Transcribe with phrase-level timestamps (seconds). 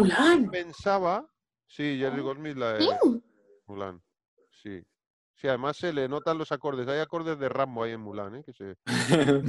[0.00, 0.50] Mulan.
[0.50, 1.26] Pensaba,
[1.66, 3.20] sí, Jerry Goldsmith la de Mm.
[3.66, 4.00] Mulan,
[4.50, 4.82] sí.
[5.34, 6.86] Sí, además se le notan los acordes.
[6.88, 8.42] Hay acordes de Rambo ahí en Mulan, ¿eh?
[8.44, 8.76] Que se...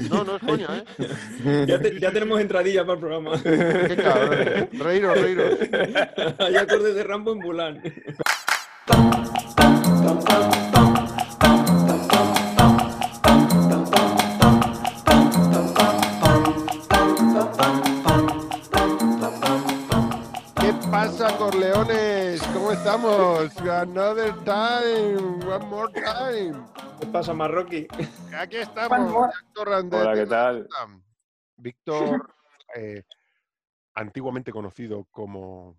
[0.09, 0.85] No, no es coña, ¿eh?
[1.67, 3.41] ya, te- ya tenemos entradilla para el programa.
[3.43, 4.37] Qué cabrón.
[4.39, 4.69] ¿eh?
[4.71, 5.59] Reíros, reíros.
[6.39, 7.83] Hay acordes de Rambo en Mulan.
[21.51, 22.41] Corleones?
[22.53, 23.57] ¿Cómo estamos?
[23.57, 26.53] Another time, one more time.
[26.97, 27.87] ¿Qué pasa, Marroquí?
[28.33, 29.27] Aquí estamos.
[29.43, 29.99] Víctor Randet.
[30.01, 30.69] Hola, ¿qué tal?
[31.57, 32.33] Víctor,
[32.73, 33.03] eh,
[33.95, 35.75] antiguamente conocido como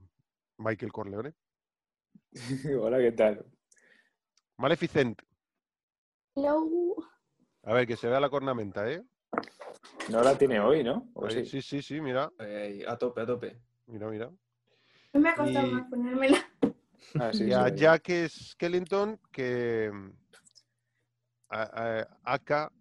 [0.58, 1.32] Michael Corleone.
[2.78, 3.46] Hola, ¿qué tal?
[4.58, 5.22] Maleficent.
[6.34, 6.68] Hello.
[7.62, 9.02] A ver, que se vea la cornamenta, ¿eh?
[10.10, 11.08] No la tiene hoy, ¿no?
[11.14, 11.62] ¿O Ahí, Pues sí?
[11.62, 13.56] sí, sí, sí, mira, Ay, a tope, a tope.
[13.86, 14.30] mira, mira.
[15.12, 16.38] No me ha costado Y- más ponérmela.
[17.20, 17.74] Ah, sí, y sí, a sí.
[17.77, 20.10] Jack Skellington, que mm,
[21.50, 22.72] a, a- acá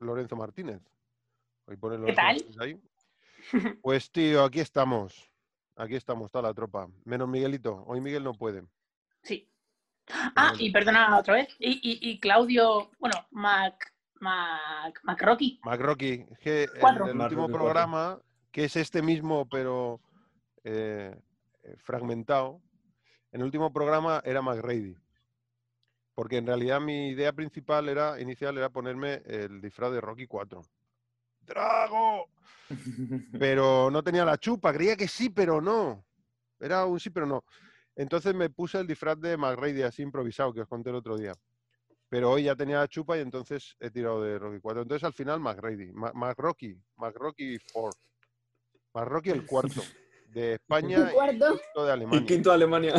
[0.00, 0.80] Lorenzo Martínez.
[1.80, 2.44] Pone Lorenzo tal?
[2.60, 2.80] Ahí.
[3.80, 5.30] Pues tío, aquí estamos.
[5.76, 6.88] Aquí estamos, toda la tropa.
[7.04, 7.84] Menos Miguelito.
[7.86, 8.64] Hoy Miguel no puede.
[9.22, 9.48] Sí.
[10.34, 11.48] Ah, y perdona otra vez.
[11.58, 15.60] Y, y- y Claudio, bueno, Mac, Mac, Mac Rocky.
[15.64, 20.00] MacRocky, en el Mac último programa, que es este mismo, pero
[20.64, 21.16] eh,
[21.78, 22.60] fragmentado,
[23.32, 24.96] en el último programa era McRady.
[26.14, 30.62] Porque en realidad mi idea principal era, inicial era ponerme el disfraz de Rocky 4.
[31.42, 32.26] ¡Drago!
[33.38, 36.04] Pero no tenía la chupa, creía que sí, pero no.
[36.58, 37.44] Era un sí, pero no.
[37.96, 41.32] Entonces me puse el disfraz de McRady así improvisado, que os conté el otro día.
[42.08, 44.82] Pero hoy ya tenía la chupa y entonces he tirado de Rocky 4.
[44.82, 47.98] Entonces al final McRady, Ma- McRocky, McRocky 4.
[48.94, 49.80] McRocky el cuarto,
[50.34, 51.46] de España y Cuarto.
[51.58, 52.26] quinto de Y Alemania.
[52.26, 52.94] quinto Alemania.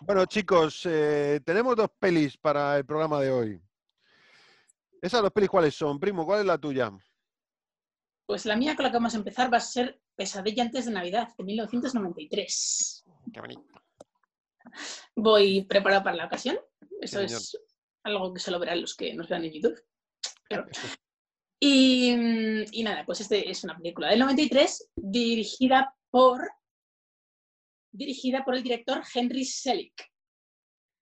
[0.00, 3.60] Bueno, chicos, eh, tenemos dos pelis para el programa de hoy.
[5.00, 5.98] ¿Esas dos pelis cuáles son?
[5.98, 6.90] Primo, ¿cuál es la tuya?
[8.26, 10.92] Pues la mía con la que vamos a empezar va a ser Pesadilla antes de
[10.92, 13.04] Navidad, de 1993.
[13.32, 13.62] Qué bonito.
[15.16, 16.58] Voy preparado para la ocasión.
[17.00, 17.58] Eso Sí, es
[18.04, 19.82] algo que solo verán los que nos vean en YouTube.
[20.48, 20.66] Claro.
[21.60, 26.40] Y, mm, y nada, pues este es una película del 93 dirigida por
[27.94, 29.94] dirigida por el director Henry Selick,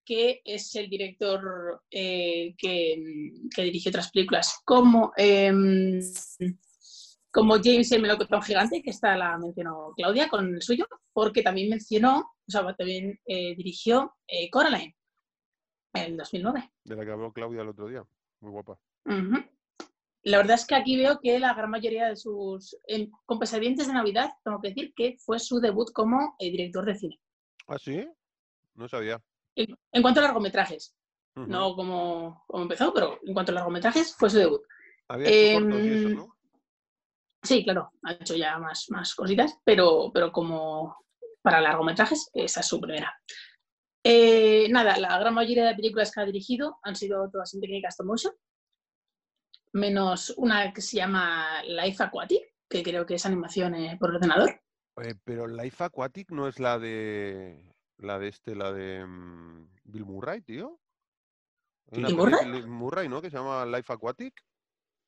[0.04, 6.00] que es el director eh, que, que dirigió otras películas como, em,
[7.30, 11.70] como James el melocotón gigante, que esta la mencionó Claudia con el suyo, porque también
[11.70, 14.94] mencionó, o sea, también eh, dirigió eh, Coraline
[15.94, 16.70] en el 2009.
[16.84, 18.04] De la que habló Claudia el otro día.
[18.40, 18.78] Muy guapa.
[19.06, 19.44] Ujú.
[20.24, 22.76] La verdad es que aquí veo que la gran mayoría de sus...
[22.86, 26.84] en- con Pesadillas de Navidad, tengo que decir que fue su debut como eh, director
[26.84, 27.20] de cine.
[27.66, 28.08] ¿Ah, sí?
[28.74, 29.20] No sabía.
[29.56, 30.94] En, en cuanto a largometrajes,
[31.34, 34.62] no como, como empezó, pero en cuanto a largometrajes, fue su debut.
[35.08, 36.36] Había hecho cortos y eso, ¿no?
[37.42, 40.96] Sí, claro, ha hecho ya más, más cositas, pero, pero como
[41.42, 43.12] para largometrajes, esa es su primera.
[44.04, 47.88] Eh, nada, la gran mayoría de películas que ha dirigido han sido todas en técnica
[47.88, 48.32] stop motion,
[49.72, 54.50] menos una que se llama Life Aquatic, que creo que es animación eh, por ordenador.
[55.02, 57.68] Eh, pero Life Aquatic no es la de.
[57.98, 59.04] La de este, la de.
[59.06, 60.80] mm, Bill Murray, tío.
[61.90, 62.50] ¿Bill Murray?
[62.50, 63.20] Bill Murray, ¿no?
[63.22, 64.34] Que se llama Life Aquatic.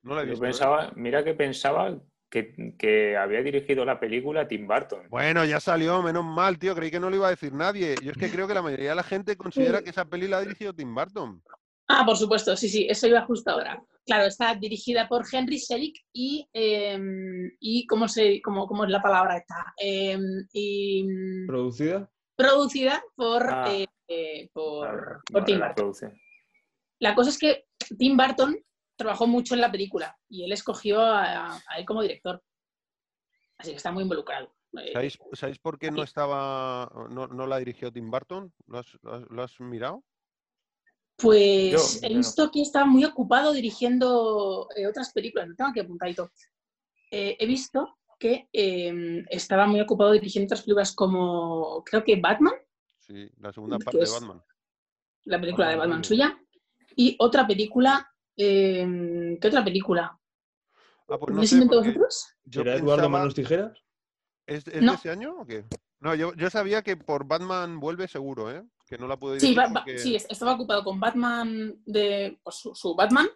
[0.03, 0.45] No la he Yo visto.
[0.45, 0.49] ¿eh?
[0.49, 1.99] pensaba, mira que pensaba
[2.29, 5.07] que, que había dirigido la película Tim Burton.
[5.09, 6.75] Bueno, ya salió, menos mal, tío.
[6.75, 7.95] Creí que no lo iba a decir nadie.
[8.03, 10.37] Yo es que creo que la mayoría de la gente considera que esa peli la
[10.37, 11.43] ha dirigido Tim Burton.
[11.87, 13.81] Ah, por supuesto, sí, sí, eso iba justo ahora.
[14.05, 16.99] Claro, está dirigida por Henry Selick y, eh,
[17.59, 19.73] y ¿cómo, se, cómo, cómo es la palabra esta?
[19.81, 20.17] Eh,
[20.53, 22.09] y mm, ¿Producida?
[22.35, 23.71] producida por, Ah.
[23.71, 25.93] eh, eh, por, Vale, por Tim Burton.
[26.99, 27.65] La cosa es que
[27.97, 28.57] Tim Burton
[28.97, 32.41] trabajó mucho en la película y él escogió a, a él como director.
[33.57, 34.53] Así que está muy involucrado.
[34.77, 36.89] Eh, ¿Sabéis, sabéis por qué no estaba.
[37.09, 38.53] No, no la dirigió Tim Burton?
[38.67, 40.03] ¿Lo has, lo has- lo has mirado?
[41.17, 41.71] Pues
[42.01, 42.17] Yo- he yo no.
[42.17, 46.31] visto que estaba muy ocupado dirigiendo eh, otras películas, lo tengo aquí apuntadito.
[47.11, 52.53] Eh, he visto que eh, estaba muy ocupado dirigiendo otras películas como, creo que Batman,
[52.99, 54.09] Sí, la segunda ¿Qué parte de?
[54.09, 54.41] Batman.
[55.25, 56.37] la película de Batman suya,
[56.95, 60.19] y otra película, eh, ¿qué otra película?
[61.07, 62.33] Ah, pues ¿No no sé, vosotros?
[62.49, 63.77] ¿Será Eduardo Manos Tijeras?
[64.47, 64.93] ¿Es, es No.
[64.93, 65.65] de ese año o qué?
[65.99, 68.63] No, yo, yo sabía que por Batman vuelve seguro, ¿eh?
[68.87, 72.55] Que no la puedo Sí, Ba- porque- sí, es- estaba ocupado con Batman de pues,
[72.57, 73.27] su, su Batman,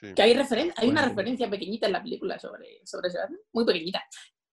[0.00, 0.12] sí.
[0.14, 3.64] que hay referen hay una referencia pequeñita en la película sobre, sobre ese Batman, muy
[3.64, 4.02] pequeñita.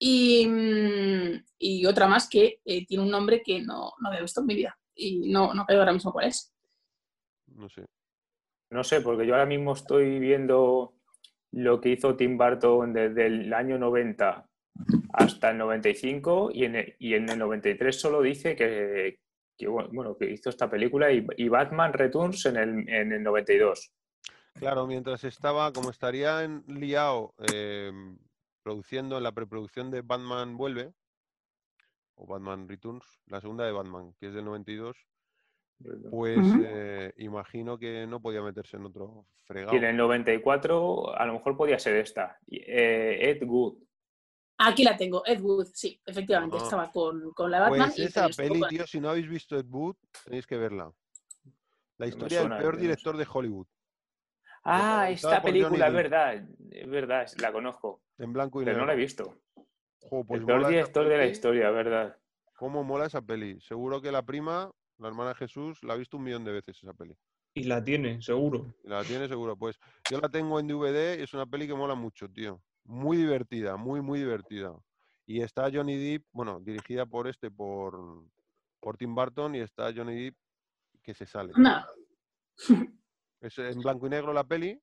[0.02, 4.40] Y, mm, y otra más que eh, tiene un nombre que no, no había visto
[4.42, 4.78] en mi vida.
[4.96, 6.54] Y no, no creo ahora mismo cuál es.
[7.48, 7.86] No sé.
[8.72, 10.94] No sé, porque yo ahora mismo estoy viendo
[11.52, 14.46] lo que hizo Tim Burton desde el año 90
[15.14, 19.18] hasta el 95 y en el, y en el 93 solo dice que,
[19.60, 23.92] que, bueno, que hizo esta película y, y Batman Returns en el, en el 92.
[24.54, 27.92] Claro, mientras estaba, como estaría en liado eh,
[28.64, 30.94] produciendo en la preproducción de Batman Vuelve,
[32.16, 34.98] o Batman Returns, la segunda de Batman, que es del 92,
[36.10, 39.74] pues eh, imagino que no podía meterse en otro fregado.
[39.74, 42.38] Y en el 94 a lo mejor podía ser esta.
[42.50, 43.78] eh, Ed Wood.
[44.62, 46.64] Aquí la tengo, Ed Wood, sí, efectivamente, Ah.
[46.64, 47.88] estaba con, con la Batman.
[47.88, 49.96] Pues y esa peli, tío, si no habéis visto Ed Wood,
[50.26, 50.92] tenéis que verla.
[51.98, 53.68] La historia del peor director de Hollywood,
[54.64, 56.34] Ah, esta película, es verdad,
[56.72, 58.86] es verdad, la conozco, en blanco y pero negro.
[58.86, 59.40] no la he visto.
[60.10, 62.18] Jo, pues el peor director de la historia, ¿verdad?
[62.58, 63.60] ¿Cómo mola esa peli?
[63.62, 66.94] Seguro que la prima, la hermana Jesús, la ha visto un millón de veces esa
[66.94, 67.16] peli.
[67.54, 68.74] Y la tiene, seguro.
[68.84, 69.56] Y La tiene seguro.
[69.56, 69.80] Pues
[70.10, 72.62] yo la tengo en DVD y es una peli que mola mucho, tío.
[72.90, 74.74] Muy divertida, muy, muy divertida.
[75.28, 78.26] Y está Johnny Depp, bueno, dirigida por este, por,
[78.80, 80.36] por Tim Burton, y está Johnny Depp
[81.04, 81.54] que se sale.
[81.56, 81.88] Nada.
[83.42, 84.82] Es en blanco y negro la peli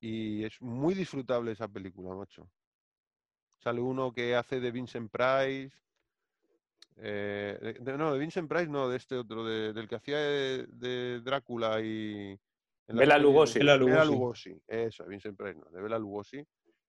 [0.00, 2.48] y es muy disfrutable esa película, macho.
[3.58, 5.76] Sale uno que hace de Vincent Price.
[6.96, 10.66] eh, de- no, de Vincent Price no, de este otro, de- del que hacía de,
[10.68, 12.40] de Drácula y...
[12.86, 13.58] Bela Lugosi.
[13.58, 14.12] Bela Bela Lugosi.
[14.12, 16.42] Lugosi, eso, Vincent Price no, de Bela Lugosi.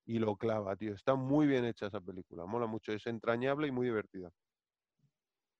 [0.06, 0.94] Y lo clava, tío.
[0.94, 4.31] Está muy bien hecha esa película, mola mucho, es entrañable y muy divertida.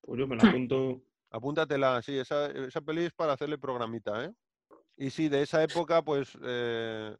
[0.02, 1.02] Pues yo me la apunto.
[1.30, 4.34] Apúntatela, sí, esa, esa peli es para hacerle programita, ¿eh?
[4.98, 7.16] Y sí, de esa época, pues, eh,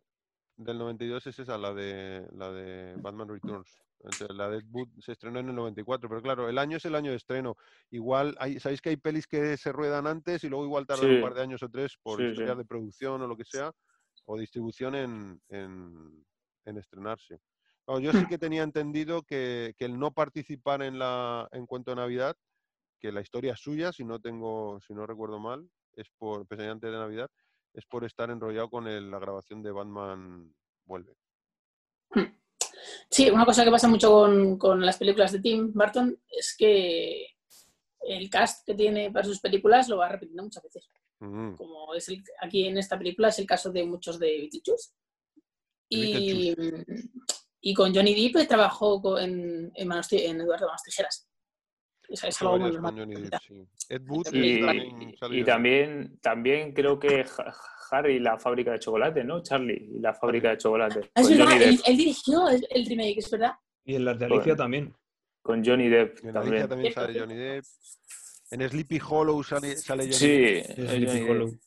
[0.58, 3.82] del 92 es esa, la de, la de Batman Returns.
[4.30, 6.96] La de Ed Wood se estrenó en el 94, pero claro, el año es el
[6.96, 7.56] año de estreno.
[7.92, 11.20] Igual, hay, ¿sabéis que hay pelis que se ruedan antes y luego igual tardan un
[11.20, 12.58] par de años o tres por Sí, historias sí.
[12.58, 13.72] de producción o lo que sea,
[14.26, 16.26] o distribución en, en-
[16.66, 17.40] en estrenarse?
[18.02, 21.96] Yo sí que tenía entendido que, que el no participar en la en Cuento de
[21.98, 22.38] Navidad
[23.00, 26.72] que la historia es suya, si no tengo, si no recuerdo mal, es por a
[26.72, 27.30] antes de Navidad,
[27.74, 30.54] es por estar enrollado con el- la grabación de Batman
[30.86, 31.16] Vuelve.
[33.10, 37.28] Sí, una cosa que pasa mucho con, con las películas de Tim Burton es que
[38.08, 40.90] el cast que tiene para sus películas lo va repitiendo muchas veces.
[41.20, 44.94] Mm, Como es el- aquí en esta película es el caso de muchos de Beetlejuice.
[45.92, 46.56] Y,
[47.60, 51.28] y con Johnny Depp trabajó en, en, Manos en Eduardo Manos Tijeras.
[52.08, 52.72] Es, es sí, algo muy
[53.22, 53.68] Depp, sí.
[53.90, 57.26] Ed Wood Y- también Y, también, también creo que
[57.92, 59.44] Harry y la fábrica de chocolate, ¿no?
[59.44, 61.12] Charlie y la fábrica de chocolate.
[61.14, 63.52] Ah, Es verdad, él, dirigió el, el remake, es verdad.
[63.84, 64.56] Y en las de Alicia Bueno.
[64.56, 64.96] también.
[65.42, 66.94] Con Johnny Depp En Alicia también.
[66.94, 67.20] sale.
[67.20, 67.66] Johnny Depp.
[68.52, 70.80] En Sleepy Hollow sale, sale Johnny Sí, Depp.
[70.80, 71.30] Es Sleepy.
[71.30, 71.60] Hollow.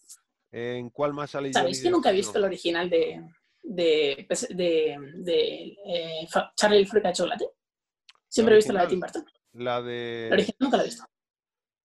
[0.53, 1.93] ¿En cuál más sale ¿Sabéis Johnny que Depp?
[1.95, 3.23] nunca he visto el original de,
[3.65, 7.49] de, de, de, eh, Charlie la fábrica de chocolate?
[8.29, 9.01] Siempre he visto la de Tim?
[9.01, 9.25] Burton.
[9.55, 10.29] La La de...
[10.33, 11.05] original nunca la he visto.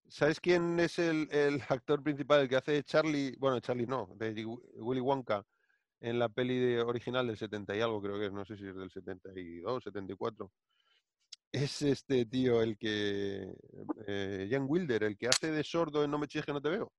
[0.07, 3.35] ¿Sabes quién es el, el actor principal, el que hace Charlie?
[3.37, 5.45] Bueno, Charlie no, de Wi- Willy Wonka
[6.01, 8.67] en la peli de- original del 70 y algo, creo que es, no sé si
[8.67, 10.51] es del 72, 74.
[11.51, 13.53] Es este tío, el que.
[14.07, 16.69] Eh, Jan Wilder, el que hace de sordo en No me chilles que no te
[16.69, 16.91] veo.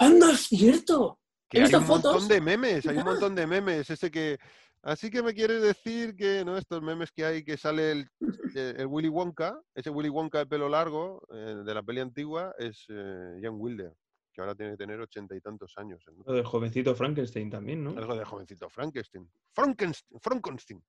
[0.00, 1.20] ¡Anda, es cierto!
[1.52, 3.90] Que He hay un montón de memes, hay un montón de memes.
[3.90, 4.38] Ese que.
[4.82, 6.56] Así que me quieres decir que, ¿no?
[6.56, 8.10] Estos memes que hay, que sale el,
[8.56, 12.52] eh, el Willy Wonka, ese Willy Wonka de pelo largo, eh, de la peli antigua,
[12.58, 13.92] es eh, Jan Wilder,
[14.32, 16.02] que ahora tiene que tener ochenta y tantos años.
[16.08, 16.24] ¿no?
[16.26, 17.90] Lo del jovencito Frankenstein también, ¿no?
[17.90, 19.30] Algo de jovencito Frankenstein.
[19.52, 20.20] Frankenstein.
[20.20, 20.82] Frankenstein.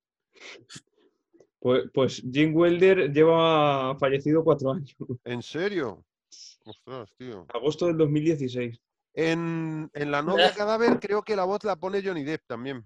[1.60, 4.96] Pues, pues Jim Welder lleva fallecido cuatro años.
[5.24, 6.03] ¿En serio?
[6.65, 7.46] Ostras, tío.
[7.53, 8.82] Agosto del 2016.
[9.15, 12.86] En, en La novia cadáver creo que la voz la pone Johnny Depp también.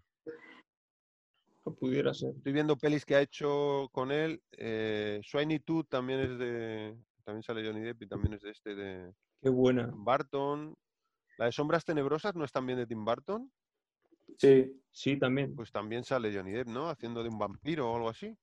[1.66, 2.34] No pudiera ser.
[2.36, 4.42] Estoy viendo pelis que ha hecho con él.
[4.52, 6.98] Eh, Sweeney Todd también es de.
[7.24, 9.90] También sale Johnny Depp y también es de este de Qué buena.
[9.90, 10.76] Tim Burton.
[11.38, 13.52] La de Sombras Tenebrosas no es también de Tim Burton.
[14.38, 15.56] Sí, Sí, también.
[15.56, 16.90] Pues también sale Johnny Depp, ¿no?
[16.90, 18.36] Haciendo de un vampiro o algo así.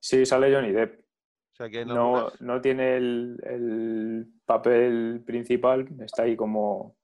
[0.00, 1.00] sí, sale Johnny Depp.
[1.00, 6.96] O sea que No, algunas- no tiene el, el papel principal, está ahí como...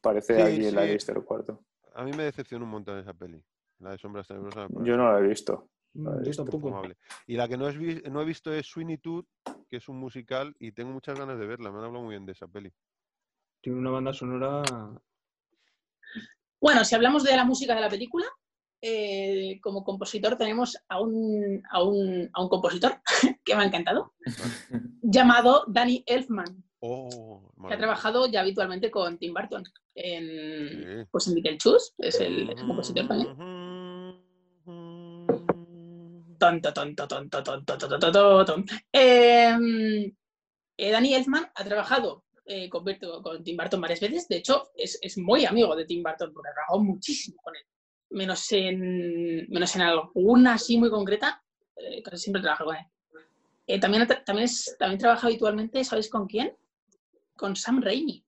[0.00, 1.62] Aparece Sí, allí la lista del cuarto.
[1.94, 3.42] a mí me decepcionó un montón esa peli.
[3.80, 4.68] La de Sombras Tenebrosas.
[4.68, 5.68] Yo pareció no la he visto.
[5.94, 6.56] Mm, Yo tampoco.
[6.68, 6.96] infumable.
[7.26, 9.24] Y la que no, es vi- no he visto es Sweeney Todd,
[9.68, 11.70] que es un musical y tengo muchas ganas de verla.
[11.70, 12.72] Me han hablado muy bien de esa peli.
[13.60, 14.62] Tiene una banda sonora.
[16.60, 18.26] Bueno, si hablamos de la música de la película,
[18.82, 22.92] eh, como compositor tenemos a un, a un, a un compositor
[23.44, 24.14] que me ha encantado,
[25.02, 27.78] llamado Danny Elfman, Oh, que ha maravilloso.
[27.78, 29.62] trabajado ya habitualmente con Tim Burton.
[29.94, 30.24] En,
[31.04, 31.08] Sí.
[31.10, 33.36] pues en Beetlejuice, es el, es el compositor también.
[36.38, 38.74] Tonto, tonto, tonto, tonto, tonto, tonto, tonto.
[38.92, 40.10] Eh,
[40.78, 42.82] eh, Danny Elfman ha trabajado eh, con,
[43.44, 44.26] Tim Burton varias veces.
[44.26, 47.62] De hecho, es, es muy amigo de Tim Burton porque ha trabajado muchísimo con él.
[48.10, 51.42] Menos en, menos en alguna así muy concreta,
[51.76, 53.80] eh, casi siempre trabaja con él.
[53.80, 56.56] También, ha también, es- también trabaja habitualmente, ¿sabéis con quién?
[57.40, 58.22] Con Sam Raimi.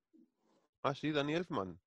[0.85, 1.79] Ah, sí, Danny Elfman.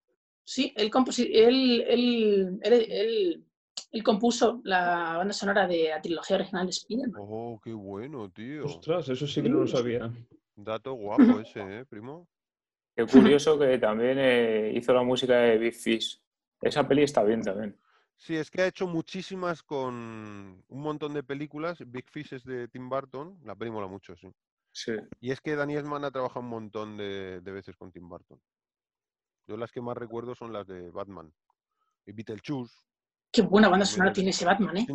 [0.44, 3.46] Sí, él, composi- él, él, él- él-
[3.92, 7.20] él compuso la banda sonora de la trilogía original de Spider-Man.
[7.20, 8.66] Oh, qué bueno, tío.
[8.66, 10.12] Ostras, eso sí que no lo sabía.
[10.56, 12.28] Dato guapo ese, ¿eh, primo?
[12.96, 16.22] Qué curioso que también eh, hizo la música de Big Fish.
[16.62, 17.76] Esa peli está bien también.
[18.18, 21.80] Sí, es que ha hecho muchísimas con un montón de películas.
[21.88, 24.28] Big Fish es de Tim Burton, la peli mola mucho, sí.
[25.22, 28.40] Y es que Daniel Mann ha trabajado un montón de, veces con Tim Burton.
[29.48, 31.34] Yo las que más recuerdo son las de Batman.
[32.06, 32.76] Y Beetlejuice.
[33.32, 34.86] Qué buena banda sonora tiene ese Batman, ¿eh?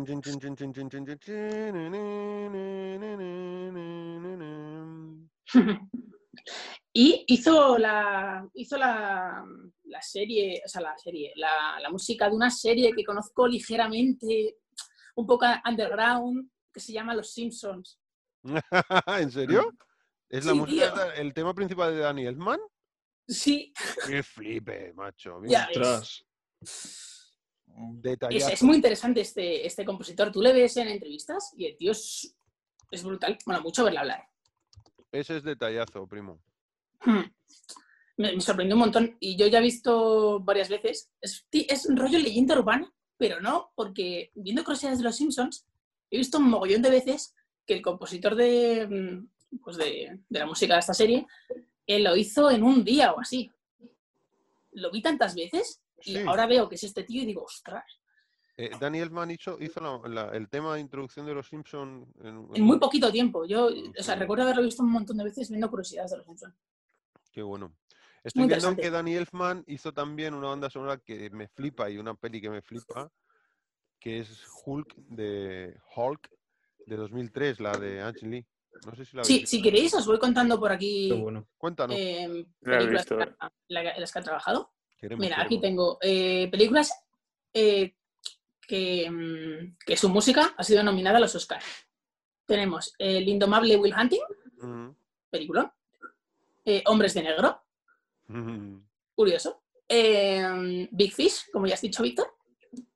[6.93, 9.45] y hizo la hizo la,
[9.83, 14.57] la, serie, o sea, la serie, la, la música de una serie que conozco ligeramente,
[15.15, 18.00] un poco underground, que se llama Los Simpsons.
[19.19, 19.73] ¿En serio?
[20.29, 22.59] ¿Es la música, el tema principal de Danny Elfman?
[23.27, 23.73] Sí,
[24.07, 25.41] ¡Qué flipe, macho!
[25.45, 26.25] Ya ves.
[28.29, 30.31] Es, muy interesante este, este compositor.
[30.31, 32.35] Tú le ves en entrevistas y el tío es,
[32.89, 33.37] es brutal.
[33.45, 34.23] Bueno, mucho verle hablar.
[35.11, 36.41] Ese es detallazo, primo.
[37.01, 37.23] Hmm.
[38.17, 41.11] Me, me sorprendió un montón y yo ya he visto varias veces.
[41.21, 45.65] Es, es un rollo leyenda urbana, pero no, porque viendo curiosidades de los Simpsons,
[46.09, 47.33] he visto un mogollón de veces
[47.65, 51.25] que el compositor de, mm, pues de, de la música de esta serie
[51.87, 53.51] él lo hizo en un día o así.
[54.73, 56.23] Lo vi tantas veces y Sí.
[56.25, 57.83] ahora veo que es este tío y digo, ostras,
[58.57, 62.47] Eh, Danny Elfman hizo, hizo la- la- el tema de introducción de los Simpsons en,
[62.53, 63.45] en muy poquito tiempo.
[63.45, 66.53] Yo, o sea, recuerdo haberlo visto un montón de veces viendo curiosidades de los Simpsons.
[67.31, 67.73] Qué bueno.
[68.23, 71.97] Estoy Muy viendo que Danny Elfman hizo también una banda sonora que me flipa y
[71.97, 73.09] una peli que me flipa,
[73.99, 76.29] que es Hulk de Hulk
[76.91, 78.45] de 2003, la de Ang Lee.
[78.85, 79.49] No sé si la habéis Sí, visto.
[79.49, 81.47] si queréis, os voy contando por aquí bueno.
[81.57, 81.95] Cuéntanos.
[81.97, 82.27] eh,
[82.61, 83.17] La he películas visto.
[83.17, 84.71] que ha- la- en las que ha trabajado.
[84.99, 86.91] queremos, Mira, aquí tengo eh, películas
[87.53, 87.95] eh,
[88.67, 91.65] que, mm, que su música ha sido nominada a los Oscars.
[92.45, 94.21] Tenemos El indomable Will Hunting,
[95.29, 95.73] película.
[96.65, 97.61] Eh, Hombres de Negro,
[99.15, 99.63] curioso.
[99.87, 102.27] Eh, Big Fish, como ya has dicho, Víctor.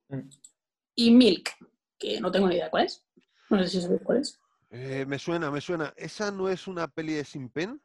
[0.09, 0.19] Mm.
[0.95, 1.49] Y Milk,
[1.97, 3.04] que no tengo ni idea cuál es.
[3.57, 4.39] No sé si sabéis cuál es.
[4.71, 5.93] Eh, me suena, me suena.
[5.95, 7.81] ¿Esa no es una peli de Sin Pen?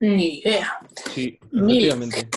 [0.00, 0.78] Ni idea.
[1.14, 1.70] Sí, Milk.
[1.70, 2.28] efectivamente.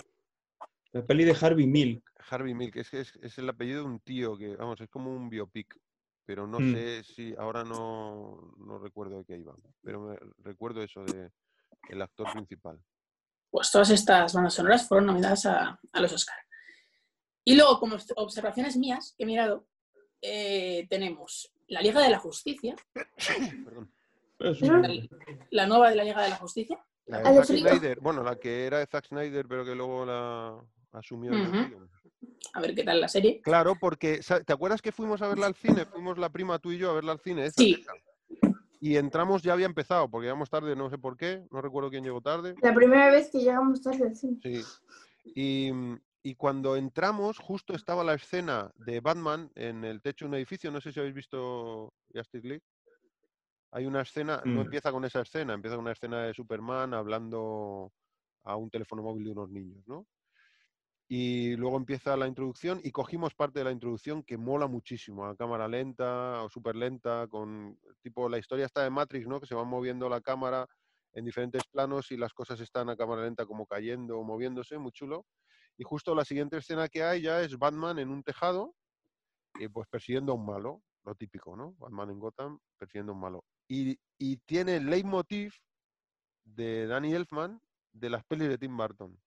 [0.92, 2.02] La peli de Harvey Milk.
[2.30, 5.14] Harvey Milk, es que es, es el apellido de un tío que, vamos, es como
[5.14, 5.76] un biopic,
[6.24, 6.72] pero no Mm.
[6.72, 11.30] sé si, ahora no, no recuerdo de qué iba, pero me, recuerdo eso de
[11.88, 12.78] el actor principal.
[13.50, 16.46] Pues todas estas bandas sonoras fueron nominadas a, a los Oscars.
[17.44, 19.66] Y luego, como obs- observaciones mías que he mirado,
[20.22, 22.76] eh, tenemos La Liga de la Justicia,
[23.64, 23.90] Perdón.
[25.50, 26.78] La nueva de la Liga de la Justicia.
[27.06, 27.58] La ¿Ah, de Zack?
[27.58, 30.58] Snyder, bueno, la que era de Zack Snyder, pero que luego la
[30.92, 31.32] asumió.
[32.54, 33.40] A ver qué tal la serie.
[33.42, 35.86] Claro, porque, ¿te acuerdas que fuimos a verla al cine?
[35.86, 37.46] Fuimos la prima tú y yo a verla al cine.
[37.46, 37.78] esa, Sí.
[37.80, 37.92] esa.
[38.80, 42.02] Y entramos, ya había empezado, porque llegamos tarde, no sé por qué, no recuerdo quién
[42.02, 42.54] llegó tarde.
[42.62, 44.38] La primera vez que llegamos tarde al cine.
[44.42, 44.62] Sí.
[45.34, 50.28] Y, mm, y cuando entramos, justo estaba la escena de Batman en el techo de
[50.30, 50.70] un edificio.
[50.70, 52.64] No sé si habéis visto Justice League.
[53.72, 54.64] Hay una escena, no Mm.
[54.64, 57.92] empieza con esa escena, empieza con una escena de Superman hablando
[58.44, 60.06] a un teléfono móvil de unos niños, ¿no?
[61.08, 65.36] Y luego empieza la introducción y cogimos parte de la introducción que mola muchísimo, a
[65.36, 69.40] cámara lenta o súper lenta, con tipo la historia está de Matrix, ¿no?
[69.40, 70.66] Que se va moviendo la cámara
[71.12, 74.92] en diferentes planos y las cosas están a cámara lenta como cayendo o moviéndose, muy
[74.92, 75.26] chulo.
[75.80, 78.74] Y justo la siguiente escena que hay ya es Batman en un tejado,
[79.58, 81.72] eh, pues persiguiendo a un malo, lo típico, ¿no?
[81.78, 83.44] Batman en Gotham persiguiendo a un malo.
[83.66, 85.54] Y, y tiene el leitmotiv
[86.44, 87.58] de Danny Elfman
[87.94, 89.18] de las pelis de Tim Burton.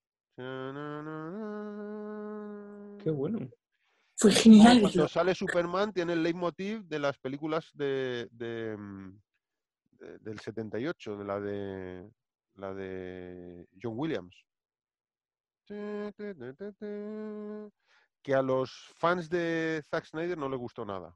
[3.04, 3.50] Qué bueno.
[4.16, 9.20] Fue genial Cuando sale Superman tiene el leitmotiv de las películas de, de, mm,
[9.94, 12.12] de- del 78, de la de
[12.58, 14.46] la de John Williams.
[18.24, 21.16] Que a los fans de Zack Snyder no les gustó nada.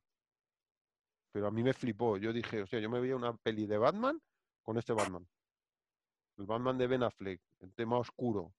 [1.31, 2.17] Pero a mí me flipó.
[2.17, 4.21] Yo dije, o sea, yo me veía una peli de Batman
[4.61, 5.25] con este Batman.
[6.37, 8.53] El Batman de Ben Affleck, el tema oscuro,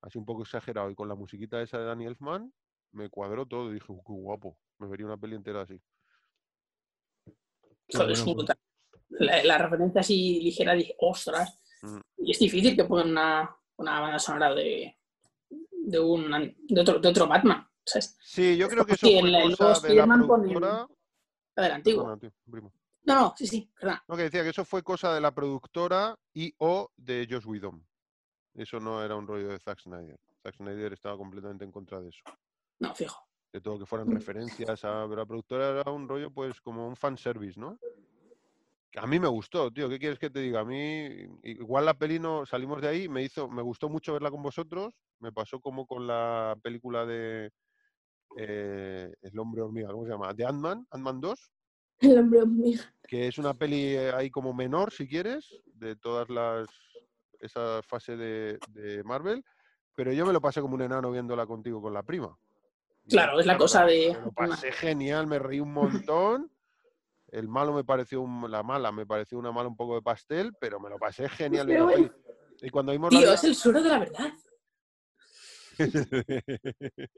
[0.00, 2.52] así un poco exagerado, y con la musiquita esa de Danny Elfman,
[2.92, 4.58] me cuadró todo y dije, "Uh, qué guapo.
[4.78, 5.80] Me vería una peli entera así.
[7.92, 8.46] Joder, bueno,
[9.08, 9.44] pues.
[9.44, 11.60] la referencia así ligera, dije, ostras.
[11.82, 12.00] Mm.
[12.18, 14.99] Y es difícil que pongan una, una banda sonora de,
[15.82, 16.30] de, un,
[16.68, 17.66] de, otro, de otro Batman.
[17.84, 18.16] ¿sabes?
[18.22, 20.86] Sí, yo creo que eso fue el cosa de la el- productora.
[23.04, 23.70] No, no, sí, sí.
[24.08, 27.84] No, que decía que eso fue cosa de la productora y o de Josh Whedon.
[28.54, 30.18] Eso no era un rollo de Zack Snyder.
[30.42, 32.22] Zack Snyder estaba completamente en contra de eso.
[32.78, 33.26] No, fijo.
[33.52, 34.12] De todo que fueran Mm.
[34.12, 37.78] referencias a pero la productora era un rollo, pues, como un fanservice, ¿no?
[38.96, 39.88] A mí me gustó, tío.
[39.88, 40.60] ¿Qué quieres que te diga?
[40.60, 41.08] A mí,
[41.44, 44.94] igual la peli no salimos de ahí, me hizo, me gustó mucho verla con vosotros.
[45.20, 47.50] Me pasó como con la película de
[48.36, 50.32] eh, El hombre hormiga, ¿cómo se llama?
[50.32, 51.52] De Ant-Man, Ant-Man 2
[52.00, 52.94] El hombre hormiga.
[53.06, 56.68] que es una peli eh, ahí como menor, si quieres, de todas las
[57.40, 59.42] esa fase de, de Marvel,
[59.94, 62.36] pero yo me lo pasé como un enano viéndola contigo con la prima.
[63.08, 66.50] Claro, es la cosa de- Me lo pasé genial, me reí un montón.
[67.28, 70.52] El malo me pareció un- la mala, me pareció una mala un poco de pastel,
[70.60, 72.14] pero me lo pasé genial Pero la bueno.
[72.60, 74.32] Y cuando vimos Tío, es el suelo de la verdad.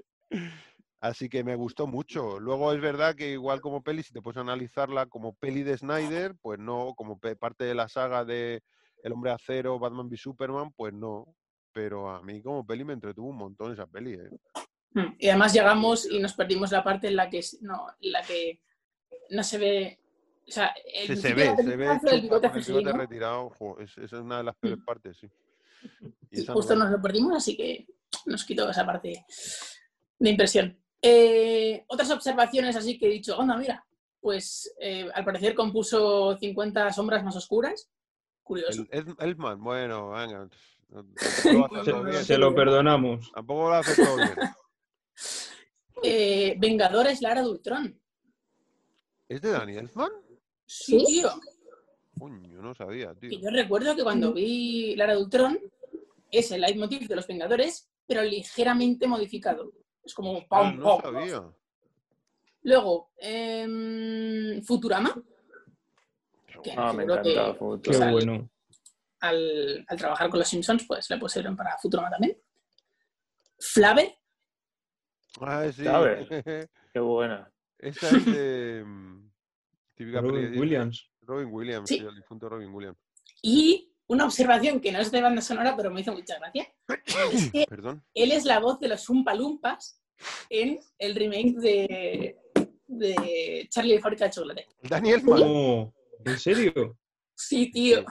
[1.00, 2.38] Así que me gustó mucho.
[2.38, 6.36] Luego es verdad que igual como peli, si te puedes analizarla como peli de Snyder,
[6.40, 8.62] pues no, como parte de la saga de
[9.02, 11.34] El Hombre Acero, Batman v Superman, pues no.
[11.72, 14.12] Pero a mí como peli me entretuvo un montón esa peli.
[14.14, 14.30] ¿eh?
[14.94, 18.22] Mm, Y además llegamos y nos perdimos la parte en la que no, en la
[18.22, 18.60] que
[19.30, 19.98] no se ve.
[20.46, 22.48] O sea, el Se, ve, se ve el bigote
[22.92, 23.50] retirado.
[23.80, 24.84] esa es una de las peores Mm.
[24.84, 25.26] partes, sí.
[26.30, 27.86] Y Y esa no justo nos lo perdimos, así que
[28.26, 29.24] nos quitó esa parte
[30.18, 30.78] de impresión.
[31.00, 33.84] Eh, otras observaciones así que he dicho, onda, mira,
[34.20, 37.90] pues eh, al parecer compuso 50 sombras más oscuras.
[38.42, 38.86] Curioso.
[38.90, 40.48] El, Elfman, bueno, venga.
[41.52, 43.32] lo Se, lo perdonamos.
[43.32, 44.30] Tampoco lo hace todo bien.
[46.04, 48.00] Eh, Vengadores, Lara de Ultron.
[49.28, 50.10] ¿Es de Danny Elfman?
[50.66, 51.06] Sí, ¿Sí?
[51.06, 51.30] tío.
[52.18, 53.30] Coño, no sabía, tío.
[53.30, 55.60] Que yo recuerdo que cuando vi Lara de Ultron
[56.28, 59.72] es el leitmotiv de los Vengadores, pero ligeramente modificado.
[60.04, 61.14] Es como Ah, pam, no pam.
[61.14, 61.42] sabía.
[62.64, 65.14] Luego, em, Futurama,
[66.62, 67.22] que Ah, me encanta.
[67.52, 68.04] Qué Futurama.
[68.04, 68.50] Sea, bueno.
[69.20, 72.36] al, al trabajar con los Simpsons, pues le pusieron para Futurama también.
[73.58, 74.16] Flaver,
[75.40, 75.84] Ah, sí.
[75.84, 76.28] ¿Sabes?
[76.92, 77.50] Qué buena.
[77.78, 78.84] Esa es de.
[78.84, 79.30] mm,
[79.94, 81.08] típica Robin Williams.
[81.22, 82.98] Robin Williams, sí, el difunto Robin Williams.
[83.42, 86.68] y una observación que no es de banda sonora, pero me hizo mucha gracia,
[87.32, 88.04] es que Perdón.
[88.14, 90.00] él es la voz de los Umpa Lumpas
[90.50, 92.38] en el remake de,
[92.86, 94.68] de Charlie fábrica de chocolate.
[94.82, 95.24] Daniel.
[95.24, 95.92] No,
[96.24, 96.98] ¿En serio?
[97.34, 98.04] Sí, tío.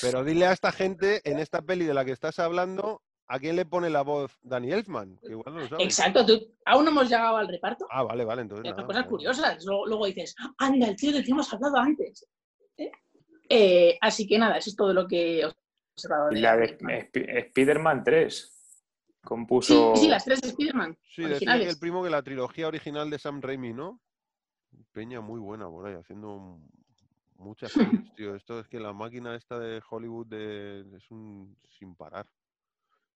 [0.00, 3.54] Pero dile a esta gente en esta peli de la que estás hablando, ¿a quién
[3.54, 5.18] le pone la voz Danny Elfman?
[5.22, 5.84] Que igual no lo sabes.
[5.84, 7.86] Exacto, tú, aún no hemos llegado al reparto.
[7.90, 8.64] Ah, vale, vale, entonces.
[8.64, 9.64] Nada, cosas curiosas.
[9.64, 12.26] Luego, luego dices, ah, mira, el tío del que hemos hablado antes.
[13.48, 13.96] ¿Eh?
[14.00, 15.46] Así que nada, eso es todo lo que he
[15.94, 16.30] observado.
[16.32, 16.76] Y de la de
[17.48, 18.54] Spider-Man 3.
[18.54, 19.94] Sí, Compuso.
[19.96, 20.96] sí, las tres de Spider-Man.
[21.14, 21.68] Sí, originales.
[21.74, 24.00] el primo que la trilogía original de Sam Raimi, ¿no?
[24.92, 26.60] Peña muy buena por ahí, haciendo
[27.36, 27.72] muchas
[28.06, 28.34] pelis, tío.
[28.34, 32.26] Esto es que la máquina esta de Hollywood de- es un sin parar.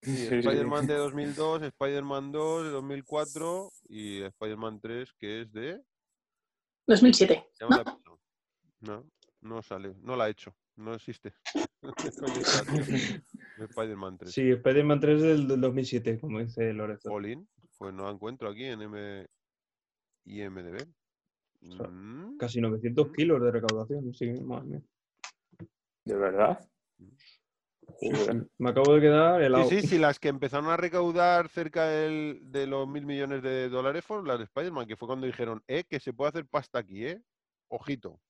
[0.02, 0.34] Sí, Sí, sí.
[0.38, 5.80] Spider-Man de 2002, Spider-Man 2 de 2004 y Spider-Man 3 que es de...
[6.88, 7.46] 2007.
[7.60, 7.76] ya ¿no?
[7.76, 7.98] la.
[8.80, 9.06] No,
[9.42, 11.34] no sale, no la he hecho, no existe.
[13.58, 14.32] Spider-Man 3.
[14.32, 17.10] Sí, Spider-Man 3 del, del 2007, como dice Lorenzo.
[17.10, 19.26] Jolín, pues no la encuentro aquí en M
[20.24, 20.78] IMDB.
[20.78, 24.12] sea, Mm, Casi 900 kilos de recaudación.
[24.14, 24.82] Sí, madre mía.
[26.04, 26.58] ¿De verdad?
[28.58, 29.68] Me acabo de quedar helado.
[29.68, 33.68] Sí, sí, sí, las que empezaron a recaudar cerca del- de los mil millones de
[33.68, 36.78] dólares fueron las de Spider-Man, que fue cuando dijeron, eh, que se puede hacer pasta
[36.80, 37.22] aquí, eh.
[37.68, 38.20] Ojito.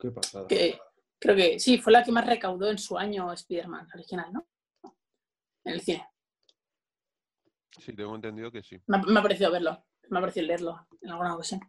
[0.00, 0.46] Qué pasada.
[0.46, 0.78] Que,
[1.18, 4.48] creo que sí, fue la que más recaudó en su año Spider-Man original, ¿no?
[5.64, 6.08] En el cine.
[7.78, 8.80] Sí, tengo entendido que sí.
[8.86, 11.60] Me ha, me ha parecido verlo, me ha parecido leerlo en alguna ocasión.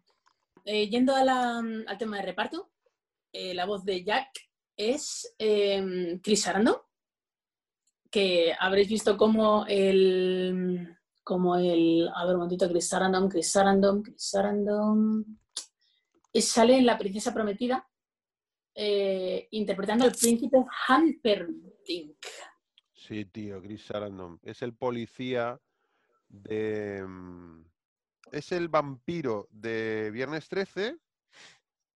[0.65, 2.71] Eh, yendo a la- al tema de reparto,
[3.33, 4.29] eh, la voz de Jack
[4.77, 6.77] es eh, Chris Sarandon,
[8.09, 14.01] que habréis visto como el, como el, a ver un momentito, Chris Sarandon, Chris Sarandon,
[14.03, 15.39] Chris Sarandon,
[16.33, 17.87] y sale en La Princesa Prometida,
[18.75, 20.57] eh, interpretando al príncipe
[20.87, 22.17] Humperdinck.
[22.93, 24.39] Sí, tío, Chris Sarandon.
[24.43, 25.59] Es el policía
[26.29, 27.03] de...
[27.05, 27.65] mm,
[28.31, 30.97] Es el vampiro de Viernes 13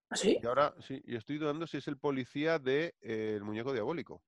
[0.09, 0.37] ¿Ah, sí?
[0.41, 4.21] y ahora sí, y estoy dudando si es el policía de eh, El Muñeco Diabólico.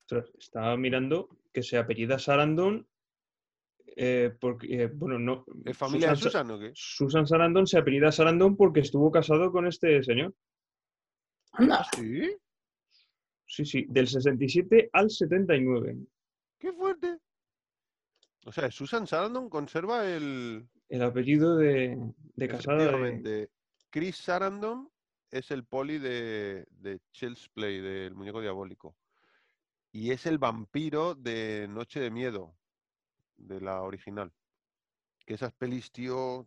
[0.00, 2.88] Ostras, estaba mirando que se apellida Sarandon
[3.96, 5.44] eh, porque, eh, bueno, no.
[5.64, 6.72] ¿Es familia de Susan, Susan o qué?
[6.74, 10.34] Susan Sarandon se apellida Sarandon porque estuvo casado con este señor.
[11.52, 11.84] Anda.
[11.94, 12.36] Sí,
[13.52, 15.98] Sí, sí, del 67 al 79.
[16.58, 17.18] qué fuerte.
[18.46, 20.66] O sea, Susan Sarandon conserva el...
[20.88, 23.50] El apellido de, de casada de...
[23.90, 24.90] Chris Sarandon
[25.30, 28.96] es el poli de, de Child's Play, del Muñeco Diabólico.
[29.90, 32.56] Y es el vampiro de Noche de Miedo,
[33.36, 34.32] de la original.
[35.26, 36.46] Que esas pelis, tío,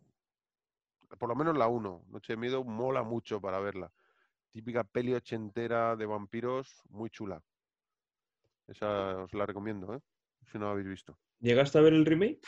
[1.20, 3.92] por lo menos la 1, Noche de Miedo, mola mucho para verla.
[4.56, 7.42] Típica peli ochentera de vampiros, muy chula.
[8.66, 10.00] Esa os la recomiendo, ¿eh?
[10.50, 11.18] Si no la habéis visto.
[11.40, 12.40] ¿Llegaste a ver el remake?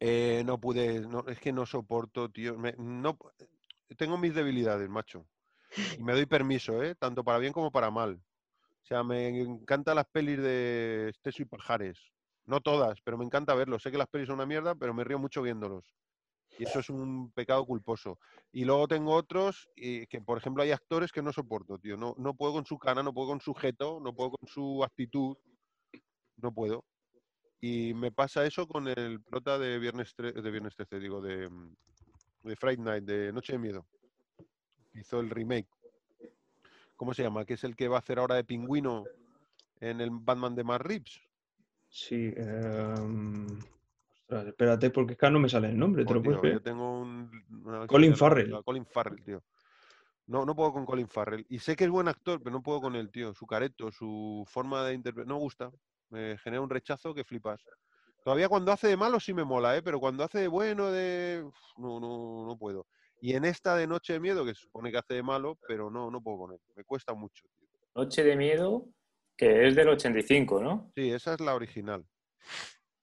[0.00, 2.58] Eh, no pude, no, es que no soporto, tío.
[2.58, 3.16] me- no,
[3.96, 5.28] tengo mis debilidades, macho.
[5.96, 6.96] Y me doy permiso, ¿eh?
[6.96, 8.20] Tanto para bien como para mal.
[8.82, 11.96] O sea, me encantan las pelis de Esteso y Pajares.
[12.44, 13.84] No todas, pero me encanta verlos.
[13.84, 15.84] Sé que las pelis son una mierda, pero me río mucho viéndolos.
[16.58, 18.18] Y eso es un pecado culposo.
[18.52, 21.96] Y luego tengo otros y que, por ejemplo, hay actores que no soporto, tío.
[21.96, 24.82] No, no puedo con su cara, no puedo con su gesto, no puedo con su
[24.82, 25.36] actitud.
[26.36, 26.84] No puedo.
[27.60, 31.48] Y me pasa eso con el prota de Viernes, tre- de Viernes 13, digo, de,
[31.48, 31.74] mm,
[32.44, 33.86] de Night, de Noche de Miedo.
[34.94, 35.68] Hizo el remake.
[36.96, 37.44] ¿Cómo se llama?
[37.44, 39.04] Que es el que va a hacer ahora de pingüino
[39.80, 41.20] en el Batman de Matt Reeves.
[41.88, 42.32] Sí.
[42.36, 43.46] em,
[44.28, 47.00] Ostras, espérate, porque es que no me sale el nombre, ¿te lo puedes yo tengo
[47.00, 47.30] un...
[47.64, 48.60] una Colin Farrell.
[48.64, 49.40] Colin Farrell, tío.
[50.26, 51.46] No, no puedo con Colin Farrell.
[51.48, 53.32] Y sé que es buen actor, pero no puedo con él, tío.
[53.34, 55.28] Su careto, su forma de interpretar...
[55.28, 55.70] No me gusta.
[56.10, 57.62] Me genera un rechazo que flipas.
[58.24, 59.82] Todavía cuando hace de malo sí me mola, ¿eh?
[59.82, 61.44] Pero cuando hace de bueno, de...
[61.44, 62.88] Uf, No, no, no puedo.
[63.20, 65.88] Y en esta de Noche de Miedo, que se supone que hace de malo, pero
[65.88, 66.60] no, no puedo con él.
[66.74, 67.68] Me cuesta mucho, tío.
[67.94, 68.88] Noche de Miedo,
[69.36, 70.90] que es del 85, ¿no?
[70.96, 72.04] Sí, esa es la original.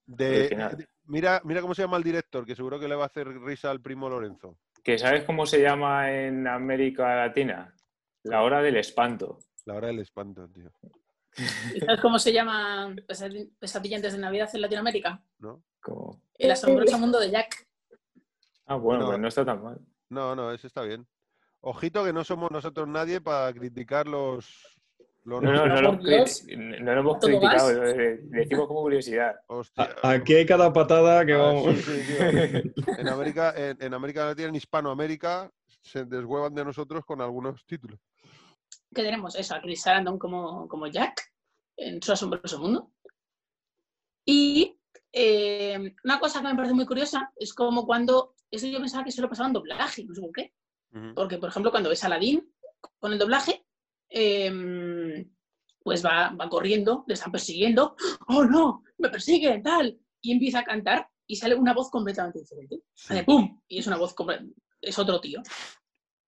[0.06, 0.78] De, Original.
[0.78, 3.28] de- mira, mira cómo se llama el director, que seguro que le va a hacer
[3.28, 4.58] risa al primo Lorenzo.
[4.84, 7.74] Que ¿sabes cómo se llama en América Latina?
[8.24, 9.40] La hora del espanto.
[9.66, 10.72] La hora del espanto, tío.
[11.74, 15.24] ¿Y sabes cómo se llama Pesadi- Pesadilla antes de Navidad en Latinoamérica?
[15.40, 15.64] ¿No?
[15.82, 17.68] Como- El asombroso mundo de Jack.
[18.66, 19.08] Ah, bueno, No.
[19.08, 19.80] pues no está tan mal.
[20.10, 21.08] No, no, ese está bien.
[21.62, 24.73] Ojito que no somos nosotros nadie para criticar los...
[25.26, 26.44] No, no, no, lo, Dios.
[26.58, 29.36] no lo hemos ¿Todo criticado, eh, decimos como curiosidad.
[29.48, 29.96] Hostia.
[30.04, 31.78] A- Aquí hay cada patada que Ah, vamos.
[31.78, 32.14] sí, sí.
[33.00, 35.50] En América, en, en América Latina, en Hispanoamérica,
[35.82, 38.00] se deshuevan de nosotros con algunos títulos.
[38.94, 41.22] que tenemos eso, a Chris Sarandon como, como Jack
[41.78, 42.92] en su asombroso mundo.
[44.26, 44.78] Y
[45.12, 49.12] eh, una cosa que me parece muy curiosa es como cuando, eso yo pensaba que
[49.12, 50.54] se lo pasaba en doblaje, no sé por qué.
[50.94, 51.14] Ujú.
[51.16, 52.48] Porque, por ejemplo, cuando ves a Aladdin
[53.00, 53.63] con el doblaje,
[54.14, 55.30] em,
[55.84, 57.96] pues va, va corriendo, le están persiguiendo,
[58.28, 58.84] ¡oh no!
[59.00, 59.64] ¡Me persiguen!
[59.64, 62.84] tal Y empieza a cantar y sale una voz completamente diferente.
[63.10, 63.60] Hace ¡pum!
[63.68, 64.16] Y es una voz,
[64.82, 65.42] es otro tío.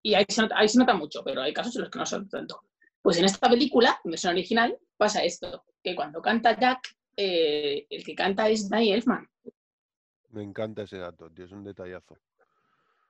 [0.02, 2.06] Y ahí se, nota, ahí se nota mucho, pero hay casos en los que no
[2.06, 2.62] se nota tanto.
[3.02, 8.04] Pues en esta película, en versión original, pasa esto, que cuando canta Jack, eh, el
[8.04, 9.30] que canta es Danny Elfman.
[10.30, 12.18] Me encanta ese dato, tío, es un detallazo.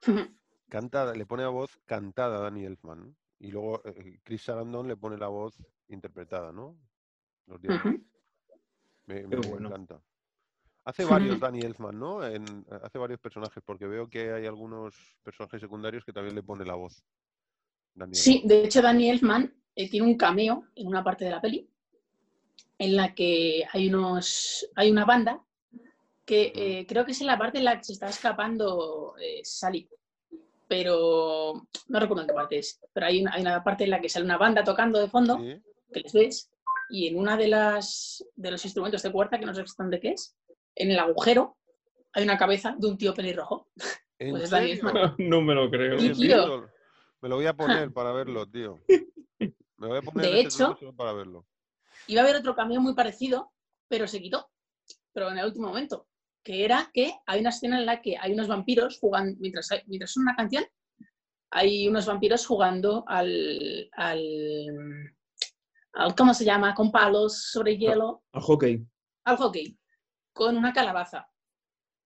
[0.69, 3.15] Canta, le pone la voz cantada a Danny Elfman.
[3.39, 5.55] Y luego eh, Chris Sarandon le pone la voz
[5.89, 6.77] interpretada, ¿no?
[7.47, 7.59] Los.
[7.63, 8.03] Ujú.
[9.07, 9.69] Me, Qué me bueno.
[9.69, 10.01] encanta.
[10.85, 12.25] Hace varios Danny Elfman, ¿no?
[12.25, 16.65] En- hace varios personajes, porque veo que hay algunos personajes secundarios que también le pone
[16.65, 17.03] la voz.
[18.11, 21.69] Sí, de hecho Danny Elfman eh, tiene un cameo en una parte de la peli
[22.77, 25.41] en la que hay unos hay una banda
[26.25, 29.41] que eh, creo que es en la parte en la que se está escapando eh,
[29.45, 29.87] Sally,
[30.67, 31.53] pero
[31.87, 34.09] no recuerdo en qué parte es, pero hay una, hay una parte en la que
[34.09, 35.61] sale una banda tocando de fondo Sí,
[35.93, 36.51] que les ves
[36.89, 40.09] y en una de las de los instrumentos de cuerda que no sé exactamente qué
[40.11, 40.35] es,
[40.75, 41.57] en el agujero
[42.13, 43.69] hay una cabeza de un tío pelirrojo.
[44.19, 44.81] ¿En Pues es
[45.19, 45.99] no me lo creo.
[45.99, 46.69] Sí, tío.
[47.21, 48.79] Me lo voy a poner para verlo, tío.
[49.77, 51.45] Me voy a poner De hecho- para verlo.
[52.07, 53.51] Iba a haber otro cameo muy parecido,
[53.89, 54.49] pero se quitó,
[55.11, 56.07] pero en el último momento,
[56.45, 59.81] que era que hay una escena en la que hay unos vampiros jugando, mientras, hay-
[59.87, 60.63] mientras suena una canción,
[61.51, 64.21] hay unos vampiros jugando al, al,
[65.93, 66.75] al- ¿cómo se llama?
[66.75, 68.85] Con palos sobre hielo, Al hockey.
[69.25, 69.77] al hockey,
[70.33, 71.27] con una calabaza.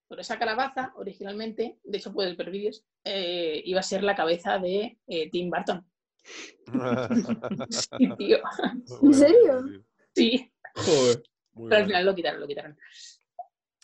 [0.07, 4.57] Pero esa calabaza, originalmente, de hecho puedes ver vídeos, eh, iba a ser la cabeza
[4.57, 5.85] de eh, Tim Burton.
[7.97, 8.37] Sí, tío.
[9.01, 9.61] Bueno, serio?
[10.15, 10.51] Sí,
[11.53, 12.77] Muy pero al final lo quitaron, lo quitaron.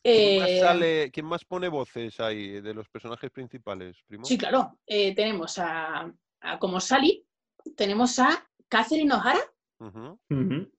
[0.05, 4.23] ¿Quién más, Eh, sale- quién más pone voces ahí de los personajes principales, primo?
[4.23, 4.77] Sí, claro.
[4.85, 7.25] Eh, tenemos a, a como Sally,
[7.75, 9.39] tenemos a Catherine O'Hara.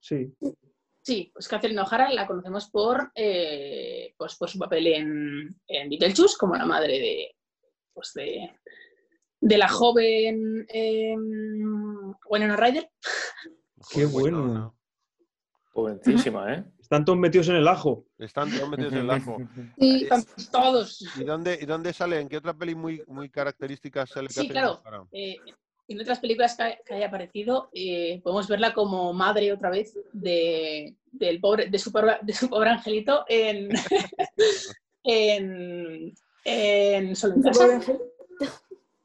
[0.01, 0.33] Sí.
[1.03, 6.37] Sí, pues Catherine O'Hara la conocemos por, eh, pues, por su papel en, en Beetlejuice,
[6.39, 7.37] como la madre de,
[7.93, 8.59] pues de,
[9.41, 12.91] de la joven em, Winona Ryder.
[13.91, 14.47] Qué Joder, bueno.
[14.47, 14.79] no, no.
[15.73, 16.65] Jovencísima, ¿eh?
[16.87, 18.07] Están todos metidos en el ajo.
[18.17, 19.39] Están todos metidos en el ajo.
[19.77, 21.05] Sí, Están todos.
[21.17, 22.21] ¿Y dónde, ¿Y dónde sale?
[22.21, 24.81] ¿En qué otra peli muy, muy característica sale Sí, claro.
[25.11, 25.37] Eh,
[25.89, 30.95] en otras películas que, que haya aparecido, eh, podemos verla como madre otra vez de,
[31.11, 33.71] del pobre, de, su pobre, de su pobre angelito en,
[35.03, 37.83] en, en Solo en Casa.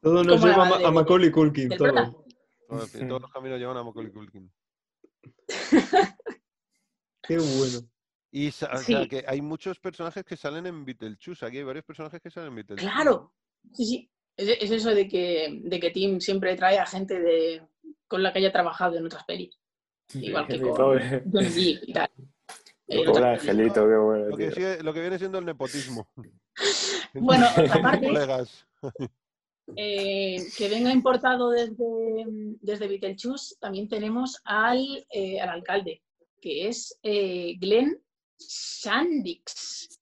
[0.00, 1.68] Todo nos lleva a, Macaulay Culkin.
[1.70, 2.24] Todo.
[2.68, 4.48] todos los caminos llevan a Macaulay Culkin.
[7.22, 7.88] Qué bueno.
[8.30, 9.08] Y o sea, Sí.
[9.08, 11.44] que hay muchos personajes que salen en Beetlejuice.
[11.44, 12.90] Aquí hay varios personajes que salen en Beetlejuice.
[12.90, 13.32] Claro,
[13.74, 14.10] sí, sí.
[14.36, 17.62] Es, es eso de que, de que Tim siempre trae a gente de,
[18.08, 19.58] con la que haya trabajado en otras pelis.
[20.14, 21.22] Igual que con pobre-
[21.86, 22.10] y tal.
[22.88, 24.54] En pobre angelito, qué bueno, Lo que, tío.
[24.54, 26.08] sigue- lo que viene siendo el nepotismo.
[27.14, 28.66] Bueno, aparte- colegas.
[29.76, 32.24] Eh, que venga importado desde,
[32.60, 36.02] desde Beetlejuice, también tenemos al, eh, al alcalde,
[36.42, 38.02] que es eh, Glenn
[38.36, 39.98] Sandix.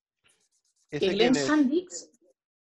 [0.90, 1.46] Que ¿Ese Glenn quién es?
[1.46, 2.10] Sandix,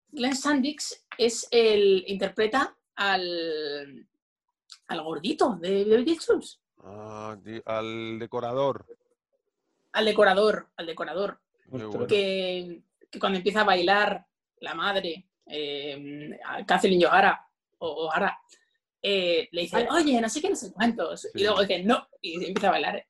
[0.10, 4.06] Glenn Sandix es el interpreta al,
[4.88, 8.86] al gordito de, Beetlejuice, Ah, al decorador.
[9.94, 12.08] al decorador, al decorador, bueno.
[12.08, 14.26] que, que cuando empieza a bailar
[14.62, 17.46] la madre, eh, a Kathleen O'Hara,
[17.80, 18.40] o O'Hara,
[19.02, 21.22] eh, le dice, oye, no sé qué, no sé cuántos.
[21.22, 21.30] Sí.
[21.36, 23.06] Y luego dice, no, y empieza a bailar.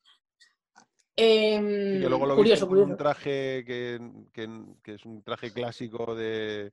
[1.20, 2.98] Em, Y que luego lo curioso, con un curioso.
[2.98, 4.00] traje que,
[4.32, 6.72] que- que es un traje clásico de,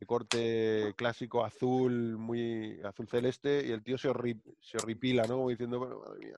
[0.00, 5.36] de corte clásico azul, muy azul celeste, y el tío se, horri- se horripila, ¿no?
[5.36, 6.36] Como diciendo, bueno, madre mía,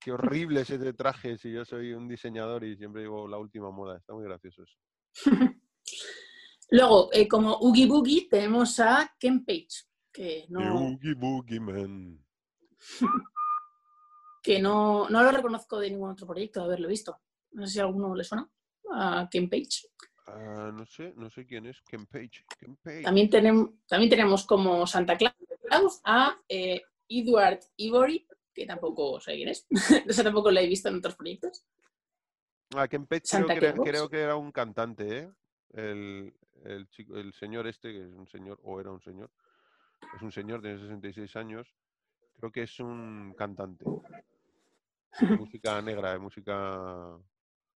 [0.00, 3.70] qué horrible es ese traje si yo soy un diseñador y siempre digo la última
[3.70, 3.98] moda.
[3.98, 4.76] Está muy gracioso eso.
[6.70, 12.18] Luego, eh, como Oogie Boogie, tenemos a Ken Page, que The no, Oogie Boogie Man.
[14.42, 17.20] que no, no lo reconozco de ningún otro proyecto de haberlo visto.
[17.52, 18.48] No sé si a alguno le suena.
[18.90, 19.88] A Ken Page.
[20.26, 21.80] Ah, no sé, no sé quién es.
[21.82, 22.44] Ken Page.
[22.58, 23.02] Ken Page.
[23.02, 29.48] También, tenemos también tenemos como Santa Claus a eh, Edward Ivory, que tampoco sé quién
[29.48, 29.66] es.
[30.08, 31.64] o sea, tampoco lo he visto en otros proyectos.
[32.74, 33.88] Ah, Ken Page creo que, era, Claus.
[33.88, 35.32] creo que era un cantante, ¿eh?
[35.74, 39.30] El, el, chico, el señor este, que es un señor, o era un señor,
[40.14, 41.74] es un señor, tiene 66 años,
[42.36, 43.84] creo que es un cantante.
[45.20, 47.18] De música negra, de música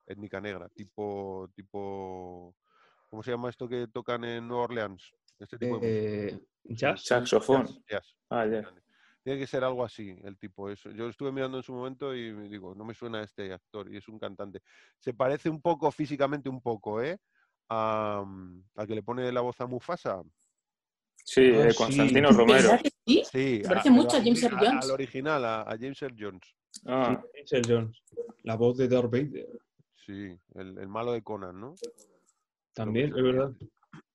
[0.06, 2.54] étnica negra, tipo, tipo,
[3.08, 5.12] ¿cómo se llama esto que tocan en Nueva Orleans?
[5.38, 6.36] Este tipo de música.
[6.36, 7.04] Eh, ¿Jazz?
[7.04, 7.66] Saxofón.
[7.66, 8.16] Jazz, jazz.
[8.28, 8.70] Ah, ya.
[9.24, 10.68] Tiene que ser algo así, el tipo.
[10.68, 13.88] Es, yo estuve mirando en su momento y me digo, no me suena este actor
[13.92, 14.60] y es un cantante.
[14.98, 17.18] Se parece un poco, físicamente un poco, ¿eh?
[17.68, 20.22] A, mm, al que le pone la voz a Mufasa.
[21.24, 21.76] Sí, eh, sí.
[21.78, 22.68] Constantino Romero.
[22.70, 23.22] ¿Verdad que sí?
[23.30, 24.84] Sí, Se parece a- mucho a James al- Earl Jones.
[24.84, 26.54] Al original, a, a James Earl Jones.
[26.86, 28.02] Ah, Earl Jones.
[28.42, 29.48] La voz de Darth Vader.
[30.06, 31.74] Sí, el, el malo de Conan, ¿no?
[32.74, 33.52] También, es verdad.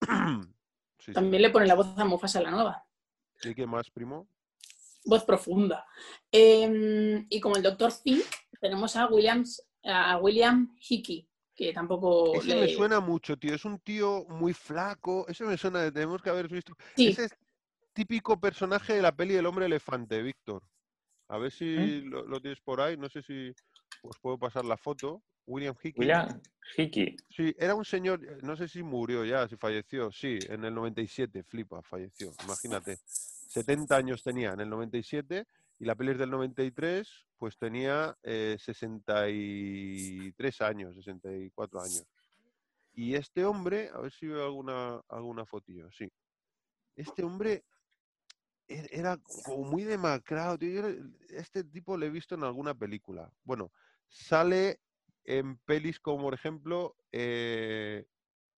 [1.00, 1.14] Sí, sí.
[1.14, 2.84] También le pone la voz a Mufasa en la nueva.
[3.44, 4.28] ¿Y qué más, primo?
[5.06, 5.86] Voz profunda.
[6.32, 7.92] Em, y como el Dr.
[7.92, 8.26] Fink,
[8.60, 12.62] tenemos a, Williams, a William Hickey, que tampoco Ese le...
[12.62, 13.54] me suena mucho, tío.
[13.54, 15.26] Es un tío muy flaco.
[15.30, 16.74] Ese me suena, de- tenemos que haber visto.
[16.96, 17.38] Sí, Ese es
[17.94, 20.64] típico personaje de la peli del hombre elefante, Víctor.
[21.30, 22.02] A ver si ¿Eh?
[22.04, 22.98] lo, lo tienes por ahí.
[22.98, 23.54] No sé si
[24.02, 25.24] os puedo pasar la foto.
[25.48, 26.00] William Hickey.
[26.00, 26.42] William
[26.78, 27.16] Hickey.
[27.30, 30.12] Sí, era un señor, no sé si murió ya, si falleció.
[30.12, 32.34] Sí, en el 97, flipa, falleció.
[32.44, 33.00] Imagínate.
[33.06, 35.48] 70 años tenía en el 97
[35.80, 42.06] y la peli es del 93, pues tenía eh, 63 años, 64 años.
[42.94, 46.12] Y este hombre, a ver si veo alguna, alguna fotillo, sí.
[46.96, 47.64] Este hombre
[48.68, 50.58] era como muy demacrado.
[50.58, 50.82] tío.
[50.90, 53.32] Le- Este tipo lo he visto en alguna película.
[53.44, 53.72] Bueno,
[54.08, 54.80] sale
[55.24, 58.06] en pelis como, por ejemplo, eh,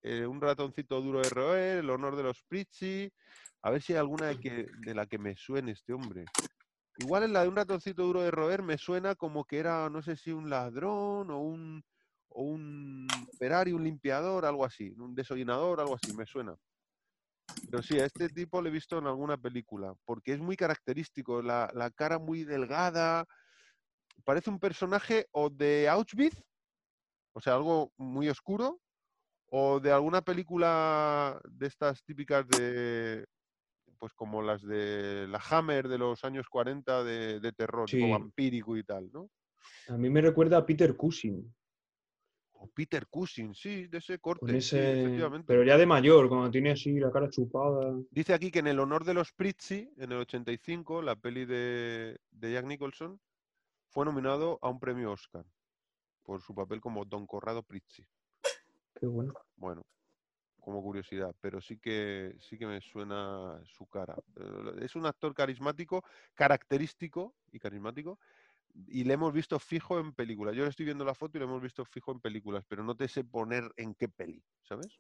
[0.01, 3.11] eh, Un ratoncito duro de roer, El honor de los Pritzi.
[3.61, 6.25] A ver si hay alguna de, que, de la que me suene este hombre.
[6.97, 10.01] Igual en la de Un ratoncito duro de roer me suena como que era, no
[10.01, 11.83] sé si un ladrón o un,
[12.29, 16.55] o un operario, un limpiador, algo así, un desollinador, algo así, me suena.
[17.69, 21.41] Pero sí, a este tipo lo he visto en alguna película, porque es muy característico,
[21.41, 23.25] la, la cara muy delgada,
[24.23, 26.41] parece un personaje o de Auschwitz,
[27.33, 28.79] o sea, algo muy oscuro,
[29.51, 33.25] o de alguna película de estas típicas de,
[33.97, 38.77] pues como las de la Hammer de los años 40 de, de terror, tipo vampírico
[38.77, 39.29] y tal, ¿no?
[39.88, 41.53] A mí me recuerda a Peter Cushing.
[42.61, 45.01] O Peter Cushing, sí, de ese corte, Con sí, ese...
[45.01, 45.47] efectivamente.
[45.47, 47.95] Pero ya de mayor, cuando tiene así la cara chupada.
[48.11, 52.19] Dice aquí que en el honor de los Prizzi, en el 85, la peli de,
[52.31, 53.19] de Jack Nicholson,
[53.87, 55.45] fue nominado a un premio Oscar
[56.23, 58.05] por su papel como Don Corrado Prizzi.
[58.99, 59.33] Qué bueno.
[59.55, 59.85] Bueno,
[60.59, 64.15] como curiosidad, pero sí que sí que me suena su cara.
[64.35, 66.03] Eh, Es un actor carismático,
[66.35, 68.19] característico y carismático,
[68.88, 70.55] y le hemos visto fijo en películas.
[70.55, 72.95] Yo le estoy viendo la foto y le hemos visto fijo en películas, pero no
[72.95, 74.99] te sé poner en qué peli, ¿sabes?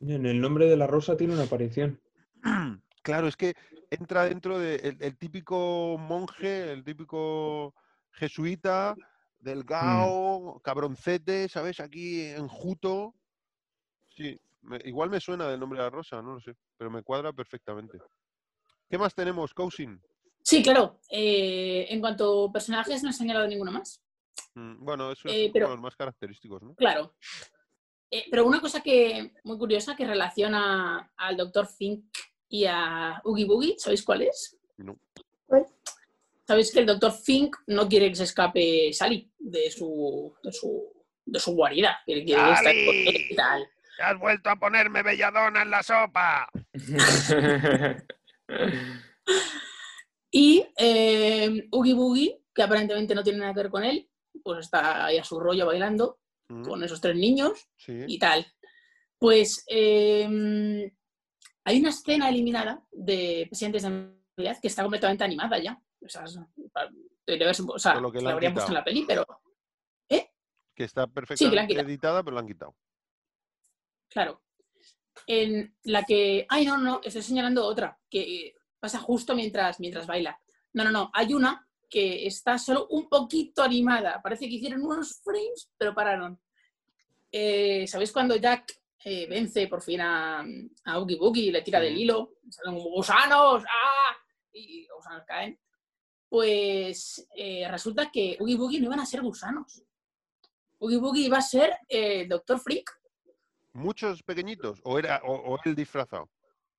[0.00, 2.00] En el nombre de la rosa tiene una aparición.
[3.02, 3.54] Claro, es que
[3.90, 7.74] entra dentro del de el- típico monje, el típico
[8.10, 8.94] jesuita,
[9.38, 11.80] delgado, cabroncete, ¿sabes?
[11.80, 13.14] Aquí enjuto.
[14.10, 17.02] Sí, me- igual me suena del nombre de la rosa, no lo sé, pero me
[17.02, 17.98] cuadra perfectamente.
[18.90, 20.02] ¿Qué más tenemos, Cousin?
[20.42, 21.00] Sí, claro.
[21.10, 24.02] eh, en cuanto a personajes, no he señalado ninguno más.
[24.54, 26.74] Mm, Bueno, eso es Eh, uno pero- de los más característicos, ¿no?
[26.74, 27.14] Claro.
[28.10, 31.66] Eh, pero una cosa que muy curiosa que relaciona al Dr.
[31.66, 32.04] Fink
[32.48, 34.56] y a Oogie Boogie, ¿sabéis cuál es?
[34.78, 34.98] No.
[36.46, 37.12] Sabéis que el Dr.
[37.12, 40.90] Fink no quiere que se escape Sally de su, de su,
[41.26, 41.98] de su guarida.
[42.06, 43.68] Que quiere estar con él y tal.
[44.00, 46.48] ¡Has vuelto a ponerme belladona en la sopa!
[50.30, 54.08] Y eh, Oogie Boogie, que aparentemente no tiene nada que ver con él,
[54.42, 56.18] pues está ahí a su rollo bailando
[56.50, 58.04] Mm, con esos tres niños Sí.
[58.06, 58.46] y tal.
[59.18, 60.90] Pues eh,
[61.64, 65.78] hay una escena eliminada de Presidentes de Navidad que está completamente animada ya.
[66.02, 69.26] O sea, o sea, que la habrían puesto en la peli, pero
[70.74, 72.74] Que está perfectamente editada, pero la han quitado.
[74.08, 74.42] claro.
[75.26, 76.46] En la que.
[76.48, 80.38] Ay, no, no, estoy señalando otra, que pasa justo mientras, mientras baila.
[80.72, 81.10] No, no, no.
[81.14, 84.20] Hay una que está solo un poquito animada.
[84.22, 86.40] Parece que hicieron unos frames, pero pararon.
[87.32, 90.44] Eh, ¿Sabéis cuando Jack eh, vence por fin a,
[90.84, 92.34] a Oogie Boogie y le tira del hilo?
[92.48, 94.16] Salen gusanos, ¡ah!
[94.52, 95.58] Y gusanos caen.
[96.28, 99.82] Pues eh, resulta que Oogie Boogie no iban a ser gusanos.
[100.78, 102.90] Oogie Boogie iba a ser el Doctor Freak.
[103.72, 104.80] ¿Muchos pequeñitos?
[104.84, 106.30] ¿O era o, o él disfrazado?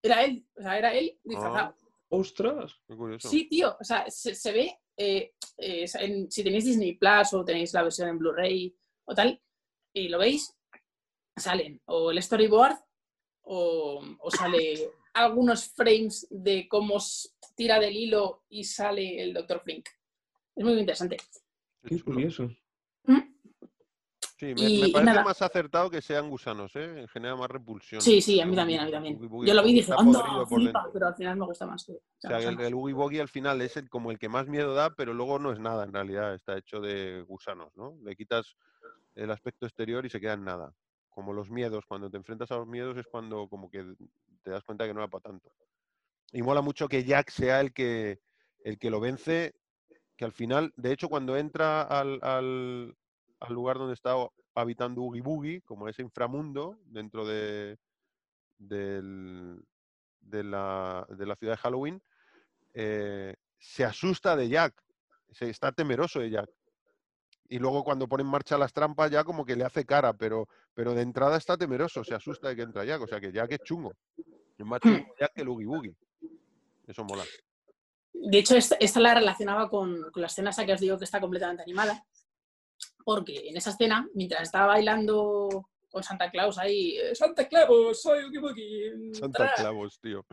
[0.02, 1.76] Era él, o sea, era él disfrazado.
[2.10, 2.76] ¡Ostras!
[2.88, 3.30] Qué curioso.
[3.30, 7.46] Sí, tío, o sea, se, se ve, eh, eh, en- si tenéis Disney Plus o
[7.46, 9.42] tenéis la versión en Blu-ray o tal,
[9.94, 10.56] y lo veis,
[11.38, 12.78] salen o el storyboard
[13.44, 16.98] o, o sale algunos frames de cómo
[17.56, 19.62] tira del hilo y sale el Dr.
[19.62, 19.88] Flink.
[20.56, 21.18] Es muy interesante.
[21.18, 22.14] Qué ¡Qué chulo.
[22.16, 22.50] curioso!
[23.06, 23.20] ¿Mm?
[24.40, 25.24] Sí, me, Y- me y parece nada.
[25.26, 27.06] más acertado que sean gusanos, ¿eh?
[27.12, 28.02] Genera más repulsión.
[28.02, 29.18] Sí, sí, a mí también, a mí también.
[29.28, 31.84] Boogie Yo lo vi y dije, anda, flipa", pero al final me gusta más.
[31.84, 34.48] que O sea, el, el Oogie Boogie al final es el, como el que más
[34.48, 36.34] miedo da, pero luego no es nada en realidad.
[36.36, 37.98] Está hecho de gusanos, ¿no?
[38.02, 38.56] Le quitas
[39.16, 40.74] el aspecto exterior y se queda en nada.
[41.10, 43.84] Como los miedos, cuando te enfrentas a los miedos es cuando como que
[44.42, 45.52] te das cuenta que no era para tanto.
[46.32, 48.22] Y mola mucho que Jack sea el que,
[48.64, 49.54] el que lo vence,
[50.16, 52.96] que al final, de hecho, cuando entra al, al-
[53.40, 54.16] al lugar donde está
[54.56, 57.78] habitando Oogie Boogie, como ese inframundo dentro de,
[58.58, 59.64] del-
[60.22, 62.02] de, la, de la ciudad de Halloween,
[62.74, 64.74] eh, se asusta de Jack,
[65.32, 66.50] se está temeroso de Jack.
[67.52, 70.48] Y luego cuando pone en marcha las trampas ya como que le hace cara, pero,
[70.76, 73.02] pero de entrada está temeroso, se asusta de que entra Jack.
[73.02, 73.94] O sea que Jack es chungo.
[74.58, 75.96] Es más chungo Jack que el Oogie Boogie.
[76.86, 77.24] Eso mola.
[78.14, 81.06] De hecho, esta, esta la relacionaba con, con la escena esa que os digo que
[81.06, 82.04] está completamente animada.
[83.10, 88.38] Porque en esa escena, mientras estaba bailando con Santa Claus ahí, eh, Santa Claus, soy
[88.38, 89.54] Boogie, Santa tra".
[89.56, 90.24] Clavos, tío.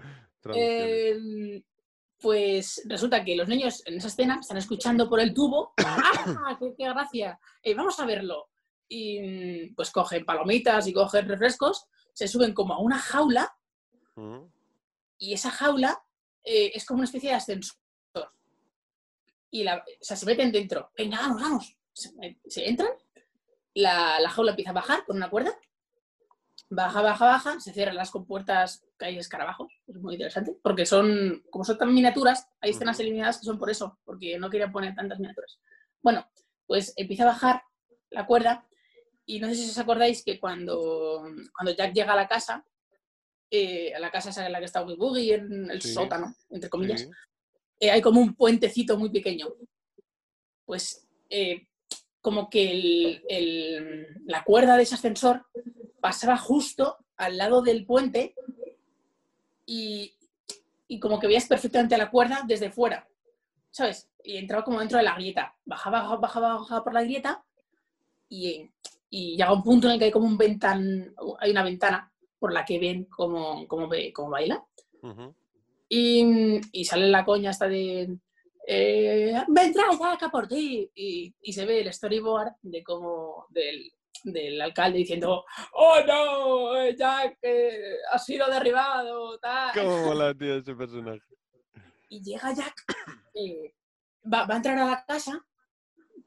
[0.52, 1.62] Eh,
[2.20, 5.72] pues resulta que los niños en esa escena están escuchando por el tubo.
[5.78, 7.40] ¡Ah, qué, qué gracia!
[7.62, 8.50] Eh, vamos a verlo.
[8.88, 9.20] Y
[9.70, 13.52] mm, pues cogen palomitas y cogen refrescos, se suben como a una jaula
[14.18, 14.44] Mm.
[15.18, 16.02] y esa jaula
[16.44, 17.76] eh, es como una especie de ascensor.
[19.50, 20.90] Y la, o sea, se meten dentro.
[20.96, 21.76] Venga, vamos, vamos.
[21.96, 22.10] Se,
[22.46, 22.90] se entran,
[23.72, 25.58] la, la jaula empieza a bajar con una cuerda.
[26.68, 29.72] Baja, baja, baja, se cierran las compuertas que hay escarabajos.
[29.86, 30.56] Es muy interesante.
[30.62, 34.50] Porque son, como son tan miniaturas, hay escenas eliminadas que son por eso, porque no
[34.50, 35.58] querían poner tantas miniaturas.
[36.02, 36.28] Bueno,
[36.66, 37.62] pues empieza a bajar
[38.10, 38.68] la cuerda.
[39.24, 41.24] Y no sé si os acordáis que cuando,
[41.54, 42.64] cuando Jack llega a la casa,
[43.50, 45.94] eh, a la casa esa en la que está Oogie Boogie, en el Sí.
[45.94, 47.08] sótano, entre comillas, Sí.
[47.80, 49.46] eh, hay como un puentecito muy pequeño.
[50.64, 51.66] Pues eh,
[52.26, 55.46] como que el- el- la cuerda de ese ascensor
[56.00, 58.34] pasaba justo al lado del puente
[59.64, 60.12] y,
[60.88, 63.06] y como que veías perfectamente la cuerda desde fuera,
[63.70, 64.10] ¿sabes?
[64.24, 65.54] Y entraba como dentro de la grieta.
[65.64, 67.44] Bajaba, bajaba, bajaba, por la grieta
[68.28, 68.68] y,
[69.08, 72.52] y llega un punto en el que hay como un ventan, hay una ventana por
[72.52, 74.66] la que ven cómo, cómo, cómo baila.
[75.88, 78.18] Y, y sale la coña hasta de.
[78.68, 80.90] Eh, Vendrá Jack a por ti.
[80.94, 83.46] Y, y se ve el storyboard de cómo.
[83.50, 83.92] Del,
[84.24, 86.90] del alcalde diciendo: ¡Oh no!
[86.90, 89.38] Jack eh, ha sido derribado.
[89.38, 89.72] Tal.
[89.72, 91.22] ¿Cómo mola, tío, ese personaje?
[92.08, 92.84] Y llega Jack,
[93.34, 93.74] eh,
[94.32, 95.44] va, va a entrar a la casa,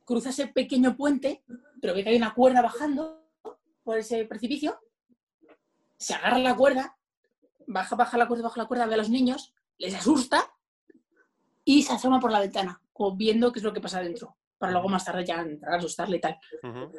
[0.04, 1.44] cruza ese pequeño puente,
[1.82, 3.24] pero ve que hay una cuerda bajando
[3.84, 4.78] por ese precipicio,
[5.98, 6.98] se agarra la cuerda,
[7.66, 10.54] baja, baja la cuerda, baja la cuerda, ve a los niños, les asusta
[11.72, 14.72] y se asoma por la ventana, como viendo qué es lo que pasa dentro, para
[14.72, 16.38] luego más tarde ya entrar a asustarle y tal.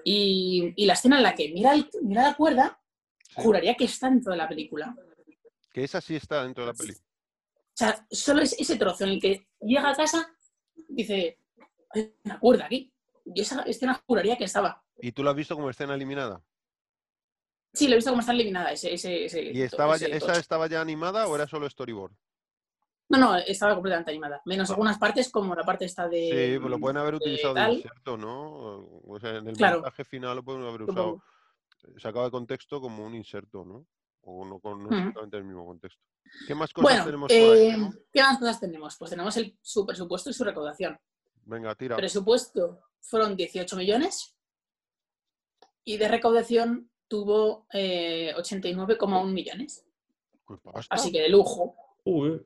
[0.04, 2.80] Y, y la escena en la que mira, el- mira la cuerda,
[3.28, 3.34] Sí.
[3.42, 4.94] juraría que está dentro de la película.
[5.72, 6.92] Que esa sí está dentro de la peli.
[6.92, 10.28] O sea, solo es ese trozo en el que llega a casa,
[10.88, 11.38] dice,
[11.90, 12.92] hay una cuerda aquí.
[13.24, 14.82] Y esa escena juraría que estaba.
[15.00, 16.42] ¿Y tú la has visto como escena eliminada?
[17.72, 20.32] Sí, lo he visto como está eliminada ese, ese, ese- ¿Y estaba ese ya- esa
[20.38, 22.12] estaba ya animada o era solo storyboard?
[23.10, 24.40] No, no, estaba completamente animada.
[24.44, 26.52] Menos algunas partes, como la parte esta de.
[26.52, 29.00] Sí, pues lo pueden haber utilizado de inserto, ¿no?
[29.04, 29.76] O sea, en el Claro.
[29.78, 31.20] montaje final lo pueden haber usado,
[31.80, 31.98] Supongo.
[31.98, 33.84] sacado de contexto como un inserto, ¿no?
[34.22, 34.96] O no con no Ujú.
[34.96, 36.00] exactamente el mismo contexto.
[36.46, 37.66] ¿Qué más cosas Bueno, tenemos por ahí?
[37.66, 37.94] eh, Temo?
[38.12, 38.96] ¿qué más cosas tenemos?
[38.96, 40.96] Pues tenemos el, su presupuesto y su recaudación.
[41.46, 41.96] Venga, tira.
[41.96, 44.36] Presupuesto fueron 18 millones
[45.82, 49.84] y de recaudación tuvo eh, 89,1 millones.
[50.44, 50.60] Pues.
[50.90, 51.74] Así que de lujo.
[52.04, 52.40] Uy,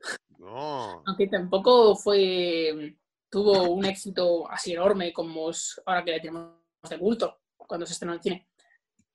[0.44, 1.02] No.
[1.06, 2.96] Aunque tampoco fue.
[3.30, 6.52] tuvo un éxito así enorme como es ahora que le tenemos
[6.88, 8.48] de culto cuando se estrenó en cine.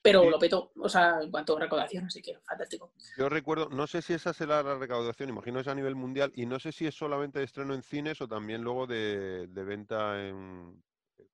[0.02, 0.30] Pero Sí.
[0.30, 2.94] lo petó, o sea, en cuanto a recaudación, así que fantástico.
[3.18, 6.46] Yo recuerdo, no sé si esa será la recaudación, imagino es a nivel mundial, y
[6.46, 10.26] no sé si es solamente de estreno en cines o también luego de, de venta
[10.26, 10.82] en,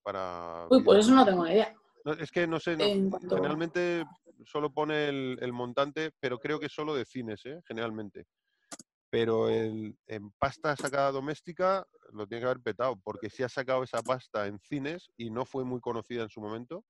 [0.04, 0.66] para...
[0.70, 1.76] Uy, pues eso no tengo ni idea.
[2.04, 4.04] No, es que no sé, no, cuanto- generalmente
[4.46, 7.62] solo pone el, el montante, pero creo que solo de cines, ¿eh?
[7.68, 8.26] generalmente.
[9.10, 13.84] Pero el, en pasta sacada doméstica lo tiene que haber petado, porque si ha sacado
[13.84, 16.84] esa pasta en cines y no fue muy conocida en su momento,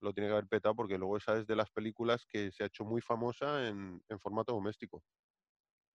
[0.00, 2.66] lo tiene que haber petado porque luego esa es de las películas que se ha
[2.66, 5.02] hecho muy famosa en, en formato doméstico.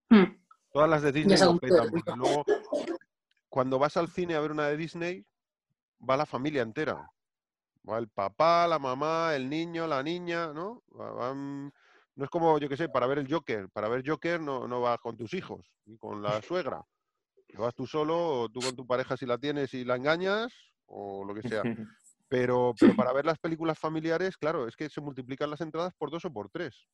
[0.10, 0.42] Hmm.
[0.72, 2.46] Todas las de Disney lo petan, porque luego
[3.50, 5.26] cuando vas al cine a ver una de Disney,
[6.08, 7.10] va la familia entera.
[7.88, 10.84] Va el papá, la mamá, el niño, la niña, ¿no?
[10.98, 11.74] Va- van-
[12.20, 13.70] no es como, yo qué sé, para ver el Joker.
[13.70, 16.84] Para ver Joker no, no vas con tus hijos, ni con la suegra.
[17.58, 20.54] Vas tú solo, o tú con tu pareja si la tienes y la engañas,
[20.86, 21.64] o lo que sea.
[22.32, 26.12] Pero, pero para ver las películas familiares, claro, es que se multiplican las entradas por
[26.12, 26.86] dos o por tres.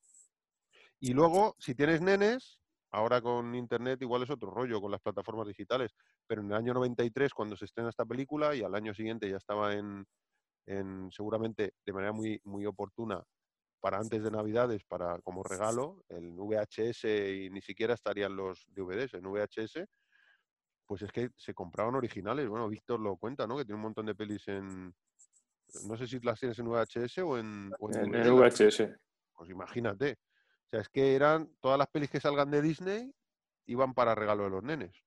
[1.01, 5.45] Y luego, si tienes nenes, ahora con internet igual es otro rollo con las plataformas
[5.45, 5.91] digitales,
[6.25, 9.35] pero en el año 93, cuando se estrena esta película, y al año siguiente ya
[9.35, 10.05] estaba en,
[10.67, 13.21] en seguramente de manera muy, muy oportuna
[13.85, 19.13] para antes de Navidades, para como regalo, el VHS y ni siquiera estarían los DVDs
[19.13, 19.85] en VHS,
[20.87, 22.49] pues es que se compraban originales.
[22.49, 23.55] Bueno, Víctor lo cuenta, ¿no?
[23.55, 24.91] Que tiene un montón de pelis en...
[25.87, 28.49] No sé si las tienes en VHS o en, o en VHS.
[29.35, 30.13] Pues imagínate.
[30.13, 33.13] O sea, es que eran todas las pelis que salgan de Disney
[33.67, 34.99] iban para regalo de los nenes.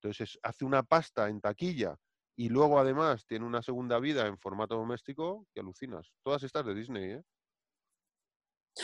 [0.00, 1.94] Entonces es- hace una pasta en taquilla
[2.36, 6.10] y luego además tiene una segunda vida en formato doméstico que alucinas.
[6.22, 7.22] Todas estas de Disney, ¿eh?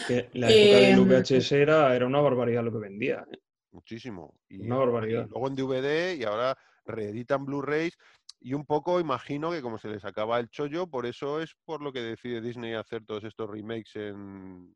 [0.07, 3.25] Que la época del Em, VHS era, era una barbaridad lo que vendía.
[3.31, 3.39] ¿eh?
[3.73, 4.35] Muchísimo.
[4.49, 5.29] Y, Una y barbaridad.
[5.29, 7.97] luego en DVD y ahora reeditan Blu-rays
[8.41, 11.81] y un poco imagino que como se les acaba el chollo, por eso es por
[11.81, 14.75] lo que decide Disney hacer todos estos remakes en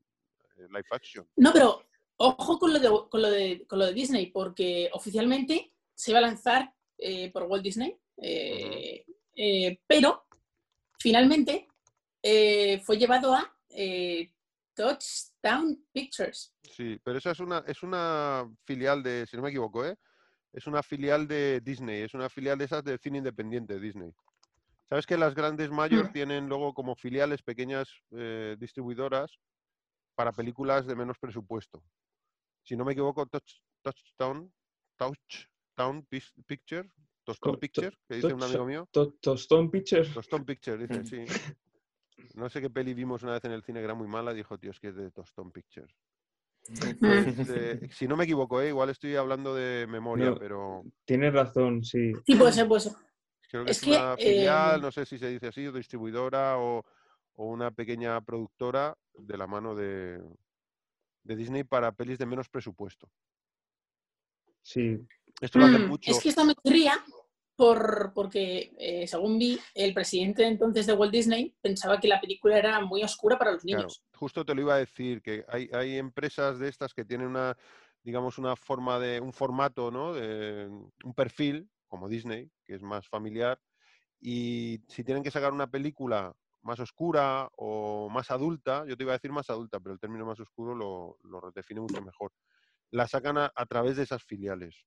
[0.57, 1.29] eh, live action.
[1.37, 1.83] No, pero
[2.17, 6.19] ojo con lo de, con lo de, con lo de Disney, porque oficialmente se iba
[6.19, 9.05] a lanzar eh, por Walt Disney, eh,
[9.37, 10.25] eh, pero
[10.99, 11.69] finalmente
[12.23, 14.31] eh, fue llevado a eh,
[14.79, 16.55] Touchdown Pictures.
[16.63, 19.97] Sí, pero esa es una, es una filial de, si no me equivoco, ¿eh?
[20.53, 24.13] Es una filial de Disney, es una filial de esas de cine independiente de Disney.
[24.89, 26.13] ¿Sabes que las grandes mayores Mm.
[26.13, 29.31] tienen luego como filiales pequeñas eh, distribuidoras
[30.15, 31.83] para películas de menos presupuesto?
[32.63, 34.53] Si no me equivoco, Touch- Touchdown,
[34.97, 36.07] Touchdown
[36.47, 36.89] Picture,
[37.25, 38.89] Tostón Picture, que dice un Touch- amigo mío.
[38.93, 40.15] To- Tostón Pictures.
[40.15, 41.25] Tostón Picture, dice, sí.
[42.35, 44.59] No sé qué peli vimos una vez en el cine que era muy mala, dijo,
[44.59, 45.89] tío, es que es de Tostón Picture.
[47.01, 48.69] Pues, eh, si no me equivoco, ¿eh?
[48.69, 50.39] igual estoy hablando de memoria, No.
[50.39, 52.13] pero Tienes razón, sí.
[52.27, 52.93] Sí, puede ser, puede ser.
[53.49, 55.73] creo que Es es, que, una filial, eh, no sé si se dice así, o
[55.73, 56.85] distribuidora o,
[57.37, 60.23] o una pequeña productora de la mano de,
[61.23, 63.11] de Disney para pelis de menos presupuesto.
[64.63, 64.99] Sí,
[65.41, 66.11] Esto lo hace Mm, mucho.
[66.11, 67.03] Es que esto me chirría
[67.59, 72.57] por, porque, eh, según vi, el presidente entonces de Walt Disney pensaba que la película
[72.57, 74.05] era muy oscura para los Claro, niños.
[74.15, 77.57] justo te lo iba a decir, que hay, hay empresas de estas que tienen una,
[78.05, 80.15] digamos, una forma de, un formato, ¿no?
[80.15, 83.61] De, un perfil, como Disney, que es más familiar,
[84.21, 86.33] y si tienen que sacar una película
[86.63, 90.25] más oscura o más adulta, yo te iba a decir más adulta, pero el término
[90.25, 92.31] más oscuro lo, lo define mucho mejor,
[92.93, 94.87] la sacan a, a través de esas filiales.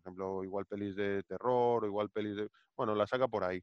[0.00, 2.48] Por ejemplo, igual pelis de terror, o igual pelis de...
[2.76, 3.62] Bueno, la saca por ahí.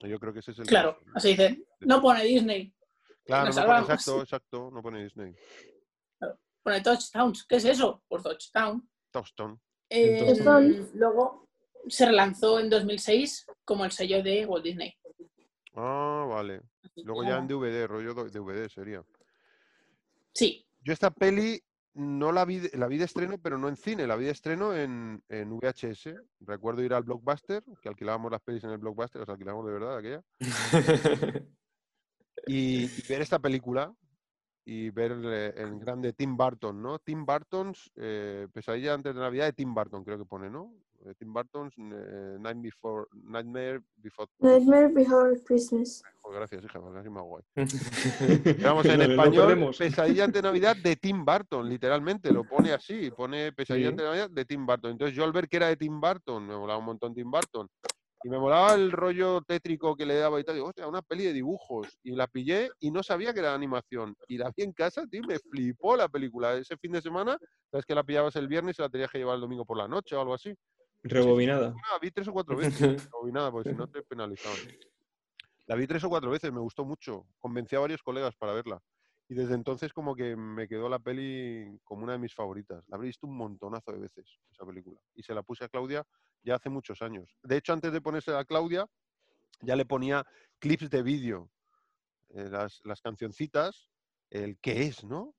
[0.00, 1.12] Yo creo que ese es el Claro, caso, ¿no?
[1.16, 2.74] así dice, no pone Disney,
[3.24, 3.88] Claro, no pone, salvamos.
[3.90, 5.34] exacto, exacto, no pone Disney.
[6.62, 7.46] pone Touchdowns.
[7.46, 8.02] ¿Qué es eso?
[8.08, 8.88] Por Touchdown.
[9.10, 9.58] Touchstone.
[9.90, 10.90] Eh, Touchdown.
[10.94, 11.48] luego
[11.88, 14.94] se relanzó en 2006 como el sello de Walt Disney.
[15.74, 16.62] Ah, vale.
[16.96, 19.02] Luego ya en DVD, rollo DVD sería.
[20.34, 21.60] Sí, Yo esta peli
[21.94, 24.30] no la vi, de- la vi de estreno, pero no en cine, la vi de
[24.30, 26.14] estreno en, en VHS.
[26.40, 29.96] Recuerdo ir al Blockbuster, que alquilábamos las pelis en el Blockbuster, las alquilábamos de verdad
[29.98, 30.22] aquella,
[32.46, 33.92] y, y ver esta película
[34.64, 36.98] y ver eh, el grande Tim Burton, ¿no?
[36.98, 40.72] Tim Burton's eh, Pesadilla antes de Navidad de Tim Burton, creo que pone, ¿no?
[41.02, 44.28] Eh, Tim Burton's eh, Night Before, Nightmare Before...
[44.38, 46.02] Nightmare Before Christmas.
[46.22, 47.42] Oh, gracias, hija, porque así más guay.
[48.58, 49.78] Digamos en español, perdemos.
[49.78, 53.90] Pesadilla ante Navidad de Tim Burton, literalmente, lo pone así, pone Pesadilla Sí.
[53.92, 54.90] ante Navidad de Tim Burton.
[54.92, 57.66] Entonces yo al ver que era de Tim Burton, me molaba un montón Tim Burton,
[58.22, 61.24] y me molaba el rollo tétrico que le daba y tal, digo, hostia, una peli
[61.24, 64.64] de dibujos, y la pillé y no sabía que era de animación, y la vi
[64.64, 66.52] en casa, tío, me flipó la película.
[66.52, 67.38] Ese fin de semana,
[67.70, 69.88] sabes que la pillabas el viernes y la tenías que llevar el domingo por la
[69.88, 70.54] noche o algo así.
[71.02, 71.74] Rebobinada.
[71.90, 74.58] Ah, vi tres o cuatro veces, no nada, porque si no te penalizaban.
[75.66, 77.26] La vi tres o cuatro veces, me gustó mucho.
[77.38, 78.82] Convencí a varios colegas para verla.
[79.28, 82.84] Y desde entonces como que me quedó la peli como una de mis favoritas.
[82.88, 84.98] La habré visto un montonazo de veces, esa película.
[85.14, 86.04] Y se la puse a Claudia
[86.42, 87.36] ya hace muchos años.
[87.44, 88.86] De hecho, antes de ponerse a Claudia,
[89.60, 90.24] ya le ponía
[90.58, 91.50] clips de vídeo.
[92.30, 93.88] eh, las, las cancioncitas,
[94.30, 95.34] el qué es, ¿no?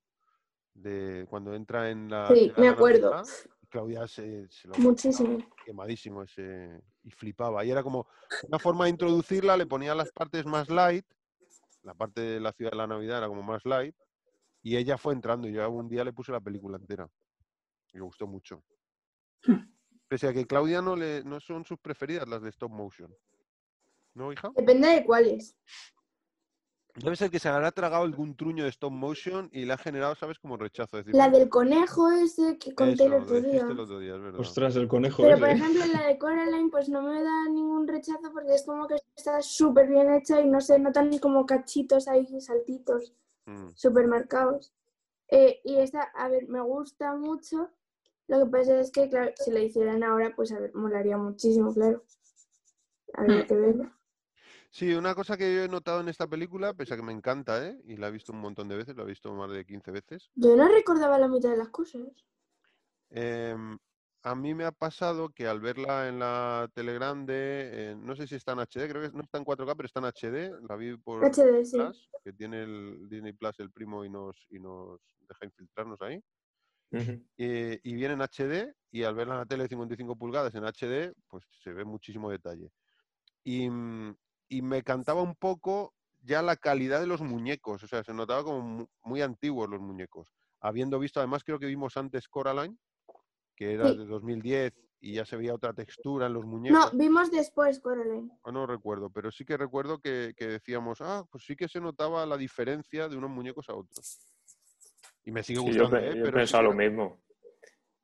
[0.74, 2.28] De cuando entra en la...
[2.28, 3.12] Sí, me acuerdo.
[3.12, 3.34] Navidad,
[3.72, 5.40] Claudia se, se lo Muchísimo.
[5.66, 7.66] quemadísimo ese y flipaba.
[7.66, 8.06] Y era como
[8.48, 11.06] una forma de introducirla, le ponía las partes más light,
[11.82, 13.96] la parte de la ciudad de la Navidad era como más light,
[14.62, 17.10] y ella fue entrando y yo un día le puse la película entera.
[17.94, 18.64] Y me gustó mucho.
[20.08, 23.16] Pese a que Claudia no le no son sus preferidas las de stop motion.
[24.14, 24.52] ¿No, hija?
[24.56, 25.56] Depende de cuáles.
[26.96, 30.14] Debe ser que se habrá tragado algún truño de stop motion y le ha generado,
[30.16, 30.38] ¿sabes?
[30.40, 30.98] Como rechazo.
[30.98, 33.68] Decir, La "Mm, del conejo ese que conté el eso, otro día.
[33.70, 34.36] el otro día, es.
[34.40, 35.40] Ostras, el conejo Pero ese.
[35.42, 38.96] por ejemplo la de Coraline pues no me da ningún rechazo porque es como que
[39.16, 43.14] está súper bien hecha y no se notan como cachitos ahí, saltitos,
[43.46, 43.70] Mm.
[43.74, 44.74] súper marcados.
[45.30, 47.70] Eh, y esta, a ver, me gusta mucho.
[48.28, 51.74] Lo que pasa es que, claro, si la hicieran ahora, pues a ver, molaría muchísimo,
[51.74, 52.04] claro.
[53.14, 53.48] Habría Mm.
[53.48, 53.98] que verla.
[54.74, 57.68] Sí, una cosa que yo he notado en esta película, pese a que me encanta,
[57.68, 57.78] ¿eh?
[57.86, 60.32] Y la he visto un montón de veces, la he visto más de 15 veces.
[60.36, 62.02] Yo no recordaba la mitad de las cosas.
[63.10, 63.78] em,
[64.24, 67.34] a mí me ha pasado que al verla en la tele grande,
[67.92, 70.00] eh, no sé si está en HD, creo que no está en 4K, pero está
[70.00, 71.78] en HD, la vi por HD, sí.
[71.78, 76.22] Plus, que tiene el Disney Plus el primo y nos, y nos deja infiltrarnos ahí.
[77.38, 80.64] Eh, y viene en HD y al verla en la tele de 55 pulgadas en
[80.66, 82.70] HD, pues se ve muchísimo detalle.
[83.44, 84.16] Y, mm,
[84.52, 85.94] y me cantaba un poco
[86.24, 89.80] ya la calidad de los muñecos, o sea, se notaba como mu- muy antiguos los
[89.80, 90.28] muñecos.
[90.60, 92.78] Habiendo visto, además creo que vimos antes Coraline,
[93.56, 93.98] que era Sí.
[94.00, 96.92] de 2010 y ya se veía otra textura en los No, muñecos.
[96.98, 98.30] vimos después Coraline.
[98.42, 101.80] o no recuerdo, pero sí que recuerdo que, que decíamos, ah, pues sí que se
[101.80, 104.20] notaba la diferencia de unos muñecos a otros.
[105.24, 106.18] Y me sigue Sí, yo, gustando, ¿eh?
[106.18, 107.22] yo sí lo mismo.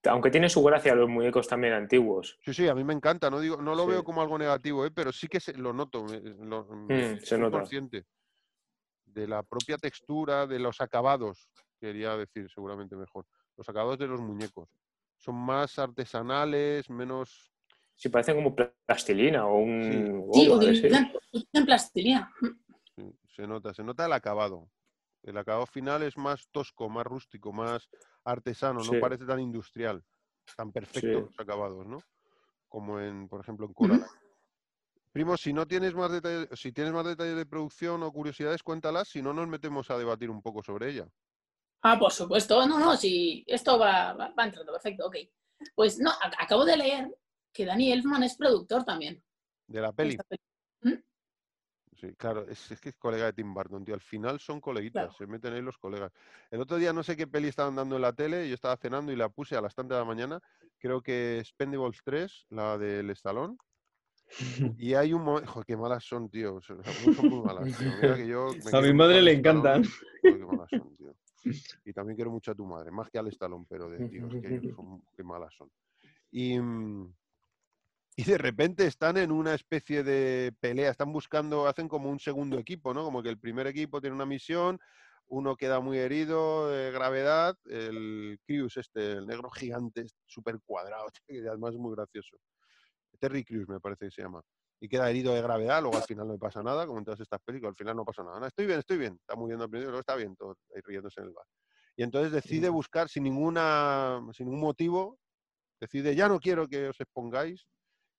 [0.05, 2.37] Aunque tiene su gracia los muñecos también antiguos.
[2.45, 3.89] Sí, sí, a mí me encanta, no digo, no lo Sí.
[3.91, 4.91] veo como algo negativo, ¿eh?
[4.91, 7.57] pero sí que se- lo noto, me- lo- me- Mm, se nota.
[7.57, 8.05] consciente
[9.05, 13.25] de la propia textura, de los acabados, quería decir seguramente mejor,
[13.57, 14.69] los acabados de los muñecos.
[15.17, 17.51] Son más artesanales, menos...
[17.95, 20.51] Sí, parece como pla- plastilina o un Sí, ese.
[20.51, 22.33] utilizan, utilizan plastilina.
[22.95, 24.69] sí, se nota, se nota el acabado.
[25.23, 27.89] El acabado final es más tosco, más rústico, más
[28.32, 28.91] artesano, Sí.
[28.91, 30.03] no parece tan industrial,
[30.55, 31.28] tan perfectos Sí.
[31.30, 31.99] los acabados, ¿no?
[32.67, 34.05] Como en, por ejemplo, en Coraline.
[35.11, 39.07] Primo, si no tienes más detalles, si tienes más detalles de producción o curiosidades, cuéntalas,
[39.07, 41.07] si no nos metemos a debatir un poco sobre ella.
[41.82, 42.67] Ah, por supuesto.
[42.67, 45.15] No, no, sí, esto va, va, va entrando, perfecto, ok.
[45.73, 47.17] Pues no, ac- acabo de leer
[47.53, 49.23] que Danny Elfman es productor también.
[49.67, 50.17] De la peli.
[51.99, 53.95] Sí, claro, es, es que es colega de Tim Burton, tío.
[53.95, 55.13] Al final son coleguitas, Claro.
[55.17, 56.11] se meten ahí los colegas.
[56.51, 59.11] El otro día no sé qué peli estaban dando en la tele, yo estaba cenando
[59.11, 60.39] y la puse a las tantas de la mañana.
[60.77, 63.57] Creo que Spendables 3, la del Estalón.
[64.79, 65.49] Y hay un momento.
[65.51, 66.55] Joder, qué malas son, tío.
[66.55, 66.75] o sea,
[67.15, 67.89] son muy malas, tío.
[67.99, 69.83] Mira que yo me A mi madre le encantan.
[69.83, 71.15] joder, qué malas son, tío.
[71.85, 74.41] Y también quiero mucho a tu madre, más que al Estalón, pero de tío, es
[74.41, 75.71] que son, qué malas son.
[76.29, 77.13] Y, mm,
[78.20, 82.57] y de repente están en una especie de pelea, están buscando, hacen como un segundo
[82.57, 83.03] equipo, ¿no?
[83.03, 84.80] Como que el primer equipo tiene una misión,
[85.28, 91.47] uno queda muy herido de gravedad, el Crews este, el negro gigante, súper cuadrado, que
[91.47, 92.38] además es muy gracioso.
[93.20, 94.41] Terry Crews me parece que se llama.
[94.80, 97.20] Y queda herido de gravedad, luego al final no le pasa nada, como en todas
[97.20, 98.39] estas películas, al final no pasa nada.
[98.39, 99.13] "No, estoy bien, estoy bien.
[99.13, 101.45] Está muriendo al principio, luego está bien, todo ahí riéndose en el bar.
[101.95, 105.20] Y entonces decide buscar sin ninguna, sin ningún motivo,
[105.80, 107.68] decide, ya no quiero que os expongáis,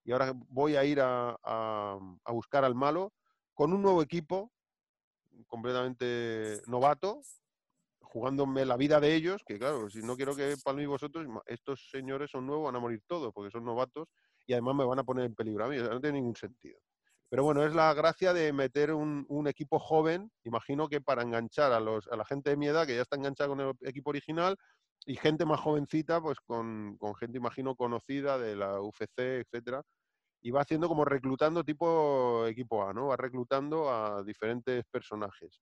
[0.08, 3.12] y ahora voy a ir a, a- a buscar al malo
[3.52, 4.50] con un nuevo equipo,
[5.46, 7.20] completamente novato,
[8.00, 11.90] jugándome la vida de ellos, que claro, si no quiero que palméis vosotros, ma- estos
[11.90, 14.08] señores son nuevos, van a morir todos, porque son novatos,
[14.46, 16.36] y además me van a poner en peligro a mí, o sea, no tiene ningún
[16.36, 16.78] sentido.
[17.28, 21.72] Pero bueno, es la gracia de meter un, un equipo joven, imagino que para enganchar
[21.72, 24.08] a, los, a la gente de mi edad, que ya está enganchada con el equipo
[24.08, 24.56] original,
[25.04, 29.82] y gente más jovencita, pues con, con gente, imagino, conocida de la UFC, etcétera,
[30.40, 33.08] y va haciendo como reclutando tipo equipo A, ¿no?
[33.08, 35.60] Va reclutando a diferentes personajes.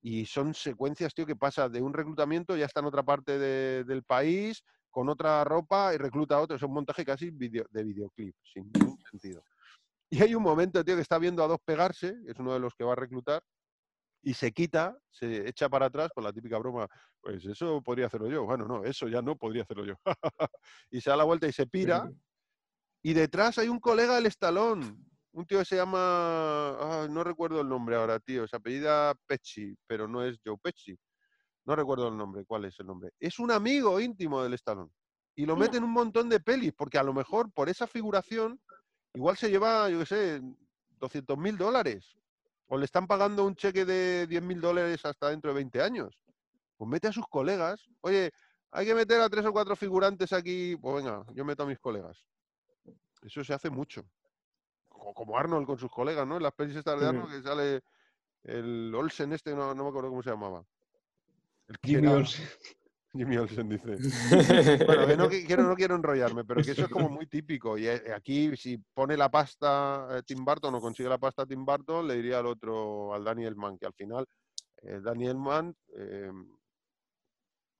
[0.00, 3.84] Y son secuencias, tío, que pasa de un reclutamiento, ya está en otra parte de-
[3.84, 6.56] del país, con otra ropa y recluta a otro.
[6.56, 9.42] Es un montaje casi video- de videoclip, sin ningún sentido.
[10.10, 12.74] Y hay un momento, tío, que está viendo a dos pegarse, es uno de los
[12.74, 13.42] que va a reclutar,
[14.22, 16.86] y se quita, se echa para atrás con la típica broma,
[17.20, 18.44] pues eso podría hacerlo yo.
[18.44, 19.94] Bueno, no, eso ya no podría hacerlo yo.
[20.90, 22.08] y se da la vuelta y se pira,
[23.04, 27.60] y detrás hay un colega del estalón, un tío que se llama, ah, no recuerdo
[27.60, 30.98] el nombre ahora, tío, se apellida Pesci, pero no es Joe Pesci.
[31.66, 33.10] No recuerdo el nombre, cuál es el nombre.
[33.20, 34.90] Es un amigo íntimo del estalón.
[35.34, 35.66] Y lo Mira.
[35.66, 38.58] mete en un montón de pelis, porque a lo mejor por esa figuración,
[39.12, 40.40] igual se lleva, yo qué sé,
[40.98, 42.16] 200 mil dólares.
[42.68, 46.18] O le están pagando un cheque de 10 mil dólares hasta dentro de 20 años.
[46.78, 47.86] Pues mete a sus colegas.
[48.00, 48.30] Oye,
[48.70, 50.74] hay que meter a tres o cuatro figurantes aquí.
[50.76, 52.24] Pues venga, yo meto a mis colegas.
[53.24, 54.04] Eso se hace mucho.
[54.88, 56.36] Co- Como Arnold con sus colegas, ¿no?
[56.36, 57.06] En las pelis estas de.
[57.08, 57.82] Arnold que sale
[58.44, 60.64] el Olsen este, no, no me acuerdo cómo se llamaba.
[61.68, 62.44] El Jimmy Olsen.
[63.14, 63.96] Jimmy Olsen dice.
[64.86, 67.78] Bueno, que no, que- quiero, no quiero enrollarme, pero que eso es como muy típico.
[67.78, 71.64] Y eh, aquí, si pone la pasta eh, Tim Burton o consigue la pasta Tim
[71.64, 74.26] Burton, le diría al otro, al Daniel Mann, que al final
[74.82, 76.30] eh, Daniel Mann eh,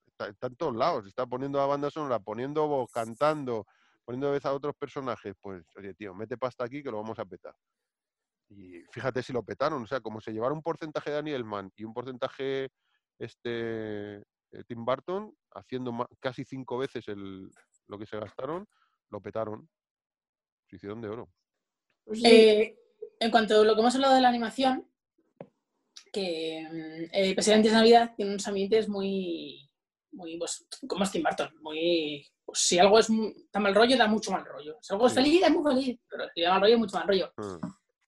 [0.07, 1.07] está, está en todos lados.
[1.07, 3.67] Está poniendo la banda sonora, poniendo voz, cantando,
[4.05, 5.35] poniendo vez a otros personajes.
[5.41, 7.55] Pues, oye, tío, mete pasta aquí que lo vamos a petar.
[8.49, 9.83] Y fíjate si lo petaron.
[9.83, 12.71] O sea, como se llevaron un porcentaje Daniel Mann y un porcentaje
[13.19, 17.51] este eh, Tim Burton, haciendo casi cinco veces el,
[17.89, 18.67] lo que se gastaron,
[19.11, 19.69] lo petaron.
[20.69, 21.29] Se hicieron de oro.
[22.05, 22.23] Pues.
[22.25, 22.79] Eh,
[23.19, 24.91] en cuanto a lo que hemos hablado de la animación,
[26.13, 29.71] que eh, Presidentes de Navidad tiene unos ambientes muy,
[30.13, 33.09] muy pues, como es Tim Burton, muy, si algo es
[33.53, 34.79] da mal rollo, da mucho mal rollo.
[34.81, 37.33] Si algo es feliz, es muy feliz, pero si da mal rollo, mucho mal rollo.
[37.37, 37.67] Mm.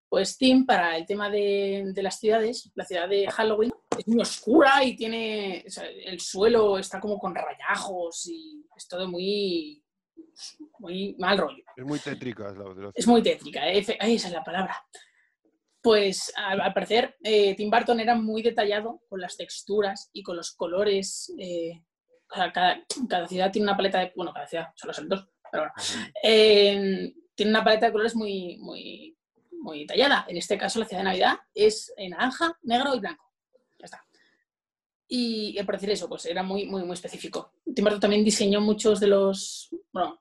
[0.08, 4.22] Pues Tim, para el tema de, de las ciudades, la ciudad de Halloween es muy
[4.22, 9.82] oscura y tiene, o sea, el suelo está como con rayajos y es todo muy,
[10.78, 11.64] muy mal rollo.
[11.76, 12.50] Es muy tétrica.
[12.50, 13.84] Es, la, la Es muy tétrica, ¿eh?
[13.98, 14.76] Ahí esa es la palabra.
[15.82, 20.36] Pues al, al parecer eh, Tim Burton era muy detallado con las texturas y con
[20.36, 21.32] los colores.
[21.38, 21.82] eh,
[22.30, 24.12] o sea, cada, cada ciudad tiene una paleta de...
[24.16, 25.74] Bueno, cada ciudad, solo son dos, pero bueno.
[26.22, 29.16] Eh, tiene una paleta de colores muy, muy,
[29.60, 30.24] muy detallada.
[30.28, 33.24] En este caso, la ciudad de Navidad es en naranja, negro y blanco.
[33.78, 34.06] Ya está.
[35.08, 37.52] Y al parecer eso, pues era muy, muy, muy específico.
[37.74, 39.68] Tim Burton también diseñó muchos de los...
[39.92, 40.20] Bueno,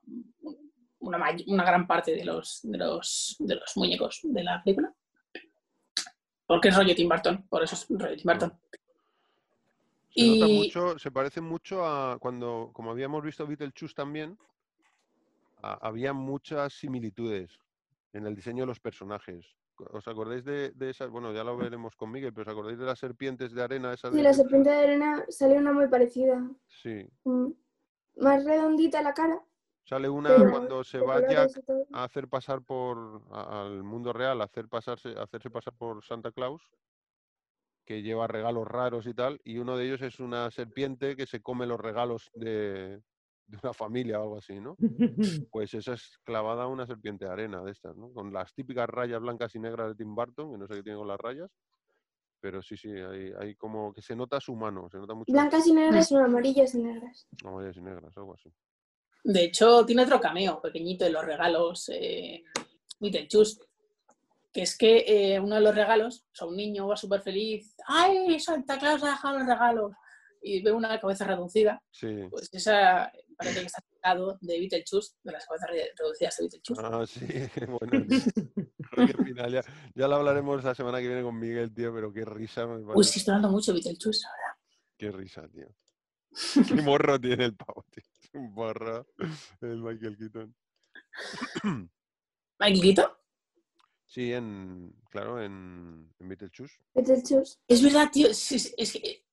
[1.00, 4.94] una, una gran parte de los, de, los, de los muñecos de la película.
[6.46, 8.60] Porque es rollo Tim Burton, por eso es rollo Tim Burton.
[10.16, 14.38] Se nota mucho, se parece mucho a cuando, como habíamos visto Beetlejuice también,
[15.62, 17.58] a- había muchas similitudes
[18.14, 19.46] en el diseño de los personajes.
[19.92, 21.10] ¿Os acordáis de, de esas?
[21.10, 23.92] Bueno, ya lo veremos con Miguel, pero ¿os acordáis de las serpientes de arena?
[23.92, 26.50] Esas Sí, de la serpiente de arena sale una muy parecida.
[26.66, 27.06] Sí.
[27.24, 27.48] Mm.
[28.16, 29.38] Más redondita la cara.
[29.84, 31.50] Sale una Pero cuando se va Jack
[31.92, 36.02] a hacer pasar por a- al mundo real, a hacer pasarse, a hacerse pasar por
[36.02, 36.62] Santa Claus,
[37.86, 41.40] que lleva regalos raros y tal, y uno de ellos es una serpiente que se
[41.40, 43.00] come los regalos de,
[43.46, 44.76] de una familia o algo así, ¿no?
[45.50, 48.12] Pues esa es clavada a una serpiente de arena de estas, ¿no?
[48.12, 50.98] Con las típicas rayas blancas y negras de Tim Burton, que no sé qué tiene
[50.98, 51.50] con las rayas.
[52.40, 55.32] Pero sí, sí, hay, hay como que se nota su mano, se nota mucho.
[55.32, 57.26] Blancas y negras o amarillas y negras.
[57.44, 58.52] Amarillas y negras, algo así.
[59.24, 62.44] De hecho, tiene otro cameo pequeñito en los regalos, eh,
[63.00, 63.60] Beetlejuice,
[64.56, 67.76] que es que eh, uno de los regalos, o sea, un niño va súper feliz,
[67.86, 69.92] ¡ay, Santa Claus ha dejado los regalos!
[70.40, 72.08] Y ve una cabeza reducida, Sí.
[72.30, 76.82] pues esa parece que está sacado de Beetlejuice, de las cabezas re- reducidas de Beetlejuice.
[76.82, 77.26] Ah, sí,
[78.96, 79.24] bueno.
[79.24, 79.62] final, ya,
[79.94, 83.04] ya lo hablaremos la semana que viene con Miguel, tío, pero qué risa me Uy,
[83.04, 84.58] sí, estoy hablando mucho de Beetlejuice, ahora.
[84.96, 85.68] Qué risa, tío.
[86.68, 88.04] Qué morro tiene el pavo, tío.
[88.40, 89.06] Un morro
[89.60, 90.54] el Michael Keaton.
[92.58, 93.10] Michael Keaton.
[94.06, 96.76] Sí, en, claro, en, en Beetlejuice.
[96.94, 97.58] Beetlejuice.
[97.66, 99.24] Es verdad, tío, es, es- es que,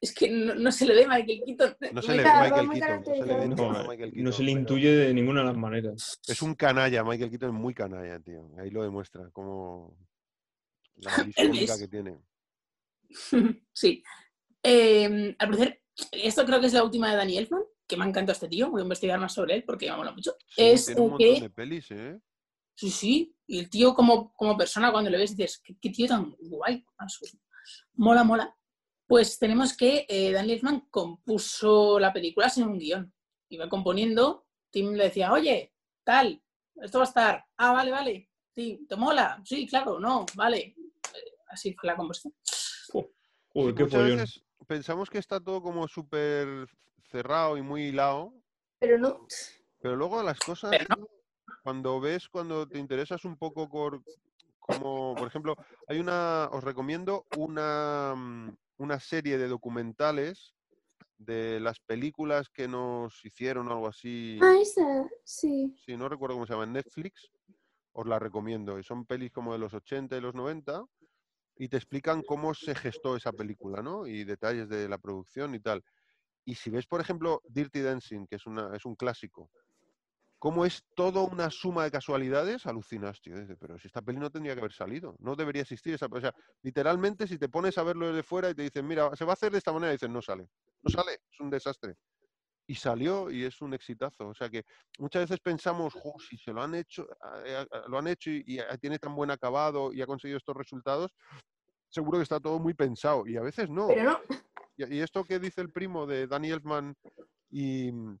[0.00, 1.76] es que no, no se le ve Michael Keaton.
[1.92, 4.42] No se le ve Michael muy Keaton, no se le ve No, Michael no se
[4.42, 6.18] le pero intuye de ninguna de las maneras.
[6.26, 8.50] Es un canalla, Michael Keaton es muy canalla, tío.
[8.58, 9.96] Ahí lo demuestra, como
[10.96, 12.18] la es- que tiene.
[13.72, 14.02] Sí.
[14.62, 15.82] Eh, al parecer,
[16.12, 18.70] esto creo que es la última de Danny Elfman, que me ha encantado este tío,
[18.70, 20.36] voy a investigar más sobre él porque me mola mucho.
[20.48, 22.18] Sí, es tiene un montón que, de pelis, ¿eh?
[22.74, 26.06] sí, sí, y el tío como, como persona cuando le ves dices, qué, qué tío
[26.08, 26.84] tan guay,
[27.94, 28.56] mola, mola.
[29.06, 33.12] Pues tenemos que eh, Danny Elfman compuso la película sin un guion.
[33.50, 35.74] Iba componiendo, Tim le decía, oye,
[36.04, 36.42] tal,
[36.76, 39.40] esto va a estar, ah, vale, vale, sí, ¿te mola?
[39.44, 40.58] Sí, claro, no, vale.
[41.14, 42.34] Eh, Así fue la composición.
[42.90, 43.10] Joder,
[43.70, 46.66] Sí, qué muchas veces pensamos que está todo como súper
[47.10, 48.32] cerrado y muy hilado,
[48.80, 49.26] Pero no.
[49.78, 51.08] pero luego las cosas, Pero
[51.64, 54.02] cuando ves, cuando te interesas un poco por,
[54.58, 55.56] como, por ejemplo,
[55.88, 60.54] hay una, os recomiendo una, mm, una serie de documentales
[61.16, 64.38] de las películas que nos hicieron o algo así.
[64.42, 65.74] Ah, esa, sí.
[65.86, 67.30] Sí, no recuerdo cómo se llama, en Netflix,
[67.92, 68.78] os la recomiendo.
[68.78, 70.84] Y son pelis como de los 80 y los 90
[71.56, 74.06] y te explican cómo se gestó esa película, ¿no?
[74.06, 75.82] Y detalles de la producción y tal.
[76.44, 79.50] Y si ves, por ejemplo, Dirty Dancing, que es, una, es un clásico,
[80.44, 83.34] cómo es toda una suma de casualidades, alucinas, tío.
[83.58, 86.04] Pero si esta peli no tendría que haber salido, no debería existir esa...
[86.04, 89.24] O sea, literalmente, si te pones a verlo desde fuera y te dicen, mira, se
[89.24, 90.46] va a hacer de esta manera, dicen, no sale.
[90.82, 91.94] No sale, es un desastre.
[92.66, 94.28] Y salió y es un exitazo.
[94.28, 94.64] O sea que
[94.98, 97.08] muchas veces pensamos, "Jo, si se lo han hecho,
[97.46, 100.56] eh, lo han hecho y, y, eh, tiene tan buen acabado y ha conseguido estos
[100.58, 101.10] resultados,
[101.88, 103.26] seguro que está todo muy pensado.
[103.26, 103.86] Y a veces no.
[103.86, 104.20] Pero no.
[104.76, 106.94] Y, y esto que dice el primo de Danny Elfman
[107.48, 108.18] y mm,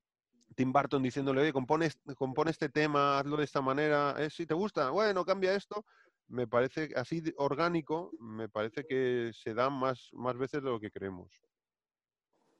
[0.54, 4.54] Tim Burton diciéndole, oye, compone, compone este tema, hazlo de esta manera, eh, si te
[4.54, 5.84] gusta, bueno, cambia esto,
[6.28, 10.90] me parece así orgánico, me parece que se da más, más veces de lo que
[10.90, 11.30] creemos.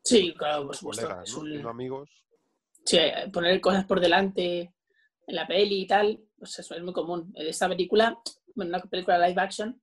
[0.02, 1.06] Sí, claro, por supuesto.
[1.08, 1.40] Colegas, es ¿no?
[1.42, 2.10] un- amigos.
[2.84, 2.98] Sí,
[3.32, 4.74] poner cosas por delante
[5.26, 7.32] en la peli y tal, pues eso es muy común.
[7.34, 8.18] En esta película,
[8.54, 9.80] bueno, una película live action,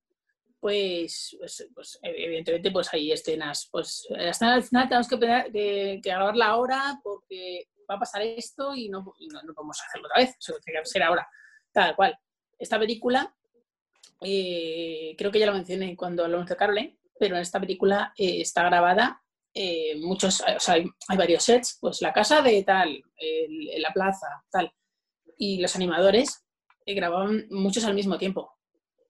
[0.59, 5.45] pues, pues, pues, evidentemente pues hay escenas, pues la escena al final tenemos que, pena-
[5.45, 9.79] que, que grabarla ahora porque va a pasar esto y no, y no, no podemos
[9.81, 11.27] hacerlo otra vez, eso tiene que ser ahora,
[11.71, 12.17] tal cual.
[12.57, 13.33] Esta película,
[14.21, 18.41] eh, creo que ya lo mencioné cuando hablamos de Caroline, pero en esta película eh,
[18.41, 19.21] está grabada
[19.53, 23.91] eh, muchos, o sea, hay, hay varios sets, pues la casa de tal, el- la
[23.91, 24.73] plaza, tal.
[25.37, 26.45] Y los animadores
[26.85, 28.53] grababan muchos al mismo tiempo.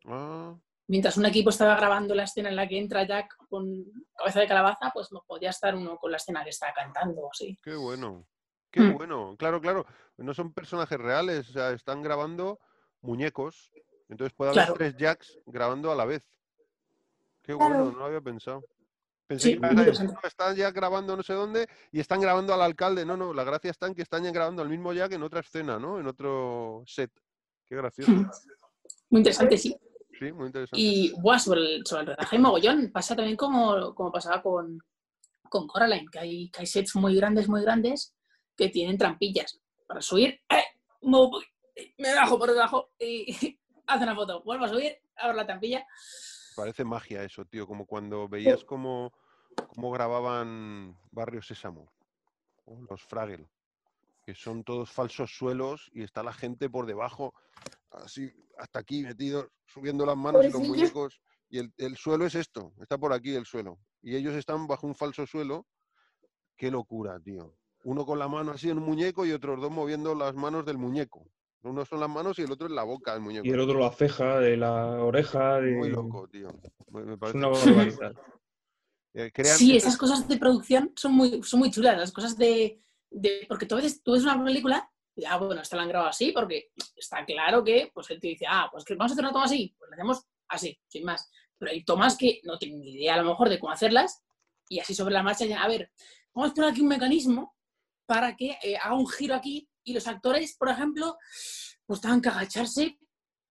[0.05, 0.55] Ah,
[0.87, 3.85] Mientras un equipo estaba grabando la escena en la que entra Jack con
[4.17, 7.57] cabeza de calabaza, pues no podía estar uno con la escena que está cantando, así.
[7.63, 8.27] qué bueno.
[8.71, 8.97] Qué Mm.
[8.97, 9.35] bueno.
[9.37, 9.85] Claro, claro.
[10.17, 12.59] No son personajes reales, o sea, están grabando
[13.01, 13.71] muñecos.
[14.09, 14.73] Entonces puede haber Claro.
[14.77, 16.23] tres Jacks grabando a la vez.
[17.41, 17.57] Qué Claro.
[17.75, 18.63] bueno, no lo había pensado.
[19.27, 20.21] Pensé Sí, que ibas muy a decir, interesante.
[20.23, 23.05] "No, están ya grabando no sé dónde y están grabando al alcalde.
[23.05, 25.39] No, no, la gracia está en que están ya grabando al mismo Jack en otra
[25.39, 25.99] escena, ¿no?
[25.99, 27.11] En otro set.
[27.65, 28.11] Qué gracioso.
[28.11, 29.75] Muy interesante, sí.
[30.19, 30.81] Sí, muy interesante.
[30.81, 34.77] Y buah, sobre, el, sobre el rodaje mogollón, pasa también como, como pasaba con,
[35.49, 38.13] con Coraline, que hay, que hay sets muy grandes, muy grandes,
[38.61, 40.39] que tienen trampillas para subir.
[40.49, 40.63] ¡eh!
[41.97, 43.25] Me, bajo por debajo y
[43.87, 44.43] hace una foto.
[44.43, 45.83] Vuelvo a subir, abro la trampilla.
[46.55, 49.13] Parece magia eso, tío, como cuando veías cómo,
[49.67, 51.91] cómo grababan Barrio Sésamo,
[52.65, 53.49] o los Fraggle,
[54.23, 57.33] que son todos falsos suelos y está la gente por debajo,
[57.89, 62.35] así hasta aquí metidos, subiendo las manos y los muñecos, y el, el suelo es
[62.35, 65.65] esto, está por aquí el suelo, y ellos están bajo un falso suelo,
[66.57, 67.55] qué locura, tío.
[67.83, 70.77] Uno con la mano así en un muñeco y otros dos moviendo las manos del
[70.77, 71.25] muñeco.
[71.63, 73.45] Uno son las manos y el otro es la boca del muñeco.
[73.45, 75.59] Y el otro la ceja, de la oreja.
[75.59, 75.71] De...
[75.71, 76.49] Muy loco, tío.
[76.89, 78.15] Me, me Es parece una barbaridad.
[79.13, 81.97] Eh, Sí, esas cosas de producción son muy, son muy chulas.
[81.97, 85.75] Las cosas de, de, porque tú veces tú ves una película y, ah, bueno, esta
[85.75, 88.95] la han grabado así porque está claro que, pues el tío dice, ah, pues que
[88.95, 91.29] vamos a hacer una toma así, pues la hacemos así, sin más.
[91.57, 94.23] Pero hay tomas que no tienen ni idea a lo mejor de cómo hacerlas
[94.67, 95.91] y así sobre la marcha, ya, a ver,
[96.33, 97.55] vamos a poner aquí un mecanismo
[98.11, 101.15] para que eh, haga un giro aquí y los actores, por ejemplo,
[101.85, 102.99] pues tengan que agacharse,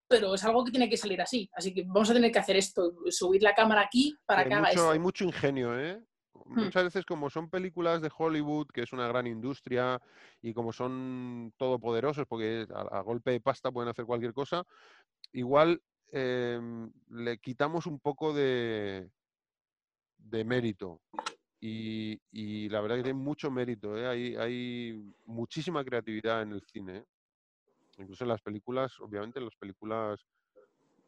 [0.07, 1.49] pero es algo que tiene que salir así.
[1.55, 4.55] Así que vamos a tener que hacer esto, subir la cámara aquí para hay que
[4.55, 4.91] haga mucho, esto.
[4.91, 5.99] hay mucho ingenio, ¿eh?
[6.45, 6.65] Hmm.
[6.65, 9.99] Muchas veces como son películas de Hollywood, que es una gran industria,
[10.43, 14.63] y como son todopoderosos, porque a, a golpe de pasta pueden hacer cualquier cosa,
[15.33, 15.81] igual
[16.13, 19.09] em, le quitamos un poco de,
[20.19, 21.01] de mérito.
[21.61, 24.07] Y, y la verdad que tiene mucho mérito, ¿eh?
[24.07, 27.05] hay, hay muchísima creatividad en el cine.
[27.99, 30.21] Incluso en las películas, obviamente en las películas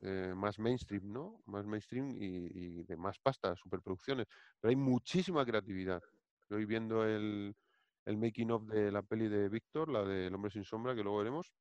[0.02, 1.42] eh, más mainstream, ¿no?
[1.46, 4.26] Más mainstream y, de más pasta, superproducciones.
[4.60, 6.02] Pero hay muchísima creatividad.
[6.42, 7.54] Estoy viendo el,
[8.04, 11.02] el making of de la peli de Víctor, la de El hombre sin sombra, que
[11.02, 11.52] luego veremos.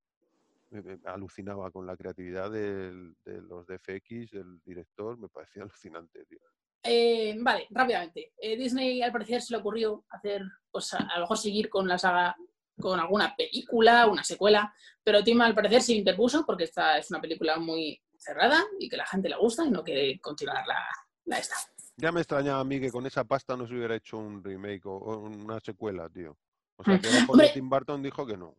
[0.72, 6.39] Me, alucinaba con la creatividad del- de los DFX, del director, me parecía alucinante, tío.
[6.84, 8.34] Eh, vale, rápidamente.
[8.38, 11.88] Eh, Disney al parecer se le ocurrió hacer, pues a, a lo mejor seguir con
[11.88, 12.36] la saga,
[12.79, 14.73] con alguna película, una secuela,
[15.03, 18.97] pero Tim al parecer se interpuso porque esta es una película muy cerrada y que
[18.97, 20.79] la gente le gusta y no quiere continuar la,
[21.25, 21.55] la esta.
[21.97, 24.86] Ya me extrañaba a mí que con esa pasta no se hubiera hecho un remake
[24.86, 26.38] o, o una secuela, tío.
[26.77, 27.07] O sea, que.
[27.53, 28.55] Tim Burton dijo que no.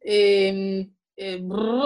[0.00, 1.42] Eh, eh,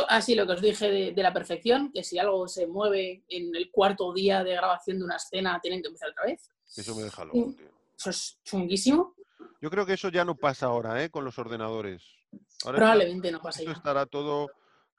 [0.08, 3.54] así lo que os dije de, de la perfección, que si algo se mueve en
[3.54, 6.50] el cuarto día de grabación de una escena, tienen que empezar otra vez.
[6.76, 7.68] Eso me deja loco, tío.
[7.96, 9.14] Eso es chunguísimo.
[9.60, 11.10] Yo creo que eso ya no pasa ahora, ¿eh?
[11.10, 12.02] Con los ordenadores.
[12.32, 13.76] Ahora está- Probablemente no pase Eso ya.
[13.76, 14.48] estará todo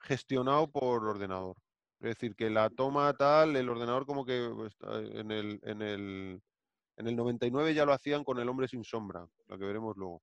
[0.00, 1.56] gestionado por ordenador.
[2.00, 4.36] Es decir, que la toma tal, el ordenador como que
[4.84, 6.42] en el, en el,
[6.96, 10.22] en el 99 ya lo hacían con el hombre sin sombra, lo que veremos luego.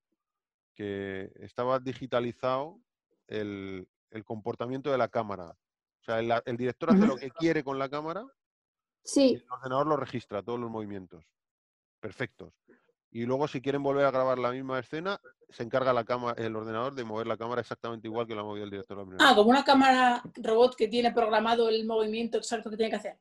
[0.76, 2.80] Que estaba digitalizado
[3.28, 5.50] el, el comportamiento de la cámara.
[5.52, 8.24] O sea, el, el director hace lo que quiere con la cámara
[9.04, 11.24] y Sí, el ordenador lo registra, todos los movimientos.
[12.00, 12.54] Perfectos.
[13.12, 16.56] Y luego, si quieren volver a grabar la misma escena, se encarga la cama, el
[16.56, 19.34] ordenador de mover la cámara exactamente igual que la movía el director la primera Ah,
[19.36, 23.20] como una cámara robot que tiene programado el movimiento exacto que tiene que hacer.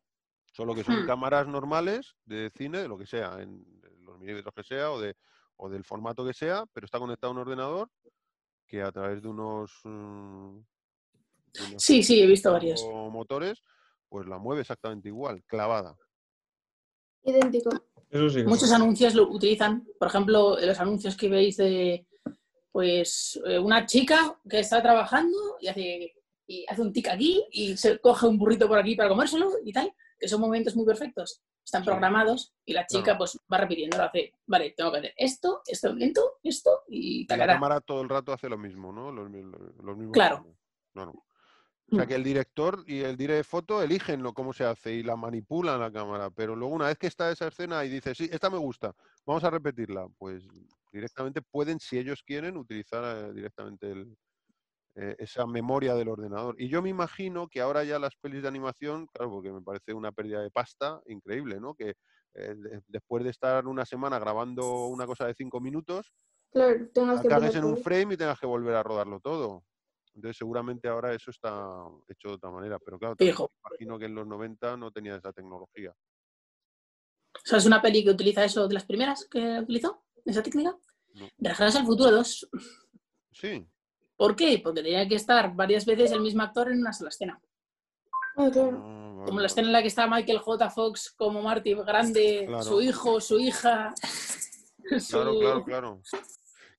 [0.53, 1.07] Solo que son Hmm.
[1.07, 3.65] cámaras normales de cine, de lo que sea, en
[4.05, 5.17] los milímetros que sea o, de,
[5.57, 7.91] o del formato que sea, pero está conectado a un ordenador
[8.67, 10.59] que a través de unos, mm,
[11.69, 12.85] unos Sí, sí, he visto varios.
[12.85, 13.63] motores,
[14.09, 15.97] pues la mueve exactamente igual, clavada.
[17.23, 17.71] idéntico.
[18.11, 19.87] Eso sí Muchos anuncios lo utilizan.
[19.99, 22.07] Por ejemplo, los anuncios que veis de
[22.73, 26.15] pues eh, una chica que está trabajando y hace,
[26.47, 29.73] y hace un tic aquí y se coge un burrito por aquí para comérselo y
[29.73, 31.43] tal, que son momentos muy perfectos.
[31.65, 35.61] Están programados y la chica pues va repitiendo, lo hace, vale, tengo que hacer esto,
[35.67, 37.53] esto lento, esto y Y la tacará.
[37.55, 39.13] cámara todo el rato hace lo mismo, ¿no?
[39.13, 40.13] Los, mi- los mismos.
[40.15, 40.47] Claro.
[41.91, 42.09] O sea Mm.
[42.09, 45.17] que el director y el director de foto eligen lo, cómo se hace y la
[45.17, 48.51] manipulan la cámara, pero luego una vez que está esa escena y dice, sí, esta
[48.51, 48.93] me gusta,
[49.25, 50.45] vamos a repetirla, pues
[50.93, 54.17] directamente pueden, si ellos quieren, utilizar eh, directamente el-
[54.97, 56.57] eh, esa memoria del ordenador.
[56.61, 59.95] Y yo me imagino que ahora ya las pelis de animación, claro, porque me parece
[59.95, 61.75] una pérdida de pasta increíble, ¿no?
[61.75, 61.95] Que
[62.35, 66.13] eh, de- después de estar una semana grabando una cosa de cinco minutos,
[66.53, 69.21] Claro, tengas la que cagues empezar en un frame y tengas que volver a rodarlo
[69.21, 69.65] todo.
[70.19, 71.55] Entonces seguramente ahora eso está
[72.09, 75.33] hecho de otra manera, pero claro, me imagino que en los 90 no tenía esa
[75.33, 75.93] tecnología.
[77.37, 80.77] O sea, es una peli que utiliza eso de las primeras que utilizó, esa técnica.
[81.15, 81.29] No.
[81.39, 82.49] Regreso al futuro 2.
[83.31, 83.65] Sí,
[84.17, 84.61] ¿Por qué?
[84.61, 87.41] Porque tenía que estar varias veces el mismo actor en una sola escena.
[88.37, 88.83] Ah, claro.
[88.85, 90.71] ah, vale, Como la escena en la que está Michael J.
[90.71, 92.65] Fox como Marty grande, Claro.
[92.65, 93.95] su hijo, su hija.
[95.09, 96.03] Claro, su- claro, claro.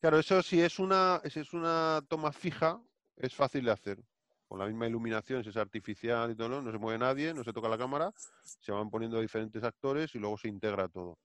[0.01, 2.81] Claro, eso si es una, si es una toma fija,
[3.19, 3.99] es fácil de hacer.
[4.47, 6.71] Con la misma iluminación, si es artificial y todo, ¿no?
[6.71, 8.11] se mueve nadie, no se toca la cámara,
[8.59, 11.19] se van poniendo diferentes actores y luego se integra todo.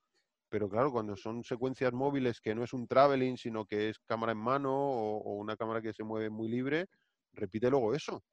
[0.51, 4.32] Pero claro, cuando son secuencias móviles que no es un traveling, sino que es cámara
[4.32, 6.86] en mano o, o una cámara que se mueve muy libre,
[7.32, 8.24] repite luego eso.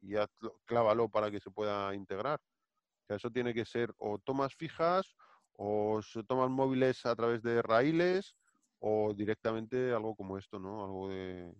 [0.00, 2.40] Y hazlo- clávalo para que se pueda integrar.
[2.40, 5.16] O sea, eso tiene que ser o tomas fijas
[5.54, 8.36] o se toman móviles a través de raíles
[8.80, 10.84] o directamente algo como esto, ¿no?
[10.84, 11.54] Algo de,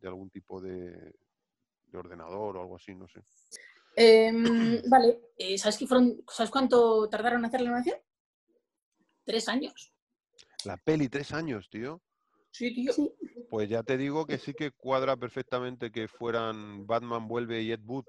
[0.00, 1.14] de algún tipo de,
[1.86, 3.20] de ordenador o algo así, no sé.
[3.96, 7.98] Em, vale, eh, ¿sabes, qué fueron, ¿sabes cuánto tardaron en hacer la animación?
[9.24, 9.92] Tres años.
[10.64, 12.00] La peli, tres años, tío.
[12.52, 12.92] Sí, tío.
[12.92, 13.12] Sí.
[13.48, 17.80] Pues ya te digo que sí que cuadra perfectamente que fueran Batman Vuelve y Ed
[17.84, 18.04] Wood.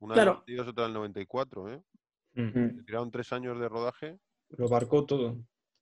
[0.00, 0.30] Una Claro.
[0.46, 1.82] del 92, otra del 94, ¿eh?
[2.86, 4.18] Tiraron tres años de rodaje,
[4.50, 5.36] Lo barcó todo.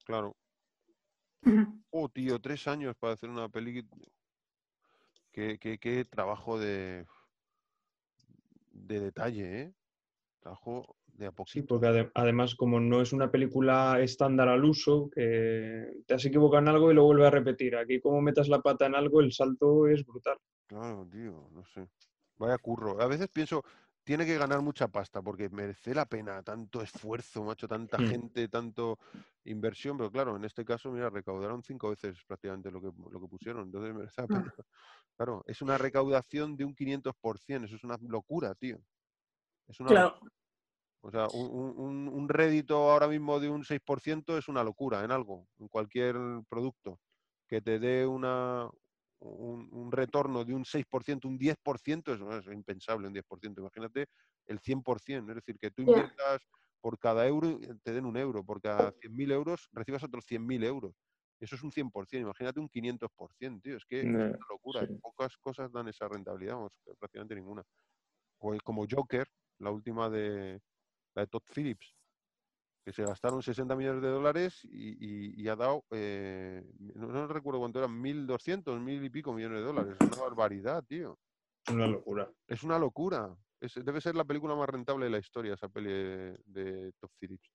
[0.05, 0.37] claro.
[1.91, 3.87] Oh, tío, tres años para hacer una peli.
[5.39, 7.07] Qué, qué- qué trabajo de,
[8.73, 9.75] de detalle, ¿eh?
[10.41, 15.09] Trabajo de a Sí, porque ade- además como no es una película estándar al uso,
[15.15, 17.77] que te has equivocado en algo y lo vuelve a repetir.
[17.77, 20.39] Aquí como metas la pata en algo, el salto es brutal.
[20.67, 21.89] Claro, tío, no sé.
[22.37, 23.01] Vaya curro.
[23.01, 23.65] A veces pienso,
[24.09, 28.09] tiene que ganar mucha pasta porque merece la pena tanto esfuerzo, macho, tanta Hmm.
[28.09, 28.99] gente, tanto
[29.45, 33.29] inversión, pero claro, en este caso, mira, recaudaron cinco veces prácticamente lo que, lo que
[33.29, 34.55] pusieron, entonces merece la pena.
[35.17, 38.79] Claro, es una recaudación de un 500%, eso es una locura, tío.
[39.69, 40.21] Es una Claro.
[41.01, 45.11] O sea, un- un- un rédito ahora mismo de un 6% es una locura en
[45.13, 46.17] algo, en cualquier
[46.49, 47.01] producto.
[47.49, 48.69] Que te dé una,
[49.21, 53.61] un, un retorno de un 6%, un 10%, eso es impensable, un 10%.
[53.63, 54.07] Imagínate
[54.47, 56.41] el 100%, es decir, que tú inviertas
[56.81, 60.63] por cada euro, eh, te den un euro, por cada 100.000 euros recibas otros 100.000
[60.65, 60.95] euros.
[61.41, 64.87] Eso es un 100%, imagínate un 500%, tío, es que es una locura.
[64.87, 65.01] sí.
[65.01, 67.63] Pocas cosas dan esa rentabilidad, vamos, prácticamente ninguna.
[68.39, 69.27] O el- como Joker,
[69.59, 70.61] la última de,
[71.15, 71.98] la de Todd Phillips,
[72.89, 77.27] que se gastaron 60 millones de dólares y, y- y ha dado, eh, no, no
[77.27, 79.95] recuerdo cuánto eran, 1.200, mil y pico millones de dólares.
[80.01, 81.19] Es una barbaridad, tío.
[81.67, 82.31] Es una locura.
[82.47, 83.37] Es una locura.
[83.61, 87.11] Es- debe ser la película más rentable de la historia, esa peli de, de Todd
[87.21, 87.51] Phillips.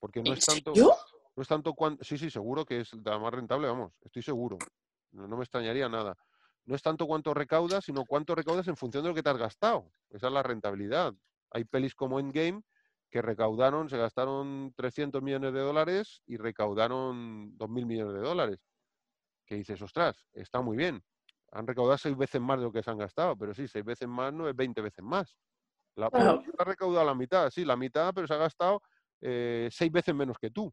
[0.00, 0.74] Porque no ¿En es tanto...
[0.74, 0.90] serio?
[1.36, 2.02] No es tanto cuánto...
[2.02, 4.56] Sí, sí, seguro que es la más rentable, vamos, estoy seguro.
[5.12, 6.16] No, no me extrañaría nada.
[6.64, 9.36] No es tanto cuánto recaudas, sino cuánto recaudas en función de lo que te has
[9.36, 9.92] gastado.
[10.08, 11.12] Esa es la rentabilidad.
[11.50, 12.62] Hay pelis como Endgame
[13.10, 18.58] que recaudaron, se gastaron 300 millones de dólares y recaudaron 2.000 millones de dólares.
[19.46, 21.02] Que dices, ostras, está muy bien.
[21.52, 24.06] Han recaudado seis veces más de lo que se han gastado, pero sí, seis veces
[24.06, 25.36] más no es 20 veces más.
[25.96, 26.42] La, Claro.
[26.58, 28.82] ha recaudado la mitad, sí, la mitad, pero se ha gastado
[29.22, 30.70] eh, seis veces menos que tú.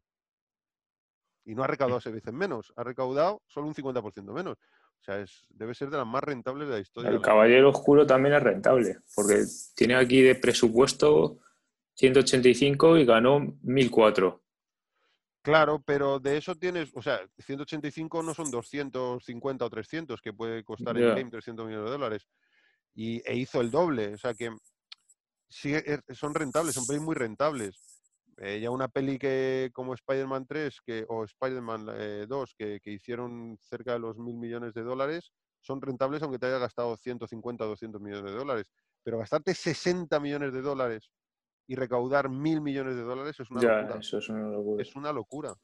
[1.46, 4.58] Y no ha recaudado seis veces menos, ha recaudado solo un 50% menos.
[4.98, 7.10] O sea, es, debe ser de las más rentables de la historia.
[7.10, 11.38] El Caballero Oscuro también es rentable, porque tiene aquí de presupuesto
[11.96, 14.42] 185 y ganó 1004.
[15.42, 20.64] Claro, pero de eso tienes, o sea, 185 no son 250 o 300, que puede
[20.64, 21.14] costar el Ya.
[21.14, 22.26] game 300 millones de dólares.
[22.94, 24.50] Y, e hizo el doble, o sea que
[25.48, 27.80] sí, er- son rentables, son pelis muy rentables.
[28.38, 32.90] Eh, ya una peli que como Spider-Man 3 que, o Spider-Man eh, 2, que, que
[32.92, 37.64] hicieron cerca de los mil millones de dólares, son rentables aunque te haya gastado 150
[37.64, 38.66] o 200 millones de dólares.
[39.04, 41.10] Pero gastarte 60 millones de dólares
[41.66, 44.82] y recaudar mil millones de dólares es una Ya, locura eso es una locura.
[44.82, 45.54] es una locura.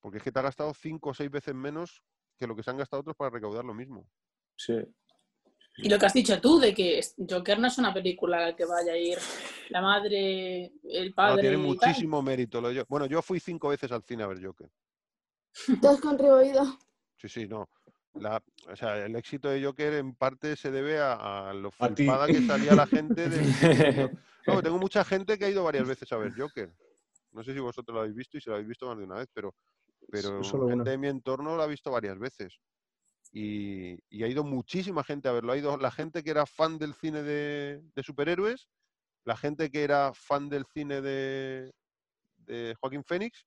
[0.00, 2.02] Porque es que te ha gastado cinco o seis veces menos
[2.38, 4.06] que lo que se han gastado otros para recaudar lo mismo.
[4.56, 4.74] Sí.
[5.76, 8.56] Y lo que has dicho tú, de que Joker no es una película a la
[8.56, 9.18] que vaya a ir
[9.70, 11.40] la madre, el No, padre.
[11.42, 11.88] tiene y tal.
[11.88, 12.60] muchísimo mérito.
[12.60, 12.84] Lo de yo.
[12.88, 14.68] Bueno, yo fui cinco veces al cine a ver Joker.
[15.80, 16.64] Tú has contribuido.
[17.16, 17.68] Sí, sí, no.
[18.14, 22.26] La, o sea, el éxito de Joker en parte se debe a, a lo flipada
[22.26, 24.10] que salía la gente tío.
[24.46, 26.72] No, tengo mucha gente que ha ido varias veces a ver Joker.
[27.32, 29.16] No sé si vosotros lo habéis visto y si lo habéis visto más de una
[29.16, 29.54] vez, pero,
[30.10, 30.90] pero solo gente una.
[30.90, 32.58] de mi entorno lo ha visto varias veces.
[33.32, 35.52] Y, y ha ido muchísima gente a verlo.
[35.52, 38.68] Ha ido la gente que era fan del cine de, de superhéroes,
[39.24, 41.70] la gente que era fan del cine de,
[42.38, 43.46] de Joaquín Phoenix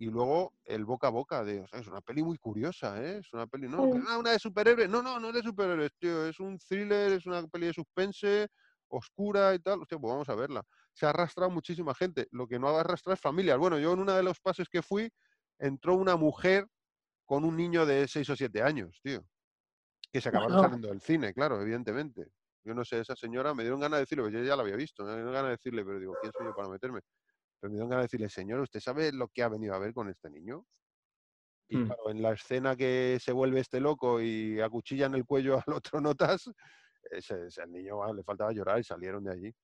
[0.00, 3.18] y luego el boca a boca de, o sea, es una peli muy curiosa, ¿eh?
[3.20, 4.06] Es una peli, no, Mm.
[4.08, 7.26] ah, una de superhéroes, no, no, no es de superhéroes, tío, es un thriller, es
[7.26, 8.48] una peli de suspense,
[8.88, 10.62] oscura y tal, hostia, pues vamos a verla.
[10.94, 13.58] Se ha arrastrado muchísima gente, lo que no ha arrastrado es familias.
[13.58, 15.10] Bueno, yo en uno de los pases que fui,
[15.58, 16.66] entró una mujer
[17.26, 19.22] con un niño de 6 o 7 años, tío,
[20.12, 20.60] que se acabaron Bueno.
[20.60, 22.28] saliendo del cine, claro, evidentemente.
[22.64, 24.76] Yo no sé, esa señora me dieron ganas de decirle, pues yo ya la había
[24.76, 27.00] visto, me dieron ganas de decirle, pero digo, ¿quién soy yo para meterme?
[27.60, 29.92] Pero me dieron ganas de decirle, señor, ¿usted sabe lo que ha venido a ver
[29.92, 30.66] con este niño?
[31.68, 31.86] Y Hmm.
[31.86, 35.72] claro, en la escena que se vuelve este loco y acuchilla en el cuello al
[35.74, 36.50] otro notas,
[37.10, 39.54] ese, ese niño va, le faltaba llorar y salieron de allí.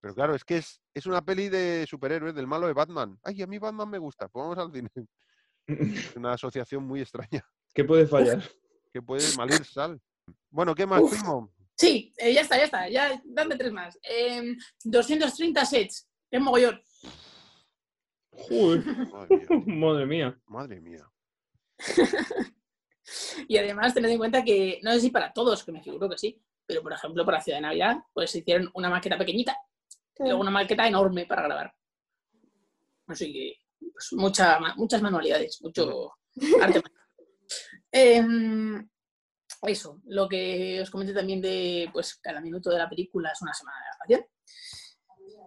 [0.00, 3.18] Pero claro, es que es, es una peli de superhéroes, del malo de Batman.
[3.22, 4.88] Ay, a mí Batman me gusta, pues vamos al cine.
[5.66, 5.68] Es
[6.16, 7.44] una asociación muy extraña,
[7.74, 8.42] ¿Qué puede fallar?
[8.92, 10.00] que puede malir sal.
[10.50, 11.10] Bueno, ¿qué más, Uf.
[11.10, 11.52] primo?
[11.76, 12.88] Sí, eh, ya está, ya está.
[12.88, 13.98] Ya, dame tres más.
[14.02, 16.09] Em, 230 sets.
[16.30, 16.80] Es mogollón.
[18.30, 18.84] Joder,
[19.66, 21.10] Madre mía, madre mía.
[23.48, 26.18] Y además, tened en cuenta que, no sé si para todos, que me figuro que
[26.18, 29.56] sí, pero por ejemplo, para Ciudad de Navidad, pues hicieron una maqueta pequeñita
[30.18, 31.74] y luego una maqueta enorme para grabar.
[33.08, 33.54] Así que,
[33.92, 36.12] pues, mucha, muchas manualidades, mucho
[36.60, 36.82] arte.
[37.92, 38.88] Em,
[39.62, 43.52] eso, lo que os comenté también de, pues, cada minuto de la película es una
[43.52, 44.30] semana de grabación.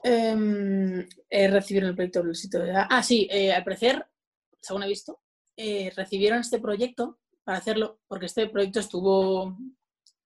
[0.04, 2.74] Em, eh, recibieron el proyecto de...
[2.76, 4.06] Ah, sí, eh, al parecer
[4.62, 5.22] según he visto,
[5.58, 9.58] eh, recibieron este proyecto para hacerlo, porque este proyecto estuvo,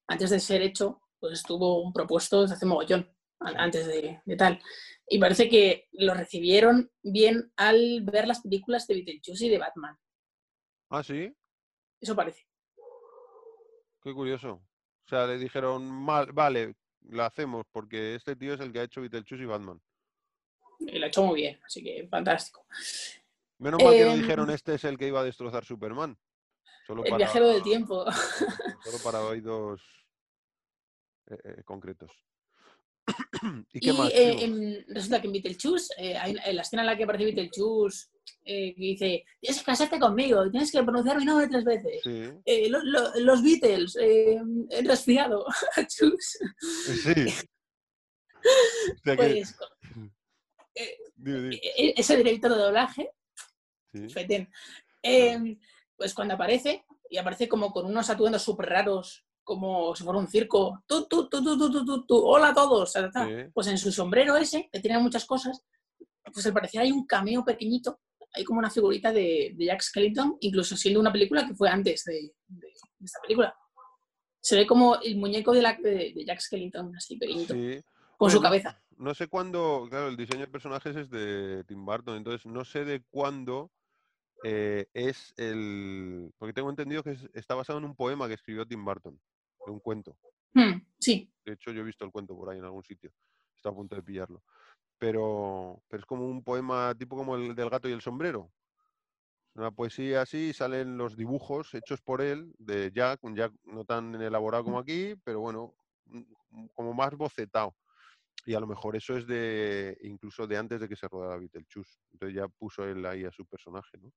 [0.07, 4.61] antes de ser hecho, pues estuvo propuesto desde hace mogollón, an- antes de, de tal.
[5.09, 9.97] Y parece que lo recibieron bien al ver las películas de Beetlejuice y de Batman.
[10.91, 11.35] Ah, sí,
[11.99, 12.45] Eso parece.
[14.03, 14.51] qué curioso.
[14.53, 16.75] O sea, le dijeron, "Mal- vale,
[17.09, 19.81] la hacemos porque este tío es el que ha hecho Beetlejuice y Batman.
[20.79, 22.65] Y lo ha hecho muy bien, así que fantástico.
[23.59, 26.17] Menos mal que no Em, dijeron este es el que iba a destrozar Superman.
[26.85, 28.05] Solo El para, viajero del tiempo.
[28.83, 29.81] Solo para oídos
[31.29, 32.11] eh, eh, concretos.
[33.07, 33.11] ¿Y
[33.73, 34.11] Y qué más?
[34.13, 38.07] eh, en- resulta que en Beetlejuice, eh, en la escena en la que aparece Beetlejuice,
[38.45, 42.01] eh, que dice, tienes que casarte conmigo, tienes que pronunciar mi nombre tres veces.
[42.03, 45.45] Sí, Eh, lo- lo- los Beatles, eh, he resfriado.
[45.87, 46.37] Chus.
[47.03, 47.25] sí.
[48.39, 49.55] O sea Pues
[51.15, 51.55] dime, dime.
[51.75, 53.11] e- ese director de doblaje,
[53.93, 54.09] Sí.
[54.09, 54.49] Feten,
[55.01, 55.57] eh,
[55.95, 60.27] pues cuando aparece, y aparece como con unos atuendos súper raros, como si fuera un
[60.27, 62.91] circo, tú, tú, tú, tú, tú, tú, tú, tú, hola a todos.
[62.91, 62.99] Sí.
[63.53, 65.63] pues en su sombrero ese, que tiene muchas cosas,
[66.31, 67.99] pues al parecer hay un cameo pequeñito,
[68.33, 72.03] hay como una figurita de, de Jack Skellington, incluso siendo una película que fue antes
[72.05, 72.13] de,
[72.47, 72.67] de-
[72.99, 73.55] de esta película.
[74.39, 75.77] Se ve como el muñeco de, la,
[76.25, 77.81] Jack Skellington, así pequeñito, Sí.
[78.17, 78.81] con su Bueno, cabeza.
[78.97, 82.83] No sé cuándo, claro, el diseño de personajes es de Tim Burton, entonces no sé
[82.85, 83.71] de cuándo
[84.43, 86.31] eh, es el...
[86.37, 89.19] Porque tengo entendido que es- está basado en un poema que escribió Tim Burton,
[89.65, 90.17] de un cuento.
[90.53, 93.11] Hmm, sí, De hecho, yo he visto el cuento por ahí en algún sitio.
[93.55, 94.43] Está a punto de pillarlo.
[94.99, 98.51] Pero, pero es como un poema tipo como el del gato y el sombrero.
[99.55, 103.85] Una poesía así, y salen los dibujos hechos por él de Jack, un Jack no
[103.85, 105.75] tan elaborado como aquí, pero bueno,
[106.75, 107.75] como más bocetado.
[108.45, 111.99] Y a lo mejor eso es de incluso de antes de que se rodara Beetlejuice.
[112.13, 114.11] Entonces ya puso él ahí a su personaje, ¿no?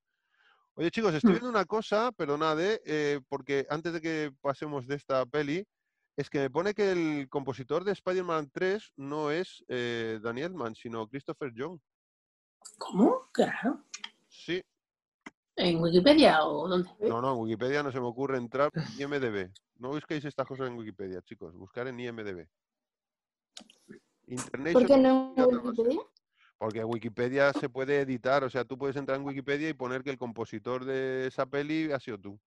[0.74, 1.40] Oye, chicos, estoy Mm.
[1.40, 2.80] viendo una cosa, perdonad, ¿eh?
[2.86, 5.66] Eh, porque antes de que pasemos de esta peli,
[6.16, 10.74] es que me pone que el compositor de Spider-Man 3 no es eh, Danny Elfman,
[10.74, 11.78] sino Christopher Young.
[12.78, 13.28] ¿cómo?
[13.32, 13.84] Qué raro.
[14.28, 14.62] Sí,
[15.56, 16.88] ¿En Wikipedia o dónde?
[17.00, 19.50] no, no, en Wikipedia no se me ocurre entrar en IMDB.
[19.78, 22.46] No busquéis estas cosas en Wikipedia, chicos, buscar en IMDB.
[24.72, 25.44] ¿Por qué no en.
[25.44, 26.00] Wikipedia?
[26.56, 30.02] Porque en Wikipedia se puede editar, o sea, tú puedes entrar en Wikipedia y poner
[30.02, 32.40] que el compositor de esa peli ha sido tú.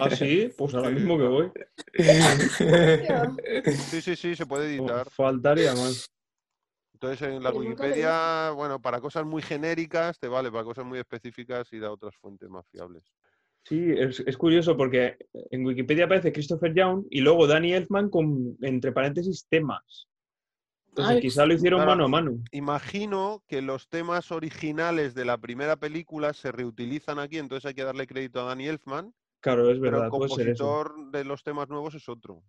[0.00, 0.52] ¿Ah, sí?
[0.56, 1.50] Pues ahora mismo que voy.
[3.90, 5.08] Sí, sí, sí, se puede editar.
[5.10, 6.10] Faltaría más.
[6.94, 11.72] Entonces en la Wikipedia, bueno, para cosas muy genéricas te vale, para cosas muy específicas
[11.72, 13.02] y da otras fuentes más fiables.
[13.64, 18.56] Sí, es, es curioso porque en Wikipedia aparece Christopher Young y luego Danny Elfman con,
[18.60, 20.08] entre paréntesis, temas.
[20.92, 21.90] Entonces Ay, quizá lo hicieron claro.
[21.90, 22.44] mano a mano.
[22.50, 27.82] Imagino que los temas originales de la primera película se reutilizan aquí, entonces hay que
[27.82, 30.64] darle crédito a Danny Elfman, Claro, es pero el verdad, puede ser eso.
[30.64, 32.42] compositor de los temas nuevos es otro,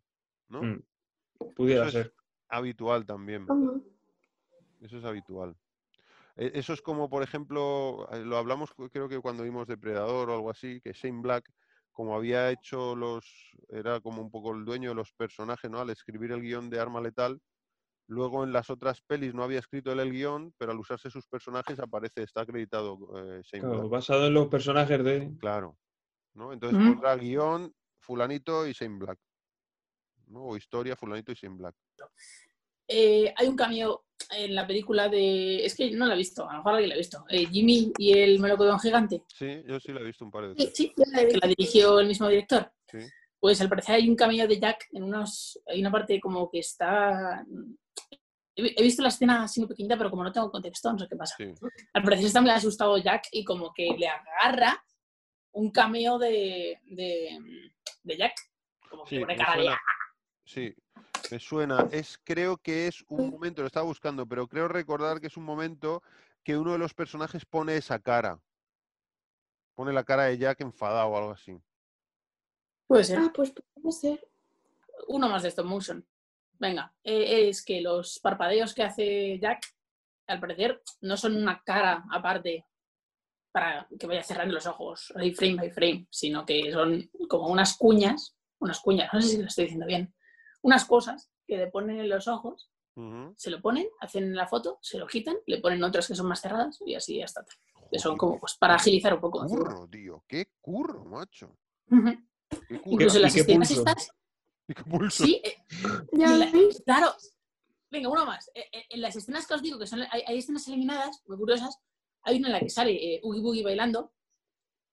[0.50, 0.62] ¿no?
[0.62, 0.84] Mm,
[1.56, 2.14] Pudiera Eso es ser.
[2.50, 3.48] habitual también.
[4.82, 5.56] Eso es habitual.
[6.36, 10.34] E- Eso es como, por ejemplo, eh, lo hablamos creo que cuando vimos Depredador o
[10.34, 11.50] algo así, que Shane Black,
[11.94, 13.26] como había hecho los,
[13.70, 15.80] era como un poco el dueño de los personajes, ¿no?
[15.80, 17.40] Al escribir el guion de Arma Letal,
[18.08, 21.26] luego en las otras pelis no había escrito él el guion, pero al usarse sus
[21.28, 23.90] personajes aparece, está acreditado eh, Claro, Black.
[23.92, 25.32] basado en los personajes de.
[25.40, 25.78] Claro.
[26.34, 26.52] ¿no?
[26.54, 26.90] Entonces Ujú.
[26.94, 29.20] pondrá guion fulanito y Shane Black.
[30.28, 30.44] ¿no?
[30.46, 31.76] O historia fulanito y Shane Black.
[32.88, 35.64] Eh, hay un cameo en la película de.
[35.66, 37.24] Es que no la he visto, a lo mejor alguien la ha visto.
[37.30, 40.56] Eh, Jimmy y el melocotón gigante, Sí, yo sí lo he visto un par de
[40.56, 40.74] Sí, veces.
[40.76, 41.40] sí, yo la he que visto.
[41.42, 42.72] la dirigió el mismo director.
[42.92, 42.98] Sí.
[43.40, 45.60] Pues al parecer hay un cameo de Jack en unos.
[45.68, 47.46] Hay una parte como que está.
[48.56, 51.00] He vi- he visto la escena así muy pequeñita, pero como no tengo contexto, no
[51.00, 51.36] sé qué pasa.
[51.38, 51.54] Sí.
[51.94, 54.84] Al parecer está muy asustado Jack y como que le agarra
[55.54, 57.72] un cameo de, de,
[58.04, 58.34] de Jack.
[58.90, 59.82] Como que Sí, pone me cara de suena.
[60.46, 60.76] Sí,
[61.32, 61.88] me suena.
[61.92, 65.46] Es, creo que es un momento, lo estaba buscando, pero creo recordar que es un
[65.46, 66.04] momento
[66.44, 68.40] que uno de los personajes pone esa cara.
[69.76, 71.58] Pone la cara de Jack enfadado o algo así.
[72.86, 73.18] Puede ser.
[73.18, 73.52] Ah, pues
[73.82, 74.28] puede ser.
[75.08, 76.06] Uno más de stop motion.
[76.64, 79.66] Venga, eh, es que los parpadeos que hace Jack,
[80.28, 82.66] al parecer, no son una cara aparte
[83.52, 87.76] para que vaya cerrando los ojos, ahí frame by frame, sino que son como unas
[87.76, 90.16] cuñas, unas cuñas, no sé si lo estoy diciendo bien,
[90.62, 92.72] unas cosas que le ponen en los ojos,
[93.36, 96.40] se lo ponen, hacen la foto, se lo quitan, le ponen otras que son más
[96.40, 97.46] cerradas y así ya está.
[97.92, 99.42] Que son como pues para agilizar un poco.
[99.42, 100.24] qué curro, tío.
[100.28, 101.58] Qué curro, macho.
[101.92, 102.12] Ujú.
[102.70, 102.94] Qué curro.
[102.94, 104.12] Incluso ¿Y las escenas estas,
[104.68, 105.24] Y qué pulso.
[105.26, 105.58] sí, eh,
[106.14, 106.82] ¿Ya La- veis?
[106.86, 107.14] Claro.
[107.92, 108.50] Venga, uno más.
[108.56, 111.38] Eh, eh, En las escenas que os digo, que son, hay, hay escenas eliminadas, muy
[111.38, 111.78] curiosas,
[112.24, 114.14] hay una en la que sale eh, Oogie Boogie bailando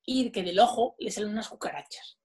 [0.04, 2.18] y que del ojo le salen unas cucarachas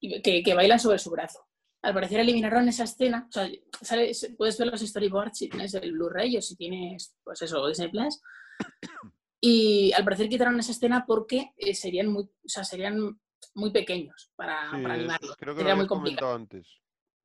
[0.00, 1.38] y que, que bailan sobre su brazo.
[1.82, 3.48] Al parecer eliminaron esa escena, o sea,
[3.82, 7.90] sale- puedes ver los storyboards si tienes el Blu-ray o si tienes, pues eso, Disney
[7.90, 8.20] Plus.
[9.42, 13.18] Y al parecer quitaron esa escena porque eh, serían muy, o sea, serían
[13.60, 15.34] muy pequeños para, Sí, para es- animarlo.
[15.38, 16.34] creo que lo Sería muy habías complicado.
[16.34, 16.80] antes.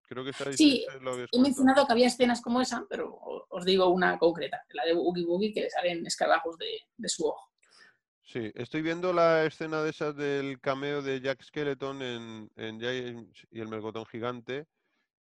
[0.08, 3.18] Creo que Sí, lo He mencionado que había escenas como esa, pero
[3.50, 7.26] os digo una concreta, la de Oogie Boogie, que le salen escarabajos de, de su
[7.26, 7.50] ojo.
[8.22, 13.48] Sí, estoy viendo la escena de esas del cameo de Jack Skeleton en, en James
[13.52, 14.68] y el melocotón gigante.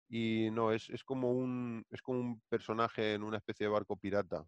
[0.07, 3.95] Y no, es, es como un es como un personaje en una especie de barco
[3.97, 4.45] pirata.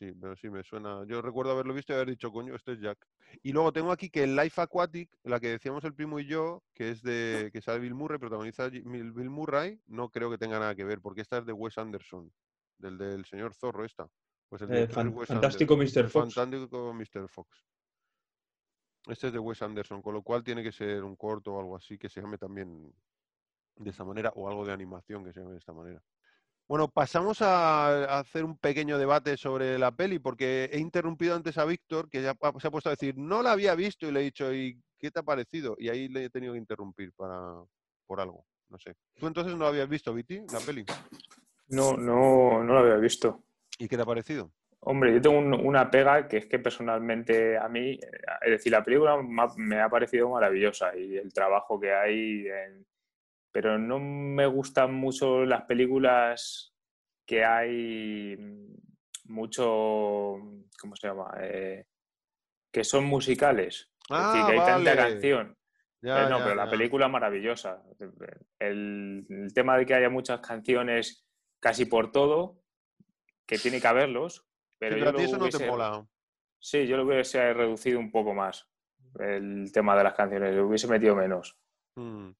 [0.00, 1.04] Sí, pero sí me suena.
[1.04, 3.06] Yo recuerdo haberlo visto y haber dicho, coño, este es Jack.
[3.42, 6.62] Y luego tengo aquí que el Life Aquatic, la que decíamos el primo y yo,
[6.72, 10.74] que es de que sale Bill Murray, protagoniza Bill Murray, no creo que tenga nada
[10.74, 12.32] que ver, porque esta es de Wes Anderson,
[12.78, 14.08] del del señor Zorro esta.
[14.48, 16.04] Pues el Eh, fan- Wes Fantástico Anderson.
[16.04, 16.10] Mr.
[16.10, 16.34] Fox.
[16.34, 17.28] Fantástico Mr.
[17.28, 17.64] Fox.
[19.06, 21.76] Este es de Wes Anderson, con lo cual tiene que ser un corto o algo
[21.76, 22.90] así que se llame también
[23.76, 26.02] de esta manera, o algo de animación que se llame de esta manera.
[26.70, 31.64] Bueno, pasamos a, hacer un pequeño debate sobre la peli, porque he interrumpido antes a
[31.64, 34.22] Víctor, que ya se ha puesto a decir, no la había visto, y le he
[34.22, 35.74] dicho, ¿y qué te ha parecido?
[35.80, 37.54] Y ahí le he tenido que interrumpir para,
[38.06, 38.94] por algo, no sé.
[39.18, 40.84] ¿Tú entonces no la habías visto, Viti, la peli?
[41.70, 43.42] No, no, no lo había visto.
[43.76, 44.52] ¿Y qué te ha parecido?
[44.78, 48.00] Hombre, yo tengo un- una pega que es que personalmente a mí, eh,
[48.42, 52.46] es decir, la película me ha- me ha parecido maravillosa y el trabajo que hay,
[52.46, 52.86] en-
[53.52, 56.74] pero no me gustan mucho las películas
[57.26, 58.36] que hay
[59.24, 60.36] mucho,
[60.80, 61.32] ¿cómo se llama?
[61.40, 61.86] Eh,
[62.72, 63.90] que son musicales.
[64.08, 65.56] Es decir, Ah, que hay tanta canción.
[66.02, 67.82] Ya, Eh, no, ya, pero la película es maravillosa.
[68.58, 71.26] El, el tema de que haya muchas canciones
[71.60, 72.62] casi por todo,
[73.46, 74.46] que tiene que haberlos,
[74.78, 76.06] pero Sí, yo a ti eso no te mola.
[76.58, 78.66] Sí, yo lo hubiese reducido un poco más
[79.18, 81.58] el tema de las canciones, lo hubiese metido menos.
[81.96, 82.30] Mm.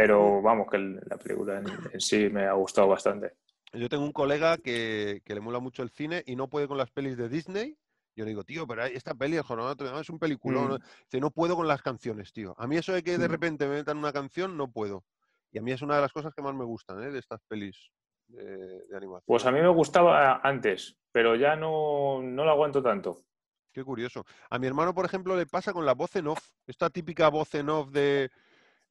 [0.00, 3.34] Pero vamos, que la película en, en sí me ha gustado bastante.
[3.72, 6.78] Yo tengo un colega que, que le mola mucho el cine y no puede con
[6.78, 7.76] las pelis de Disney.
[8.16, 10.68] Yo le digo, tío, pero esta peli, Notre Dame, es un peliculón.
[10.68, 10.76] ¿no?".
[10.78, 11.20] Mm.
[11.20, 12.54] No puedo con las canciones, tío.
[12.58, 13.30] A mí eso de que de Mm.
[13.30, 15.04] repente me metan una canción, no puedo.
[15.52, 17.10] Y a mí es una de las cosas que más me gustan, ¿eh?
[17.10, 17.90] De estas pelis
[18.28, 18.46] de,
[18.88, 19.24] de animación.
[19.26, 23.24] Pues a mí me gustaba antes, pero ya no, no lo aguanto tanto.
[23.72, 24.24] Qué curioso.
[24.48, 26.50] A mi hermano, por ejemplo, le pasa con la voz en off.
[26.66, 28.30] Esta típica voz en off de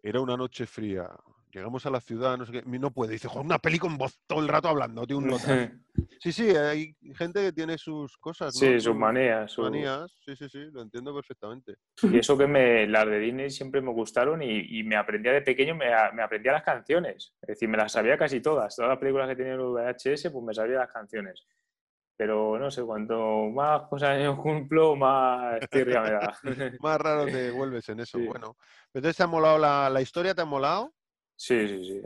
[0.02, 1.10] era una noche fría.
[1.52, 2.64] Llegamos a la ciudad, no sé qué.
[2.64, 3.14] No puede.
[3.14, 5.72] Dice, "Joder, una peli con voz todo el rato hablando, tío, un lotazo".
[6.22, 8.54] Sí, sí, hay gente que tiene sus cosas.
[8.54, 8.60] ¿no?
[8.60, 9.52] Sí, sus manías.
[9.52, 10.12] sus- manías.
[10.24, 11.76] Sí, sí, sí, lo entiendo perfectamente.
[12.04, 15.42] Y eso que me, las de Disney siempre me gustaron y, y me aprendía de
[15.42, 17.34] pequeño, me aprendía las canciones.
[17.42, 18.76] Es decir, me las sabía casi todas.
[18.76, 21.46] Todas las películas que tenía en VHS, pues me sabía las canciones.
[22.20, 26.38] Pero no sé, cuanto más cosas yo cumplo, más tirria me da.
[26.82, 28.18] Más raro te vuelves en eso.
[28.18, 28.26] Sí.
[28.26, 28.58] Bueno,
[28.94, 30.94] entonces te ha molado la, la historia, ¿te ha molado?
[31.38, 32.02] Sí, sí, sí.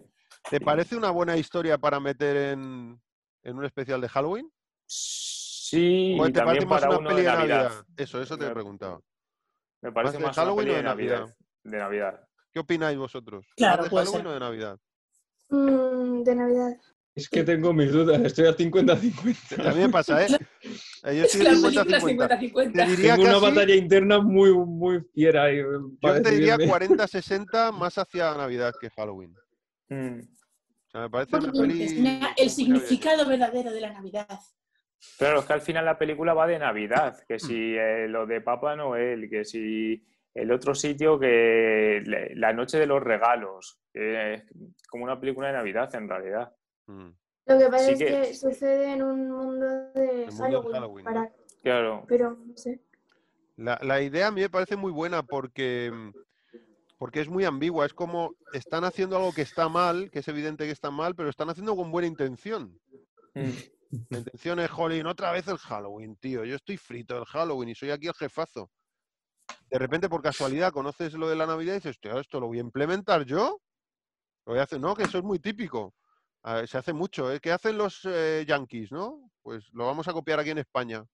[0.52, 3.02] ¿Te parece una buena historia para meter en,
[3.42, 4.54] en un especial de Halloween?
[4.86, 7.64] Sí, ¿O te parece también más para una uno peli de de Navidad.
[7.64, 7.86] Navidad?
[7.98, 9.00] Eso, eso te Me- preguntaba.
[9.82, 11.20] Me parece de más una Halloween peli o de de Navidad?
[11.22, 11.38] Navidad.
[11.64, 12.28] De Navidad.
[12.52, 13.48] ¿Qué opináis vosotros?
[13.48, 14.32] ¿Más Claro, de puede Halloween ser.
[14.32, 14.80] o de Navidad?
[15.50, 16.72] Mm, de Navidad.
[17.16, 19.68] Es que tengo mis dudas, estoy a 50-50.
[19.68, 20.28] A mí me pasa, ¿eh?
[21.04, 21.88] Eh, Yo estoy es 50-50.
[21.88, 22.88] Te 50-50.
[22.88, 25.54] diría Tengo una batalla interna muy, muy fiera.
[25.54, 25.62] Y,
[26.02, 26.96] para Yo te diría decidirme.
[26.98, 29.36] 40-60 más hacia Navidad que Halloween.
[29.90, 30.22] Mm.
[30.22, 32.20] O sea, me parece una peli...
[32.36, 34.40] el significado verdadero de la Navidad.
[35.18, 37.26] Claro, es que al final la película va de Navidad, Mm.
[37.28, 40.04] que si eh, lo de Papá Noel, que si
[40.34, 42.02] el otro sitio que
[42.36, 44.44] la noche de los regalos, que es
[44.90, 46.52] como una película de Navidad en realidad.
[46.88, 47.10] Mm.
[47.46, 50.74] Lo que pasa Sí es que- que sucede en un mundo de El mundo de
[50.74, 51.06] Halloween.
[51.62, 52.82] Claro, Pero no sé.
[53.56, 56.12] La, la idea a mí me parece muy buena porque, mm,
[56.98, 57.86] porque es muy ambigua.
[57.86, 61.30] Es como están haciendo algo que está mal, que es evidente que está mal, pero
[61.30, 62.80] están haciendo con buena intención.
[63.34, 63.50] Mm.
[64.10, 66.44] La intención es, jolín, otra vez el Halloween, tío.
[66.46, 68.72] Yo estoy frito del Halloween y soy aquí el jefazo.
[69.70, 72.58] De repente, por casualidad, conoces lo de la Navidad y dices, tío, esto lo voy
[72.58, 73.60] a implementar yo.
[74.46, 75.94] Lo voy a hacer, no, que eso es muy típico.
[76.46, 77.40] Ah, se hace mucho, ¿eh?
[77.40, 79.32] ¿Qué hacen los eh, yankees, no?
[79.42, 81.06] Pues lo vamos a copiar aquí en España.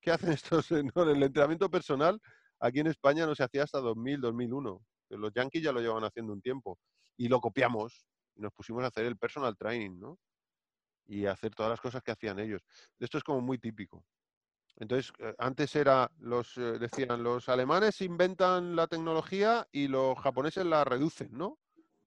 [0.00, 0.72] ¿Qué hacen estos?
[0.72, 1.04] eh, no?
[1.04, 2.20] El entrenamiento personal
[2.58, 4.84] aquí en España no se hacía hasta 2000, 2001.
[5.08, 6.80] Pero Los yankees ya lo llevan haciendo un tiempo.
[7.16, 8.08] Y lo copiamos.
[8.34, 10.18] Y nos pusimos a hacer el personal training, ¿no?
[11.06, 12.62] Y a hacer todas las cosas que hacían ellos.
[12.98, 14.04] Esto es como muy típico.
[14.74, 20.82] Entonces, eh, antes era, los decían, los alemanes inventan la tecnología y los japoneses la
[20.84, 21.60] reducen, ¿no?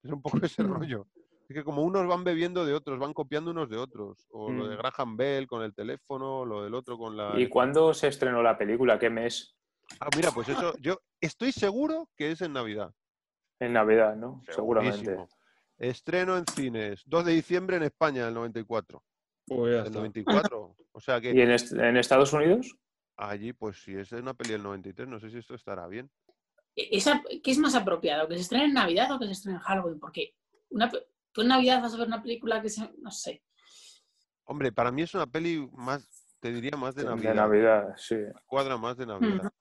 [0.03, 1.07] Es un poco ese rollo.
[1.49, 4.27] Es que como unos van bebiendo de otros, van copiando unos de otros.
[4.29, 4.79] O lo de Mm.
[4.79, 7.33] Graham Bell con el teléfono, lo del otro con la...
[7.39, 8.99] ¿Y cuándo se estrenó la película?
[8.99, 9.55] ¿Qué mes?
[9.99, 12.93] Ah, mira, pues eso, yo estoy seguro que es en Navidad.
[13.59, 14.43] En Navidad, ¿no?
[14.47, 15.17] Seguramente.
[15.79, 19.01] Estreno en cines, 2 de diciembre en España, del 94.
[19.47, 19.89] Pues está.
[19.97, 20.75] 94.
[20.91, 22.75] O sea que ¿Y en, est- en Estados Unidos?
[23.15, 26.09] allí, pues si es una peli del 93, no sé si esto estará bien.
[26.75, 28.27] E, Esa- ¿Qué es más apropiado?
[28.27, 29.99] ¿Que se estrene en Navidad o que se estrene en Halloween?
[29.99, 30.33] Porque
[30.71, 30.91] una,
[31.31, 32.91] tú en Navidad vas a ver una película que se.
[32.99, 33.43] No sé.
[34.45, 37.35] Hombre, para mí es una peli más, te diría más de De Navidad.
[37.35, 38.15] Navidad, sí.
[38.45, 39.51] Cuadra más de Navidad.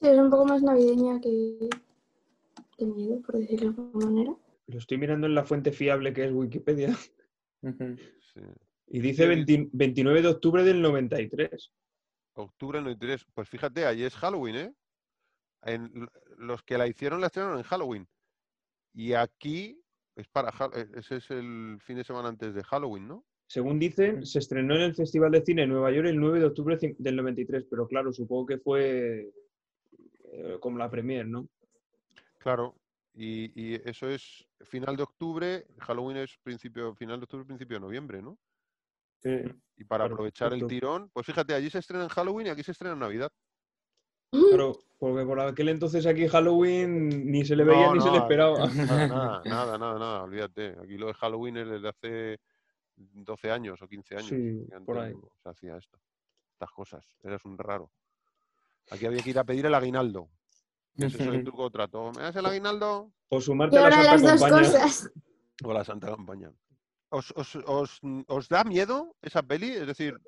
[0.00, 1.68] Sí, es un poco más navideña que
[2.78, 4.36] de miedo, por decirlo de alguna manera.
[4.66, 6.94] Lo estoy mirando en la fuente fiable que es Wikipedia.
[7.62, 8.40] Sí.
[8.88, 9.28] y dice Sí.
[9.28, 11.72] 20 29 de octubre del 93.
[12.34, 13.26] Octubre del 93.
[13.32, 14.74] Pues fíjate, ahí es Halloween, ¿eh?
[15.62, 18.08] En, los que la hicieron la estrenaron en Halloween.
[18.92, 19.80] Y aquí
[20.16, 23.24] es para eh, ese es el fin de semana antes de Halloween, ¿no?
[23.46, 26.46] Según dicen, se estrenó en el Festival de Cine en Nueva York el 9 de
[26.46, 29.32] octubre del 93, pero claro, supongo que fue
[30.32, 31.48] eh, como la premier, ¿no?
[32.38, 32.74] Claro.
[33.12, 37.80] Y, y eso es final de octubre, Halloween es principio, final de octubre, principio de
[37.80, 38.38] noviembre, ¿no?
[39.22, 39.42] Sí.
[39.76, 42.72] Y para aprovechar el tirón, pues fíjate, allí se estrena en Halloween y aquí se
[42.72, 43.32] estrena en Navidad.
[44.50, 48.18] Pero porque por aquel entonces aquí Halloween ni se le veía No, ni se le
[48.18, 48.66] esperaba.
[48.68, 48.68] Nada,
[49.08, 50.76] nada, nada, nada, nada, olvídate.
[50.82, 52.40] Aquí lo de Halloween es desde hace
[52.96, 54.28] 12 años o 15 años.
[54.28, 55.14] Sí, que por ahí.
[55.42, 55.98] se hacía esto.
[56.52, 57.04] Estas cosas.
[57.22, 57.90] Eres un raro.
[58.90, 60.28] Aquí había que ir a pedir el aguinaldo.
[60.96, 62.12] que es eso de truco trato.
[62.16, 63.10] ¿Me das el aguinaldo?
[63.28, 64.70] O sumarte a la Santa las dos Compañía.
[64.72, 65.12] cosas.
[65.64, 66.52] O la Santa Campaña.
[67.10, 69.70] ¿Os, os, os, os da miedo esa peli?
[69.70, 70.18] Es decir,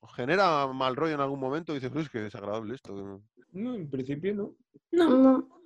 [0.00, 1.72] ¿os, genera mal rollo en algún momento?
[1.72, 3.20] Y dices, es que desagradable esto.
[3.52, 4.54] No, en principio no.
[4.92, 5.08] No.
[5.10, 5.58] No.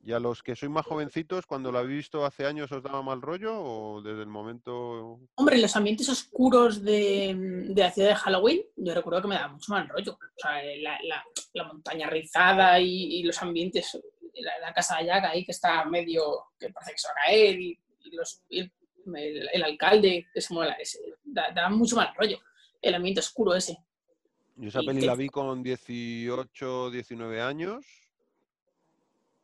[0.00, 3.02] ¿Y a los que sois más jovencitos, cuando lo habéis visto hace años, os daba
[3.02, 3.52] mal rollo?
[3.60, 7.34] ¿O desde el momento Hombre, los ambientes oscuros de,
[7.68, 10.12] de la ciudad de Halloween, yo recuerdo que me daba mucho mal rollo.
[10.14, 11.24] O sea, la, la-
[11.54, 13.98] la montaña rizada y, y los ambientes,
[14.34, 17.26] la, la casa de Yaga ahí que está medio, que parece que se va a
[17.26, 18.72] caer, y, y los, y el,
[19.14, 22.38] el- el alcalde que se mueve, ese, da, da mucho mal rollo.
[22.82, 23.78] El ambiente oscuro ese.
[24.56, 27.84] Yo esa Y peli que- la vi con 18, 19 años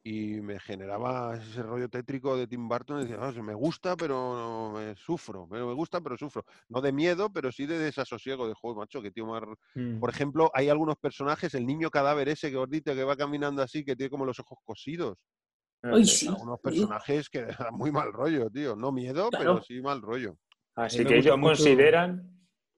[0.07, 2.99] y me generaba ese rollo tétrico de Tim Burton.
[3.01, 5.49] y Decía, "Ah, me gusta, pero no, me sufro.
[5.51, 6.45] Pero me gusta, pero sufro.
[6.69, 8.47] No de miedo, pero sí de desasosiego.
[8.47, 9.43] De juego, macho, que tío más...
[9.75, 10.01] Mm.
[10.01, 13.97] Por ejemplo, hay algunos personajes, el niño cadáver ese gordito que va caminando así, que
[13.97, 15.17] tiene como los ojos cosidos.
[15.83, 16.29] Uy, sí.
[16.29, 16.63] Algunos sí.
[16.71, 18.77] personajes que dan muy mal rollo, tío.
[18.77, 20.37] No miedo, pero sí mal rollo.
[20.75, 22.34] Así me que ellos mucho- consideran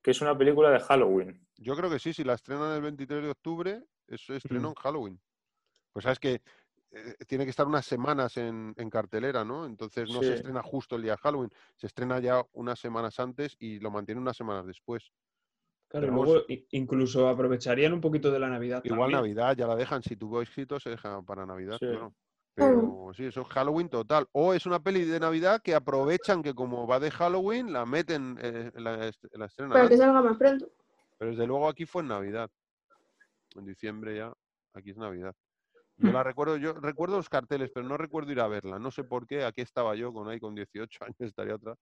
[0.07, 1.45] que es una película de Halloween.
[1.57, 4.79] Yo creo que sí, si la estrenan el 23 de octubre, eso estreno Ujú.
[4.79, 5.21] en Halloween.
[5.93, 6.43] Pues sabes que
[6.93, 9.67] eh, tiene que estar unas semanas en, en cartelera, ¿no?
[9.67, 13.57] Entonces no se estrena justo el día de Halloween, se estrena ya unas semanas antes
[13.59, 15.11] y lo mantiene unas semanas después.
[15.89, 18.85] Claro, Pero luego incluso aprovecharían un poquito de la Navidad.
[18.85, 19.19] Igual también.
[19.23, 21.87] Navidad ya la dejan, si tuvo éxito se deja para Navidad, Sí.
[21.87, 22.15] claro.
[22.57, 24.27] Pero sí, eso es Halloween total.
[24.33, 28.39] O es una peli de Navidad que aprovechan que como va de Halloween, la meten,
[28.41, 28.97] eh, la,
[29.33, 30.67] la Para que salga más pronto.
[31.19, 32.51] Pero desde luego aquí fue en Navidad.
[33.57, 34.33] En diciembre ya,
[34.73, 35.35] aquí es Navidad.
[35.99, 38.79] Yo la recuerdo, yo recuerdo los carteles, pero no recuerdo ir a verla.
[38.79, 41.75] No sé por qué, aquí estaba yo con ahí con 18 años, estaría otra.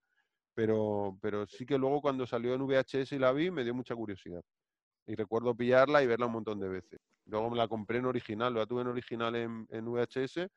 [0.53, 3.95] Pero, pero sí que luego cuando salió en VHS y la vi, me dio mucha
[3.95, 4.41] curiosidad.
[5.07, 6.99] Y recuerdo pillarla y verla un montón de veces.
[7.25, 10.47] Luego me la compré en original, la tuve en original en, en VHS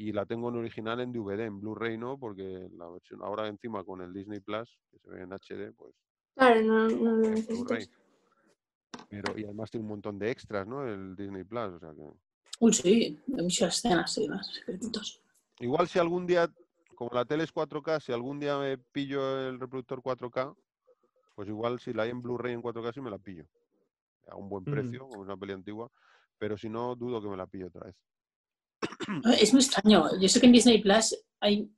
[0.00, 3.84] y la tengo en original en DVD, en Blu-ray no, porque la versión ahora encima
[3.84, 5.94] con el Disney Plus, que se ve en HD, pues
[6.34, 7.90] Claro, no, no lo necesitas.
[9.10, 10.88] Pero, y además tiene un montón de extras, ¿no?
[10.88, 12.10] El Disney Plus, o sea que...
[12.60, 15.20] Uy, sí, hay muchas escenas y demás, secretitos.
[15.58, 16.50] Igual si algún día,
[16.94, 20.56] como la tele es 4K, si algún día me pillo el reproductor 4K,
[21.34, 23.44] pues igual si la hay en Blu-ray en 4K sí me la pillo.
[24.28, 25.90] A un buen precio, como es una peli antigua,
[26.38, 27.96] pero si no, dudo que me la pillo otra vez.
[29.38, 30.18] Es muy extraño.
[30.20, 31.70] Yo sé que en Disney Plus hay,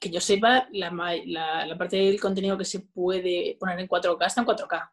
[0.00, 0.90] que yo sepa, la,
[1.26, 4.90] la, la parte del contenido que se puede poner en 4K está en 4K.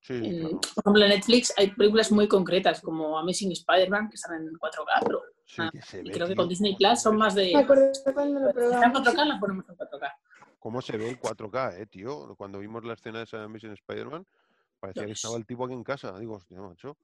[0.00, 0.60] Sí, En- claro.
[0.74, 5.00] Por ejemplo, en Netflix hay películas muy concretas como Amazing Spider-Man que están en 4K,
[5.04, 7.52] pero Sí, ah, que se y ve, creo que con Disney Plus son más de...
[7.52, 9.02] Me acuerdo cuando lo en probamos.
[9.02, 10.12] 4K, las ponemos en 4K.
[10.58, 12.34] ¿Cómo se ve el 4K, eh, tío?
[12.36, 14.24] Cuando vimos la escena de esa Mission Spider-Man,
[14.80, 16.18] parecía Ya que estaba el tipo aquí en casa.
[16.18, 16.96] Digo, hostia, macho.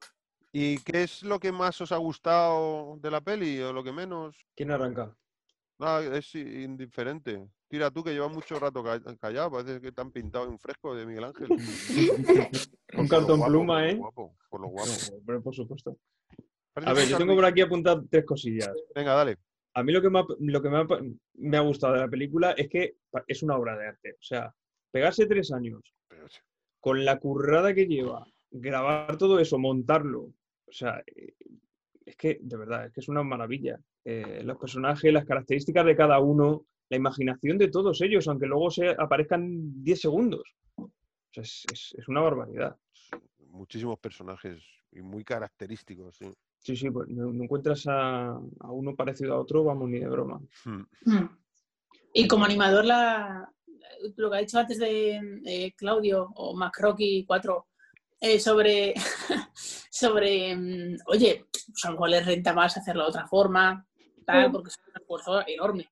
[0.53, 3.93] ¿Y qué es lo que más os ha gustado de la peli o lo que
[3.93, 4.37] menos?
[4.57, 5.15] ¿Quién arranca?
[5.81, 7.47] Ah, es indiferente.
[7.69, 10.95] Tira tú que llevas mucho rato ca- callado, parece que te han pintado un fresco
[10.95, 11.49] de Miguel Ángel.
[12.95, 13.95] Un lo cartón guapo, pluma, por lo ¿eh?
[13.97, 14.91] guapo, por lo guapo.
[14.91, 15.99] No, pero por supuesto.
[16.77, 18.71] A ver, yo tengo por aquí apuntadas tres cosillas.
[18.95, 19.37] Venga, dale.
[19.75, 20.87] A mí lo que, me ha, lo que me, ha,
[21.35, 22.97] me ha gustado de la película es que
[23.27, 24.13] es una obra de arte.
[24.15, 24.53] O sea,
[24.91, 25.83] pegarse tres años
[26.81, 30.23] con la currada que lleva, grabar todo eso, montarlo.
[30.67, 31.03] O sea,
[32.05, 33.79] es que, de verdad, es que es una maravilla.
[34.05, 38.71] Eh, los personajes, las características de cada uno, la imaginación de todos ellos, aunque luego
[38.71, 40.55] se aparezcan 10 segundos.
[40.77, 40.91] O
[41.33, 42.77] sea, es, es- es una barbaridad.
[43.51, 44.63] Muchísimos personajes
[44.93, 46.27] y muy característicos, sí.
[46.61, 50.09] Sí, sí, pues no, no encuentras a, a uno parecido a otro, vamos, ni de
[50.09, 50.41] broma.
[50.65, 50.83] Hmm.
[51.05, 51.29] Mm.
[52.15, 53.51] Y como animador, la,
[54.17, 57.67] lo que ha dicho antes de eh, Claudio o Macrocky 4
[58.21, 58.95] eh, sobre,
[59.91, 63.87] sobre, mm, oye, pues a lo mejor les renta más hacerlo de otra forma,
[64.27, 64.53] tal, Mm.
[64.53, 65.89] porque es un esfuerzo enorme.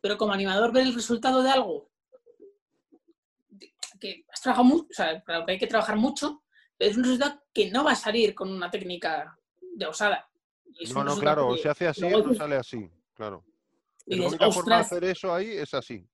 [0.00, 1.90] Pero como animador, ver el resultado de algo
[4.00, 6.42] que has trabajado mucho, o sea, claro que hay que trabajar mucho,
[6.76, 9.38] pero es un resultado que no va a salir con una técnica
[9.76, 10.28] de osada.
[10.78, 13.44] Y es No, no, claro, o que se hace así no dices- sale así, claro.
[14.06, 16.06] La dices, única forma de hacer eso ahí es así.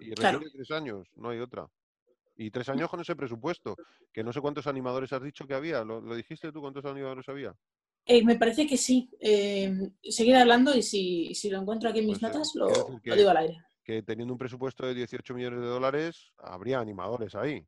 [0.00, 0.38] Y Claro.
[0.38, 1.66] requiere tres años, no hay otra.
[2.36, 3.76] Y tres años con ese presupuesto,
[4.12, 5.84] que no sé cuántos animadores has dicho que había.
[5.84, 7.54] ¿Lo, lo dijiste tú cuántos animadores había?
[8.06, 9.08] Eh, me parece que sí.
[9.20, 13.00] Eh, seguir hablando y si, si lo encuentro aquí en mis Pues, eh, notas, lo,
[13.02, 13.56] lo digo al aire.
[13.84, 17.64] Que teniendo un presupuesto de 18 millones de dólares, habría animadores ahí.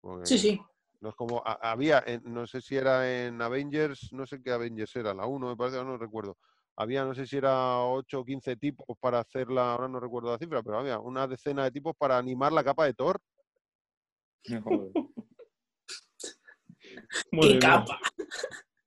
[0.00, 0.60] Porque Sí, sí.
[1.00, 4.52] No es como, ha- había, en- no sé si era en Avengers, no sé qué
[4.52, 6.38] Avengers era, la 1 me parece, ahora no recuerdo.
[6.76, 10.38] Había, no sé si era 8 o 15 tipos para hacerla, ahora no recuerdo la
[10.38, 13.20] cifra, pero había una decena de tipos para animar la capa de Thor.
[14.62, 14.92] Joder.
[17.40, 17.98] ¡Qué capa!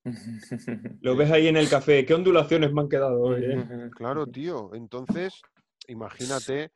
[1.02, 2.06] Lo ves ahí en el café.
[2.06, 3.44] ¿Qué ondulaciones me han quedado hoy?
[3.44, 3.66] eh?
[3.96, 4.74] Claro, tío.
[4.74, 5.34] Entonces,
[5.88, 6.72] imagínate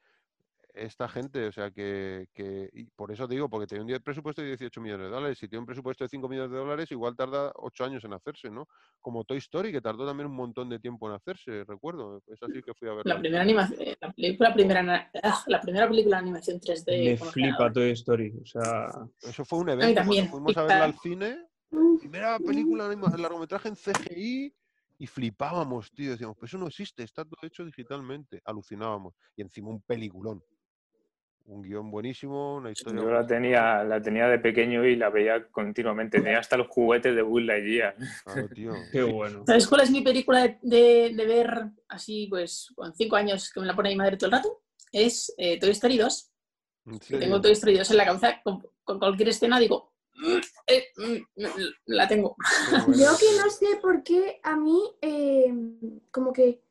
[0.73, 4.49] esta gente, o sea, que, que- y por eso digo, porque tiene un presupuesto de
[4.49, 7.52] 18 millones de dólares, si tiene un presupuesto de 5 millones de dólares, igual tarda
[7.56, 8.68] 8 años en hacerse, ¿no?
[8.99, 12.22] Como Toy Story, que tardó también un montón de tiempo en hacerse, recuerdo.
[12.27, 13.06] Es así que fui a ver.
[13.06, 17.03] La primera animación, la película, primera, ah, la primera película de animación 3D.
[17.03, 17.72] Me flipa.
[17.72, 18.34] Toy Story.
[18.41, 18.88] O sea,
[19.22, 23.15] Eso fue un evento también, cuando fuimos a verla al cine, Mm, primera película, anima-
[23.15, 24.53] largometraje en CGI,
[24.99, 26.11] y flipábamos, tío.
[26.11, 28.41] Decíamos, pues eso no existe, está todo hecho digitalmente.
[28.45, 29.15] Alucinábamos.
[29.38, 30.43] Y encima un peliculón.
[31.52, 33.02] Un guion buenísimo, una historia.
[33.02, 36.22] Yo la tenía, la tenía de pequeño y la veía continuamente.
[36.22, 37.94] Tenía hasta los juguetes de Buzz Lightyear.
[38.23, 38.73] Claro, tío.
[38.94, 39.44] qué bueno.
[39.45, 41.49] ¿Sabes cuál es mi película de, de- de ver
[41.90, 44.61] así, pues, con cinco años que me la pone mi madre todo el rato?
[44.94, 46.32] Es eh, Toy Story 2.
[46.86, 47.19] ¿En que serio?
[47.19, 50.38] tengo Toy Story 2 en la cabeza, con, con cualquier escena digo, "Mm,
[50.68, 51.44] eh, mm,
[51.88, 52.38] la tengo.
[52.88, 55.53] Yo que no sé por qué a mí eh,
[56.11, 56.61] como que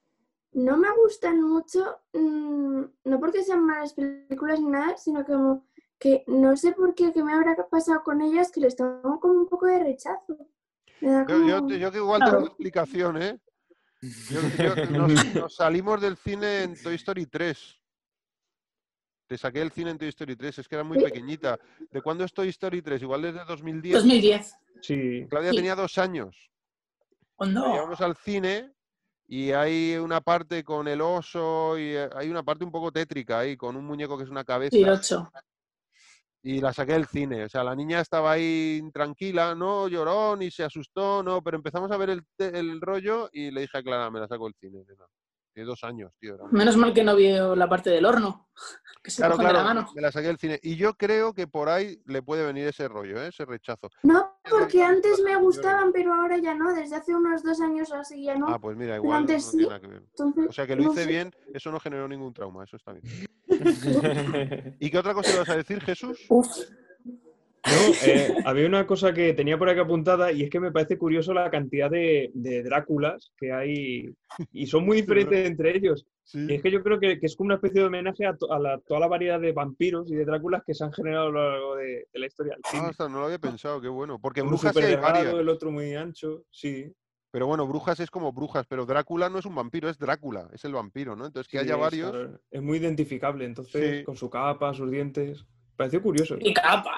[0.52, 5.66] no me gustan mucho, mm, no porque sean malas películas ni nada, sino que como
[5.98, 9.34] que no sé por qué, qué me habrá pasado con ellas, que les tengo como
[9.34, 10.36] un poco de rechazo.
[11.02, 13.38] Me da Yo, yo, yo que igual tengo explicación, ¿eh?
[14.30, 17.76] Yo- yo- nos, nos salimos del cine en Toy Story 3.
[19.26, 21.04] Te saqué el cine en Toy Story 3, es que era muy ¿Sí?
[21.04, 21.58] pequeñita.
[21.90, 23.02] ¿De cuándo es Toy Story 3?
[23.02, 23.94] Igual desde 2010.
[23.94, 24.54] 2010.
[24.80, 25.26] Sí.
[25.28, 25.56] Claudia Sí.
[25.56, 26.50] tenía dos años.
[27.36, 27.72] ¿O La no?
[27.74, 28.72] Llevamos al cine
[29.32, 33.38] y hay una parte con el oso y eh, hay una parte un poco tétrica
[33.38, 34.76] ahí, con un muñeco que es una cabeza.
[34.76, 35.30] Sí, el 8.
[36.42, 37.44] y la saqué del cine.
[37.44, 41.90] O sea, la niña estaba ahí tranquila, no lloró ni se asustó, no, pero empezamos
[41.92, 44.82] a ver el, el rollo y le dije a Clara, me la saco del cine.
[44.88, 45.04] nena".
[45.52, 46.34] Tiene dos años, tío.
[46.36, 48.48] era Menos mal que no vio la parte del horno,
[49.02, 49.88] que se Claro, de la claro, mano.
[49.94, 50.58] me la saqué del cine.
[50.62, 53.28] Y yo creo que por ahí le puede venir ese rollo, ¿eh?
[53.28, 53.90] ese rechazo.
[54.04, 56.74] No, porque antes me gustaban, pero ahora ya no.
[56.74, 58.48] Desde hace unos dos años o así ya no.
[58.48, 59.68] Ah, pues mira, igual no antes tiene sí.
[59.68, 60.02] nada que ver.
[60.10, 61.08] Entonces, O sea, que lo no hice sé.
[61.08, 63.04] bien, eso no generó ningún trauma, eso está bien.
[64.80, 66.26] ¿Y qué otra cosa ibas a decir, Jesús?
[66.28, 66.48] Uf,
[67.04, 70.96] No, eh, había una cosa que tenía por aquí apuntada y es que me parece
[70.96, 74.14] curioso la cantidad de, de Dráculas que hay
[74.52, 76.06] y son muy diferentes entre ellos.
[76.34, 78.52] Y es que yo creo que, que es como una especie de homenaje a, to-
[78.52, 81.30] a la- toda la variedad de vampiros y de Dráculas que se han generado a
[81.30, 82.88] lo largo de, de la historia del Ah, cine.
[82.88, 84.18] ostras, no lo había pensado, qué bueno.
[84.20, 85.34] Porque Uno brujas sí hay varias.
[85.34, 86.92] el otro muy ancho, sí.
[87.32, 90.64] Pero bueno, brujas es como brujas, pero Drácula no es un vampiro, es Drácula, es
[90.64, 91.26] el vampiro, ¿no?
[91.26, 92.10] Entonces que sí, haya varios.
[92.10, 94.04] claro, Es muy identificable, entonces, Sí.
[94.04, 95.44] con su capa, sus dientes.
[95.76, 96.36] Pareció curioso.
[96.38, 96.96] qué capa.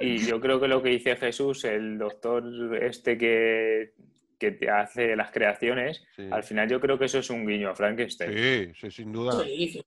[0.00, 2.42] Y yo creo que lo que dice Jesús, el doctor
[2.80, 3.92] este que,
[4.38, 6.28] que te hace las creaciones, Sí.
[6.30, 8.32] al final yo creo que eso es un guiño a Frankenstein.
[8.32, 9.42] Sí, sí, sin duda.
[9.44, 9.82] Sí.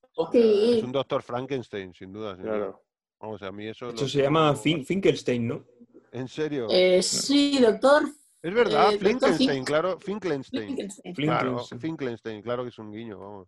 [0.77, 2.35] Es un doctor Frankenstein, sin duda.
[2.35, 2.55] sin duda.
[2.57, 2.83] Claro.
[3.19, 3.89] Vamos, a mí eso.
[3.91, 5.63] Hecho, se llama Fin- Finkelstein, ¿no?
[6.11, 6.67] En serio.
[6.69, 8.03] Eh, sí, doctor
[8.41, 10.67] es verdad, eh, doctor Finkelstein, Fink- claro, Finkelstein.
[10.67, 11.13] Finkelstein.
[11.15, 12.41] Claro, Finkelstein.
[12.41, 13.47] Claro que es un guiño, vamos.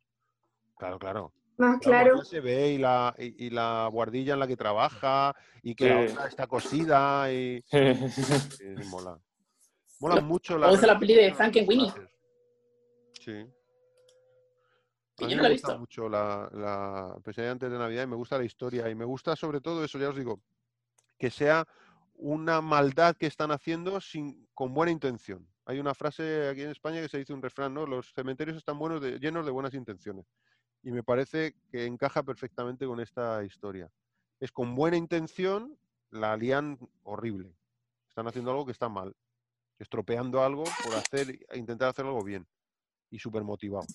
[0.78, 1.34] Claro, claro.
[1.58, 2.24] Más Claro, claro.
[2.24, 6.00] se ve y la, y, y la guardilla en la que trabaja y que la
[6.02, 7.62] otra está cosida y.
[7.72, 9.18] sí, mola.
[10.04, 10.70] Mola mucho la.
[10.70, 11.90] La peli de Frankenweenie.
[13.22, 13.46] Sí.
[15.16, 15.80] Que A yo mí no la me he gusta visto.
[15.80, 19.36] mucho la, la pesadilla antes de Navidad y me gusta la historia y me gusta
[19.38, 20.42] sobre todo eso, ya os digo,
[21.18, 21.66] que sea
[22.16, 25.48] una maldad que están haciendo sin, con buena intención.
[25.66, 27.86] Hay una frase aquí en España que se dice un refrán, ¿no?
[27.86, 30.26] Los cementerios están buenos de- llenos de buenas intenciones.
[30.82, 33.90] Y me parece que encaja perfectamente con esta historia.
[34.42, 35.78] Es con buena intención,
[36.10, 37.56] la lían horrible.
[38.10, 39.16] Están haciendo algo que está mal.
[39.80, 42.48] Estropeando algo por hacer, intentar hacer algo bien.
[43.10, 43.86] Y súper motivado.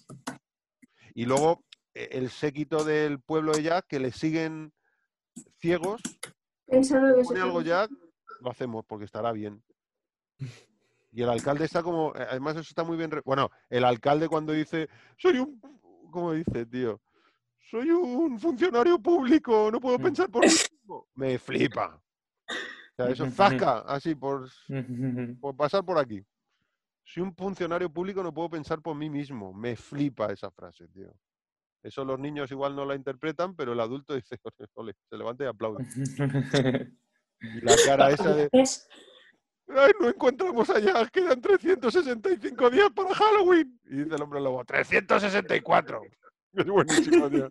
[1.14, 1.64] Y luego
[1.94, 4.72] eh, el séquito del pueblo de Jack que le siguen
[5.60, 6.00] ciegos.
[6.66, 7.90] Pensando que Pone algo Jack,
[8.40, 9.62] lo hacemos porque estará bien.
[11.10, 13.10] Y el alcalde está como, eh, además eso está muy bien.
[13.10, 15.58] re- Bueno, el alcalde cuando dice, soy un,
[16.12, 17.00] ¿cómo dice, tío?
[17.70, 21.08] Soy un funcionario público, no puedo pensar por mí mismo.
[21.14, 21.98] Me flipa.
[22.98, 24.48] Sea, eso zasca, así, por,
[25.40, 26.20] por pasar por aquí.
[27.04, 29.54] Soy un funcionario público, no puedo pensar por mí mismo.
[29.54, 31.14] Me flipa esa frase, tío.
[31.80, 35.44] Eso los niños igual no la interpretan, pero el adulto dice, "Ole, ole", se levanta
[35.44, 35.84] y aplaude.
[37.40, 38.88] Y la cara esa de, Es,
[39.68, 41.06] ¡ay, no encontramos allá!
[41.06, 43.80] Quedan 365 días para Halloween.
[43.84, 46.02] Y dice el hombre lobo, ¡364!
[46.52, 47.48] Es buenísimo, tío.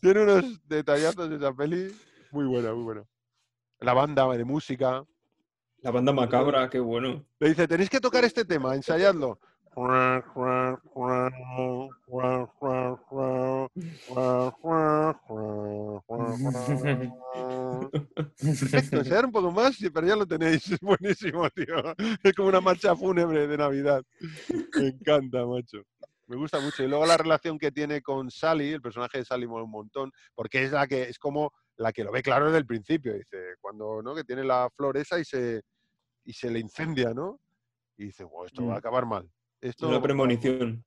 [0.00, 1.88] Tiene unos detallazos esa peli
[2.30, 3.04] muy buena, muy buena.
[3.80, 5.04] La banda de música.
[5.82, 7.24] La banda macabra, qué bueno.
[7.38, 9.38] Le dice, tenéis que tocar este tema, ensayadlo.
[18.38, 20.72] Perfecto, ensayar un poco más, pero ya lo tenéis.
[20.72, 21.94] Es buenísimo, tío.
[22.22, 24.02] Es como una marcha fúnebre de Navidad.
[24.78, 25.82] Me encanta, macho.
[26.26, 26.82] Me gusta mucho.
[26.82, 30.10] Y luego la relación que tiene con Sally, el personaje de Sally mola un montón,
[30.34, 33.14] porque es la que es como la que lo ve claro desde el principio.
[33.14, 34.14] Dice, cuando ¿no?
[34.14, 35.62] que tiene la flor esa y se,
[36.24, 37.40] y se le incendia, ¿no?
[37.96, 38.78] Y dice, "Buah, esto va a Mm.
[38.78, 39.30] acabar mal.
[39.60, 40.84] Esto Una premonición.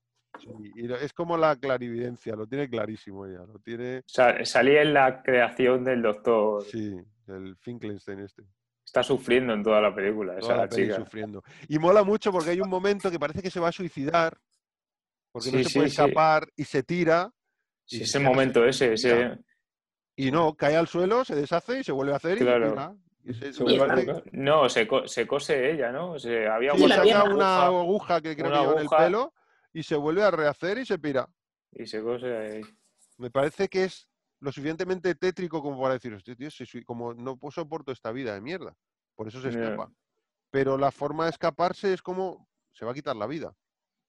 [0.74, 5.22] Y es como la clarividencia, lo tiene clarísimo ella, lo tiene, Sa- Salí en la
[5.22, 6.64] creación del doctor.
[6.64, 6.96] sí,
[7.28, 8.44] el Finkelstein este,
[8.86, 10.96] Está sufriendo en toda la película, toda esa la chica.
[10.96, 11.44] sufriendo.
[11.68, 14.38] Y mola mucho porque hay un momento que parece que se va a suicidar,
[15.32, 15.94] porque no se sí, puede sí.
[15.96, 17.32] escapar y se tira,
[17.86, 19.40] Sí, Y ese ya momento se ese, ese
[20.28, 22.70] y no, cae al suelo, se deshace y se vuelve a hacer y se Claro.
[22.72, 22.96] tira.
[23.24, 24.24] Y se- Se vuelve a.
[24.32, 26.12] No, se, co- se cose ella, ¿no?
[26.14, 28.90] O sea, había sí, saca una aguja aguja que creo una que lleva en el
[28.90, 29.34] pelo
[29.74, 31.28] y se vuelve a rehacer y se pira.
[31.72, 32.62] y se cose ahí.
[33.18, 34.08] Me parece que es
[34.40, 38.12] lo suficientemente tétrico como para decir, "Hostia, tío, si soy- como no po- soporto esta
[38.12, 38.74] vida de mierda.
[39.16, 39.92] Por eso se escapa.
[40.50, 43.54] Pero la forma de escaparse es como se va a quitar la vida.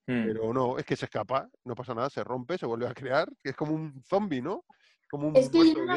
[0.07, 0.25] Mm.
[0.27, 3.29] Pero no, es que se escapa, no pasa nada, se rompe, se vuelve a crear,
[3.43, 4.65] que es como un zombie, ¿no?
[5.11, 5.95] Como un Es que yo no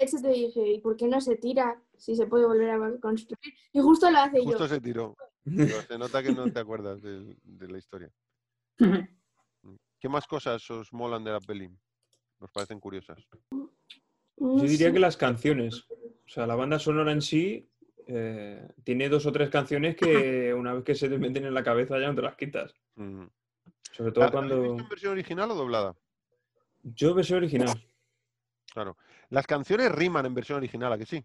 [0.00, 3.54] ese, te dije, ¿y por qué no se tira si se puede volver a construir?
[3.70, 4.68] Y justo lo hace Justo yo.
[4.68, 5.14] se tiró.
[5.44, 7.36] Pero se nota que no te acuerdas de,
[7.68, 8.10] la historia.
[10.00, 11.68] ¿Qué más cosas os molan de la peli?
[12.38, 13.18] ¿Os parecen curiosas?
[13.50, 15.84] Yo diría que las canciones.
[15.90, 17.68] O sea, la banda sonora en sí
[18.06, 21.62] eh, tiene dos o tres canciones que una vez que se te meten en la
[21.62, 22.72] cabeza ya no te las quitas.
[22.94, 24.62] Sobre ¿La- todo ¿la habéis cuando.
[24.62, 25.94] visto en versión original o doblada?
[26.82, 27.84] Yo versión original.
[28.78, 28.96] Claro.
[29.30, 31.24] Las canciones riman en versión original, ¿a que sí?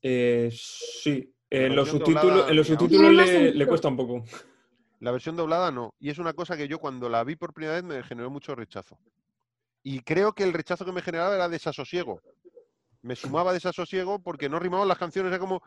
[0.00, 1.30] Eh, sí.
[1.50, 4.24] En los subtítulos, doblada, en los mira, subtítulos Tiene más le, le cuesta un poco.
[5.00, 5.94] La versión doblada no.
[6.00, 8.54] Y es una cosa que yo cuando la vi por primera vez me generó mucho
[8.54, 8.98] rechazo.
[9.82, 12.22] Y creo que el rechazo que me generaba era desasosiego.
[13.02, 15.62] Me sumaba desasosiego porque no rimaban las canciones, era como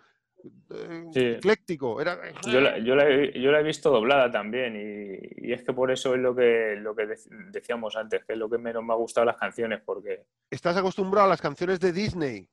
[1.13, 1.19] Sí.
[1.25, 1.99] ecléctico.
[2.01, 2.19] Era...
[2.45, 5.73] Yo la, yo, la he, yo la he visto doblada también y, y es que
[5.73, 8.83] por eso es lo que, lo que dec- decíamos antes, que es lo que menos
[8.83, 12.49] me ha gustado las canciones, porque Estás acostumbrado a las canciones de Disney,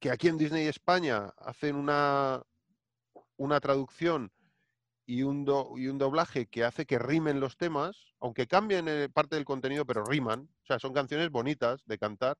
[0.00, 2.42] que aquí en Disney España hacen una,
[3.36, 4.30] una traducción
[5.06, 9.08] y un, do- y un doblaje que hace que rimen los temas, aunque cambien eh,
[9.08, 10.48] parte del contenido, pero riman.
[10.62, 12.36] O sea, son canciones bonitas de cantar.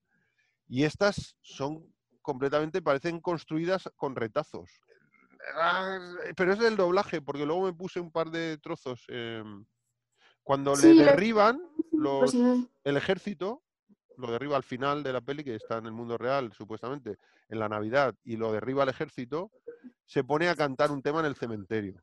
[0.69, 1.82] Y estas son
[2.28, 4.68] completamente, parecen construidas con retazos.
[5.55, 5.98] Ah,
[6.36, 9.06] Pero es del doblaje, porque luego me puse un par de trozos.
[9.09, 9.64] em,
[10.42, 11.59] cuando Sí, le derriban
[11.92, 12.34] los,
[12.84, 13.62] el ejército,
[14.18, 17.16] lo derriba al final de la peli, que está en el mundo real, supuestamente,
[17.48, 19.50] en la Navidad, y lo derriba el ejército,
[20.05, 22.02] se pone a cantar un tema en el cementerio.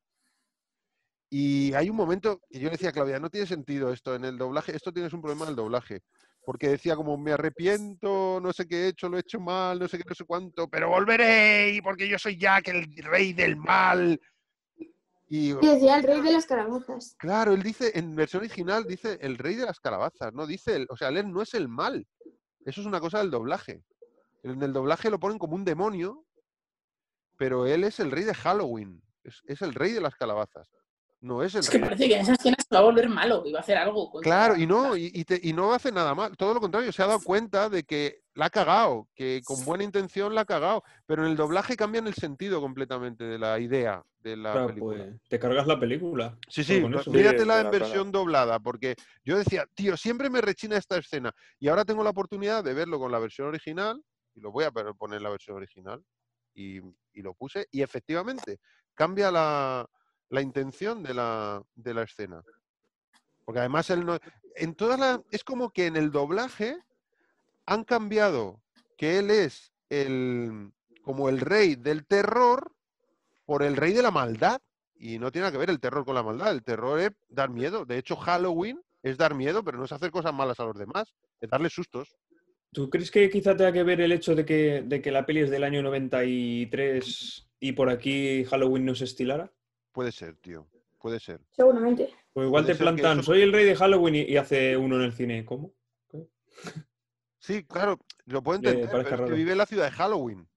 [1.30, 4.26] Y hay un momento que yo le decía a Claudia, no tiene sentido esto en
[4.26, 6.02] el doblaje, esto tienes un problema en el doblaje.
[6.46, 9.88] Porque decía como, me arrepiento, no sé qué he hecho, lo he hecho mal, no
[9.88, 14.20] sé qué, no sé cuánto, pero volveré, porque yo soy Jack, el rey del mal.
[15.28, 17.16] Y Y decía el rey de las calabazas.
[17.18, 20.88] Claro, él dice, en versión original dice el rey de las calabazas, no dice, el,
[20.90, 22.06] o sea, él no es el mal.
[22.64, 23.84] Eso es una cosa del doblaje.
[24.44, 26.26] En el doblaje lo ponen como un demonio,
[27.38, 30.70] pero él es el rey de Halloween, es, es el rey de las calabazas.
[31.22, 31.86] No es el Es que rey.
[31.90, 34.12] parece que en esa escena se va a volver malo y va a hacer algo.
[34.12, 36.36] contra- Claro, y no, y, y te- y no hace nada mal.
[36.38, 39.84] Todo lo contrario, se ha dado cuenta de que la ha cagado, que con buena
[39.84, 40.84] intención la ha cagado.
[41.08, 45.06] Pero en el doblaje cambian el sentido completamente de la idea de la Claro, película.
[45.06, 46.38] pues te cargas la película.
[46.48, 50.98] Sí, sí, míratela Sí, en versión doblada, porque yo decía, tío, siempre me rechina esta
[50.98, 51.32] escena.
[51.60, 54.00] Y ahora tengo la oportunidad de verlo con la versión original,
[54.36, 56.04] y lo voy a poner en la versión original,
[56.54, 56.78] y,
[57.14, 58.60] y lo puse, y efectivamente
[58.94, 59.88] cambia la,
[60.30, 62.44] la intención de la, de la escena.
[63.44, 64.18] Porque además él no.
[64.56, 65.20] En todas las.
[65.32, 66.78] Es como que en el doblaje
[67.66, 68.62] han cambiado
[68.98, 70.72] que él es el
[71.04, 72.72] como el rey del terror
[73.46, 74.62] por el rey de la maldad.
[74.98, 76.52] Y no tiene nada que ver el terror con la maldad.
[76.52, 77.86] El terror es dar miedo.
[77.86, 81.14] De hecho, Halloween es dar miedo, pero no es hacer cosas malas a los demás.
[81.40, 82.16] Es darle sustos.
[82.72, 85.42] ¿Tú crees que quizá tenga que ver el hecho de que, de que la peli
[85.42, 89.52] es del año 93 y por aquí Halloween no se estilara?
[89.96, 90.68] Puede ser, tío.
[91.00, 91.40] Puede ser.
[91.52, 92.14] Seguramente.
[92.34, 94.98] Pues igual Puede te plantan, eso- soy el rey de Halloween y, y hace uno
[94.98, 95.46] en el cine.
[95.46, 95.74] ¿Cómo?
[97.40, 100.48] Sí, claro, lo puedo entender, parezca pero es que vive en la ciudad de Halloween.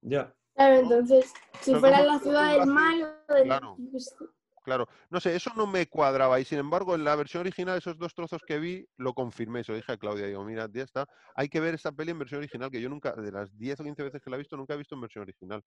[0.00, 0.34] Ya.
[0.54, 3.44] Claro, entonces, si Pero fuera ¿cómo- la ciudad del mal o del...
[3.44, 3.76] Claro.
[3.90, 4.16] pues,
[4.64, 7.96] Claro, no sé, eso no me cuadraba y sin embargo en la versión original, esos
[7.98, 11.06] dos trozos que vi, lo confirmé, se lo dije a Claudia, digo, mira, ya está,
[11.36, 13.84] hay que ver esta peli en versión original, que yo nunca, de las 10 o
[13.84, 15.62] 15 veces que la he visto, nunca he visto en versión original.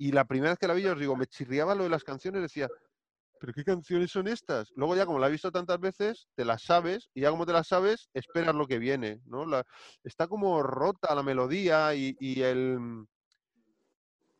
[0.00, 2.04] Y la primera vez que la vi, ya os digo, me chirriaba lo de las
[2.04, 2.68] canciones, decía,
[3.38, 4.70] ¿pero qué canciones son estas?
[4.74, 7.52] Luego ya como la he visto tantas veces, te las sabes, y ya como te
[7.52, 9.44] las sabes, esperas lo que viene, ¿no?
[9.44, 9.62] La-
[10.02, 12.78] está como rota la melodía y, y el...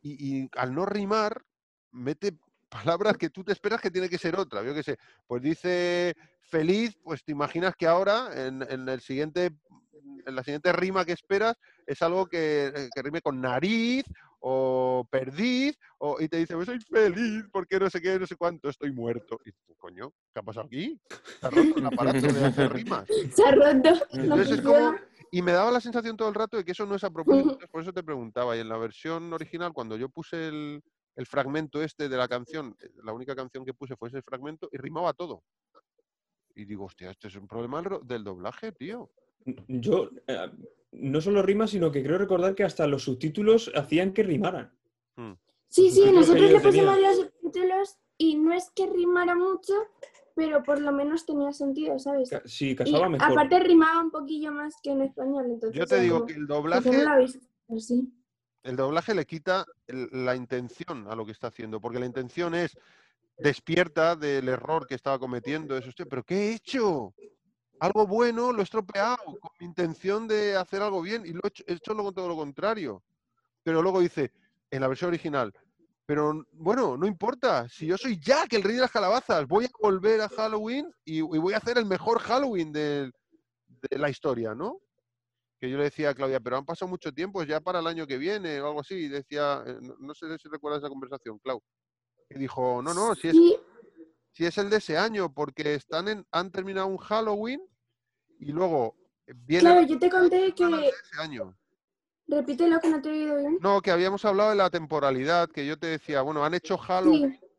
[0.01, 1.43] Y, y al no rimar,
[1.91, 2.39] mete
[2.71, 4.63] palabras que tú te esperas que tiene que ser otra.
[4.63, 4.97] Yo qué sé,
[5.27, 9.51] pues dice feliz, pues te imaginas que ahora en, en el siguiente
[10.27, 11.57] en la siguiente rima que esperas
[11.87, 14.05] es algo que, eh, que rime con nariz
[14.41, 18.37] o perdiz o, y te dice, pues soy feliz porque no sé qué, no sé
[18.37, 19.39] cuánto, estoy muerto.
[19.45, 20.99] Y tú, coño, ¿qué ha pasado aquí?
[21.41, 23.09] Se ha roto el aparato de hacer rimas.
[23.35, 23.91] Se ha roto.
[24.13, 24.93] no Entonces es funciona.
[24.93, 24.99] como,
[25.31, 27.59] y me daba la sensación todo el rato de que eso no es a propósito,
[27.71, 28.57] por eso te preguntaba.
[28.57, 30.83] Y en la versión original, cuando yo puse el,
[31.17, 34.69] el fragmento este de la canción, eh, la única canción que puse fue ese fragmento
[34.73, 35.43] y rimaba todo.
[36.55, 39.11] Y digo, hostia, este es un problema del ro- del doblaje, tío.
[39.69, 40.51] Yo eh,
[40.93, 44.73] no solo rima, sino que creo recordar que hasta los subtítulos hacían que rimaran.
[45.69, 49.75] Sí, sí, que nosotros le pusimos los subtítulos y no es que rimara mucho,
[50.35, 52.31] pero por lo menos tenía sentido, ¿sabes?
[52.31, 53.31] Ca- Sí, Y casaba mejor.
[53.31, 55.79] aparte rimaba un poquillo más que en español, entonces...
[55.79, 57.47] Yo te digo como, que el ¿por qué doblaje, no lo habéis hecho
[57.77, 58.13] así?
[58.63, 62.55] el doblaje le quita el- la intención a lo que está haciendo, porque la intención
[62.55, 62.77] es
[63.39, 65.77] despierta del error que estaba cometiendo.
[65.77, 67.15] Es usted, pero ¿qué he hecho?
[67.81, 71.49] Algo bueno lo he estropeado con mi intención de hacer algo bien y lo he
[71.49, 73.03] hecho, he hecho lo- todo lo contrario.
[73.63, 74.33] Pero luego dice,
[74.71, 75.53] en la versión original,
[76.07, 79.71] pero bueno, no importa, si yo soy Jack, el rey de las calabazas, voy a
[79.81, 83.11] volver a Halloween y, y voy a hacer el mejor Halloween de
[83.91, 84.81] la historia, ¿no?
[85.61, 88.07] que yo le decía a Claudia, pero han pasado mucho tiempo, ya para el año
[88.07, 88.95] que viene o algo así.
[88.95, 91.61] Y decía, eh, no, no sé si recuerdas esa conversación, Clau.
[92.31, 93.37] Y dijo, no, no, si es,
[94.33, 97.61] si es el de ese año, porque están en, han terminado un Halloween
[98.41, 98.97] y luego
[99.47, 100.65] viene claro, la yo te conté que...
[100.65, 101.57] ese año.
[102.27, 103.59] Repite lo que no te he oído bien.
[103.61, 107.39] No, que habíamos hablado de la temporalidad, que yo te decía, bueno, han hecho Halloween
[107.41, 107.51] Sí,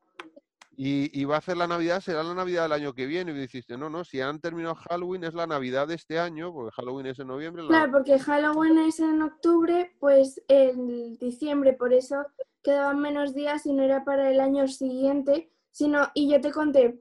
[0.84, 3.32] y, y va a hacer la Navidad, será la Navidad del año que viene.
[3.32, 6.72] Y dijiste, no, no, si han terminado Halloween es la Navidad de este año, porque
[6.76, 7.64] Halloween es en noviembre.
[7.64, 12.26] la claro, porque Halloween es en octubre, pues en diciembre, por eso
[12.64, 17.00] quedaban menos días y no era para el año siguiente, sino, y yo te conté,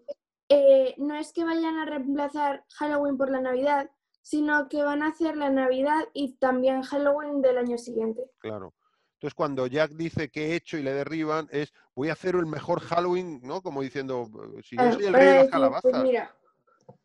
[0.50, 3.88] eh, no es que vayan a reemplazar Halloween por la Navidad,
[4.20, 8.30] sino que van a hacer la Navidad y también Halloween del año siguiente.
[8.40, 8.74] Claro.
[9.14, 12.46] Entonces, cuando Jack dice que he hecho y le derriban, es voy a hacer el
[12.46, 13.62] mejor Halloween, ¿no?
[13.62, 16.34] Como diciendo, "Eh, si yo soy el rey de las pues calabazas, mira,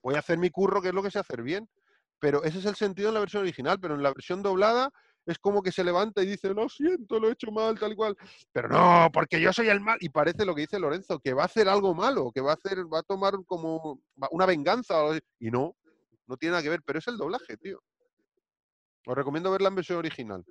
[0.02, 1.70] voy a hacer mi curro, que es lo que sé hacer bien.
[2.20, 4.92] Pero ese es el sentido en la versión original, pero en la versión doblada
[5.26, 7.96] es como que se levanta y dice, lo siento, lo he hecho mal, tal y
[7.96, 8.16] cual.
[8.52, 9.98] Pero no, porque yo soy el mal.
[10.02, 12.56] Y parece lo que dice Lorenzo, que va a hacer algo malo, que va a
[12.56, 14.00] hacer, va a tomar como
[14.32, 14.96] una venganza.
[15.40, 15.76] Y no,
[16.28, 17.82] no tiene nada que ver, pero es el doblaje, tío.
[19.08, 20.44] Os recomiendo verla en versión original.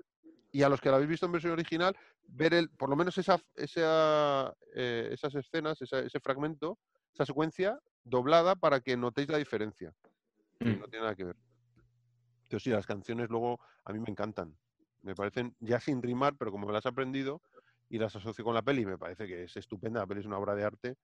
[0.53, 1.97] Y a los que la habéis visto en versión original,
[2.29, 6.79] ver el, por lo menos esa, esa, eh, esas escenas, esa- ese fragmento,
[7.13, 9.93] esa secuencia doblada para que notéis la diferencia.
[10.61, 10.79] Mm.
[10.79, 11.37] No tiene nada que ver.
[12.49, 14.57] Pero sí, las canciones luego a mí me encantan.
[15.05, 17.43] Me parecen ya sin rimar, pero como me las he aprendido
[17.91, 20.01] y las asocio con la peli, me parece que es estupenda.
[20.01, 20.97] La peli es una obra de arte.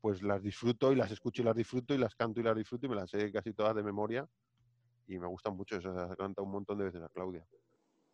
[0.00, 2.86] Pues las disfruto y las escucho y las disfruto y las canto y las disfruto
[2.86, 4.26] y me las sé casi todas de memoria.
[5.06, 5.76] Y me gustan mucho.
[5.76, 7.46] Esas las he cantado un montón de veces a Claudia.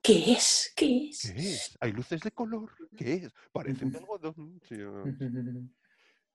[0.03, 0.73] ¿Qué es?
[0.77, 1.21] ¿Qué es?
[1.33, 1.79] ¿Qué es?
[1.81, 2.71] ¿Hay luces de color?
[2.97, 3.33] ¿Qué es?
[3.53, 4.61] Parecen de algodón.
[4.69, 5.15] Sí, o- ¿Qué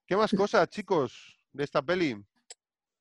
[0.06, 2.24] ¿Qué más cosas, chicos, de esta peli?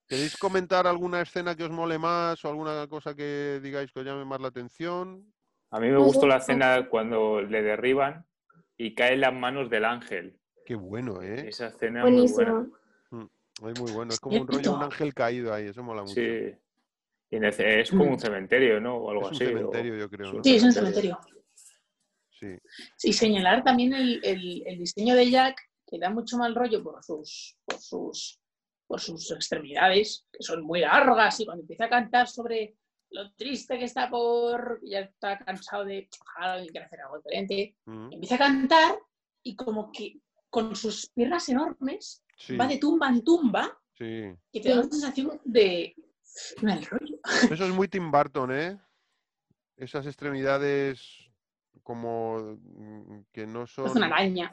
[0.09, 4.07] ¿Queréis comentar alguna escena que os mole más o alguna cosa que digáis que os
[4.07, 5.33] llame más la atención?
[5.73, 8.27] A mí me gustó la escena cuando le derriban
[8.77, 10.39] y cae en las manos del ángel.
[10.65, 11.49] Qué bueno, ¿eh?
[11.49, 12.53] Esa escena es muy buena.
[12.53, 13.71] Buenísimo.
[13.73, 14.13] Es muy bueno.
[14.13, 15.67] Es como un rollo, un ángel caído ahí.
[15.67, 16.15] Eso mola mucho.
[16.15, 16.55] Sí.
[17.31, 18.97] Y es como un cementerio, ¿no?
[18.97, 19.45] O algo Es un así.
[19.45, 20.33] o- cementerio, yo creo.
[20.35, 20.45] ¿no?
[20.45, 21.19] Sí, es un cementerio.
[22.31, 22.59] Sí.
[23.05, 27.03] Y señalar también el, el- el diseño de Jack, que da mucho mal rollo por
[27.03, 28.39] sus, por sus,
[28.87, 32.77] por sus extremidades, que son muy largas, y cuando empieza a cantar sobre
[33.13, 34.81] lo triste que está por.
[34.83, 37.77] ya está cansado de Halloween, quiere hacer algo diferente.
[37.87, 38.99] Empieza a cantar
[39.43, 40.21] y como que
[40.51, 44.25] con sus piernas enormes Sí, va de tumba en tumba sí.
[44.51, 45.95] y te da una sensación de
[46.63, 47.19] mal rollo.
[47.53, 48.81] Eso es muy Tim Burton, ¿eh?
[49.77, 51.31] Esas extremidades
[51.83, 53.87] como mm, que no son...
[53.87, 54.53] Es una araña.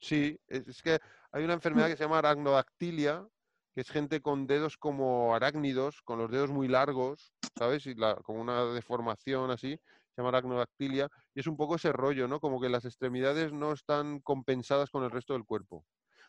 [0.00, 0.98] Sí, es es que
[1.32, 3.26] hay una enfermedad que se llama aracnodactilia,
[3.74, 7.86] que es gente con dedos como arácnidos, con los dedos muy largos, ¿sabes?
[7.86, 9.72] Y la- como una deformación así,
[10.14, 12.40] se llama aracnodactilia, y es un poco ese rollo, ¿no?
[12.40, 15.84] Como que las extremidades no están compensadas con el resto del cuerpo.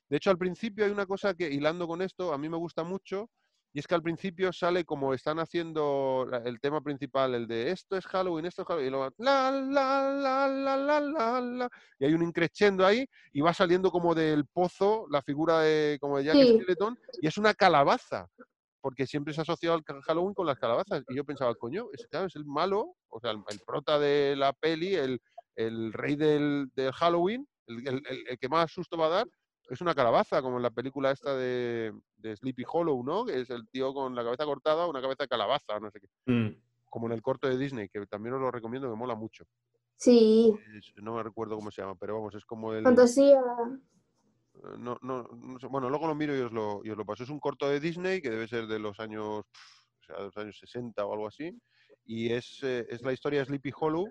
[0.09, 2.83] De hecho, al principio hay una cosa que, hilando con esto, a mí me gusta
[2.83, 3.29] mucho,
[3.73, 7.95] y es que al principio sale como están haciendo el tema principal, el de esto
[7.95, 11.69] es Halloween, esto es Halloween, y luego la, la, la, la, la, la, la,
[11.99, 16.17] y hay un increchendo ahí, y va saliendo como del pozo la figura de, como
[16.17, 16.53] de Jack Sí.
[16.55, 18.27] Skeleton, y es una calabaza,
[18.81, 21.03] porque siempre se ha asociado al Halloween con las calabazas.
[21.07, 24.35] Y yo pensaba, coño, es, claro, es el malo, o sea, el, el prota de
[24.35, 25.21] la peli, el,
[25.55, 29.27] el rey del, del Halloween, el, el- el- el que más susto va a dar,
[29.73, 33.25] es una calabaza, como en la película esta de, de Sleepy Hollow, ¿no?
[33.25, 36.07] Que es el tío con la cabeza cortada, una cabeza de calabaza, no sé qué.
[36.31, 36.55] Mm.
[36.89, 39.45] Como en el corto de Disney, que también os lo recomiendo, que mola mucho.
[39.95, 42.83] Sí, Es- no me recuerdo cómo se llama, pero vamos, es como el...
[42.83, 43.39] fantasía.
[44.55, 47.05] Eh, No, no, no sé, bueno, luego lo miro y os lo, y os lo
[47.05, 47.23] paso.
[47.23, 50.37] Es un corto de Disney que debe ser de los años, o sea, de los
[50.37, 51.57] años 60 o algo así.
[52.03, 54.07] Y es, eh, es la historia de Sleepy Hollow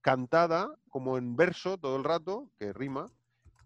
[0.00, 3.06] cantada como en verso todo el rato, que rima.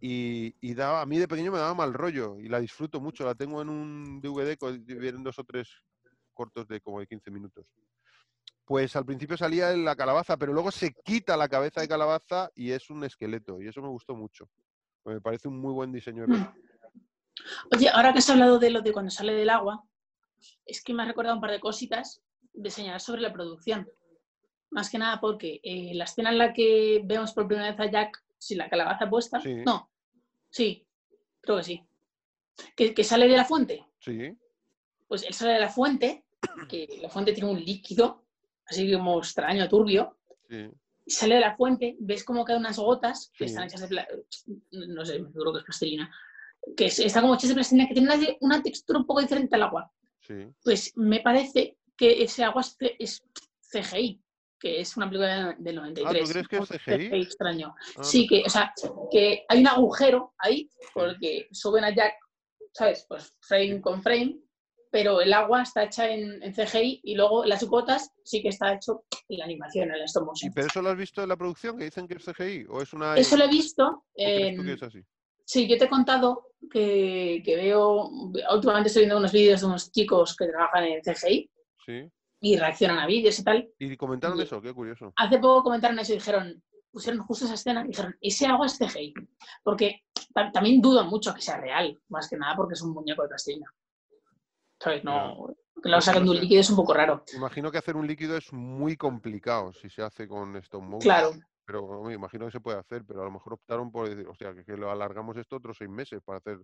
[0.05, 3.25] Y, y da, a mí de pequeño me daba mal rollo y la disfruto mucho.
[3.25, 5.69] La tengo en un DVD, co- vienen dos o tres
[6.35, 7.65] cortos de como de 15 minutos.
[8.65, 12.51] Pues al principio salía en la calabaza, pero luego se quita la cabeza de calabaza
[12.57, 13.61] y es un esqueleto.
[13.63, 14.49] Y eso me gustó mucho.
[15.05, 16.53] Me parece un muy buen diseño de Mm.
[17.75, 19.83] Oye, ahora que has hablado de lo de cuando sale del agua,
[20.67, 22.23] es que me ha recordado un par de cositas
[22.53, 23.89] de señalar sobre la producción.
[24.71, 27.91] Más que nada porque eh, la escena en la que vemos por primera vez a
[27.91, 29.63] Jack sin la calabaza puesta, Sí.
[29.65, 29.91] no,
[30.53, 30.87] sí,
[31.41, 31.83] creo que sí,
[32.77, 33.85] que, que sale de la fuente.
[33.99, 34.37] Sí,
[35.09, 36.25] Pues él sale de la fuente,
[36.69, 38.25] que la fuente tiene un líquido,
[38.67, 40.19] así como extraño, turbio,
[40.49, 40.71] sí.
[41.07, 43.51] y sale de la fuente, ves como caen unas gotas que Sí.
[43.51, 44.07] están hechas de
[44.73, 46.11] no sé, seguro que es plastilina,
[46.77, 49.55] que es- está como hechas de plastilina, que tiene una, una textura un poco diferente
[49.57, 49.91] al agua.
[50.21, 52.63] Sí, Pues me parece que ese agua
[52.99, 53.23] es
[53.61, 54.21] CGI,
[54.63, 56.07] que es una película del 93.
[56.07, 56.69] Ah, crees que es
[57.11, 57.23] CGI?
[57.23, 57.75] extraño.
[57.97, 58.73] Ah, Sí, que, o sea,
[59.11, 62.15] que hay un agujero ahí, porque suben a Jack,
[62.73, 63.05] ¿sabes?
[63.09, 64.39] Pues frame con frame,
[64.93, 68.73] pero el agua está hecha en, en CGI y luego las gotas sí que está
[68.75, 70.53] hecho en la animación, en la stop ¿Y motion.
[70.55, 72.67] pero eso lo has visto en la producción que dicen que es CGI?
[72.69, 73.17] ¿O es una.?
[73.17, 73.85] Eso lo he visto.
[73.85, 75.01] ¿o crees tú en- que es así?
[75.45, 78.09] Sí, yo te he contado que, que veo,
[78.55, 81.51] últimamente estoy viendo unos vídeos de unos chicos que trabajan en CGI
[81.85, 82.09] Sí.
[82.45, 83.71] Y reaccionan a vídeos y tal.
[83.79, 84.61] ¿Y comentaron Y- eso?
[84.61, 85.13] Qué curioso.
[85.17, 86.61] Hace poco comentaron eso y dijeron,
[86.91, 89.15] pusieron justo esa escena y dijeron, ese agua es CGI.
[89.63, 90.03] Porque
[90.35, 93.29] ta- también dudo mucho que sea real, más que nada porque es un muñeco de
[93.29, 93.73] plastilina.
[94.81, 95.05] ¿Sabes?
[95.05, 97.25] No, que lo saquen de un líquido es un poco raro.
[97.35, 101.01] Imagino que hacer un líquido es muy complicado si se hace con stop motion.
[101.01, 101.31] Claro.
[101.65, 104.35] Pero me imagino que se puede hacer, pero a lo mejor optaron por decir, o
[104.35, 106.59] sea, que, que lo alargamos esto otros seis meses para hacer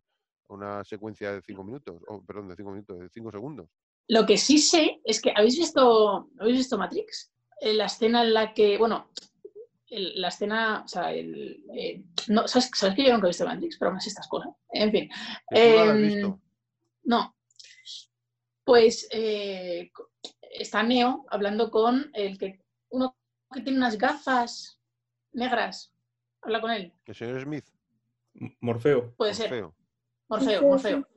[0.49, 3.69] una secuencia de cinco minutos, o perdón, de cinco minutos, de cinco segundos.
[4.09, 7.31] Lo que sí sé es que, ¿habéis visto, ¿habéis visto Matrix?
[7.61, 9.11] Eh, la escena en la que, bueno,
[9.89, 13.45] el- la escena, o sea, el, eh, no, ¿sabes, ¿sabes que yo nunca he visto
[13.47, 13.77] Matrix?
[13.79, 14.51] Pero aún así estas cosas.
[14.73, 15.09] En fin.
[15.51, 16.41] ¿Que tú no lo has visto?
[17.05, 17.35] No.
[18.65, 19.91] Pues eh,
[20.43, 22.61] está Neo hablando con el que
[22.91, 23.17] uno
[23.53, 24.79] que tiene unas gafas
[25.33, 25.93] negras.
[26.43, 26.93] Habla con él.
[27.05, 27.65] ¿Que señor Smith?
[28.61, 29.15] Morfeo.
[29.17, 29.51] Puede ser.
[30.29, 30.63] Morfeo.
[30.63, 31.09] Morfeo.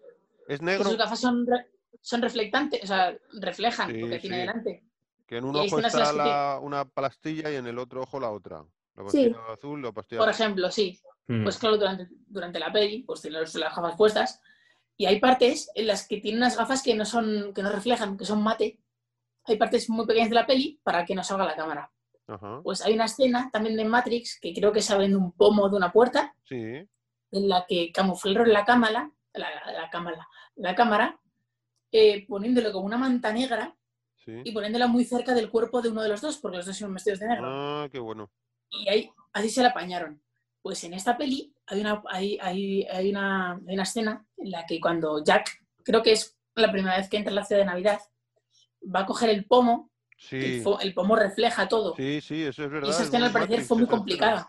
[0.48, 1.71] Es negro, sus gafas son, re-
[2.02, 4.40] son reflectantes, o sea, reflejan Sí, lo que tiene sí.
[4.42, 4.84] delante.
[5.28, 8.20] que en un ojo las está que la- una pastilla y en el otro ojo
[8.20, 8.66] la otra.
[8.98, 9.34] La Sí.
[9.50, 11.00] azul, la pastilla Por ejemplo, sí.
[11.28, 11.44] Mm.
[11.44, 14.42] Pues claro, durante, durante la peli, pues tiene los- las gafas puestas.
[14.98, 18.18] Y hay partes en las que tiene unas gafas que no son, que no reflejan,
[18.18, 18.82] que son mate.
[19.46, 21.90] Hay partes muy pequeñas de la peli para que no salga la cámara.
[22.28, 22.60] Ajá.
[22.62, 25.70] Pues hay una escena también de Matrix que creo que se abre en un pomo
[25.70, 26.90] de una puerta, Sí, en
[27.50, 31.21] la que camuflaron la cámara, la, la cámara, la cámara
[31.92, 33.76] eh, poniéndolo como una manta negra
[34.24, 34.34] Sí.
[34.44, 36.94] y poniéndola muy cerca del cuerpo de uno de los dos, porque los dos son
[36.94, 37.44] vestidos de negro.
[37.48, 38.30] Ah, qué bueno.
[38.70, 40.22] Y ahí, así se la apañaron.
[40.62, 44.64] Pues en esta peli hay una, hay, hay, hay una, hay una escena en la
[44.68, 45.50] que cuando Jack,
[45.84, 48.00] creo que es la primera vez que entra en la ciudad de Navidad,
[48.84, 49.90] va a coger el pomo,
[50.30, 51.96] el, Sí, fo- el pomo refleja todo.
[51.96, 52.88] sí, sí, eso es verdad.
[52.88, 54.48] y esa es escena al parecer fue muy complicada.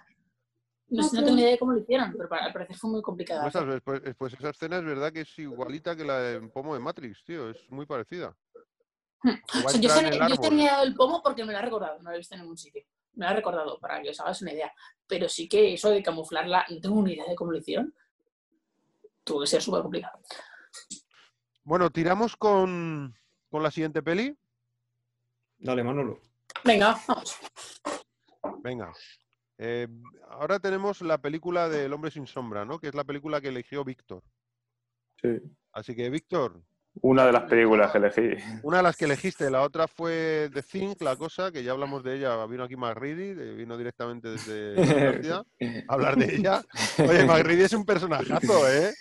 [0.93, 3.03] No, sé, no tengo ni idea de cómo lo hicieron, pero al parecer fue muy
[3.03, 3.45] complicada.
[3.45, 6.41] de Pues, pues, pues- pues esa escena es verdad que es igualita que la de
[6.49, 7.49] Pomo de Matrix, tío.
[7.49, 8.37] Es muy parecida.
[9.23, 9.31] Hmm.
[9.65, 12.15] O sea, yo, sé, el yo el pomo porque me lo ha recordado, no lo
[12.15, 12.83] he visto en ningún sitio.
[13.15, 14.71] Me lo ha recordado, para que os hagáis una idea.
[15.07, 17.95] Pero sí que eso de camuflarla, no tengo ni idea de cómo lo hicieron.
[19.25, 20.19] Tuvo que ser súper complicado.
[21.65, 23.15] Bueno, tiramos con,
[23.51, 24.37] con la siguiente peli.
[25.59, 26.21] Dale, Manolo.
[26.65, 27.39] Venga, vamos.
[28.63, 28.93] Venga.
[29.65, 29.87] Eh,
[30.29, 32.81] ahora tenemos la película del Hombre sin Sombra, ¿no?
[32.81, 34.25] Que es la película que eligió Víctor.
[35.21, 35.29] Sí.
[35.73, 36.61] Así que, Víctor,
[37.01, 38.43] Una de las películas que elegí.
[38.65, 42.03] una de las que elegiste, la otra fue The Thing, la cosa, que ya hablamos
[42.03, 42.45] de ella.
[42.47, 44.75] Vino aquí McReady, de- vino directamente desde
[45.31, 45.37] la
[45.89, 46.61] a hablar de ella.
[46.99, 47.25] Oye,
[47.57, 48.93] McReady es un personajazo, ¿eh?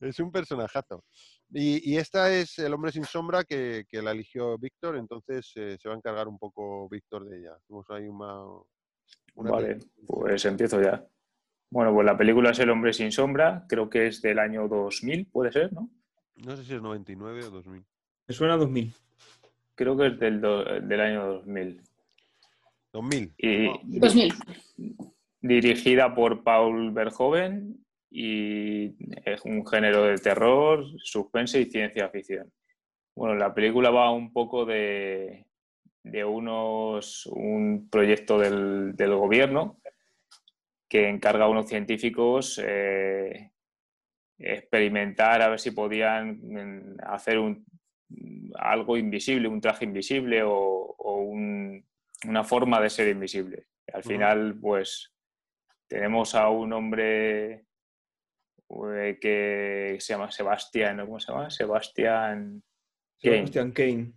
[0.00, 1.04] Es un personajazo.
[1.50, 5.76] Y, y esta es El hombre sin sombra que, que la eligió Víctor, entonces eh,
[5.80, 7.52] se va a encargar un poco Víctor de ella.
[7.56, 8.42] Hacemos ahí una...
[9.34, 11.04] una Vale, pues empiezo ya.
[11.70, 15.26] Bueno, pues la película es El hombre sin sombra, creo que es del año 2000,
[15.26, 15.90] puede ser, ¿no?
[16.36, 17.84] No sé si es 99 o 2000.
[18.26, 18.92] Me suena a 2000.
[19.74, 21.82] Creo que es del, do- del año 2000.
[22.92, 23.34] 2000.
[23.38, 24.34] Y 2000.
[25.40, 28.94] dirigida por Paul Verhoeven y
[29.28, 32.50] es un género de terror, suspense y ciencia ficción.
[33.14, 35.44] Bueno, la película va un poco de,
[36.02, 39.80] de unos, un proyecto del, del gobierno
[40.88, 43.50] que encarga a unos científicos eh,
[44.38, 47.64] experimentar a ver si podían mm, hacer un,
[48.54, 51.84] algo invisible, un traje invisible o, o un-
[52.26, 53.66] una forma de ser invisible.
[53.92, 55.12] Al final, pues
[55.86, 57.64] tenemos a un hombre
[58.94, 61.06] eh, que se llama Sebastián, ¿no?
[61.06, 61.50] ¿cómo se llama?
[61.50, 62.62] Sebastián
[63.22, 64.12] Kane, Sebastian Kane.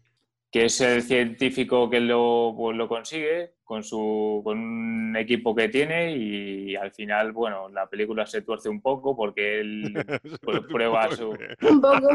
[0.52, 5.69] Que es el científico que lo, pues, lo consigue con, su, con un equipo que
[5.69, 9.94] tiene y al final, bueno, la película se tuerce un poco porque él
[10.41, 12.10] pues, prueba su, Un poco.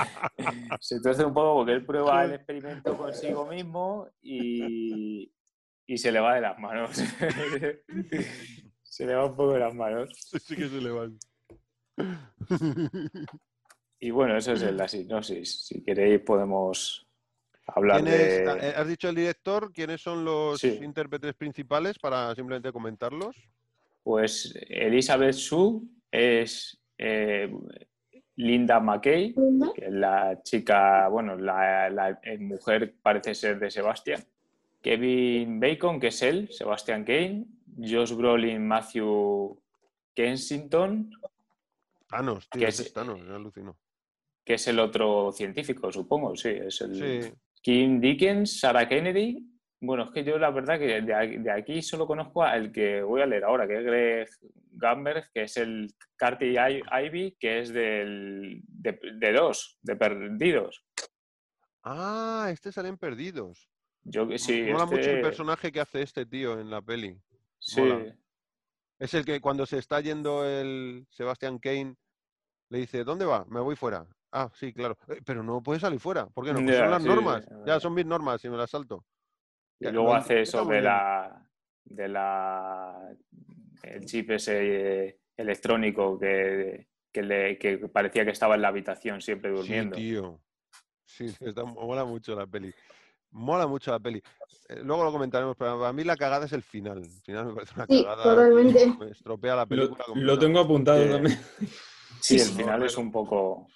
[0.80, 5.30] se tuerce un poco porque él prueba el experimento consigo mismo y,
[5.86, 6.90] y se le va de las manos.
[8.82, 10.08] se le va un poco de las manos.
[10.42, 11.18] Sí que se le van.
[14.00, 15.66] Y bueno, eso es el- la sinopsis.
[15.66, 17.06] Si queréis podemos
[17.66, 18.68] hablar ¿Quién es- de...
[18.68, 19.72] eh, ¿Has dicho el director?
[19.72, 20.78] ¿Quiénes son los Sí.
[20.82, 23.36] intérpretes principales para simplemente comentarlos?
[24.02, 25.80] Pues Elizabeth Shue
[26.10, 27.50] es eh,
[28.36, 29.34] Linda McKay,
[29.74, 34.22] que es la chica, bueno, la, la- eh, mujer parece ser de Sebastián.
[34.82, 37.46] Kevin Bacon, que es él, Sebastian Kane.
[37.76, 39.58] Josh Brolin, Matthew
[40.14, 41.10] Kensington,
[42.06, 43.76] Thanos, tío, Que es- es Thanos, me alucino.
[44.44, 46.94] que es el otro científico, supongo, sí, es el...
[47.24, 47.32] Sí,
[47.64, 49.42] Kim Dickens, Sarah Kennedy.
[49.80, 53.26] Bueno, es que yo la verdad que de aquí, solo conozco al que voy a
[53.26, 54.28] leer ahora, que es Greg
[54.72, 60.84] Gamberg, que es el Carty Ivy, que es del, de, de dos, de Perdidos.
[61.82, 63.68] Ah, este salen perdidos.
[64.04, 67.18] Yo que sí, Mola mucho el este- personaje que hace este tío en la peli.
[67.58, 68.14] sí, mola.
[68.98, 71.96] Es el que cuando se está yendo el Sebastian Kane
[72.70, 73.44] le dice, ¿dónde va?
[73.46, 74.06] Me voy fuera.
[74.36, 74.98] Ah, sí, claro.
[75.08, 76.26] "Eh, pero no puede salir fuera.
[76.26, 76.58] ¿Por qué no?
[76.58, 77.46] Pues Ya, son las sí, normas.
[77.48, 77.56] ya.
[77.66, 79.04] Ya son mis normas y me las salto.
[79.78, 81.48] y Ya, luego lo hace eso de la,
[81.84, 83.14] de la
[83.84, 89.20] el chip ese eh, electrónico que, que, le, que parecía que estaba en la habitación
[89.20, 89.94] siempre durmiendo.
[89.96, 90.40] Sí, tío.
[91.06, 92.74] Sí, está- mola mucho la peli.
[93.30, 94.20] Mola mucho la peli.
[94.68, 96.98] Eh, luego lo comentaremos, pero a mí la cagada es el final.
[96.98, 98.22] El final me parece una Sí, cagada.
[98.24, 98.86] totalmente.
[98.98, 100.04] Me estropea la Lo, película.
[100.14, 101.38] lo tengo apuntado también.
[102.20, 103.66] Sí, el final es un poco,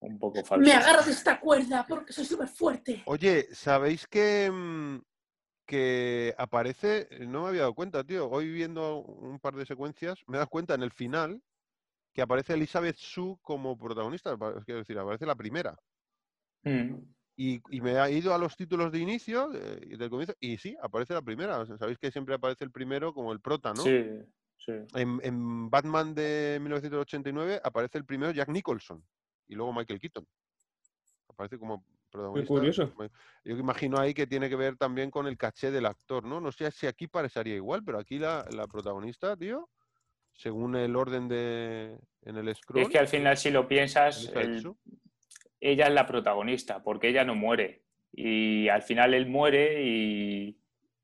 [0.00, 0.64] un poco falso.
[0.64, 3.02] Me agarro de esta cuerda porque soy súper fuerte.
[3.06, 4.98] Oye, ¿sabéis que, mm,
[5.66, 7.08] que aparece?
[7.20, 8.28] No me había dado cuenta, tío.
[8.28, 11.42] Hoy viendo un par de secuencias, me das cuenta en el final
[12.12, 14.36] que aparece Elizabeth Shue como protagonista.
[14.64, 15.78] Quiero decir, aparece la primera.
[16.64, 16.96] Mm.
[17.36, 20.58] Y, y me ha ido a los títulos de inicio, eh, y del comienzo, y
[20.58, 21.64] sí, aparece la primera.
[21.78, 23.82] Sabéis que siempre aparece el primero como el prota, ¿no?
[23.82, 24.04] Sí,
[24.58, 24.72] sí.
[24.94, 29.02] En, en Batman de 1989 aparece el primero Jack Nicholson
[29.50, 30.24] y luego Michael Keaton.
[31.28, 32.54] Aparece como protagonista.
[32.54, 32.92] curioso.
[32.96, 33.10] Ma-
[33.44, 36.40] Yo imagino ahí que tiene que ver también con el caché del actor, ¿no?
[36.40, 39.68] No sé si aquí parecería igual, pero aquí la, la protagonista, tío,
[40.32, 42.82] según el orden de en el scroll.
[42.82, 44.32] Es que al final, si lo piensas,
[45.60, 47.82] ella es la protagonista, porque ella no muere.
[48.12, 50.56] Y al final él muere y...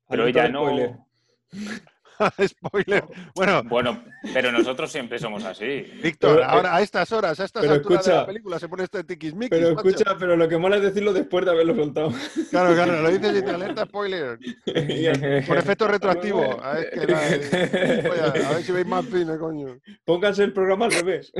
[0.07, 1.05] Pero ella no...
[2.47, 3.03] spoiler.
[3.35, 4.03] Bueno, Bueno,
[4.33, 5.81] pero nosotros siempre somos así.
[6.01, 8.83] Víctor, eh, ahora a estas horas, a estas pero alturas de la película se pone
[8.83, 9.89] este tiquismiquis, Pero macho.
[9.89, 12.11] escucha, pero lo que mola es decirlo después de haberlo soltado.
[12.49, 14.39] Claro, claro, lo dices y te alerta spoiler.
[15.47, 16.63] Con efecto retroactivo.
[16.63, 19.77] A ver, que la- Oye, a ver si veis más fino, coño.
[20.05, 21.31] Pónganse el programa al revés.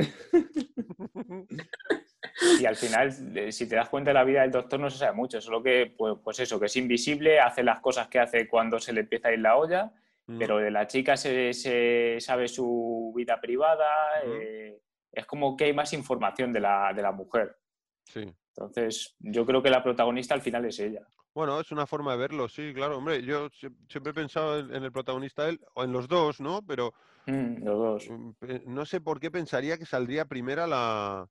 [2.60, 3.12] Y al final,
[3.52, 5.40] si te das cuenta de la vida del doctor, no se sabe mucho.
[5.40, 8.92] Solo que, pues, pues eso, que es invisible, hace las cosas que hace cuando se
[8.92, 9.90] le empieza a ir la olla,
[10.28, 10.38] Mm.
[10.38, 13.88] pero de la chica se, se sabe su vida privada.
[14.24, 14.78] Eh,
[15.10, 17.58] es como que hay más información de la, de la mujer.
[18.04, 18.30] Sí.
[18.54, 21.06] Entonces, yo creo que la protagonista al final es ella.
[21.34, 22.98] Bueno, es una forma de verlo, sí, claro.
[22.98, 26.60] Hombre, yo sie- siempre he pensado en el protagonista él, o en los dos, ¿no?
[26.66, 26.92] Pero
[27.26, 28.10] Mm, los dos.
[28.10, 28.30] mm,
[28.66, 31.28] no sé por qué pensaría que saldría primera la...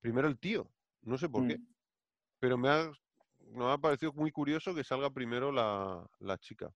[0.00, 0.70] Primero el tío.
[1.02, 1.58] No sé por qué.
[2.38, 2.90] Pero me ha,
[3.52, 6.70] me ha parecido muy curioso que salga primero la, la chica.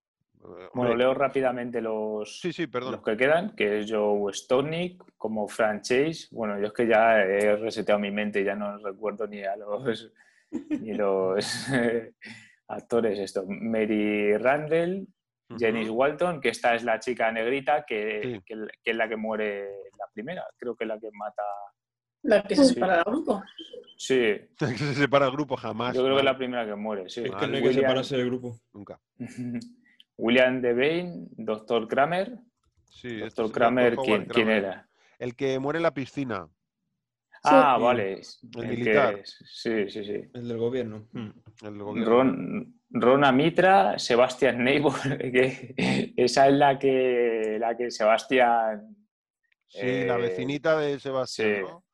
[0.74, 2.92] Bueno, leo rápidamente los, Sí, sí, perdón.
[2.92, 6.28] los que quedan, que es Joe Stonick como franchise.
[6.30, 10.12] Bueno, yo es que ya he reseteado mi mente, ya no recuerdo ni a los,
[10.70, 11.66] ni los
[12.68, 13.18] actores.
[13.18, 13.44] Esto.
[13.48, 15.06] Mary Randall,
[15.58, 15.98] Janice Ujú.
[16.00, 18.40] Walton, que esta es la chica negrita que, Sí.
[18.44, 19.64] que- que es la que muere
[19.98, 20.44] la primera.
[20.58, 21.42] Creo que es la que mata.
[22.22, 23.42] La que se separa del grupo.
[23.96, 24.16] Sí,
[24.58, 25.94] que se separa el grupo jamás.
[25.94, 27.08] yo creo que es la primera que muere.
[27.08, 27.22] Sí.
[27.24, 28.58] Es que no hay que William- separarse del grupo.
[28.72, 29.00] Nunca.
[30.16, 32.38] William Devane, Doctor Kramer.
[32.90, 34.26] Sí, Doctor Kramer, Dr.
[34.28, 34.88] ¿quién, era?
[35.18, 36.48] El que muere en la piscina.
[37.42, 37.82] Ah, Sí.
[37.82, 38.12] vale.
[38.14, 38.22] El
[38.52, 39.18] que militar.
[39.18, 40.30] es- sí, sí, sí.
[40.32, 41.08] El del gobierno.
[41.14, 41.32] El
[41.62, 41.78] del Mm.
[41.82, 42.10] gobierno.
[42.10, 44.92] Ron, Rona Mitra, Sebastián Neighbor,
[45.32, 45.74] que
[46.16, 48.96] esa es la que, la que Sebastián,
[49.66, 51.60] Sí, la eh, vecinita de Sebastián, sí.
[51.62, 51.84] ¿no?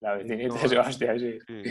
[0.00, 1.38] la vecinita No, de Sebastián, sí.
[1.46, 1.62] Sí.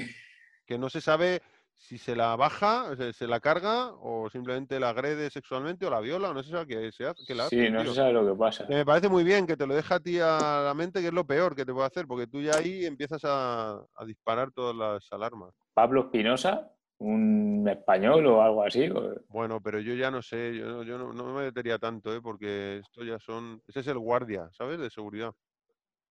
[0.65, 1.41] Que no se sabe
[1.77, 6.29] si se la baja, se la carga o simplemente la agrede sexualmente o la viola,
[6.29, 7.23] o no se sabe qué se hace.
[7.25, 7.91] qué le hace, Sí, no tío.
[7.91, 8.65] se sabe lo que pasa.
[8.67, 11.13] Me parece muy bien que te lo deja a ti a la mente, que es
[11.13, 14.75] lo peor que te puede hacer, porque tú ya ahí empiezas a, a disparar todas
[14.75, 15.53] las alarmas.
[15.73, 18.89] Pablo Espinosa, un español o algo así.
[19.27, 22.21] Bueno, pero yo ya no sé, yo, no- yo no, no me metería tanto, ¿eh?
[22.21, 23.61] porque esto ya son...
[23.67, 24.79] Ese es el guardia, ¿sabes?
[24.79, 25.33] De seguridad.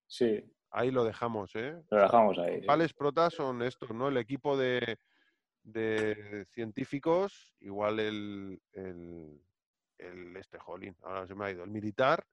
[0.07, 1.81] Sí, Ahí lo dejamos, ¿eh?
[1.89, 2.45] lo dejamos ahí.
[2.47, 2.51] sí.
[2.53, 4.09] principales protas son estos, ¿no?
[4.09, 4.99] El equipo de,
[5.65, 9.41] de científicos, igual el, el,
[9.99, 12.25] el este jolín, ahora se me ha ido, el militar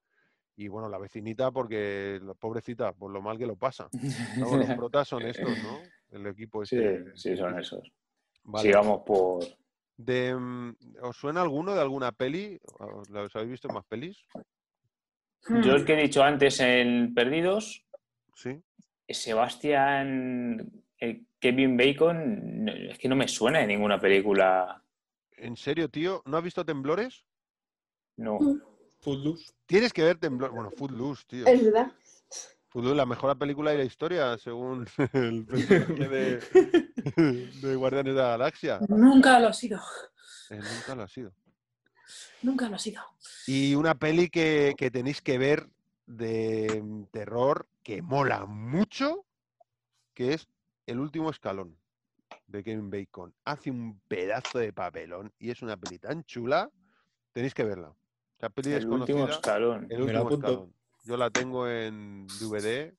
[0.56, 3.90] y bueno, la vecinita porque la pobrecita, por lo mal que lo pasa.
[4.38, 5.80] Vamos, los protas son estos, ¿no?
[6.12, 7.16] El equipo este.
[7.16, 7.92] sí, son esos.
[8.44, 8.68] Vale.
[8.68, 9.44] Sigamos por...
[9.96, 10.36] De,
[11.02, 12.60] ¿Os suena alguno de alguna peli?
[12.80, 14.26] ¿Os ¿Los habéis visto en más pelis?
[15.48, 17.86] Yo el que he dicho antes en Perdidos,
[18.36, 18.62] Sí.
[19.08, 20.72] Sebastián,
[21.42, 24.82] Kevin Bacon, es que no me suena de ninguna película.
[25.32, 26.22] ¿En serio, tío?
[26.26, 27.26] ¿No has visto Temblores?
[28.16, 28.38] No.
[29.00, 29.52] Footloose.
[29.66, 30.54] Tienes que ver Temblores.
[30.54, 31.48] Bueno, Footloose, tío.
[31.48, 31.92] Es verdad.
[32.68, 36.40] Footloose, la mejor película de la historia, según el personaje de,
[37.60, 38.80] de Guardianes de la Galaxia.
[38.88, 39.82] Nunca lo ha sido.
[40.52, 41.34] Eh, nunca lo ha sido.
[42.44, 43.02] Nunca lo ha sido.
[43.48, 45.68] Y una peli que, que tenéis que ver
[46.06, 49.26] de mm, terror que mola mucho,
[50.14, 50.48] que es
[50.86, 51.78] El último escalón
[52.48, 53.34] de Kevin Bacon.
[53.46, 56.70] Hace un pedazo de papelón y es una peli tan chula,
[57.34, 57.94] tenéis que verla.
[58.40, 59.36] La peli El último desconocida.
[59.36, 59.88] escalón.
[59.90, 60.76] El Me la último escalón.
[61.04, 62.94] Yo la tengo en DVD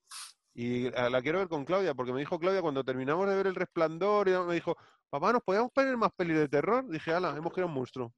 [0.55, 3.47] y la la quiero ver con Claudia, porque me dijo Claudia cuando terminamos de ver
[3.47, 4.75] El Resplandor, y me dijo,
[5.09, 6.87] papá, ¿nos podíamos poner más pelis de terror?
[6.89, 8.13] Dije, ala, hemos creado un monstruo.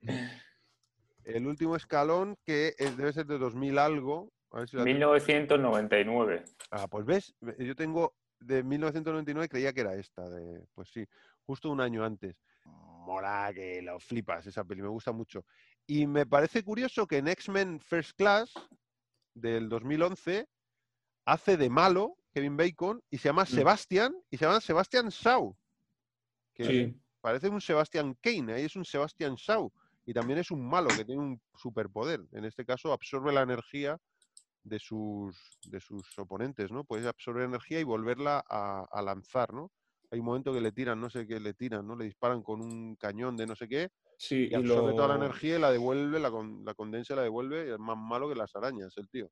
[1.25, 4.31] El último escalón, que es- debe ser de 2000 algo.
[4.53, 4.95] A ver si la tengo.
[4.95, 6.45] 1999.
[6.71, 11.05] Ah, pues ves, ve- yo tengo de 1999, creía que era esta, de, pues sí,
[11.45, 12.37] justo un año antes.
[12.65, 15.45] Mola que lo flipas esa peli, me gusta mucho.
[15.87, 18.53] Y me parece curioso que en X-Men First Class
[19.35, 20.49] del 2011
[21.25, 23.47] hace de malo Kevin Bacon y se llama Mm.
[23.47, 25.57] Sebastian y se llama Sebastian Shaw.
[26.53, 27.01] Que Sí.
[27.21, 29.71] parece un Sebastian Kane, ahí es un Sebastian Shaw.
[30.05, 32.21] Y también es un malo que tiene un superpoder.
[32.33, 33.99] En este caso absorbe la energía
[34.67, 36.85] de sus, de sus oponentes, ¿no?
[36.85, 39.73] Puede absorber energía y volverla a, a lanzar, ¿no?
[40.11, 41.97] Hay un momento que le tiran, no sé qué le tiran, ¿no?
[41.97, 45.17] Le disparan con un cañón de no sé qué Sí, y y absorbe toda la
[45.17, 48.29] energía y la devuelve, la, con- la condensa y la devuelve y es más malo
[48.29, 49.31] que las arañas, el tío.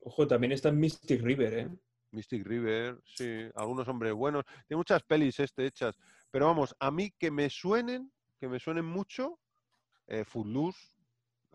[0.00, 1.68] Ojo, también está en Mystic River, ¿eh?
[2.12, 4.44] Mystic River, sí, algunos hombres buenos.
[4.66, 5.96] Tiene muchas pelis este hechas,
[6.30, 9.40] pero vamos, a mí que me suenen, que me suenen mucho,
[10.08, 10.78] eh, Footloose,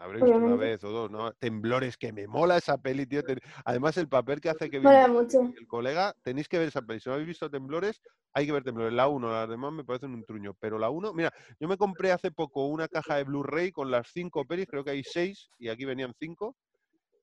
[0.01, 1.31] habré visto una vez o dos, ¿no?
[1.33, 3.21] Temblores, que me mola esa peli, tío.
[3.65, 5.41] Además, el papel que hace que Mola mucho.
[5.41, 6.99] el colega, tenéis que ver esa peli.
[6.99, 8.01] Si no habéis visto Temblores,
[8.33, 8.93] hay que ver Temblores.
[8.93, 10.55] La 1, las demás me parecen un truño.
[10.59, 14.07] Pero la 1, mira, yo me compré hace poco una caja de Blu-ray con las
[14.11, 16.55] cinco pelis, creo que hay seis, y aquí venían cinco,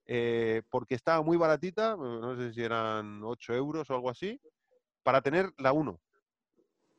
[0.07, 4.41] eh, porque estaba muy baratita, no sé si eran 8 euros o algo así,
[5.03, 6.01] para tener la 1.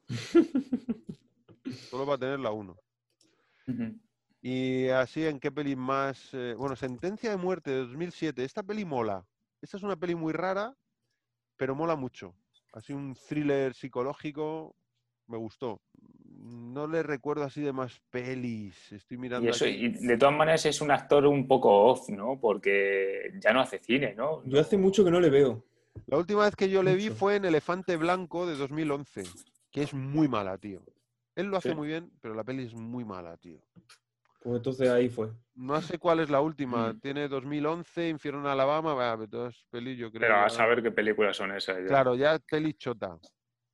[1.89, 2.75] Solo para tener la 1.
[3.67, 3.99] Ujú.
[4.41, 6.29] Y así, ¿en qué peli más?
[6.33, 8.43] Eh, bueno, Sentencia de Muerte de 2007.
[8.43, 9.25] Esta peli mola.
[9.61, 10.75] Esta es una peli muy rara,
[11.57, 12.33] pero mola mucho.
[12.73, 14.75] Así un thriller psicológico.
[15.27, 15.81] Me gustó.
[16.41, 18.91] No le recuerdo así de más pelis.
[18.91, 19.45] Estoy mirando.
[19.45, 19.75] Y eso, aquí.
[19.75, 22.39] y de todas maneras es un actor un poco off, ¿no?
[22.39, 24.43] Porque ya no hace cine, ¿no?
[24.45, 25.63] Yo hace mucho que no le veo.
[26.07, 29.23] La última vez que yo le vi fue en Elefante Blanco de 2011,
[29.69, 30.81] que es muy mala, tío.
[31.35, 31.75] Él lo hace Sí.
[31.75, 33.59] muy bien, pero la peli es muy mala, tío.
[34.39, 35.29] Pues entonces ahí fue.
[35.55, 36.93] No sé cuál es la última.
[36.93, 36.99] Mm.
[37.01, 38.93] Tiene 2011, Infierno en Alabama.
[38.93, 40.21] va, pero todas pelis, yo creo.
[40.21, 41.77] Pero a saber qué películas son esas.
[41.77, 41.85] ya.
[41.87, 43.17] Claro, ya es peli chota.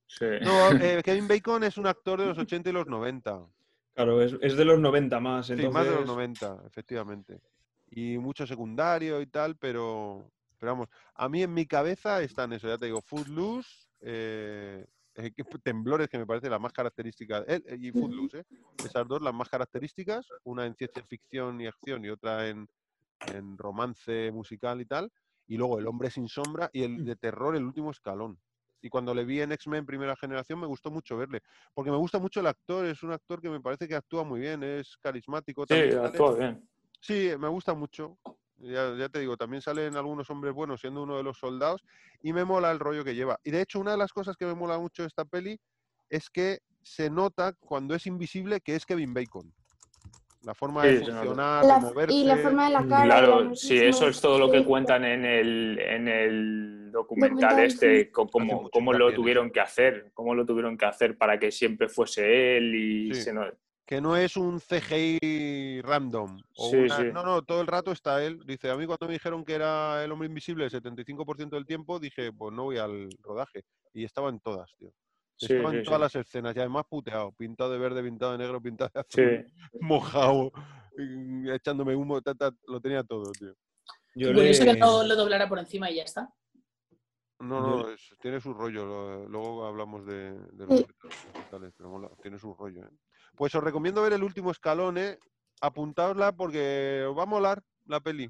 [0.08, 0.26] Sí.
[0.42, 3.46] No, eh, Kevin Bacon es un actor de los 80 y los 90.
[3.94, 5.48] Claro, es, es de los 90 más.
[5.48, 7.40] Sí, Entonces, más de los 90, efectivamente.
[7.88, 12.68] Y mucho secundario y tal, pero, pero vamos, a mí en mi cabeza están eso,
[12.68, 13.70] ya te digo, Footloose,
[14.02, 14.86] eh,
[15.16, 15.32] eh,
[15.64, 18.46] Temblores, que me parece la más característica, eh, eh, y Footloose, ¿eh?
[18.84, 22.68] esas dos las más características, una en ciencia ficción y acción y otra en,
[23.28, 25.12] en romance musical y tal,
[25.48, 28.40] y luego El hombre sin sombra y el de terror, El último escalón.
[28.82, 31.42] Y cuando le vi en X-Men Primera Generación me gustó mucho verle,
[31.74, 34.40] porque me gusta mucho el actor, es un actor que me parece que actúa muy
[34.40, 35.66] bien, es carismático.
[35.68, 36.70] Sí, actúa bien.
[37.00, 38.18] Sí, me gusta mucho.
[38.58, 41.84] Ya, ya te digo, también salen algunos hombres buenos siendo uno de los soldados
[42.22, 43.40] y me mola el rollo que lleva.
[43.44, 45.60] Y de hecho, una de las cosas que me mola mucho de esta peli
[46.10, 49.54] es que se nota cuando es invisible que es Kevin Bacon.
[50.42, 52.16] La forma de Sí, funcionar, La- de moverse.
[52.16, 52.90] y la forma de la Mm.
[52.90, 53.04] cara.
[53.06, 57.60] Claro, sí, es eso es todo lo que cuentan en el, en el documental Documental,
[57.66, 58.12] este, sí.
[58.12, 61.90] cómo, cómo lo en tuvieron que hacer, cómo lo tuvieron que hacer para que siempre
[61.90, 63.22] fuese él y Sí.
[63.24, 63.46] se no-
[63.86, 66.40] Que no es un CGI random.
[66.58, 67.04] o Sí, una- sí.
[67.14, 68.40] No, no, todo el rato está él.
[68.46, 72.00] Dice, a mí cuando me dijeron que era el hombre invisible el 75% del tiempo,
[72.00, 73.64] dije, pues no voy al rodaje.
[73.94, 74.92] Y estaba en todas, tío.
[75.38, 76.18] Sí, Estaba en sí, todas sí.
[76.18, 79.54] las escenas y además puteado, pintado de verde, pintado de negro, pintado de azul, Sí.
[79.82, 80.52] mojado,
[80.98, 83.54] y echándome humo, ta, ta, lo tenía todo, tío.
[84.16, 86.30] yo Curioso le- que no lo doblara por encima y ya está.
[87.46, 90.86] No, no, es- tiene su rollo, lo- luego hablamos de, de los Sí.
[91.24, 92.84] digitales, pero mola, tiene su rollo.
[92.86, 92.90] ¿eh?
[93.36, 95.20] Pues os recomiendo ver el último escalón, ¿eh?
[95.62, 98.30] apuntaosla porque os va a molar la peli.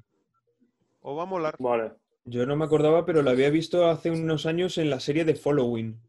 [1.00, 1.56] Os va a molar.
[1.58, 1.92] Vale.
[2.24, 5.34] Yo no me acordaba, pero la había visto hace unos años en la serie de
[5.36, 6.00] Following,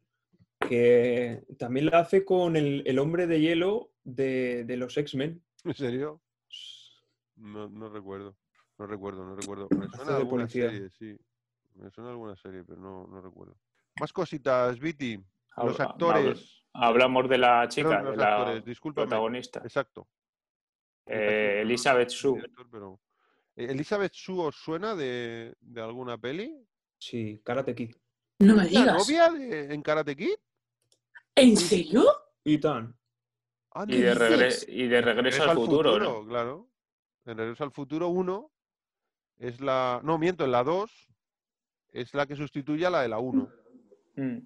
[0.68, 5.44] que también la hace con el, el hombre de hielo de, de los X-Men.
[5.64, 6.22] ¿En serio?
[7.36, 8.36] No, no recuerdo.
[8.80, 9.70] No recuerdo, no recuerdo.
[9.78, 10.70] Me suena de policía.
[10.72, 11.18] serie, sí.
[11.78, 13.58] Me suena alguna serie, pero no, no recuerdo.
[14.00, 15.16] Más cositas, Viti.
[15.58, 16.64] Los Habla- actores.
[16.74, 19.08] Hablamos de la chica, Perdón, los la actores, discúlpame.
[19.08, 19.60] protagonista.
[19.64, 20.08] Exacto.
[21.06, 22.36] Eh, Elizabeth Shue.
[22.36, 23.00] Director, pero-
[23.56, 26.56] Eh, ¿Elizabeth Shue os suena de, de alguna peli?
[27.00, 27.96] Sí, Karate Kid.
[28.40, 28.98] No me ¿La digas.
[29.08, 30.36] novia de, en Karate Kid?
[31.36, 32.04] ¿En serio?
[32.44, 32.96] Y tan.
[33.72, 34.22] Ah, Y de, ¿no?
[34.22, 36.26] regre- y de regreso al futuro, ¿no?
[36.28, 36.70] Claro.
[37.26, 38.52] En Regreso al Futuro 1
[39.40, 40.00] es la...
[40.04, 41.10] No, miento, en la 2
[41.92, 43.50] es la que sustituye a la de la 1.
[44.16, 44.38] Mm.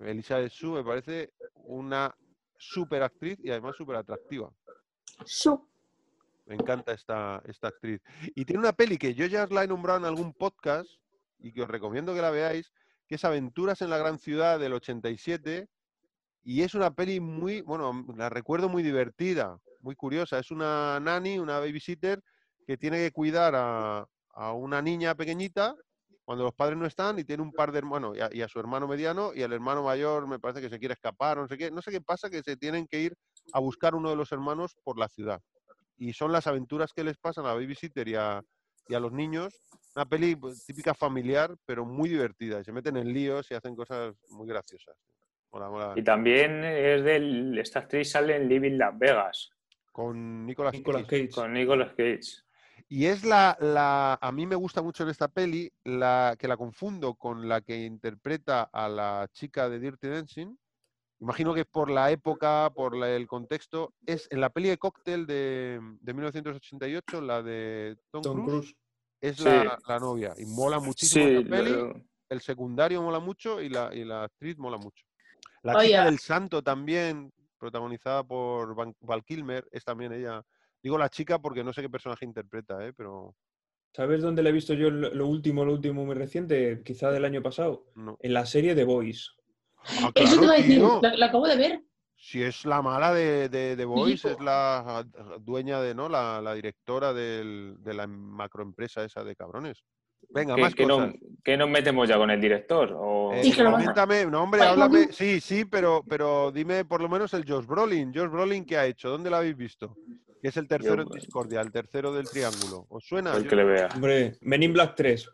[0.00, 1.32] Elizabeth Shue me parece
[1.64, 2.14] una
[2.56, 4.52] súper actriz y además súper atractiva.
[5.24, 5.68] Su.
[6.46, 8.00] Me encanta esta, esta actriz.
[8.34, 10.88] Y tiene una peli que yo ya os la he nombrado en algún podcast
[11.38, 12.72] y que os recomiendo que la veáis,
[13.06, 15.68] que es Aventuras en la Gran Ciudad del 87.
[16.44, 20.38] Y es una peli muy, bueno, la recuerdo muy divertida, muy curiosa.
[20.38, 22.22] Es una nani, una babysitter,
[22.66, 25.76] que tiene que cuidar a, a una niña pequeñita
[26.32, 28.48] cuando los padres no están y tiene un par de hermanos y a, y a
[28.48, 31.58] su hermano mediano y el hermano mayor me parece que se quiere escapar, no sé
[31.58, 33.14] qué, no sé qué pasa, que se tienen que ir
[33.52, 35.40] a buscar uno de los hermanos por la ciudad
[35.98, 38.42] y son las aventuras que les pasan a babysitter y a,
[38.88, 39.62] y a los niños.
[39.94, 42.60] Una peli pues, típica familiar, pero muy divertida.
[42.60, 44.96] Y se meten en líos y hacen cosas muy graciosas.
[45.52, 45.92] Mola, mola.
[45.94, 47.58] Y también es del.
[47.58, 49.50] Esta actriz sale en Living Las Vegas
[49.92, 51.26] Con Nicolas, Nicolas Cage.
[51.28, 51.34] Cage.
[51.34, 52.42] con Nicolas Cage.
[52.94, 54.18] Y es la, la.
[54.20, 57.84] A mí me gusta mucho en esta peli la que la confundo con la que
[57.86, 60.54] interpreta a la chica de Dirty Dancing.
[61.18, 65.24] Imagino que por la época, por la- el contexto, es en la peli de Cocktail
[65.26, 68.74] de, de 1988, la de Tom, Tom Cruise,
[69.22, 69.44] es Sí.
[69.44, 70.34] la, la novia.
[70.36, 71.70] Y mola muchísimo Sí, esa peli.
[71.70, 71.94] lo-
[72.28, 75.02] el secundario mola mucho y la, y la actriz mola mucho.
[75.62, 80.42] La Oye, chica del santo también, protagonizada por Van- Val Kilmer, es también ella
[80.82, 82.92] Digo la chica porque no sé qué personaje interpreta, ¿eh?
[82.92, 83.34] pero
[83.94, 86.82] ¿Sabes dónde la he visto yo lo último, lo último muy reciente?
[86.84, 87.86] Quizá del año pasado.
[87.94, 88.16] no.
[88.20, 89.26] En la serie The Voice.
[89.84, 91.82] Ah, Eso te iba a decir, la, la acabo de ver.
[92.16, 94.34] Si es la mala de, de, de Voice, po.
[94.34, 95.04] es la
[95.40, 96.08] dueña de, ¿no?
[96.08, 99.82] La, la directora del- de la macroempresa esa de cabrones.
[100.30, 101.08] Venga, ¿Qué, más qué cosas.
[101.08, 101.14] no-
[101.44, 102.94] qué nos metemos ya con el director?
[102.96, 103.32] O...
[103.34, 105.12] Eh, Sí, que coméntame, no hombre, háblame.
[105.12, 108.14] Sí, sí, pero, pero dime por lo menos el Josh Brolin.
[108.14, 109.10] Josh Brolin, ¿qué ha hecho?
[109.10, 109.96] ¿Dónde lo habéis visto?
[110.42, 112.84] Que es el tercero en Discordia, el tercero del triángulo.
[112.88, 113.32] ¿Os suena?
[113.36, 113.88] el que le vea.
[113.94, 115.28] Hombre, Men in Black 3.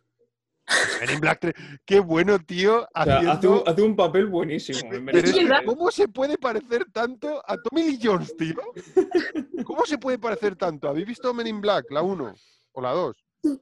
[1.01, 1.55] Men in Black 3.
[1.86, 2.86] Qué bueno, tío.
[2.94, 4.80] O sea, hace, un, hace un papel buenísimo.
[4.93, 5.64] en Men Pero in es Sí, que, Black ¿verdad?
[5.64, 5.76] 3.
[5.78, 8.55] ¿cómo se puede parecer tanto a Tommy Lee Jones, tío?
[9.64, 10.90] ¿Cómo se puede parecer tanto?
[10.90, 12.35] ¿Habéis visto Men in Black, la 1
[12.72, 13.16] o la 2?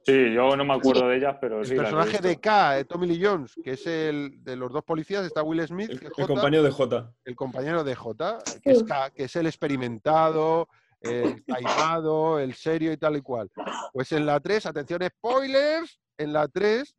[0.04, 1.74] Sí, yo no me acuerdo de ellas, pero El sí.
[1.74, 2.40] he personaje de.
[2.40, 5.90] K, eh, Tommy Lee Jones, que es el de los dos policías, está Will Smith,
[5.90, 7.12] El, que es el J, compañero de J.
[7.24, 8.82] el compañero de J, que es.
[8.82, 10.68] K, que es el experimentado,
[11.10, 13.50] el taimado, el serio y tal y cual.
[13.92, 16.94] Pues en la 3, atención, spoilers, en la 3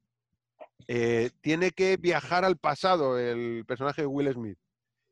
[0.88, 4.58] eh, tiene que viajar al pasado el personaje de Will Smith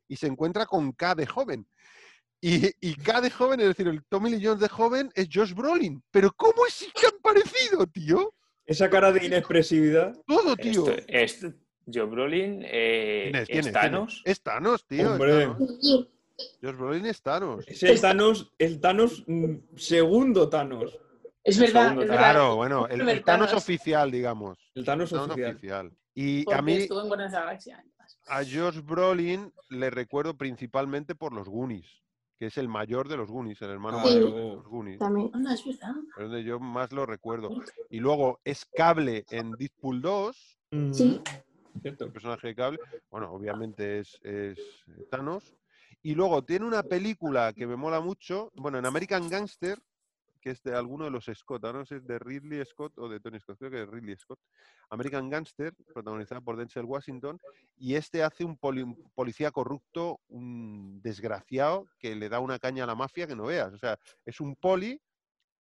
[0.08, 1.66] y se encuentra con K de joven.
[2.40, 5.52] Y, y K de joven, es decir, el Tommy Lee Jones de joven es Josh
[5.54, 6.02] Brolin.
[6.10, 8.32] Pero ¿cómo es tan parecido, tío?
[8.64, 10.14] Esa cara de inexpresividad.
[10.26, 10.86] Todo, tío.
[10.88, 11.52] Esto- esto-
[11.92, 13.46] Joe Brolin, eh, ¿Quién es?
[13.48, 13.66] ¿Quién es?
[13.66, 13.72] ¿es ¿Quién es?
[13.72, 14.22] Thanos?
[14.24, 15.02] Es Thanos, tío.
[15.02, 15.46] es Hombre.
[15.46, 16.08] Thanos.
[16.62, 17.64] Josh Brolin es Thanos.
[17.68, 20.98] Es el Thanos, el Thanos, mm, segundo Thanos.
[21.42, 22.08] Es verdad, segundo es Thanos.
[22.08, 22.16] verdad.
[22.18, 23.58] Claro, bueno, el, Thanos ¿no?
[23.58, 24.58] oficial, digamos.
[24.74, 25.50] El Thanos Thanos oficial.
[25.56, 25.92] oficial.
[26.14, 27.84] Y Porque a mí, estuvo en Guardianes de la Galaxia.
[28.28, 31.86] a Josh Brolin le recuerdo principalmente por los Goonies,
[32.38, 34.14] que es el mayor de los Goonies, el hermano Sí.
[34.14, 34.98] mayor de los Goonies.
[34.98, 35.30] También.
[35.50, 35.94] Es verdad.
[36.16, 37.50] Es donde yo más lo recuerdo.
[37.90, 41.20] Y luego es Cable en Deadpool 2, Mm, Sí.
[41.80, 42.06] Cierto.
[42.06, 42.78] el personaje de Cable.
[43.10, 44.58] Bueno, obviamente es, es
[45.10, 45.54] Thanos.
[46.06, 49.82] Y luego tiene una película que me mola mucho, bueno, en American Gangster,
[50.40, 52.96] que es de alguno de los Scott, ahora no sé si es de Ridley Scott
[52.98, 54.38] o de Tony Scott, creo que es Ridley Scott.
[54.90, 57.40] American Gangster, protagonizada por Denzel Washington,
[57.76, 62.84] y este hace un, poli- un policía corrupto, un desgraciado, que le da una caña
[62.84, 63.72] a la mafia que no veas.
[63.72, 65.00] O sea, es un poli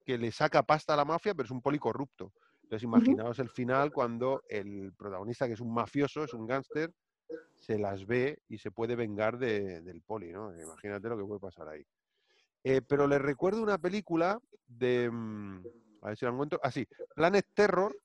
[0.05, 2.33] que le saca pasta a la mafia, pero es un poli corrupto.
[2.61, 6.93] Entonces, imaginaos el final cuando el protagonista, que es un mafioso, es un gángster,
[7.55, 10.51] se las ve y se puede vengar de- del poli, ¿no?
[10.59, 11.83] Imagínate lo que puede pasar ahí.
[12.63, 15.09] Eh, pero les recuerdo una película de...
[15.11, 15.63] mm,
[16.01, 16.59] A ver si la encuentro.
[16.63, 16.87] Ah, sí.
[17.15, 17.95] Planet Terror.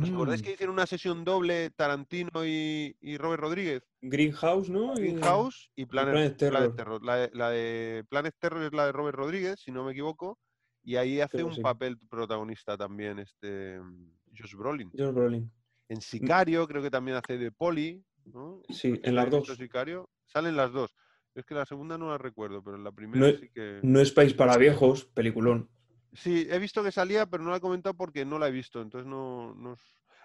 [0.00, 3.82] ¿Os acordáis Mm, que hicieron una sesión doble Tarantino y, y Robert Rodríguez?
[4.02, 4.94] Greenhouse, ¿no?
[4.94, 6.76] Greenhouse y Planet, Planet Planet Terror.
[6.76, 7.02] Terror.
[7.04, 10.38] La, de, la de Planet Terror es la de Robert Rodríguez, si no me equivoco.
[10.84, 11.60] Y ahí hace Creo un sí.
[11.62, 14.90] papel protagonista también este mm, Josh Brolin.
[14.96, 15.50] Josh Brolin.
[15.88, 18.04] En Sicario creo que también hace de Poli.
[18.32, 18.62] ¿No?
[18.68, 19.48] Sí, si en las dos.
[19.56, 20.08] Sicario.
[20.26, 20.94] Salen las dos.
[21.34, 23.80] Es que la segunda no la recuerdo, pero en la primera No es- sí que...
[23.82, 25.68] No es país para viejos, peliculón.
[26.12, 28.80] Sí, he visto que salía, pero no la he comentado porque no la he visto.
[28.82, 29.54] Entonces no...
[29.54, 29.76] no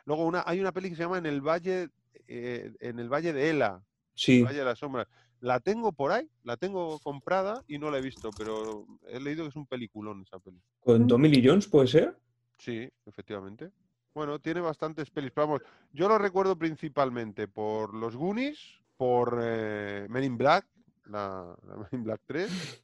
[0.05, 1.89] Luego una, hay una peli que se llama En el Valle,
[2.27, 3.81] eh, en el Valle de Ela.
[4.15, 4.41] Sí.
[4.43, 5.07] Valle de las Sombras.
[5.39, 9.43] La tengo por ahí, la tengo comprada y no la he visto, pero he leído
[9.43, 10.61] que es un peliculón esa peli.
[10.79, 12.17] Con Tommy Lee Jones, ¿puede ser?
[12.57, 13.71] Sí, efectivamente.
[14.13, 15.61] Bueno, tiene bastantes pelis, pero vamos,
[15.91, 18.59] yo lo recuerdo principalmente por los Goonies,
[18.95, 20.67] por eh, Men in Black,
[21.05, 22.83] la, la Men in Black 3,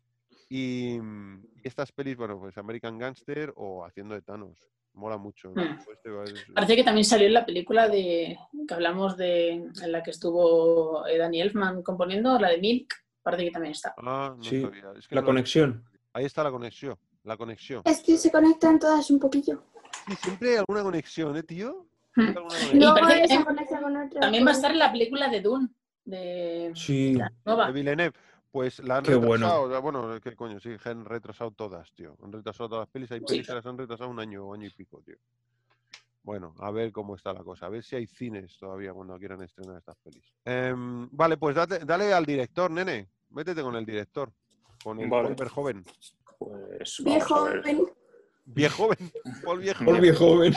[0.49, 4.57] y, mm, y estas pelis, bueno, pues American Gangster o Haciendo de Thanos.
[4.93, 5.51] Mola mucho.
[5.55, 5.63] ¿no?
[5.63, 5.77] Hmm.
[5.93, 8.37] Este va- es- Parece que también salió en la película de
[8.67, 12.95] que hablamos de en la que estuvo eh, Danny Elfman componiendo, la de Milk.
[13.21, 13.93] Parece que también está.
[13.97, 14.91] Ah, no Sí, sabía.
[14.97, 15.85] Es que La no- conexión.
[16.11, 16.97] Ahí está la conexión.
[17.23, 17.83] La conexión.
[17.85, 19.63] Es que se conectan todas un poquillo.
[20.09, 21.87] Sí, siempre hay alguna conexión, ¿eh, tío?
[22.15, 22.21] Hmm.
[22.21, 22.81] Alguna conexión.
[22.81, 24.19] Esa también- conecta con otra.
[24.21, 25.69] También va a estar en la película de Dune,
[26.05, 27.13] de Sí.
[27.15, 27.67] la nueva.
[27.67, 28.13] de Villeneuve.
[28.51, 29.81] Pues la han Qué retrasado.
[29.81, 32.17] Bueno, qué coño, sí, han retrasado todas, tío.
[32.23, 33.11] Han retrasado todas las pelis.
[33.11, 35.17] Hay pelis que las han retrasado un año o año y pico, tío.
[36.23, 37.67] Bueno, a ver cómo está la cosa.
[37.67, 40.23] A ver si hay cines todavía cuando quieran estrenar estas pelis.
[40.45, 43.07] Em, vale, pues date- dale al director, nene.
[43.29, 44.31] Métete con el director.
[44.83, 45.35] Con el Vale.
[45.35, 45.83] Verhoeven.
[46.39, 47.75] Pues Viejo, vamos a ver.
[48.49, 48.55] Ven.
[48.55, 49.11] Viejoven.
[49.43, 49.85] Paul Viejoven.
[49.85, 50.53] Paul Viejoven.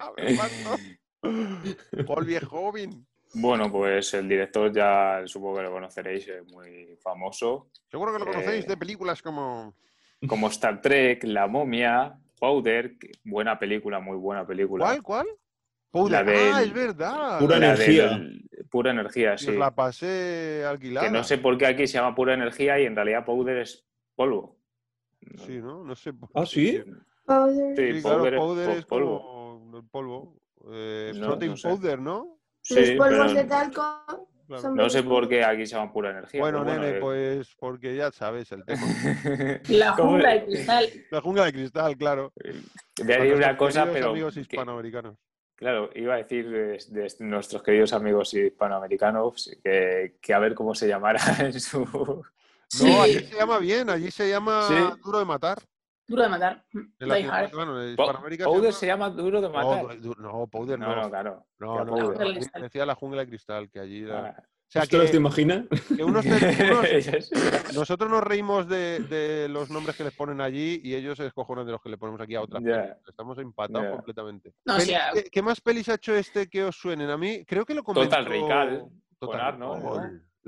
[0.00, 0.76] A ver, ¿cuánto?
[2.06, 3.06] Paul Viejoven.
[3.34, 7.68] bueno, pues el director ya supongo que lo conoceréis, es muy famoso.
[7.90, 9.74] Seguro que lo conocéis Eh, de películas como...
[10.26, 14.84] Como Star Trek, La Momia, Powder, buena película, muy buena película.
[14.84, 15.02] ¿Cuál?
[15.02, 15.26] ¿Cuál?
[15.90, 16.24] Powder.
[16.26, 17.38] del- Ah, es verdad.
[17.38, 18.08] Pura energía.
[18.08, 19.50] del- pura energía, sí.
[19.50, 21.06] os la pasé alquilada.
[21.06, 23.86] Que no sé por qué aquí se llama pura energía y en realidad powder es
[24.16, 24.57] polvo.
[25.46, 25.84] Sí, ¿no?
[25.84, 26.12] No sé.
[26.34, 26.82] ¿Ah, sí?
[27.24, 27.76] Powder.
[27.76, 29.22] Sí, Sí, claro, powder es powder po- es polvo.
[29.22, 30.36] como el polvo.
[30.70, 31.68] Eh, No, protein no sé.
[31.68, 32.38] powder, ¿no?
[32.70, 34.28] Los polvos pero de talco.
[34.46, 34.74] Claro.
[34.74, 36.40] No sé por qué aquí se llaman pura energía.
[36.40, 38.80] Bueno, nene, eh, pues porque ya sabes el tema.
[39.68, 40.86] La ¿Cómo jungla de cristal.
[41.10, 42.32] La jungla de cristal, claro.
[43.04, 44.08] Voy a decir una cosa, pero.
[44.10, 45.16] amigos que- hispanoamericanos.
[45.54, 50.74] claro, iba a decir de, de nuestros queridos amigos hispanoamericanos que, que a ver cómo
[50.74, 52.24] se llamara en su.
[52.68, 54.74] Sí, No, allí se llama bien, allí se llama Sí.
[55.04, 55.58] duro de matar.
[56.06, 56.64] duro de matar.
[57.00, 57.50] En Hard.
[57.52, 59.84] bueno, en Hispanoamérica Powder se se llama duro de matar.
[59.84, 61.02] No, du- no, Powder No, no.
[61.02, 61.46] no, claro.
[61.58, 62.60] No, no, no, Powder a mí Cristal.
[62.62, 64.02] me decía la jungla de cristal, que allí...
[64.04, 64.42] era- Ah.
[64.42, 65.64] O sea, ¿Ostras, te imaginas?
[65.96, 66.26] que unos,
[67.74, 71.64] nosotros nos reímos de, de los nombres que les ponen allí y ellos se descojonan
[71.64, 72.62] de los que le ponemos aquí a otras.
[73.08, 74.52] Estamos empatados completamente.
[74.66, 77.08] No, sea, ¿qué, qué más pelis ha hecho este que os suenen?
[77.08, 78.10] A mí creo que lo comentó...
[78.10, 78.84] Total Recall,
[79.18, 79.74] Total ¿no?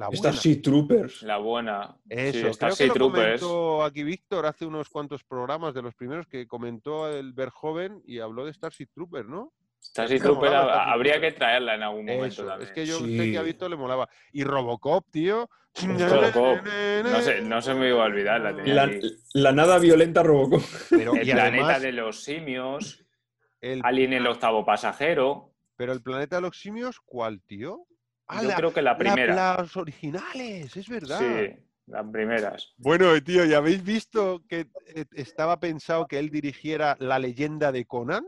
[0.00, 0.18] La buena.
[0.18, 1.22] Starship Troopers.
[1.22, 1.96] La buena.
[2.08, 3.40] Eso, sí, creo que Starship lo Troopers.
[3.42, 8.18] comentó aquí Víctor hace unos cuantos programas de los primeros que comentó el Verjoven y
[8.20, 9.52] habló de Starship Trooper, ¿no?
[9.82, 12.46] Starship Es que me Trooper molaba ha- Starship habría que traerla en algún momento Eso,
[12.46, 12.68] también.
[12.68, 13.32] es que yo sé Sí.
[13.32, 14.08] que a Víctor le molaba.
[14.32, 15.48] Y Robocop, tío.
[15.82, 16.58] Robocop.
[17.04, 18.90] No sé, no se me iba a olvidar, la tenía La,
[19.34, 20.62] la nada violenta Robocop.
[20.90, 23.04] Pero, El y planeta además, de los simios,
[23.60, 25.52] el- Alien el octavo pasajero.
[25.76, 27.86] pero el planeta de los simios, ¿cuál, tío?
[28.32, 29.34] Ah, Yo la- creo que la la- primera.
[29.34, 31.18] las originales, es verdad.
[31.18, 32.74] Sí, las primeras.
[32.76, 37.84] Bueno, tío, ¿y habéis visto que eh, estaba pensado que él dirigiera La leyenda de
[37.86, 38.24] Conan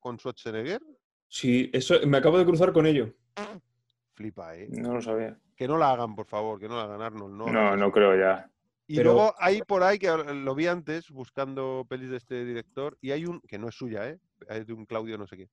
[0.00, 0.82] con Schwarzenegger?
[1.28, 3.14] Sí, eso me acabo de cruzar con ello.
[4.14, 4.68] Flipa, ¿eh?
[4.70, 5.38] No lo sabía.
[5.56, 7.34] Que no la hagan, por favor, que no la hagan Arnold.
[7.34, 8.50] No, No, creo ya.
[8.86, 12.98] Y Pero- luego hay por ahí, que lo vi antes, buscando pelis de este director,
[13.00, 14.18] y hay un, que no es suya, ¿eh?
[14.50, 15.48] Es de un Claudio no sé qué.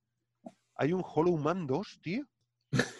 [0.76, 2.26] Hay un Hollow Man 2, tío.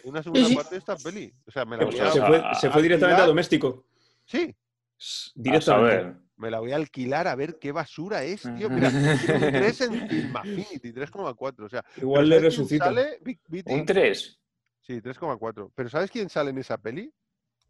[0.04, 0.54] Una segunda sí.
[0.54, 1.32] parte de esta peli.
[1.46, 2.10] O sea, me la voy a...
[2.12, 3.84] Se a- fue, se fue directamente a doméstico.
[4.24, 4.54] Sí,
[4.98, 5.96] S- A Directamente.
[5.96, 6.16] saber.
[6.36, 8.68] me la voy a alquilar a ver qué basura es, tío.
[8.70, 11.64] Mira, un 3 en Film Affinity, 3,4.
[11.64, 12.84] O sea, Igual ¿pero le ¿sabes quién resucita.
[12.86, 13.18] sale?
[13.66, 14.40] Un 3.
[14.82, 15.70] Sí, 3,4.
[15.74, 17.12] Pero ¿sabes quién sale en esa peli?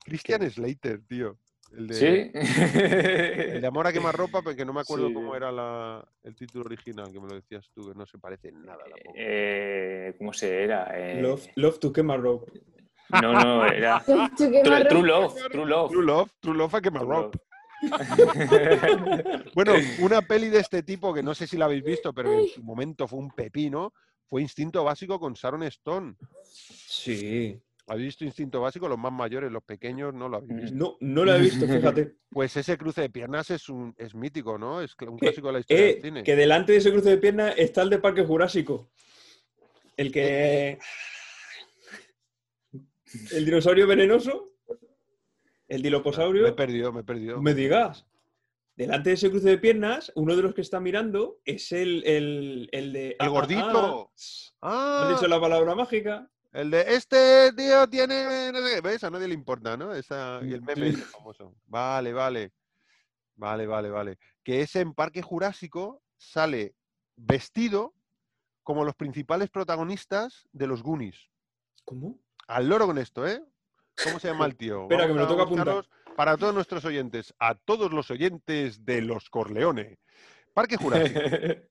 [0.04, 1.38] Christian Slater, tío.
[1.76, 2.30] El de, ¿Sí?
[3.54, 5.14] el de Amor a quemarropa, pero que no me acuerdo Sí.
[5.14, 8.48] cómo era la- el título original, que me lo decías tú, que no se parece
[8.48, 9.12] en nada tampoco.
[9.16, 10.90] Eh, ¿Cómo se era?
[10.94, 12.52] Eh, Love, love to quema rope.
[13.22, 14.00] No, no, era.
[14.36, 14.62] True.
[14.88, 15.90] True Love, True Love.
[15.90, 17.38] True Love, True Love a quemarropa.
[17.38, 17.46] Love.
[19.54, 22.46] Bueno, una peli de este tipo, que no sé si la habéis visto, pero en
[22.48, 23.92] su momento fue un pepino,
[24.28, 26.14] fue Instinto Básico con Sharon Stone.
[26.44, 27.60] Sí.
[27.90, 28.88] ¿Habéis visto Instinto Básico?
[28.88, 30.76] Los más mayores, los pequeños no lo habéis visto.
[30.76, 32.14] No, no la he visto, fíjate.
[32.30, 34.80] Pues ese cruce de piernas es, un, es mítico, ¿no?
[34.80, 36.22] Es un clásico de la historia del Eh, cine.
[36.22, 38.88] que delante de ese cruce de piernas está el de Parque Jurásico.
[39.96, 40.78] El que.
[43.32, 44.52] El dinosaurio venenoso.
[45.66, 46.46] El Me diloposaurio.
[46.46, 47.42] he perdido, me he perdido.
[47.42, 48.06] Me digas.
[48.76, 52.68] Delante de ese cruce de piernas, uno de los que está mirando es el, el,
[52.70, 53.08] el de.
[53.10, 53.60] ¡El ah, ah, gordito!
[53.62, 53.72] ah.
[53.72, 55.12] ¿No has ¡Ah!
[55.16, 56.30] dicho la palabra mágica?
[56.52, 58.52] El de este tío tiene.
[58.52, 58.80] No sé, qué".
[58.80, 59.04] ¿Ves?
[59.04, 59.94] A nadie le importa, ¿no?
[59.94, 61.54] Esa, y el meme ese famoso.
[61.66, 62.52] Vale, vale.
[63.36, 64.18] Vale, vale, vale.
[64.42, 66.74] Que ese en Parque Jurásico sale
[67.16, 67.94] vestido
[68.62, 71.30] como los principales protagonistas de los Goonies.
[71.84, 72.20] ¿Cómo?
[72.48, 73.42] Al loro con esto, ¿eh?
[74.04, 74.82] ¿Cómo se llama el tío?
[74.90, 75.86] Espera, que me lo toca apuntar.
[76.16, 79.98] Para todos nuestros oyentes, a todos los oyentes de los Corleone.
[80.52, 81.20] Parque Jurásico.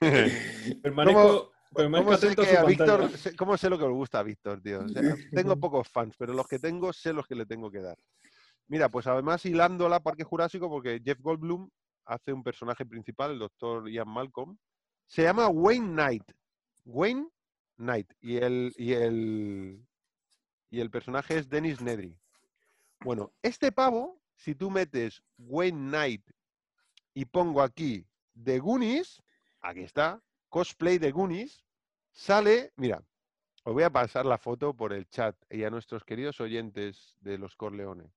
[0.82, 2.96] Permanezco, ¿Cómo sé, atento a que su a pantalla.
[2.96, 4.80] Víctor, sé- ¿Cómo sé lo que le gusta a Víctor, tío?
[4.84, 5.02] O sea,
[5.32, 7.96] tengo pocos fans, pero los que tengo sé los que le tengo que dar.
[8.68, 11.68] Mira, pues además hilándola Parque Jurásico, porque Jeff Goldblum
[12.06, 14.56] hace un personaje principal, el doctor Ian Malcolm.
[15.06, 16.32] Se llama Wayne Knight.
[16.86, 17.28] Wayne
[17.76, 18.10] Knight.
[18.20, 19.86] Y el, y el,
[20.70, 22.18] y el personaje es Dennis Nedry.
[23.00, 26.22] Bueno, este pavo, si tú metes Wayne Knight
[27.12, 28.06] y pongo aquí
[28.42, 29.22] The Goonies,
[29.60, 30.22] aquí está,
[30.54, 31.64] cosplay de Goonies,
[32.12, 33.02] sale, mira,
[33.64, 37.38] os voy a pasar la foto por el chat y a nuestros queridos oyentes de
[37.38, 38.12] los Corleone.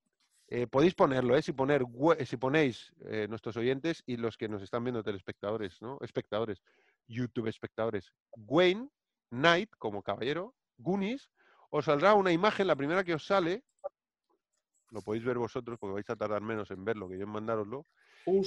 [0.48, 1.42] Eh, podéis ponerlo, ¿eh?
[1.42, 5.82] Si, poner, we- si ponéis eh, nuestros oyentes y los que nos están viendo telespectadores,
[5.82, 5.98] ¿no?
[6.02, 6.62] Espectadores,
[7.08, 8.14] YouTube espectadores.
[8.36, 8.88] Wayne
[9.32, 11.32] Knight, como caballero, Goonies,
[11.72, 13.64] os saldrá una imagen, la primera que os sale,
[14.92, 17.88] lo podéis ver vosotros porque vais a tardar menos en verlo que yo en mandároslo,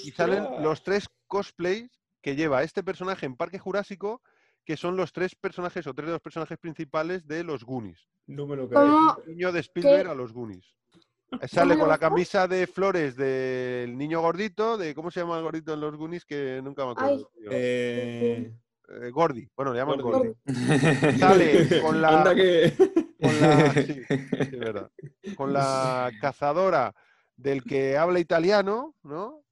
[0.06, 1.90] y salen los tres cosplays
[2.22, 4.22] que lleva este personaje en Parque Jurásico,
[4.64, 8.09] que son los tres personajes o tres de los personajes principales de los Goonies.
[8.26, 8.80] No me lo creo.
[8.82, 9.16] ¿Cómo?
[9.26, 10.10] El niño de Spielberg ¿Qué?
[10.10, 10.76] a los Goonies.
[11.47, 15.72] Sale con la camisa de flores del niño gordito, de ¿cómo se llama el gordito
[15.74, 16.24] en los Goonies?
[16.24, 17.30] Que nunca me acuerdo.
[17.51, 18.52] Eh,
[19.02, 20.32] Eh, Gordy, bueno, le llaman Gordy.
[20.44, 21.18] Gordy.
[21.18, 22.72] Sale con la, Anda que.
[23.20, 24.05] con la, sí, sí,
[24.40, 24.90] es verdad.
[25.36, 26.92] con la cazadora
[27.36, 29.44] del que habla italiano, ¿no?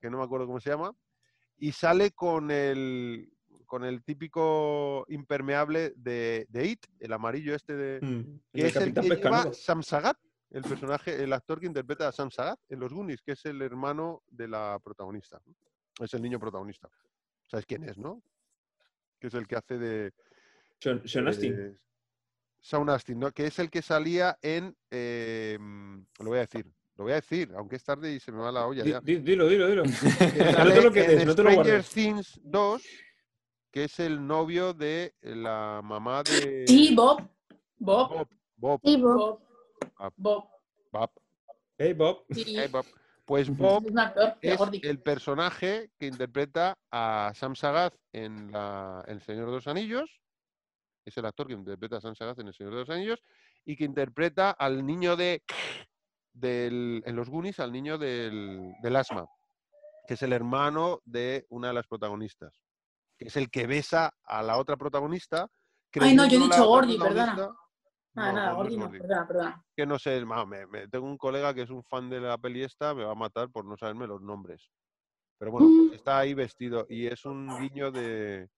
[0.00, 0.94] Que no me acuerdo cómo se llama.
[1.58, 3.32] Y sale con el,
[3.66, 8.00] con el típico impermeable de, de It, el amarillo este de...
[8.00, 9.52] Mm, que el es el que lleva.
[9.52, 10.16] Sam Sagat,
[10.50, 13.60] el personaje, el actor que interpreta a Sam Sagat en Los Goonies, que es el
[13.60, 15.40] hermano de la protagonista.
[16.00, 16.88] Es el niño protagonista.
[17.46, 18.22] ¿Sabes quién es, no?
[19.18, 20.12] Que es el que hace de...
[20.80, 21.54] Sean, Sean Astin.
[21.58, 21.76] eh,
[22.60, 23.32] Sean Astin, ¿no?
[23.32, 24.76] Que es el que salía en...
[24.90, 28.38] eh, lo voy a decir, lo voy a decir, aunque es tarde y se me
[28.40, 29.00] va la olla Di- ya.
[29.00, 29.82] di- Dilo, dilo, dilo.
[29.84, 29.92] No
[30.52, 31.90] sale te lo quedes, en no te lo Stranger guardes.
[31.90, 32.82] Things 2,
[33.70, 36.64] que es el novio de la mamá de...
[36.66, 37.22] Sí, Bob.
[37.78, 38.08] Bob.
[38.10, 38.28] Bob.
[38.56, 38.80] Bob.
[38.84, 39.16] Sí, Bob.
[39.16, 39.40] Bob.
[39.98, 40.10] Ah.
[40.16, 40.44] Bob.
[40.90, 41.10] Bob.
[41.78, 42.24] Hey, Bob.
[42.30, 42.84] Sí, Eh, Bob.
[43.24, 43.54] Pues.
[43.54, 49.46] Bob es actor es el personaje que interpreta a Sam Sagat en la, El Señor
[49.46, 50.10] de los Anillos.
[51.04, 53.20] Es el actor que interpreta a Sam Sagat en El Señor de los Anillos
[53.66, 55.42] y que interpreta al niño de
[56.38, 59.26] del, en los Goonies, al niño del, del asma,
[60.06, 62.62] que es el hermano de una de las protagonistas,
[63.18, 65.48] que es el que besa a la otra protagonista.
[66.00, 67.34] Ay, no, yo he dicho Gordy, perdona.
[67.34, 67.54] Nada,
[68.14, 69.64] No, nada, no, no perdona, perdona.
[69.76, 72.36] que no sé, ma, me- me- tengo un colega que es un fan de la
[72.38, 74.70] peli esta, me va a matar por no saberme los nombres.
[75.38, 75.92] Pero bueno, Mm.
[75.94, 78.48] está ahí vestido y es un guiño de,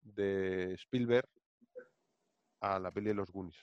[0.00, 1.28] de Spielberg
[2.60, 3.56] a la peli de los Goonies.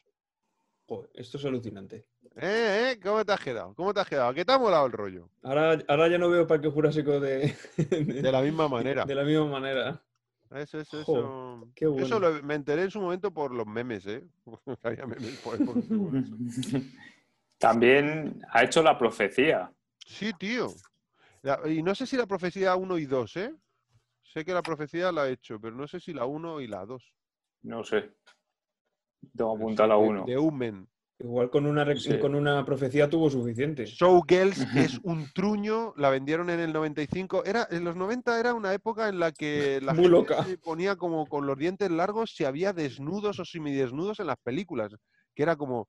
[0.87, 2.07] Joder, esto es alucinante.
[2.37, 2.99] ¿Eh, eh?
[3.01, 3.73] ¿Cómo te has quedado?
[3.75, 4.33] ¿Cómo te has quedado?
[4.33, 5.29] ¿Qué te ha molado el rollo?
[5.43, 9.05] Ahora, ahora ya no veo Parque Jurásico de, De la misma manera.
[9.05, 10.01] de la misma manera.
[10.51, 11.67] Eso, eso, eso.
[11.75, 12.19] qué Eso bueno.
[12.19, 14.23] lo- me enteré en su momento por los memes, ¿eh?
[14.83, 16.35] Había memes por- por- por eso.
[17.57, 19.71] También ha hecho la profecía.
[20.05, 20.67] Sí, tío.
[21.41, 23.55] La- y no sé si la profecía 1 y 2, ¿eh?
[24.23, 26.85] Sé que la profecía la he hecho, pero no sé si la 1 y la
[26.85, 27.13] 2.
[27.63, 28.11] No sé.
[29.35, 30.25] Tengo Pero apuntado la sí, de- 1.
[30.25, 30.87] De Umen.
[31.17, 32.19] Igual con una, Sí.
[32.19, 33.85] con una profecía tuvo suficiente.
[33.85, 37.45] Showgirls es un truño, la vendieron en el 95.
[37.45, 40.43] Era, en los 90 era una época en la que la Muy gente loca.
[40.43, 44.93] se ponía como con los dientes largos si había desnudos o semidesnudos en las películas.
[45.33, 45.87] Que era como,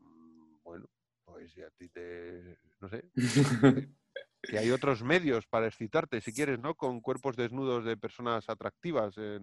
[0.00, 0.86] mm, bueno,
[1.24, 3.04] pues si a ti te, no sé,
[4.42, 6.74] que hay otros medios para excitarte, si quieres, ¿no?
[6.74, 9.38] Con cuerpos desnudos de personas atractivas, eh,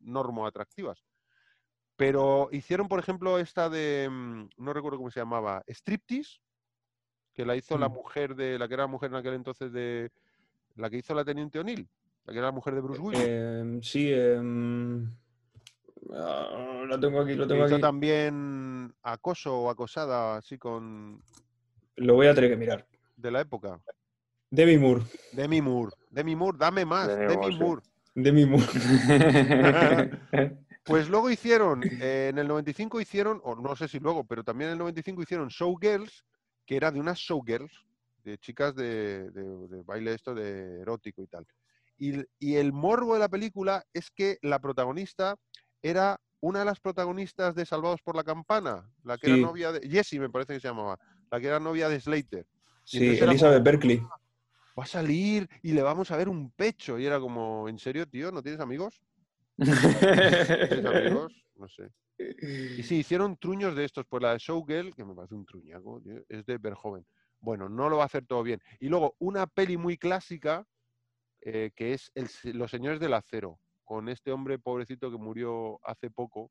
[0.00, 1.04] normo atractivas.
[1.98, 6.38] Pero hicieron, por ejemplo, esta de, mm, no recuerdo cómo se llamaba, Striptease,
[7.34, 7.92] que la hizo la Mm.
[7.92, 10.12] mujer de, la que era mujer en aquel entonces de,
[10.76, 11.88] la que hizo la Teniente O'Neill,
[12.24, 13.20] la que era la mujer de Bruce Willis.
[13.26, 15.10] Em, sí, em,
[16.14, 17.82] ah, lo tengo aquí, lo que tengo hizo aquí.
[17.82, 21.20] también acoso o acosada, así con,
[21.96, 22.86] Lo voy a tener que mirar.
[23.16, 23.80] de la época.
[24.50, 25.02] Demi Moore.
[25.32, 27.58] Demi Moore, Demi Moore, dame más, Demi Demi Moore, sí.
[27.58, 27.82] Moore.
[28.14, 28.66] Demi Moore.
[30.88, 34.68] Pues luego hicieron, eh, en el 95 hicieron, o no sé si luego, pero también
[34.70, 36.24] en el 95 hicieron Showgirls,
[36.66, 37.72] que era de unas showgirls,
[38.24, 41.46] de chicas de, de- de baile esto de erótico y tal.
[41.98, 45.36] Y, y el morbo de la película es que la protagonista
[45.82, 49.32] era una de las protagonistas de Salvados por la Campana, la que Sí.
[49.32, 49.88] era novia de...
[49.88, 50.98] Jessie me parece que se llamaba,
[51.30, 52.46] la que era novia de Slater.
[52.84, 53.98] Sí, Elizabeth Berkley.
[54.78, 56.98] Va a salir y le vamos a ver un pecho.
[56.98, 58.30] Y era como, ¿en serio, tío?
[58.30, 59.02] ¿No tienes amigos?
[60.68, 61.32] ¿Tienes amigos?
[61.56, 61.90] No sé.
[62.76, 64.06] Y sí, hicieron truños de estos.
[64.08, 67.04] Pues la de Showgirl, que me parece un truñaco, tío, es de Verhoeven.
[67.40, 68.60] Bueno, no lo va a hacer todo bien.
[68.80, 70.64] Y luego, una peli muy clásica,
[71.40, 72.28] eh, que es el
[72.58, 76.50] Los Señores del Acero, con este hombre pobrecito que murió hace poco,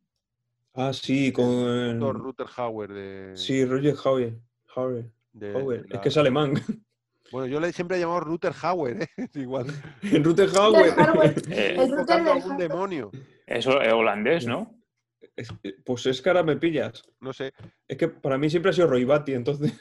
[0.79, 1.99] Ah, sí, con.
[1.99, 3.31] Ruther Hauer de...
[3.35, 4.37] Sí, Roger Hauer.
[4.75, 5.11] Hauer.
[5.33, 5.79] de- Hauer.
[5.81, 6.53] de Es la- que es alemán.
[7.31, 9.09] Bueno, yo le siempre he llamado Ruther Hauer, ¿eh?
[9.17, 9.67] Es igual.
[10.23, 10.93] Ruther Hauer.
[10.99, 11.33] Hauer.
[11.51, 12.57] Eh, El del algún Hauer.
[12.57, 13.11] demonio.
[13.45, 14.73] Eso es holandés, ¿no?
[15.35, 15.53] Es-
[15.85, 17.03] Pues es que ahora me pillas.
[17.19, 17.53] No sé.
[17.87, 19.73] Es que para mí siempre ha sido Roy Batty, entonces.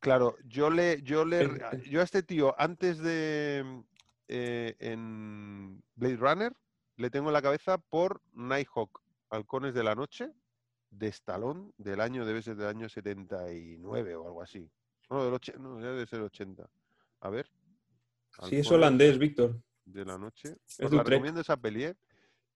[0.00, 1.82] Claro, yo le, yo le, Eh, eh.
[1.90, 3.82] yo a este tío antes de
[4.28, 6.52] eh, en Blade Runner
[6.96, 9.00] le tengo en la cabeza por Nighthawk,
[9.30, 10.30] Halcones de la Noche,
[10.90, 14.70] de Stallone, del año, debe ser del año 79 o algo así.
[15.10, 16.68] No, del och- no, ya debe ser 80.
[17.24, 17.50] A ver.
[18.48, 19.58] Sí, es holandés, Víctor.
[19.86, 20.56] De la Noche.
[20.66, 21.96] Es Os la recomiendo esa peli, ¿eh?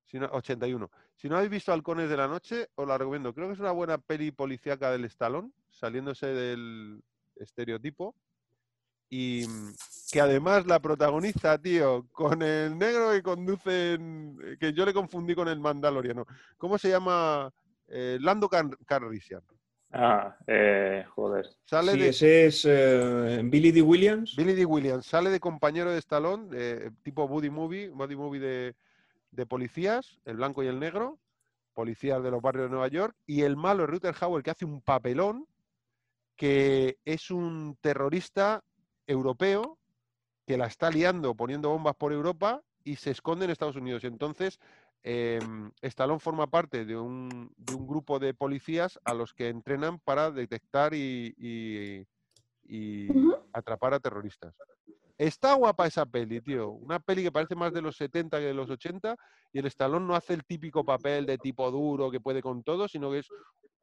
[0.05, 0.91] Si no, 81.
[1.17, 3.33] Si no habéis visto Halcones de la Noche, os la recomiendo.
[3.35, 7.03] Creo que es una buena peli policíaca del Stallone, saliéndose del
[7.37, 8.15] estereotipo.
[9.09, 9.75] Y mm,
[10.13, 13.99] que además la protagoniza, tío, con el negro que conduce,
[14.61, 16.27] que yo le confundí con el Mandaloriano.
[16.59, 17.51] ¿Cómo se llama?
[17.87, 18.77] Eh, Lando Car-.
[19.91, 21.49] Ah, eh, joder.
[21.65, 23.81] Sale Sí, de, ese es eh, Billy D.
[23.83, 24.37] Williams.
[24.37, 24.65] Billy D.
[24.67, 28.77] Williams sale de compañero de Stallone, eh, tipo Buddy Movie, Buddy Movie de,
[29.31, 31.19] de policías, el blanco y el negro,
[31.73, 34.65] policías de los barrios de Nueva York, y el malo es Ruther Hauer, que hace
[34.65, 35.47] un papelón,
[36.37, 38.63] que es un terrorista
[39.07, 39.79] europeo
[40.47, 44.03] que la está liando poniendo bombas por Europa y se esconde en Estados Unidos.
[44.05, 44.59] Y entonces,
[45.03, 50.31] Stallone forma parte de un, de un grupo de policías a los que entrenan para
[50.31, 52.07] detectar y, y-
[52.65, 53.37] y Ujú.
[53.53, 54.55] atrapar a terroristas.
[55.17, 56.71] Está guapa esa peli, tío.
[56.71, 59.17] Una peli que parece más de los 70 que de los 80
[59.53, 62.87] y el Stallone no hace el típico papel de tipo duro que puede con todo,
[62.87, 63.29] sino que es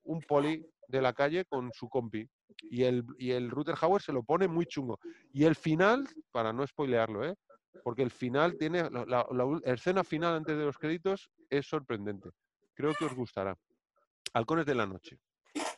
[0.03, 2.29] un poli de la calle con su compi.
[2.69, 4.99] Y el, y el Ruther Hauer se lo pone muy chungo.
[5.33, 7.35] Y el final, para no spoilearlo, ¿eh?
[7.83, 12.29] Porque el final tiene, la, la- escena final antes de los créditos es sorprendente.
[12.73, 13.57] Creo que os gustará.
[14.33, 15.19] Halcones de la noche.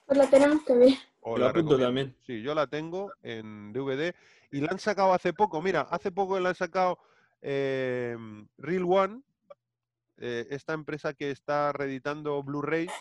[0.05, 0.89] Pues la tenemos que ver.
[1.35, 2.15] La apunto también.
[2.25, 4.15] Sí, yo la tengo en DVD
[4.51, 5.61] y la han sacado hace poco.
[5.61, 6.97] Mira, hace poco la han sacado
[7.41, 8.15] eh,
[8.57, 9.21] Real One,
[10.17, 12.91] eh, esta empresa que está reeditando Blu-rays,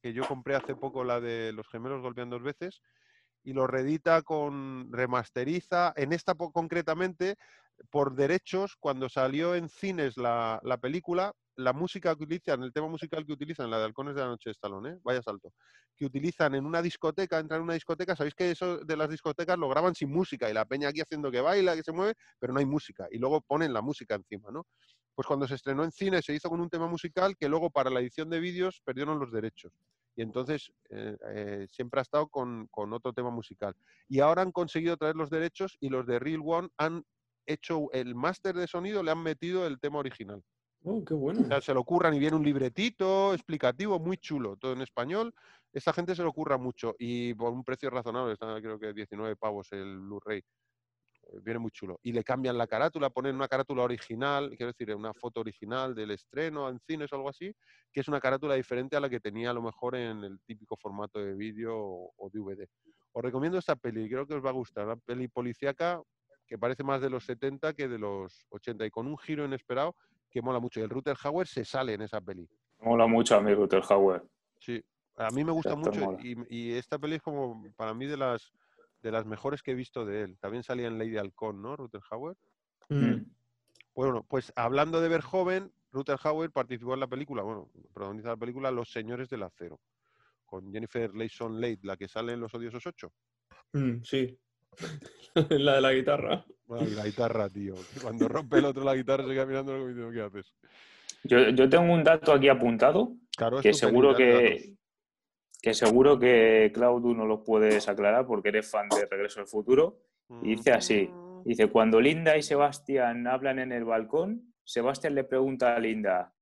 [0.00, 2.80] que yo compré hace poco la de Los gemelos golpean dos veces,
[3.42, 5.92] y lo reedita con remasteriza.
[5.96, 7.36] En esta concretamente,
[7.90, 12.88] por derechos, cuando salió en cines la, la película, la música que utilizan, el tema
[12.88, 14.98] musical que utilizan, la de Halcones de la Noche de Stallone, ¿eh?
[15.02, 15.52] vaya salto,
[15.96, 18.54] que utilizan en una discoteca, entran en una discoteca, sabéis que
[18.84, 21.82] de las discotecas lo graban sin música y la peña aquí haciendo que baila, que
[21.82, 24.66] se mueve, pero no hay música y luego ponen la música encima, ¿no?
[25.14, 27.88] Pues cuando se estrenó en cine se hizo con un tema musical que luego para
[27.88, 29.72] la edición de vídeos perdieron los derechos
[30.14, 33.74] y entonces eh, eh, siempre ha estado con, con otro tema musical.
[34.08, 37.04] Y ahora han conseguido traer los derechos y los de Real One han
[37.46, 40.42] hecho el máster de sonido, le han metido el tema original.
[40.84, 41.42] Oh, qué O bueno.
[41.44, 45.34] sea, se lo ocurran y viene un libretito explicativo muy chulo, todo en español.
[45.72, 49.36] Esta gente se lo ocurra mucho y por un precio razonable, está creo que 19
[49.36, 50.38] pavos el Blu-ray.
[50.38, 51.98] Eh, Viene muy chulo.
[52.02, 56.12] Y le cambian la carátula, ponen una carátula original, quiero decir, una foto original del
[56.12, 57.52] estreno en cines o algo así,
[57.92, 60.76] que es una carátula diferente a la que tenía a lo mejor en el típico
[60.76, 62.66] formato de vídeo o, o DVD.
[63.12, 64.86] Os recomiendo esta peli, creo que os va a gustar.
[64.86, 66.00] Una peli policíaca
[66.46, 69.96] que parece más de los 70 que de los 80 y con un giro inesperado
[70.30, 70.80] que mola mucho.
[70.80, 72.48] Y el Ruther Hauer se sale en esa peli.
[72.80, 74.22] Mola mucho a mí Ruther Hauer.
[74.60, 74.82] Sí,
[75.16, 78.52] a mí me gusta mucho y, y esta peli es como para mí de las
[79.02, 80.38] de las mejores que he visto de él.
[80.38, 81.76] También salía en Lady Halcón, ¿no?
[81.76, 82.36] Ruther Hauer.
[82.88, 83.22] Mm.
[83.94, 88.36] Bueno, pues hablando de ver joven, Ruther Hauer participó en la película, bueno, protagoniza la
[88.36, 89.80] película Los Señores del Acero,
[90.44, 93.12] con Jennifer Layson Leigh, la que sale en Los Odiosos 8.
[93.72, 94.38] Mm, sí.
[95.50, 96.44] la de la guitarra.
[96.68, 97.74] Ay, la guitarra, tío.
[97.94, 100.52] que Cuando rompe el otro la guitarra se queda mirando diciendo, ¿qué haces?
[101.24, 104.74] Yo, yo tengo un dato aquí apuntado Claro, que seguro que,
[105.60, 109.98] que seguro que Claudio no lo puedes aclarar porque eres fan de Regreso al Futuro.
[110.28, 110.44] datos.
[110.46, 111.26] y dice así, Mm.
[111.44, 116.32] Dice, cuando Linda y Sebastián hablan en el balcón, Sebastián le pregunta a Linda,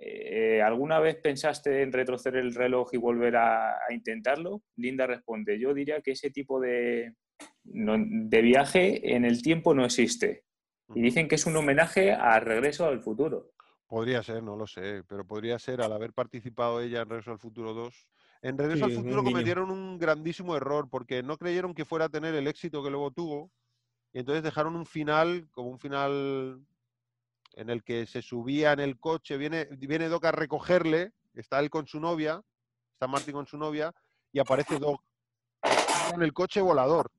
[0.00, 4.62] "Eh, ¿alguna vez pensaste en retroceder el reloj y volver a, a intentarlo?
[4.76, 7.12] Linda responde, yo diría que ese tipo de,
[7.64, 10.44] no- de viaje en el tiempo no existe.
[10.94, 13.50] Y dicen que es un homenaje a Regreso al Futuro.
[13.88, 17.38] Podría ser, no lo sé, pero podría ser al haber participado ella en Regreso al
[17.38, 18.08] Futuro 2.
[18.42, 22.08] En Regreso Sí, al Futuro cometieron un grandísimo error porque no creyeron que fuera a
[22.08, 23.50] tener el éxito que luego tuvo
[24.12, 26.64] y entonces dejaron un final como un final
[27.54, 31.70] en el que se subía en el coche, viene, viene Doc a recogerle, está él
[31.70, 32.42] con su novia,
[32.92, 33.92] está Marty con su novia
[34.32, 35.02] y aparece Doc
[36.14, 37.10] en el coche volador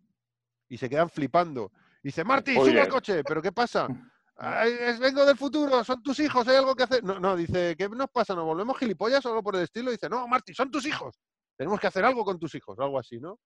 [0.70, 1.72] y se quedan flipando.
[2.04, 3.88] Dice, Marty, sube al coche, pero ¿qué pasa?
[4.38, 7.04] "Ay, es- vengo del futuro, son tus hijos, hay algo que hacer.
[7.04, 8.36] No, no, dice, ¿qué nos pasa?
[8.36, 9.92] ¿Nos volvemos gilipollas o algo por el estilo?
[9.92, 11.20] Dice, no, Marty, son tus hijos.
[11.58, 13.40] Tenemos que hacer algo con tus hijos, algo así, ¿no?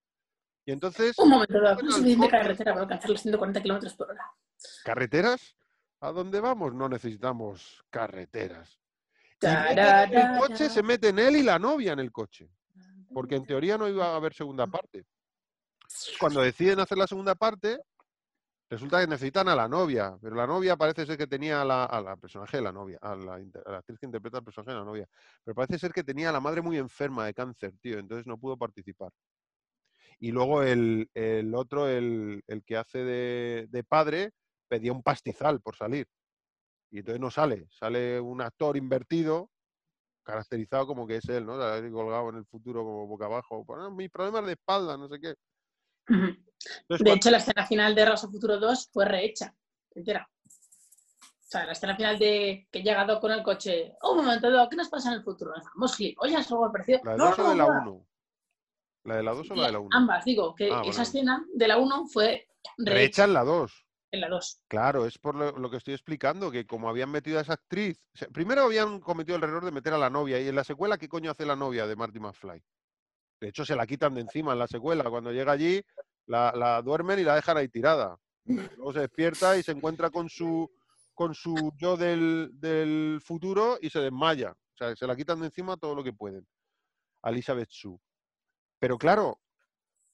[0.66, 4.26] Y entonces, Un momento, el suficiente coche- carretera para alcanzar los 140 kilómetros por hora.
[4.84, 5.56] ¿carreteras?
[6.02, 6.74] ¿A dónde vamos?
[6.74, 8.80] No necesitamos carreteras.
[9.42, 12.50] Y en el coche se meten él y la novia en el coche,
[13.14, 15.06] porque en teoría no iba a haber segunda parte.
[16.20, 17.80] Cuando deciden hacer la segunda parte,
[18.70, 22.02] resulta que necesitan a la novia, pero la novia parece ser que tenía a la,
[22.04, 23.36] la personaje de la novia, a la,
[23.78, 25.08] actriz que interpreta al personaje de la novia,
[25.44, 28.38] pero parece ser que tenía a la madre muy enferma de cáncer, tío, entonces no
[28.38, 29.12] pudo participar.
[30.20, 34.32] Y luego el, el otro, el, el que hace de, de padre,
[34.68, 36.08] pedía un pastizal por salir.
[36.92, 39.50] Y entonces no sale, sale un actor invertido,
[40.24, 41.58] caracterizado como que es él, ¿no?
[41.92, 43.66] Colgado en el futuro como boca abajo.
[43.66, 45.36] Bueno, mis problemas de espalda, no sé qué.
[46.12, 49.54] Entonces, De hecho, la escena final de al Futuro 2 fue rehecha,
[49.96, 50.30] entera.
[50.46, 53.94] O sea, la escena final de que llega Doc con el coche.
[54.04, 55.54] Un momento, Doc, ¿qué nos pasa en el futuro?
[55.56, 57.00] Estamos gilipollas o algo parecido.
[57.04, 58.08] ¿La de No, 2 o de la no, 1?
[59.04, 59.90] ¿La de la 2 o la de la 1?
[59.92, 62.48] Ambas, digo, que Ah, esa escena de la 1 fue
[62.78, 63.86] rehecha Rehecha en la 2.
[64.12, 64.62] en la 2.
[64.68, 68.02] Claro, es por lo, lo que estoy explicando, que como habían metido a esa actriz,
[68.14, 70.64] o sea, primero habían cometido el error de meter a la novia, y en la
[70.64, 72.64] secuela, ¿qué coño hace la novia de Marty McFly?
[73.42, 75.10] De hecho, se la quitan de encima en la secuela.
[75.10, 75.82] Cuando llega allí,
[76.28, 78.16] la, la duermen y la dejan ahí tirada.
[78.78, 80.72] Luego se despierta y se encuentra con su,
[81.16, 84.52] con su yo del, del futuro y se desmaya.
[84.52, 86.48] O sea, se la quitan de encima todo lo que pueden.
[87.24, 87.98] A Elizabeth Sue.
[88.80, 89.42] Pero claro,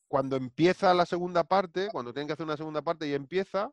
[0.08, 3.72] cuando empieza la segunda parte, cuando tienen que hacer una segunda parte y empieza,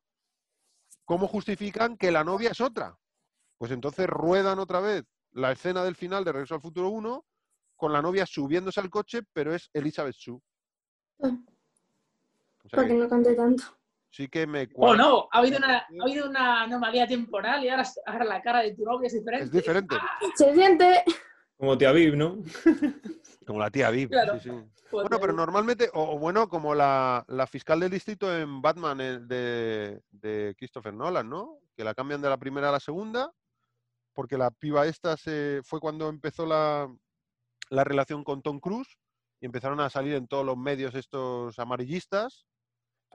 [1.05, 2.99] ¿cómo justifican que la novia es otra?
[3.57, 7.25] Pues entonces ruedan otra vez la escena del final de Regreso al Futuro 1
[7.77, 10.39] con la novia subiéndose al coche, pero es Elizabeth Sue.
[11.23, 11.29] Ah,
[12.65, 13.65] O sea Para que que no cante tanto.
[14.11, 15.03] sí que me Oh, cuadra.
[15.03, 18.75] no, ha habido, una, ha habido una anomalía temporal y ahora, ahora la cara de
[18.75, 19.45] tu novia es diferente.
[19.45, 19.97] Es diferente.
[19.99, 21.05] Ah, Se siente.
[21.57, 22.39] Como Tía Viv, ¿no?
[23.47, 24.09] Como la tía Viv.
[24.09, 24.35] Claro.
[24.41, 24.57] sí, sí.
[24.91, 28.63] pues, Bueno, pero eh, normalmente, o, o bueno, como la, la fiscal del distrito en
[28.63, 31.59] Batman eh, de, de Christopher Nolan, ¿no?
[31.77, 33.31] Que la cambian de la primera a la segunda,
[34.15, 36.89] porque la piba esta se, fue cuando empezó la,
[37.71, 38.99] la relación con Tom Cruise
[39.41, 42.47] y empezaron a salir en todos los medios estos amarillistas.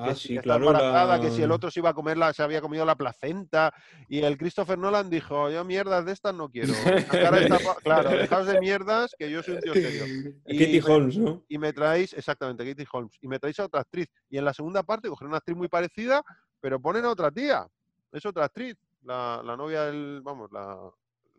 [0.02, 0.68] Ah, que sí, está claro.
[0.68, 2.96] embarazada, que si el la- otro se iba a comer la, se había comido la
[2.96, 3.74] placenta,
[4.08, 6.72] y el Christopher Nolan dijo, yo mierdas de estas no quiero.
[7.12, 10.06] La pa- claro, dejaos de mierdas, que yo soy un tío serio.
[10.46, 11.44] Y Katie me- Holmes, ¿no?
[11.50, 14.08] y me traéis, exactamente, Katie Holmes, y me traéis a otra actriz.
[14.30, 16.24] Y en la segunda parte coger una actriz muy parecida,
[16.62, 17.68] pero ponen a otra tía.
[18.14, 20.78] Es otra actriz, la, la novia del, vamos, la,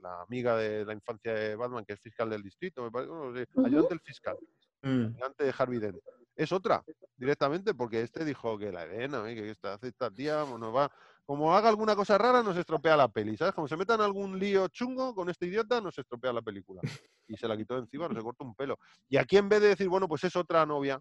[0.01, 3.35] la amiga de la infancia de Batman, que es fiscal del distrito, me parece, no
[3.35, 3.67] sé, Ujú.
[3.67, 4.39] ayudante del fiscal,
[4.83, 5.07] Mm.
[5.17, 5.99] ayudante de Harvey Dent.
[6.37, 6.83] Es otra,
[7.17, 9.35] directamente, porque este dijo que la Elena, ¿eh?
[9.35, 10.91] que esta, hace esta tía, nos va,
[11.27, 13.53] como haga alguna cosa rara, nos estropea la peli, ¿sabes?
[13.55, 16.81] Como se meta en algún lío chungo con este idiota, nos estropea la película.
[17.29, 18.79] Y se la quitó de encima, no se cortó un pelo.
[19.09, 20.99] Y aquí en vez de decir, bueno, pues es otra novia,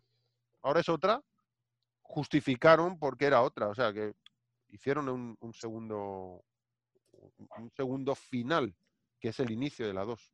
[0.61, 1.21] ahora es otra,
[2.01, 3.69] justificaron porque era otra.
[3.69, 4.13] O sea que
[4.67, 6.43] hicieron un, un segundo
[7.57, 8.73] un segundo final,
[9.19, 10.31] que es el inicio de la 2.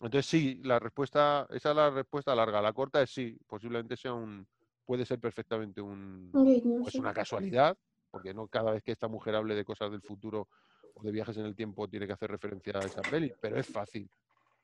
[0.00, 2.62] Entonces sí, la respuesta, esa es la respuesta larga.
[2.62, 4.46] La corta es sí, posiblemente sea un,
[4.84, 7.76] puede ser perfectamente un, pues una casualidad,
[8.10, 10.48] porque no cada vez que esta mujer hable de cosas del futuro
[10.94, 13.66] o de viajes en el tiempo tiene que hacer referencia a esa peli, pero es
[13.66, 14.08] fácil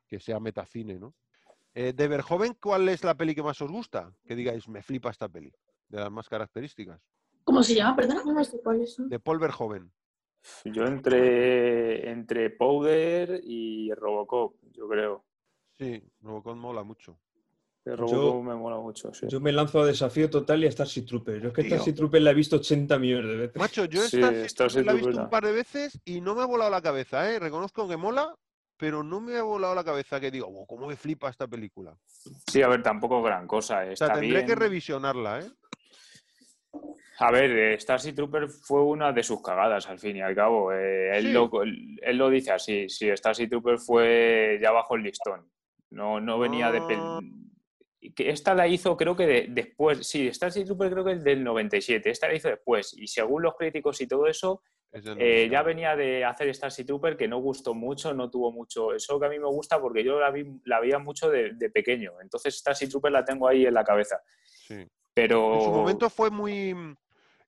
[0.07, 1.15] que sea metacine, ¿no?
[1.75, 4.13] Eh, de Verjoven, ¿cuál es la peli que más os gusta?
[4.25, 5.53] Que digáis, me flipa esta peli,
[5.89, 7.01] de las más características.
[7.43, 8.23] ¿Cómo se llama, perdona?
[8.25, 9.09] No sé cuáles son.
[9.09, 9.93] De Paul Verhoeven.
[10.65, 15.25] Yo entre, entre Powder y Robocop, yo creo.
[15.73, 17.19] Sí, Robocop mola mucho.
[17.85, 19.27] Que Yo- Robocop me mola mucho, sí.
[19.29, 21.43] Yo me lanzo a desafío total y a Starship Troopers.
[21.43, 21.71] Yo es que Tío.
[21.77, 23.57] Starship Troopers la he visto 80 millones de veces.
[23.57, 26.47] Macho, yo Sí, Starship la he visto un par de veces y no me ha
[26.47, 27.39] volado la cabeza, ¿eh?
[27.39, 28.35] Reconozco que mola,
[28.77, 31.97] pero no me ha volado la cabeza que digo, "Oh, ¿cómo me flipa esta película?
[32.51, 33.81] Sí, a ver, tampoco gran cosa.
[33.81, 35.51] O sea, Está tendré que revisionarla, ¿eh?
[37.19, 40.73] A ver, eh, Starship Trooper fue una de sus cagadas, al fin y al cabo.
[40.73, 41.33] Eh, él, Sí.
[41.33, 45.49] lo, él, él lo dice así, sí, Starship Trooper fue ya bajo el listón.
[45.91, 46.81] No, no venía de...
[46.97, 47.21] Ah.
[48.19, 52.11] Esta la hizo creo que de- después, sí, Starship Trooper creo que es del 97,
[52.11, 52.95] esta la hizo después.
[52.99, 54.63] Y según los críticos y todo eso,
[54.93, 55.65] Es eh, ya 99.
[55.65, 58.93] venía de hacer Starship Trooper que no gustó mucho, no tuvo mucho...
[58.93, 61.71] Eso que a mí me gusta porque yo la, vi, la veía mucho de, de
[61.71, 62.13] pequeño.
[62.21, 64.21] Entonces Starship Trooper la tengo ahí en la cabeza.
[64.45, 64.85] Sí.
[65.15, 65.55] Pero...
[65.55, 66.75] En su momento fue muy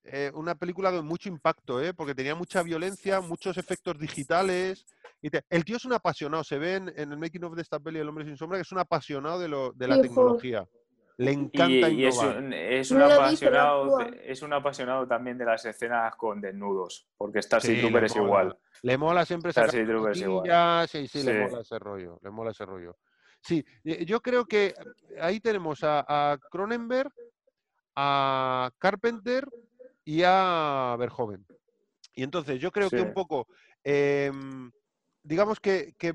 [0.06, 1.92] eh, una película con mucho impacto, ¿eh?
[1.94, 4.86] porque tenía mucha violencia, muchos efectos digitales.
[5.22, 7.62] Y te- El tío es un apasionado, se ve en, en el making of de
[7.62, 10.02] esta peli El hombre sin sombra que es un apasionado de, lo, de la Hijo.
[10.02, 10.68] tecnología.
[11.18, 15.46] Le encanta y, y es, un, es un apasionado, de- es un apasionado también de
[15.46, 18.26] las escenas con desnudos, porque Starship Sí, Trooper es mola.
[18.26, 18.58] igual.
[18.82, 20.40] Le mola siempre Starship Trooper es igual.
[20.42, 21.38] cotillas, sí, sí, le Sí.
[21.50, 22.96] mola ese rollo, le mola ese rollo.
[23.40, 24.74] Sí, eh, yo creo que
[25.20, 27.10] ahí tenemos a, a Cronenberg,
[27.94, 29.48] a Carpenter
[30.06, 31.44] y a Verhoeven.
[32.14, 33.46] Y entonces yo creo que un poco,
[33.84, 34.70] em,
[35.22, 36.14] digamos que, que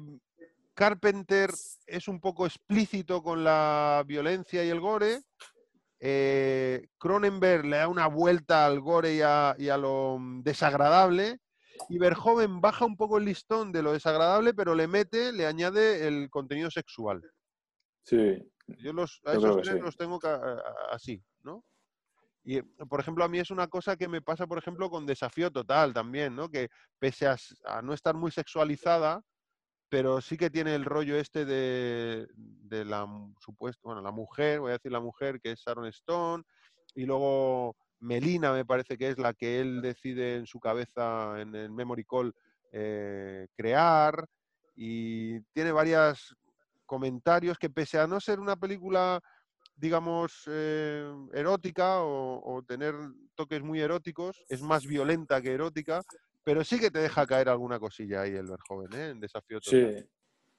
[0.74, 1.52] Carpenter
[1.86, 5.20] es un poco explícito con la violencia y el gore.
[6.00, 11.40] eh, Cronenberg le da una vuelta al gore y a, y a lo desagradable.
[11.90, 16.08] Y Verhoeven baja un poco el listón de lo desagradable, pero le mete, le añade
[16.08, 17.22] el contenido sexual.
[18.04, 18.42] Sí.
[18.80, 19.82] Yo los, a Yo esos tres sí.
[19.82, 20.20] los tengo
[20.92, 21.64] así, ¿no?
[22.44, 25.06] Y, eh, por ejemplo, a mí es una cosa que me pasa, por ejemplo, con
[25.06, 26.50] Desafío Total también, ¿no?
[26.50, 27.38] Que pese a,
[27.82, 29.22] no estar muy sexualizada,
[29.90, 32.28] pero sí que tiene el rollo este de,
[32.70, 33.08] la
[33.40, 36.44] supuesto, bueno, la mujer, voy a decir la mujer, que es Sharon Stone,
[36.96, 41.54] y luego Melina me parece que es la que él decide en su cabeza, en
[41.56, 42.34] el Memory Call,
[42.72, 44.26] eh, crear,
[44.76, 46.36] y tiene varios
[46.86, 49.22] comentarios que pese a no ser una película,
[49.82, 52.94] digamos, eh, erótica o, o tener
[53.36, 56.04] toques muy eróticos, es más violenta que erótica,
[56.44, 59.10] pero sí que te deja caer alguna cosilla ahí el Verjoven, ¿eh?
[59.10, 59.98] En Desafío Total.
[60.00, 60.06] Sí.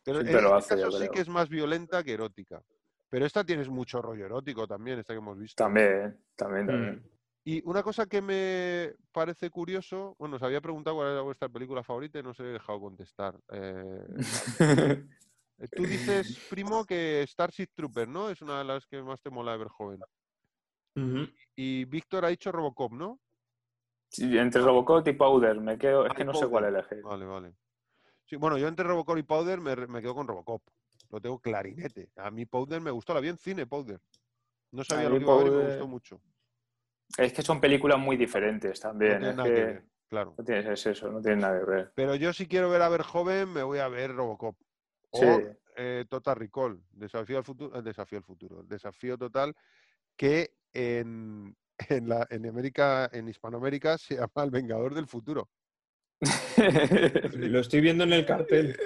[0.05, 2.61] Pero en siempre lo este hace, caso sí que es más violenta que erótica.
[3.09, 5.63] Pero esta tienes mucho rollo erótico también, esta que hemos visto.
[5.63, 6.69] También, también, Mm.
[6.69, 7.11] también.
[7.45, 11.83] Y una cosa que me parece curioso, bueno, os había preguntado cuál era vuestra película
[11.85, 13.37] favorita y no os he dejado contestar.
[13.53, 14.05] Eh,
[15.69, 18.31] tú dices, primo, que Starship Trooper, ¿no?
[18.31, 20.01] Es una de las que más te mola de ver joven.
[21.57, 23.21] Y Víctor ha dicho Robocop, ¿no?
[24.09, 27.03] Sí, entre Robocop y Powder, me quedo, es Ah, que no sé cuál elegir.
[27.03, 27.55] Vale, vale.
[28.25, 30.63] Sí, bueno, yo entre Robocop y Powder me, quedo con Robocop.
[31.11, 32.11] Lo tengo clarinete.
[32.17, 34.01] A mí Powder me gustó, la vi en cine, Powder.
[34.71, 36.21] No sabía lo que iba a ver y me gustó mucho.
[37.17, 39.19] Es que son películas muy diferentes No también.
[39.19, 40.35] tiene es nada que que ver, claro.
[40.37, 41.93] no tienes es eso, no tiene nada que ver.
[41.95, 44.57] Pero yo si quiero ver a ver joven, me voy a ver Robocop.
[45.13, 45.27] O Sí.
[45.77, 49.55] eh, Total Recall, Desafío al futuro, eh, Desafío al futuro, Desafío Total,
[50.17, 51.57] que en,
[51.89, 55.49] en, la, en América, en Hispanoamérica se llama El Vengador del Futuro.
[57.37, 58.77] Lo estoy viendo en el cartel.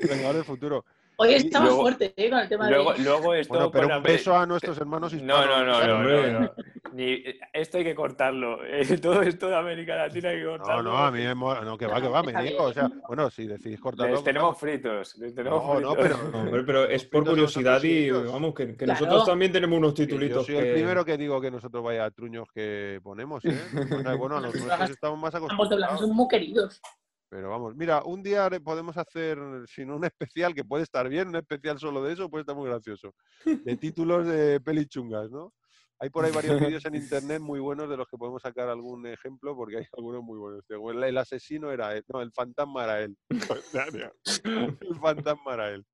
[0.00, 0.84] El Vengador del Futuro.
[1.18, 2.28] Hoy estamos luego- fuertes ¿eh?
[2.30, 2.98] con el tema luego, de...
[3.02, 5.46] luego esto Bueno, pero un beso a nuestros hermanos No, hispanos.
[5.48, 6.52] no, no, no, no, no.
[6.92, 7.22] Ni,
[7.52, 8.64] esto hay que cortarlo.
[8.64, 10.82] Eh, todo esto de América Latina hay que No, cortarlo.
[10.90, 11.60] no, a mí me mola.
[11.62, 12.64] No, que va, que va, me niego.
[12.64, 14.14] O sea, bueno, si decidís cortarlo.
[14.14, 14.60] Les tenemos cortamos.
[14.82, 15.16] fritos.
[15.18, 19.00] Les tenemos No, no, pero- Hombre, pero es por curiosidad y vamos, que, que Claro.
[19.00, 20.46] nosotros también tenemos unos Que Yo titulitos.
[20.46, 23.58] soy el primero que digo que nosotros vaya truños que ponemos, ¿eh?
[24.18, 25.54] Bueno, a los nuestros estamos más Ambos doblajes
[25.94, 26.00] acostumbrados.
[26.00, 26.80] son muy queridos.
[27.28, 31.28] Pero vamos, mira, un día podemos hacer, si no un especial, que puede estar bien,
[31.28, 33.14] un especial solo de eso, puede estar muy gracioso.
[33.44, 35.52] De títulos de pelichungas, ¿no?
[35.98, 39.06] Hay por ahí varios vídeos en internet muy buenos de los que podemos sacar algún
[39.06, 40.64] ejemplo, porque hay algunos muy buenos.
[40.66, 40.90] tío.
[40.90, 43.16] El, el asesino era él, no, el fantasma era él.
[44.44, 45.86] El fantasma era él.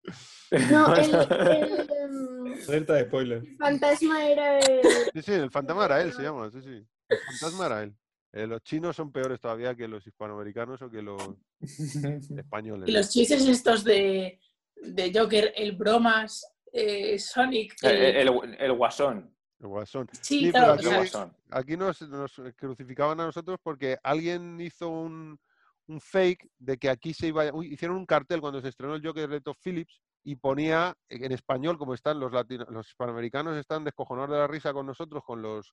[0.70, 3.42] No, el, el, Alerta de spoiler.
[3.58, 4.82] fantasma era el...
[5.14, 6.86] Sí, sí, el fantasma era él, se llama, sí, sí.
[7.08, 7.96] El fantasma era él.
[8.32, 11.22] Eh, los chinos son peores todavía que los hispanoamericanos o que los
[12.38, 12.88] españoles.
[12.88, 14.40] Y los chistes estos de,
[14.76, 17.74] de Joker, el bromas, eh, Sonic...
[17.82, 19.34] Eh, el- El, el guasón.
[19.60, 20.08] El guasón.
[20.12, 21.36] sí, sí, claro, aquí- guasón.
[21.50, 25.38] aquí nos, nos crucificaban a nosotros porque alguien hizo un,
[25.86, 27.52] un fake de que aquí se iba.
[27.52, 31.30] uy, hicieron un cartel cuando se estrenó el Joker de Todd Phillips y ponía en
[31.32, 35.42] español, como están los latino- los hispanoamericanos, están descojonados de la risa con nosotros, con
[35.42, 35.72] los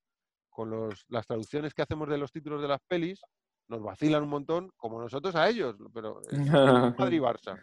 [0.50, 3.22] con los, las traducciones que hacemos de los títulos de las pelis,
[3.68, 6.38] nos vacilan un montón, como nosotros a ellos, pero es
[6.98, 7.60] Madrid y Barça.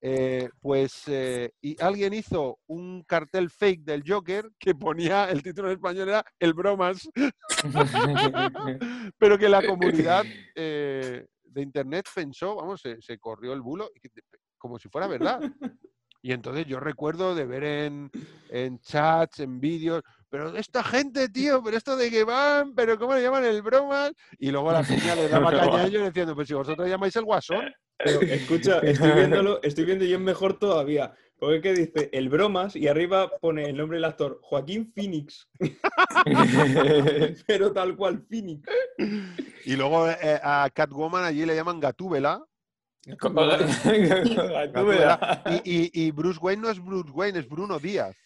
[0.00, 5.68] Eh, pues eh, y alguien hizo un cartel fake del Joker que ponía el título
[5.68, 7.08] en español era El Bromas,
[9.18, 10.24] pero que la comunidad
[10.54, 14.10] eh, de internet pensó, vamos, se, se corrió el bulo y que-
[14.58, 15.40] como si fuera verdad.
[16.22, 18.10] Y entonces yo recuerdo de ver en,
[18.48, 23.14] en chats, en vídeos, pero esta gente, tío, pero esto de que van, pero ¿cómo
[23.14, 24.12] le llaman el bromas?
[24.38, 27.24] Y luego la peña le daba caña a ellos diciendo, pues si vosotros llamáis el
[27.24, 31.14] guasón, Pero escucha, estoy viéndolo, estoy viendo y es mejor todavía.
[31.38, 35.46] Porque es que dice el bromas y arriba pone el nombre del actor, Joaquín Phoenix.
[37.46, 38.66] Pero tal cual, Phoenix.
[39.66, 42.42] Y luego eh, a Catwoman allí le llaman Gatúbela.
[43.04, 43.58] Gatúbela.
[44.72, 45.42] Gatúbela.
[45.64, 48.16] Y, y- y Bruce Wayne no es Bruce Wayne, es Bruno Díaz.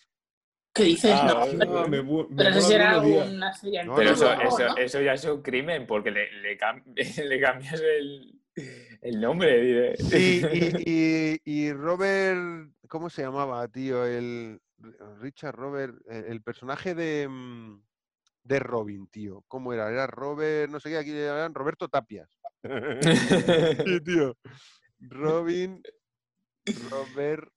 [0.73, 1.13] ¿Qué dices?
[1.15, 4.69] Ah, no, Ah, me me pero eso será serie No, Pero no, eso, no, eso,
[4.69, 4.77] ¿no?
[4.77, 6.85] eso ya es un crimen porque le, le, cam-
[7.29, 8.41] le cambias el,
[9.03, 9.61] el nombre.
[9.61, 9.95] diré.
[10.13, 14.05] Y, y- y- y Robert, ¿cómo se llamaba, tío?
[14.07, 14.61] El
[15.21, 17.83] Richard Robert, eh, el personaje de, mm,
[18.45, 19.45] de Robin, tío.
[19.49, 19.91] ¿Cómo era?
[19.91, 22.31] Era Robert, no sé qué, aquí le llamaban Roberto Tapias.
[23.85, 24.37] Sí, tío.
[25.01, 25.83] Robin,
[26.67, 27.49] Robert.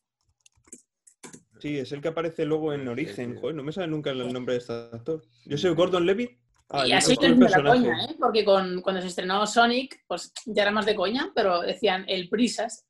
[1.64, 3.36] Sí, es el que aparece luego en Origen.
[3.36, 3.40] sí.
[3.40, 5.22] Joder, no me sabe nunca el nombre de este actor.
[5.46, 6.32] Yo soy Gordon Levitt.
[6.68, 7.80] Ah, y así actor, es el de la personaje.
[7.80, 8.16] coña, ¿eh?
[8.20, 12.28] Porque con, cuando se estrenó Sonic, pues ya era más de coña, pero decían el
[12.28, 12.86] Prisas.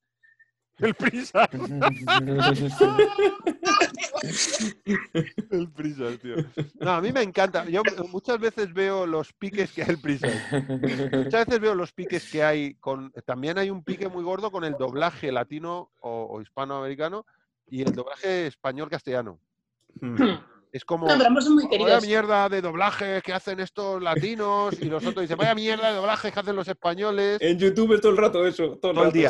[0.80, 1.48] El prisa.
[5.52, 6.38] El prisa, tío.
[6.80, 7.70] No, a mí me encanta.
[7.70, 10.30] Yo muchas veces veo los piques que hay el prisa.
[11.12, 13.12] Muchas veces veo los piques que hay con.
[13.24, 17.24] También hay un pique muy gordo con el doblaje latino o, o hispanoamericano
[17.74, 19.40] y el doblaje español-castellano.
[20.00, 20.16] Hmm.
[20.74, 21.06] Es como.
[21.08, 25.06] No, pero ambos son muy Vaya mierda de doblaje que hacen estos latinos y los
[25.06, 27.38] otros dicen, vaya mierda de doblaje que hacen los españoles.
[27.42, 28.64] En YouTube es todo el rato eso.
[28.64, 29.12] Todo el, Todo el rato.
[29.12, 29.30] día,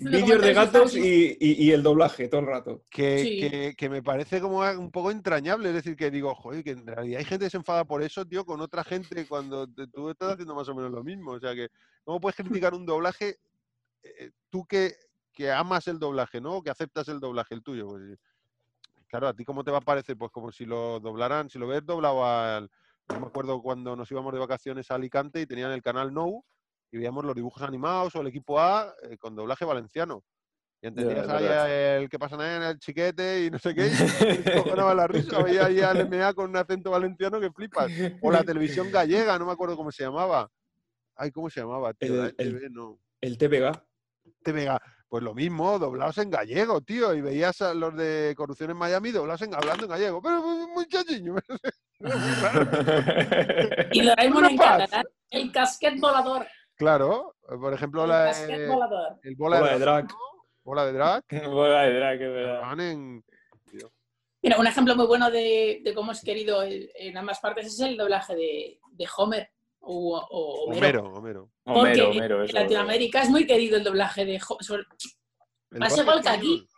[0.00, 2.82] Vídeos de gatos y, y- y el doblaje todo el rato.
[2.90, 3.40] que, Sí.
[3.40, 5.68] que- que me parece como un poco entrañable.
[5.68, 8.24] Es decir, que digo, joder, que en realidad hay gente que se enfada por eso,
[8.26, 11.30] tío, con otra gente cuando te- tú estás haciendo más o menos lo mismo.
[11.30, 11.68] O sea, que
[12.02, 13.36] ¿cómo puedes criticar un doblaje
[14.02, 14.94] eh, tú que,
[15.36, 16.62] que amas el doblaje, ¿no?
[16.62, 17.88] Que aceptas el doblaje, el tuyo.
[17.90, 18.18] Pues,
[19.06, 20.16] claro, ¿a ti cómo te va a parecer?
[20.16, 22.70] Pues como si lo doblaran, si lo ves doblado al...
[23.08, 26.44] No me acuerdo cuando nos íbamos de vacaciones a Alicante y tenían el canal No
[26.90, 30.24] y veíamos los dibujos animados o el equipo A eh, con doblaje valenciano.
[30.80, 31.96] Y entendías ahí verdad.
[31.98, 33.90] el que pasa nada en el chiquete y no sé qué, y
[34.84, 35.42] cojonaba la risa.
[35.42, 37.90] Veía ahí al MA con un acento valenciano que flipas.
[38.22, 40.50] O la televisión gallega, no me acuerdo cómo se llamaba.
[41.14, 41.92] Ay, ¿cómo se llamaba?
[41.94, 42.24] Tío?
[42.24, 42.98] El- el- no.
[43.20, 43.72] El TVG.
[44.42, 44.95] TVG.
[45.08, 47.14] Pues lo mismo, doblados en gallego, tío.
[47.14, 50.20] Y veías a los de corrupción en Miami doblados en, hablando en gallego.
[50.22, 50.40] Pero
[50.74, 51.36] muchachiño.
[53.92, 54.78] Y Doraemon Una en paz.
[54.78, 56.46] catalán, el casquet volador.
[56.76, 59.18] Claro, por ejemplo, El la, eh, volador.
[59.22, 60.04] el bola, Bola de drag.
[60.06, 60.18] drag.
[60.64, 61.24] Bola de drag.
[61.50, 62.80] Bola de drag, es verdad.
[62.80, 63.24] en-
[64.42, 67.80] Mira, un ejemplo muy bueno de, de cómo es querido el- en ambas partes es
[67.80, 69.50] el doblaje de, de Homer
[69.86, 71.04] o, o Homero.
[71.04, 71.52] Homero, Homero.
[71.64, 72.54] Porque Homero, en- Homero, en eso.
[72.58, 76.68] Latinoamérica es muy querido el doblaje de Pasa corte igual que aquí.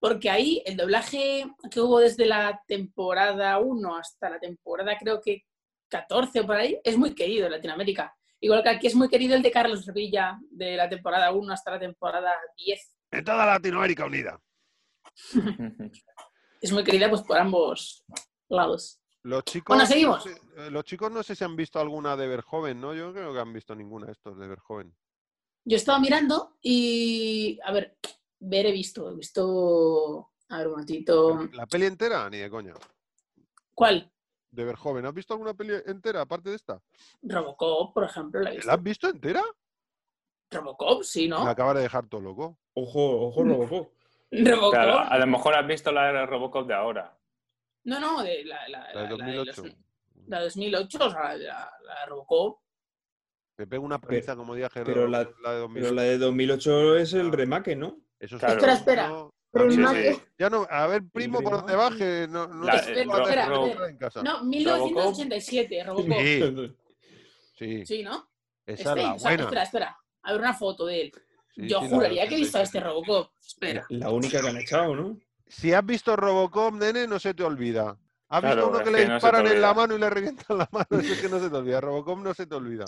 [0.00, 5.44] Porque ahí el doblaje que hubo desde la temporada 1 hasta la temporada creo que
[5.88, 8.14] 14 o por ahí, es muy querido en Latinoamérica.
[8.40, 11.70] Igual que aquí es muy querido el de Carlos Revilla de la temporada 1 hasta
[11.70, 12.94] la temporada 10.
[13.12, 14.40] En toda Latinoamérica unida.
[16.60, 18.04] Es muy querida pues por ambos
[18.48, 18.98] lados.
[19.22, 20.22] Los chicos, Bueno, no seguimos.
[20.22, 22.94] sé- los chicos no sé si han visto alguna de Verjoven, ¿no?
[22.94, 24.94] Yo creo que han visto ninguna de estos de Verjoven.
[25.64, 27.96] Yo estaba mirando y, a ver,
[28.40, 32.74] ver he visto, he visto, a ver un momentito, La peli entera, ni de coña.
[33.74, 34.10] ¿cuál?
[34.50, 35.04] De Verjoven.
[35.06, 36.80] ¿Has visto alguna peli entera aparte de esta?
[37.22, 38.66] Robocop, por ejemplo, la he visto.
[38.68, 39.42] ¿La has visto entera?
[40.50, 41.44] Robocop, sí, ¿no?
[41.44, 42.58] Me acaba de dejar todo loco.
[42.74, 43.92] Ojo, ojo, Robocop.
[44.30, 44.70] Robocop.
[44.72, 47.16] Claro, a lo mejor has visto la de Robocop de ahora.
[47.84, 49.62] No, no, de la, la, La de la- la de 2008.
[49.64, 49.76] los-
[50.26, 52.58] la de 2008, o sea, la, la de Robocop.
[53.56, 55.30] Me pego una paliza como dije pero la- de
[55.60, 55.70] 2008.
[55.74, 57.98] Pero la de 2008 es el remake, ¿no?
[58.18, 58.54] Eso es Claro.
[58.54, 59.08] Espera, espera.
[59.08, 59.30] no
[60.38, 62.26] Ya no, a ver, primo, por donde baje.
[62.28, 64.22] No, no La- sé si va a Ro- dejar Ro- entrar en casa.
[64.22, 66.12] No, 1987, Robocop.
[66.18, 66.76] Sí,
[67.58, 67.86] sí.
[67.86, 68.28] Sí, ¿no?
[68.66, 69.42] Esa es la Este, o sea, buena.
[69.44, 69.98] espera, espera.
[70.22, 71.12] A ver una foto de él.
[71.54, 72.78] Sí, Yo juraría que he visto a 87.
[72.78, 73.30] este Robocop.
[73.38, 73.86] Espera.
[73.90, 75.18] La única que han echado, ¿no?
[75.46, 77.96] Si has visto Robocop, nene, no se te olvida.
[78.34, 79.74] ¿Has Claro, visto uno que le que no se te disparan en la olvida.
[79.82, 80.86] mano y le revientan la mano?
[80.90, 81.80] Eso es que no se te olvida.
[81.80, 82.84] Robocop no se te olvida.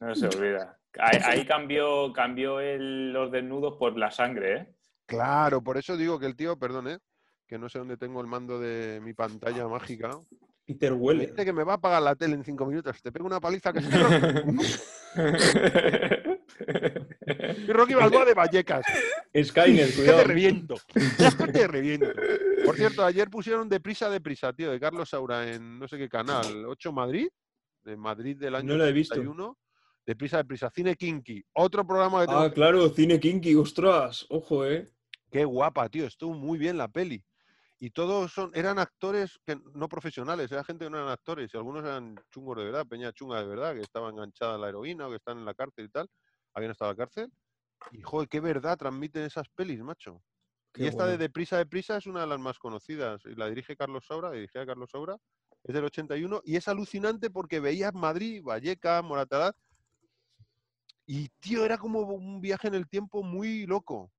[0.00, 0.76] No se olvida.
[0.98, 4.74] Ahí, ahí cambió, cambió el- los desnudos por la sangre, ¿eh?
[5.06, 6.98] Claro, por eso digo que el tío, perdón, ¿eh?
[7.46, 10.10] que no sé dónde tengo el mando de mi pantalla mágica.
[10.66, 11.30] Peter Weller.
[11.30, 13.00] dice que me va a apagar la tele en cinco minutos.
[13.02, 13.86] Te pego una paliza que es
[17.68, 18.84] Rocky, Balboa de Vallecas.
[19.42, 20.24] Skynet, Que te cuidado.
[20.24, 20.74] reviento.
[21.52, 22.06] Te reviento.
[22.64, 26.64] Por cierto, ayer pusieron Deprisa, Deprisa, tío, de Carlos Saura en no sé qué canal.
[26.66, 27.28] 8 Madrid,
[27.84, 29.14] de Madrid del año No la he visto.
[29.14, 29.58] 81.
[30.06, 31.44] Deprisa, Deprisa, Cine Kinky.
[31.54, 34.26] Otro programa de Ah, claro, cine kinky, ostras.
[34.30, 34.90] Ojo, eh.
[35.30, 36.06] Qué guapa, tío.
[36.06, 37.24] Estuvo muy bien la peli.
[37.78, 41.52] Y todos son, eran actores que no profesionales, era gente que no eran actores.
[41.52, 44.68] Y algunos eran chungos de verdad, peña chunga de verdad, que estaba enganchada a la
[44.68, 46.08] heroína o que están en la cárcel y tal.
[46.54, 47.32] Habían estado en la cárcel.
[47.92, 50.22] Y joder, qué verdad transmiten esas pelis, macho.
[50.72, 51.18] Qué y esta de.
[51.18, 53.22] Deprisa, Deprisa es una de las más conocidas.
[53.26, 55.16] Y la dirige Carlos Saura, dirigía Carlos Saura.
[55.64, 59.54] Es del 81 y es alucinante porque veías Madrid, Vallecas, Moratalaz.
[61.06, 64.12] Y, tío, era como un viaje en el tiempo muy loco.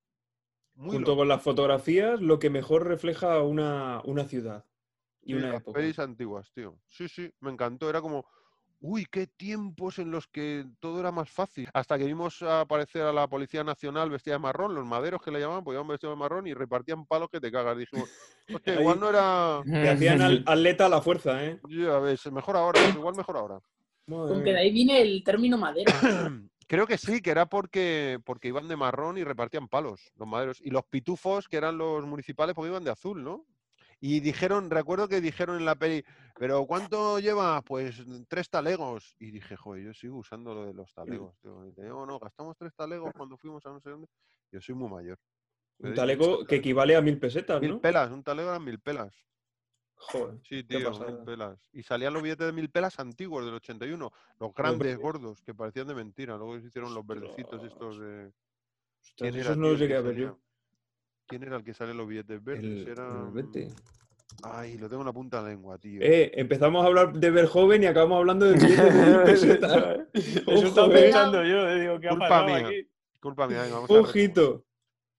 [0.76, 1.22] Muy Junto loco.
[1.22, 4.66] con las fotografías, lo que mejor refleja una, una ciudad
[5.22, 5.80] y Sí, una las época.
[5.80, 6.80] pelis antiguas, tío.
[6.88, 7.90] Sí, sí, me encantó.
[7.90, 8.26] Era como,
[8.84, 11.70] uy, qué tiempos en los que todo era más fácil.
[11.74, 15.40] Hasta que vimos aparecer a la Policía Nacional vestida de marrón, los maderos que le
[15.40, 17.78] llamaban, pues iban vestidos de marrón y repartían palos que te cagas.
[17.78, 18.10] Dijimos,
[18.54, 19.60] hostia, igual no era.
[19.94, 21.60] Hacían al, atleta a la fuerza, ¿eh?
[21.70, 23.60] Ya ves, mejor ahora, igual mejor ahora.
[24.06, 25.94] Aunque de ahí viene el término madera.
[26.68, 30.60] Creo que sí, que era porque, porque iban de marrón y repartían palos, los maderos.
[30.62, 33.46] Y los pitufos, que eran los municipales, porque iban de azul, ¿no?
[34.06, 36.04] Y dijeron, recuerdo que dijeron en la peli,
[36.38, 37.62] ¿pero cuánto lleva?
[37.62, 39.16] Pues tres talegos.
[39.18, 41.40] Y dije, joder, yo sigo usando lo de los talegos.
[41.40, 41.64] Tío.
[41.64, 44.10] Y dice, no, no, gastamos tres talegos cuando fuimos a no sé dónde.
[44.52, 45.18] Yo soy muy mayor.
[45.78, 47.80] Un talego que equivale a mil pesetas, Mil ¿no?
[47.80, 49.16] pelas, un talego eran mil pelas.
[49.96, 50.38] Joder.
[50.44, 51.70] Sí, tío, mil pelas.
[51.72, 55.88] Y salían los billetes de mil pelas antiguos del 81, los grandes, gordos, que parecían
[55.88, 56.36] de mentira.
[56.36, 58.26] Luego se hicieron los verdecitos estos de...
[58.26, 60.40] Ostras, ¿Quién era, esos no los llegué a ver yo.
[61.28, 62.64] ¿Quién era el que sale los billetes verdes?
[62.64, 63.08] El, Era...
[63.36, 63.74] el.
[64.42, 66.02] Ay, lo tengo en la punta de la lengua, tío.
[66.02, 70.00] Eh, empezamos a hablar de Verjoven y acabamos hablando de billetes de pesetas.
[70.14, 71.02] Eso estaba eh.
[71.04, 72.68] pensando yo, le digo, ¿qué ha Culpa pasado mía.
[72.68, 72.90] aquí?
[73.20, 74.10] Culpa mía, venga, vamos a retomar.
[74.10, 74.66] Ojito.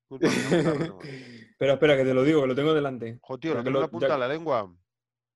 [0.09, 1.07] Culpa mía, vamos a retomar.
[1.55, 3.19] Espera, espera, que te lo digo, que lo tengo delante.
[3.23, 4.75] Jo, tío, lo que tengo en la punta ya- de la lengua.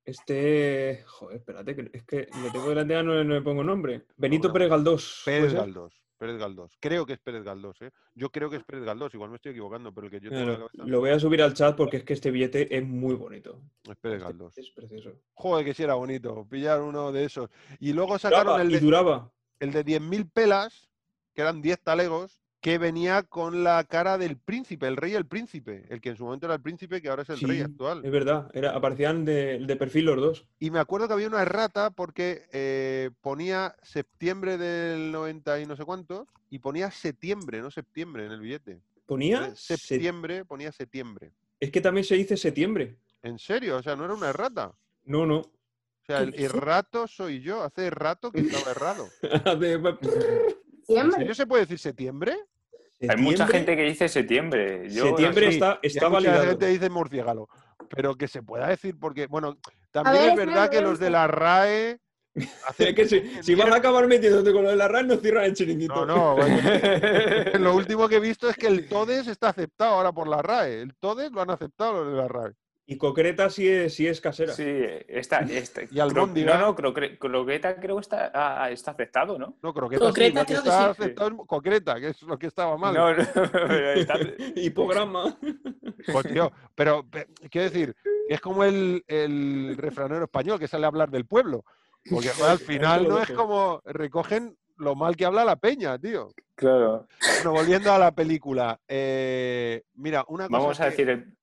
[0.04, 1.04] Este.
[1.06, 4.06] Joder, espérate, que es que lo tengo delante ya no, no le pongo nombre.
[4.16, 5.22] Benito Bueno, Pérez Galdós.
[5.24, 5.54] ¿puede Pérez?
[5.54, 5.97] Galdós.
[6.18, 6.76] Pérez Galdós.
[6.80, 7.90] Creo que es Pérez Galdós, ¿eh?
[8.14, 9.14] Yo creo que es Pérez Galdós.
[9.14, 11.10] Igual me estoy equivocando, pero el que yo tengo en la Bueno, cabeza lo voy
[11.10, 13.62] a subir al chat porque es que este billete es muy bonito.
[13.84, 14.58] es Pérez Este Galdós.
[14.58, 15.12] Es precioso.
[15.34, 16.46] Joder, que sí era bonito.
[16.50, 17.48] Pillar uno de esos.
[17.78, 19.32] Y luego sacaron Duraba, el y de, duraba.
[19.60, 20.90] el de 10.000 pelas,
[21.34, 25.26] que eran 10 talegos, que venía con la cara del príncipe, el rey y el
[25.26, 28.04] príncipe, el que en su momento era el príncipe, que ahora es el rey actual.
[28.04, 30.46] Es verdad, era, aparecían de, de perfil los dos.
[30.58, 35.76] Y me acuerdo que había una errata porque eh, ponía septiembre del 90 y no
[35.76, 38.80] sé cuántos, y ponía septiembre, no septiembre en el billete.
[39.06, 39.54] Ponía.
[39.54, 41.32] Se- Septiembre, ponía septiembre.
[41.60, 42.96] Es que también se dice septiembre.
[43.22, 43.76] ¿En serio?
[43.76, 44.72] O sea, no era una errata.
[45.04, 45.38] No, no.
[45.38, 45.52] O
[46.06, 47.62] sea, ¿Qué el errato soy yo.
[47.62, 49.08] Hace rato que estaba errado.
[50.88, 52.36] ¿En serio se puede decir septiembre?
[53.08, 54.88] Hay mucha gente que dice septiembre.
[54.90, 56.50] Yo, Septiembre Sí, está, está hay mucha validado.
[56.50, 57.48] gente dice murciélago.
[57.90, 59.56] Pero que se pueda decir porque, bueno,
[59.92, 62.00] también ver, es verdad que los de la RAE...
[62.68, 65.44] hacen que si, si vas a acabar metiéndote con lo de la RAN, nos cierran
[65.44, 66.06] el chiringuito.
[66.06, 66.36] No, no.
[66.36, 66.56] bueno,
[67.58, 70.82] lo último que he visto es que el TODES está aceptado ahora por la RAE.
[70.82, 72.52] El TODES lo han aceptado los de la RAE.
[72.90, 74.54] Y concreta sí es, sí es casera.
[74.54, 74.64] Sí,
[75.08, 75.40] está.
[75.40, 76.56] está Y albóndiga.
[76.56, 76.74] No, no,
[77.18, 79.58] croqueta creo que está, ah, ah, está aceptado, ¿no?
[79.62, 81.02] No, croqueta sí, Concreta lo que creo que está sí.
[81.02, 82.94] aceptado es concreta, que es lo que estaba mal.
[82.94, 83.22] No, no,
[83.94, 84.18] está-
[84.56, 85.36] Hipograma.
[86.10, 87.94] Pues, tío, pero pe- quiero decir,
[88.26, 91.66] es como el, el refranero español que sale a hablar del pueblo.
[92.10, 96.30] Porque al final no es como recogen lo mal que habla la peña, tío.
[96.54, 97.06] Claro.
[97.34, 98.80] Bueno, volviendo a la película.
[98.88, 100.58] eh, mira, una cosa.
[100.58, 101.36] Vamos a que- decir el,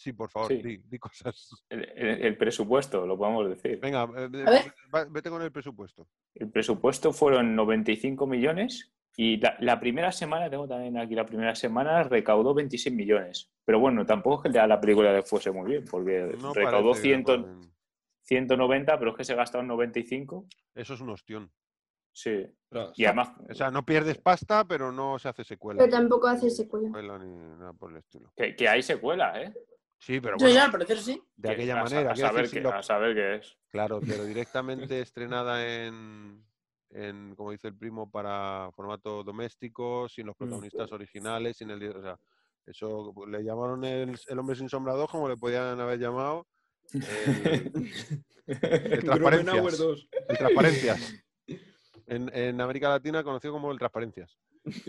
[0.00, 0.62] Sí, por favor, Sí.
[0.62, 1.62] di, di cosas.
[1.68, 3.78] el- el- el presupuesto, lo podemos decir.
[3.80, 6.08] Venga, eh, va- vete con el presupuesto.
[6.34, 11.54] El presupuesto fueron 95 millones y la, la primera semana, tengo también aquí la primera
[11.54, 13.50] semana, recaudó 26 millones.
[13.66, 17.02] Pero bueno, tampoco es que la película le fuese muy bien, porque No recaudó parece
[17.02, 17.70] que 100 pueden-
[18.22, 20.46] 190, pero es que se gastaron 95.
[20.74, 21.50] Eso es un ostión.
[22.12, 22.46] Sí.
[22.96, 25.78] Y además, O sea, no pierdes pasta, pero no se hace secuela.
[25.84, 26.86] Pero tampoco hace secuela.
[26.88, 28.32] Secuela ni nada por el estilo.
[28.34, 29.52] que, que hay secuela, ¿eh?
[30.02, 31.22] Sí, pero bueno, ya, al parecer sí.
[31.36, 32.12] de Que aquella a manera.
[32.12, 33.56] A, saber decir, si qué, lo- a saber qué es.
[33.68, 36.42] Claro, pero directamente estrenada en,
[36.88, 41.86] en, como dice el primo, para formato doméstico, sin los protagonistas originales, sin el...
[41.96, 42.18] O sea,
[42.66, 46.46] eso le llamaron el, el hombre sin sombra 2, como le podían haber llamado
[46.92, 47.72] el,
[48.46, 49.78] el transparencias.
[49.78, 50.08] 2.
[50.28, 51.14] el transparencias.
[52.06, 54.36] En, en América Latina conocido como el transparencias.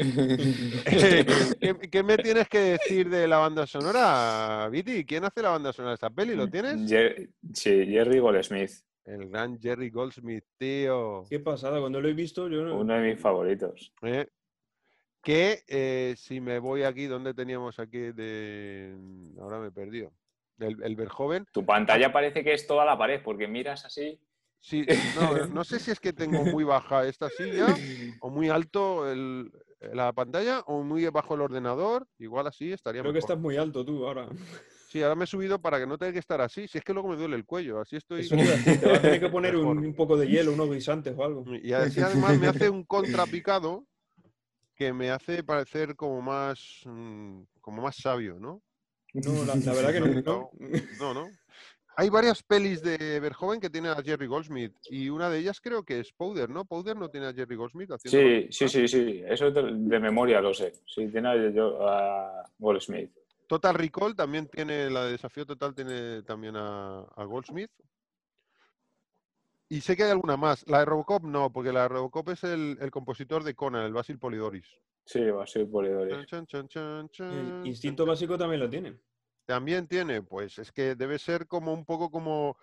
[0.85, 5.06] ¿Qué, qué me tienes que decir de la banda sonora, Viti?
[5.06, 6.35] ¿Quién hace la banda sonora de esta peli?
[6.35, 6.75] ¿Lo tienes?
[6.90, 8.72] Jer- sí, Jerry Goldsmith,
[9.06, 11.24] El gran Jerry Goldsmith, tío.
[11.30, 12.77] Qué pasada, cuando lo he visto yo no...
[12.77, 13.93] uno de mis favoritos.
[14.03, 14.27] ¿eh?
[15.24, 18.11] Que eh, si me voy aquí, ¿dónde teníamos aquí?
[18.11, 18.95] De...
[19.40, 20.11] Ahora me he perdido.
[20.59, 21.45] El, el Verjoven.
[21.51, 24.19] Tu pantalla parece que es toda la pared, porque miras así.
[24.64, 24.85] Sí,
[25.16, 27.66] no, no sé si es que tengo muy baja esta silla
[28.22, 29.51] o muy alto el-
[29.93, 32.08] la pantalla o muy bajo el ordenador.
[32.19, 34.27] Igual así estaría Creo que estás muy alto tú ahora.
[34.92, 36.68] Sí, ahora me he subido para que no tenga que estar así.
[36.68, 37.80] Si es que luego me duele el cuello.
[37.80, 38.24] Así estoy.
[38.24, 41.45] Eso te vas a tener que poner un, poco de hielo, unos guisantes o algo.
[41.64, 43.85] Y así además me hace un contrapicado
[44.76, 48.61] que me hace parecer como más, mm, como más sabio, ¿no?
[49.14, 50.22] No, la, la verdad que no.
[50.22, 50.50] no.
[51.00, 51.30] No, ¿no?
[51.97, 55.83] Hay varias pelis de Verhoeven que tienen a Jerry Goldsmith y una de ellas creo
[55.83, 56.65] que es Powder, ¿no?
[56.65, 59.23] Powder no tiene a Jerry Goldsmith haciendo Sí, sí, sí, sí.
[59.27, 60.71] Eso de, de memoria lo sé.
[60.87, 63.11] Sí, tiene a, yo- a Goldsmith.
[63.47, 67.71] Total Recall también tiene, la de Desafío Total tiene también a, a Goldsmith.
[69.67, 70.67] Y sé que hay alguna más.
[70.67, 73.93] La de Robocop no, porque la de Robocop es el, el compositor de Conan, el
[73.93, 74.67] Basil Polidoris.
[75.05, 76.11] Sí, va a ser Polidori.
[76.11, 78.97] Chan, chan, chan, chan, El chan, instinto básico también lo tiene.
[79.51, 82.55] También tiene, pues es que debe ser como un poco como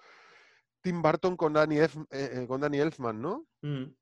[0.80, 3.44] Tim Burton con Danny, Elf- eh, eh, con Danny Elfman, ¿no?
[3.60, 3.92] Mm,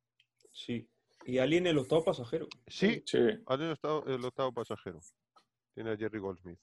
[0.52, 0.89] Sí.
[1.24, 2.47] Y Alien el octavo pasajero.
[2.68, 3.18] Sí, Sí.
[3.73, 5.00] estado- el octavo pasajero.
[5.74, 6.60] Tiene a Jerry Goldsmith.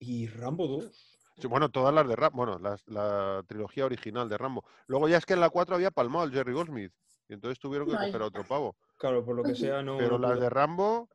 [0.00, 1.16] Y Rambo 2.
[1.38, 4.64] Sí, bueno, todas las de Rambo, bueno, las- la trilogía original de Rambo.
[4.88, 6.92] Luego ya es que en la 4 había palmado el Jerry Goldsmith.
[7.28, 8.76] Y entonces tuvieron que coger a otro pavo.
[8.98, 9.98] Claro, por lo que sea, no.
[9.98, 11.08] Pero no las de Rambo.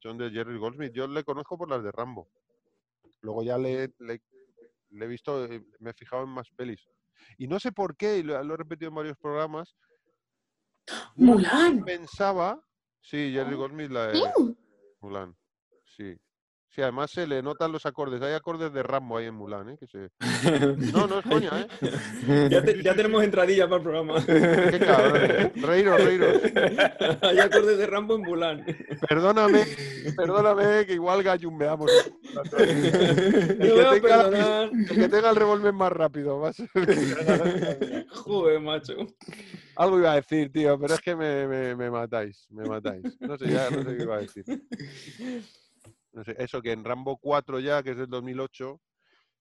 [0.00, 0.92] Son de Jerry Goldsmith.
[0.92, 2.28] Yo le conozco por las de Rambo.
[3.20, 4.22] Luego ya le, le-
[4.90, 6.86] le he visto, eh, me he fijado en más pelis.
[7.38, 9.76] Y no sé por qué, y lo, lo he repetido en varios programas.
[11.16, 11.84] Mulan.
[11.84, 12.60] Pensaba.
[13.00, 14.18] Sí, Jerry Goldsmith, la de.
[15.00, 15.36] Mulan.
[15.84, 16.16] Sí.
[16.74, 18.22] Sí, además se le notan los acordes.
[18.22, 19.76] Hay acordes de Rambo ahí en Mulan, ¿eh?
[19.78, 20.08] Que se...
[20.92, 21.50] No, no es coña,
[21.82, 22.48] ¿eh?
[22.50, 24.24] Ya, te- ya tenemos entradilla para el programa.
[24.24, 25.52] Qué cabrón.
[25.56, 26.38] Reíros, reíros.
[27.22, 28.64] Hay acordes de Rambo en Mulan.
[29.06, 29.64] Perdóname,
[30.16, 31.90] perdóname, que igual gallumbeamos.
[32.58, 36.40] El que, tenga, la el que tenga el revólver más rápido.
[36.40, 36.68] va a ser
[38.08, 38.94] Joder, macho.
[39.76, 43.04] Algo iba a decir, tío, pero es que me, me- me matáis, me matáis.
[43.20, 44.44] No sé, ya no sé qué iba a decir.
[46.12, 48.80] No sé, eso que en Rambo 4 ya, que es del 2008,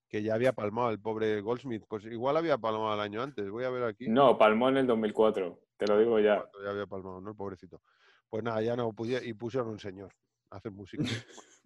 [0.09, 1.83] que ya había palmado el pobre Goldsmith.
[1.87, 3.49] Pues igual había palmado el año antes.
[3.49, 4.07] Voy a ver aquí.
[4.09, 5.59] No, palmó en el 2004.
[5.77, 6.45] te lo digo ya.
[6.63, 7.29] Ya había palmado, ¿no?
[7.31, 7.81] El pobrecito.
[8.29, 10.13] Pues nada, ya no podía, y pusieron un señor
[10.49, 11.03] a hacer música.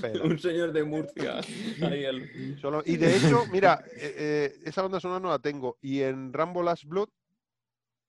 [0.00, 0.24] Pela.
[0.24, 1.40] Un señor de Murcia.
[2.60, 5.76] Solo- y de hecho, mira, eh, eh, esa banda sonora no la tengo.
[5.80, 7.08] Y en Rambo Last Blood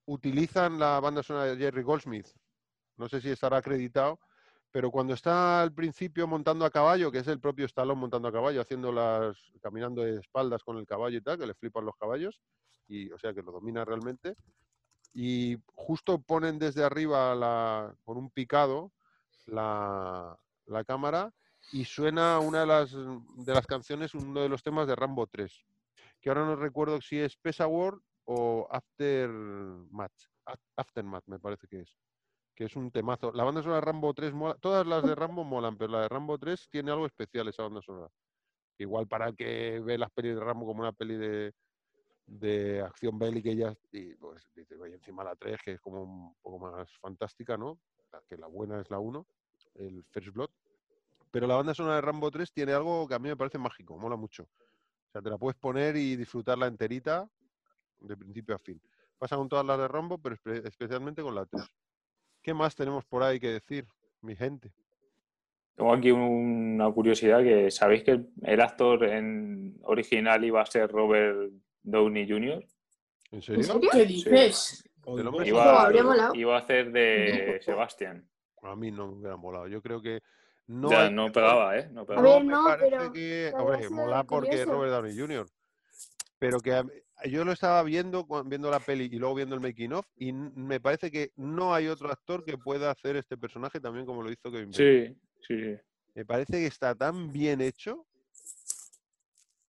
[0.05, 2.27] utilizan la banda sonora de Jerry Goldsmith.
[2.97, 4.19] No sé si estará acreditado,
[4.73, 8.31] pero cuando está al principio montando a caballo, que es el propio Stallone montando a
[8.31, 11.95] caballo, haciendo las, caminando de espaldas con el caballo y tal, que le flipan los
[11.95, 12.41] caballos,
[12.87, 14.35] y o sea que lo domina realmente.
[15.13, 18.91] Y justo ponen desde arriba la, con un picado
[19.45, 20.35] la,
[20.65, 21.31] la cámara
[21.71, 25.65] y suena una de las, de las canciones, uno de los temas de Rambo 3,
[26.19, 30.13] que ahora no recuerdo si es Pesa World o Aftermath.
[30.47, 31.95] Af- Aftermath me parece que es.
[32.55, 33.31] Que es un temazo.
[33.31, 34.55] La banda sonora de Rambo 3 mola.
[34.55, 37.81] Todas las de Rambo molan, pero la de Rambo 3 tiene algo especial esa banda
[37.81, 38.09] sonora.
[38.77, 41.53] Igual para el que ve las pelis de Rambo como una peli de,
[42.27, 46.03] de acción bélica y ya, y pues dice, oye, encima la 3, que es como
[46.03, 47.79] un poco más fantástica, ¿no?
[48.11, 49.25] La que la buena es la 1,
[49.75, 50.49] el First Blood.
[51.31, 53.97] Pero la banda sonora de Rambo 3 tiene algo que a mí me parece mágico,
[53.97, 54.43] mola mucho.
[54.43, 57.27] O sea, te la puedes poner y disfrutarla enterita
[57.99, 58.79] de principio a fin.
[59.17, 61.63] Pasa con todas las de Rambo, pero espe- especialmente con la 3.
[62.43, 63.87] ¿Qué más tenemos por ahí que decir,
[64.21, 64.73] mi gente?
[65.75, 71.51] Tengo aquí una curiosidad que sabéis que el, actor en original iba a ser Robert
[71.81, 72.63] Downey Jr.
[73.31, 73.63] ¿En ¿En serio?
[73.63, 73.89] serio?
[73.91, 74.83] ¿Qué dices?
[75.05, 76.35] Hombre Ojo, Iba, habría molado.
[76.35, 78.27] iba a hacer de Sebastián.
[78.61, 79.67] A mí no me hubiera molado.
[79.67, 80.21] Yo creo que
[80.67, 80.89] no.
[80.91, 81.89] ya, hay no pegaba, ¿eh?
[81.91, 82.35] No A pegaba.
[82.35, 84.67] ver, me no, parece pero que, sido mola porque es.
[84.67, 85.47] Robert Downey Jr.
[86.43, 86.83] Pero que
[87.29, 90.81] yo lo estaba viendo, viendo la peli y luego viendo el making of, y me
[90.81, 94.51] parece que no hay otro actor que pueda hacer este personaje también como lo hizo
[94.51, 94.75] Kevin Bacon.
[94.75, 95.75] Sí, sí.
[96.15, 98.05] Me parece que está tan bien hecho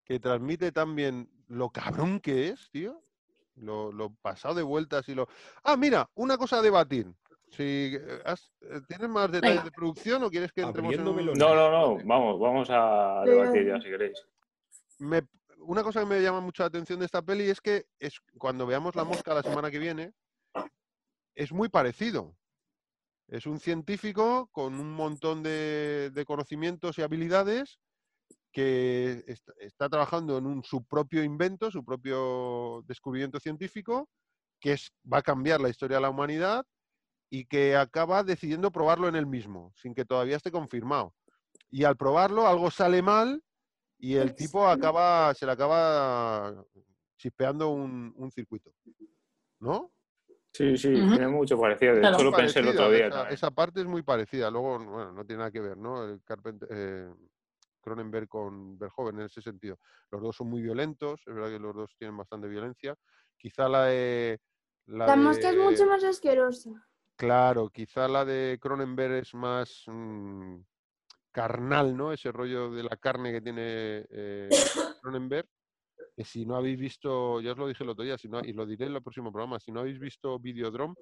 [0.05, 3.01] que transmite tan bien lo cabrón que es, tío.
[3.55, 5.27] Lo, lo pasado de vueltas y lo.
[5.63, 7.07] Ah, mira, una cosa a debatir.
[7.49, 9.63] Si eh, has- eh, ¿Tienes más detalles Venga.
[9.65, 11.33] de producción o quieres que entremos en un-.
[11.33, 11.97] No, no, no.
[12.05, 14.23] Vamos, vamos a debatir ya si queréis.
[14.99, 15.23] me-
[15.69, 18.65] una cosa que me llama mucho la atención de esta peli es que es cuando
[18.65, 20.13] veamos la mosca la semana que viene,
[21.35, 22.35] es muy parecido.
[23.27, 27.77] Es un científico con un montón de, conocimientos y habilidades
[28.51, 34.09] que est- está, trabajando en un, su propio invento, su propio descubrimiento científico,
[34.59, 36.65] que es, va a cambiar la historia de la humanidad
[37.29, 41.13] y que acaba decidiendo probarlo en él mismo, sin que todavía esté confirmado.
[41.69, 43.43] Y al probarlo, algo sale mal
[43.99, 46.65] y el tipo acaba, se le acaba
[47.17, 48.71] chispeando un, un circuito.
[49.59, 49.91] ¿No?
[50.51, 51.93] Sí, sí, tiene mucho parecido.
[51.95, 52.15] De Claro.
[52.15, 53.07] hecho, lo pensé el otro día.
[53.07, 53.33] Esa, también.
[53.33, 54.49] esa parte es muy parecida.
[54.49, 56.03] Luego, bueno, no tiene nada que ver, ¿no?
[56.05, 57.13] El Carpenter, eh,
[57.81, 59.77] Cronenberg con Verhoeven en ese sentido.
[60.09, 62.95] Los dos son muy violentos, es verdad que los dos tienen bastante violencia.
[63.37, 64.39] Quizá la de...
[64.87, 66.71] La, La mosca es mucho más asquerosa.
[67.15, 70.55] Claro, quizá la de Cronenberg es más mm,
[71.31, 72.11] carnal, ¿no?
[72.11, 74.49] Ese rollo de la carne que tiene eh,
[75.01, 75.47] Cronenberg.
[76.15, 78.87] Que si no habéis visto, ya os lo dije el otro día, y lo diré
[78.87, 80.95] en el próximo programa, si no habéis visto Videodrome,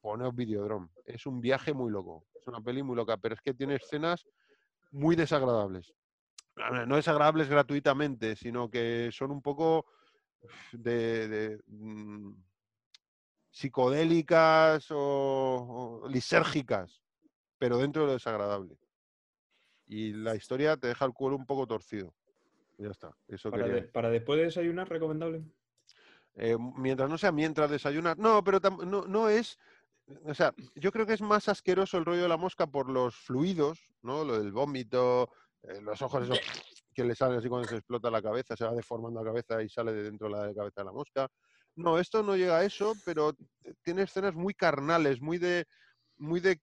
[0.00, 0.88] poneos Videodrome.
[1.04, 4.24] Es un viaje muy loco, es una peli muy loca, pero es que tiene escenas
[4.90, 5.92] muy desagradables.
[6.86, 9.86] No desagradables gratuitamente, sino que son un poco
[10.72, 12.32] de, de, mm,
[13.50, 17.02] psicodélicas o lisérgicas,
[17.58, 18.76] pero dentro de lo desagradable.
[19.92, 22.14] Y la historia te deja el cuero un poco torcido.
[22.78, 25.44] Ya está, eso Para, quería de- para después de desayunar, recomendable.
[26.34, 28.16] eh, mientras no sea mientras desayunar.
[28.16, 29.58] No, pero no, no es.
[30.24, 33.14] O sea, yo creo que es más asqueroso el rollo de la mosca por los
[33.16, 34.24] fluidos, ¿no?
[34.24, 35.30] Lo del vómito,
[35.62, 36.38] eh, los ojos esos
[36.94, 39.68] que le salen así cuando se explota la cabeza, se va deformando la cabeza y
[39.68, 41.28] sale de dentro de la cabeza de la mosca.
[41.76, 43.34] No, esto no llega a eso, pero
[43.82, 45.66] tiene escenas muy carnales, muy de,
[46.16, 46.62] muy de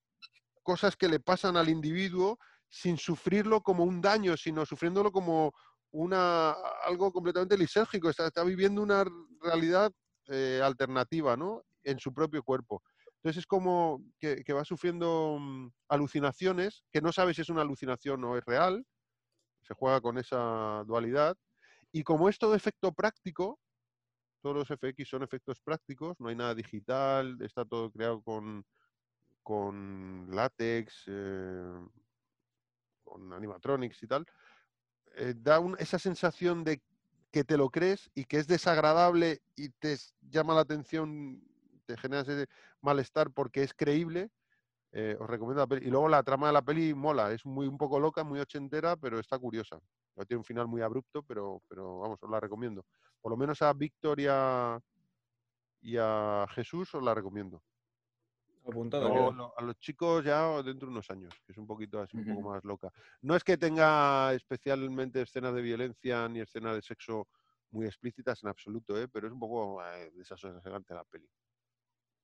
[0.64, 5.54] cosas que le pasan al individuo sin sufrirlo como un daño, sino sufriéndolo como
[5.92, 6.52] una
[6.86, 8.10] algo completamente lisérgico.
[8.10, 9.06] Está, viviendo una
[9.42, 9.92] realidad
[10.28, 11.64] eh, alternativa, ¿no?
[11.84, 12.84] En su propio cuerpo.
[13.16, 17.62] Entonces es como que, que va sufriendo mm, alucinaciones, que no sabe si es una
[17.62, 18.86] alucinación o es real.
[19.64, 21.36] Se juega con esa dualidad.
[21.92, 23.60] Y como es todo efecto práctico,
[24.42, 28.66] todos los FX son efectos prácticos, no hay nada digital, está todo creado con,
[29.44, 31.88] con látex, eh,
[33.10, 34.26] con animatronics y tal,
[35.16, 36.82] eh, da un- esa sensación de
[37.32, 41.42] que te lo crees y que es desagradable y te llama la atención,
[41.86, 42.48] te genera ese
[42.82, 44.30] malestar porque es creíble.
[44.94, 45.88] eh, os recomiendo la peli.
[45.88, 48.96] Y luego la trama de la peli mola, es muy un poco loca, muy ochentera,
[48.98, 49.80] pero está curiosa.
[50.16, 52.86] No tiene un final muy abrupto, pero, pero vamos, os la recomiendo.
[53.22, 54.80] Por lo menos a Victoria
[55.82, 57.62] y a Jesús os la recomiendo.
[59.34, 62.26] Lo- a los chicos ya dentro de unos años, que es un poquito así, un
[62.26, 62.92] poco más loca.
[63.22, 67.28] No es que tenga especialmente escenas de violencia ni escenas de sexo
[67.72, 69.08] muy explícitas en absoluto, ¿eh?
[69.08, 71.30] pero es un poco eh, desasosegante la peli.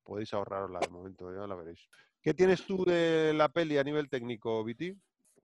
[0.03, 1.87] Podéis ahorrarosla de momento, ya la veréis.
[2.21, 4.95] ¿Qué tienes tú de la peli a nivel técnico, Viti?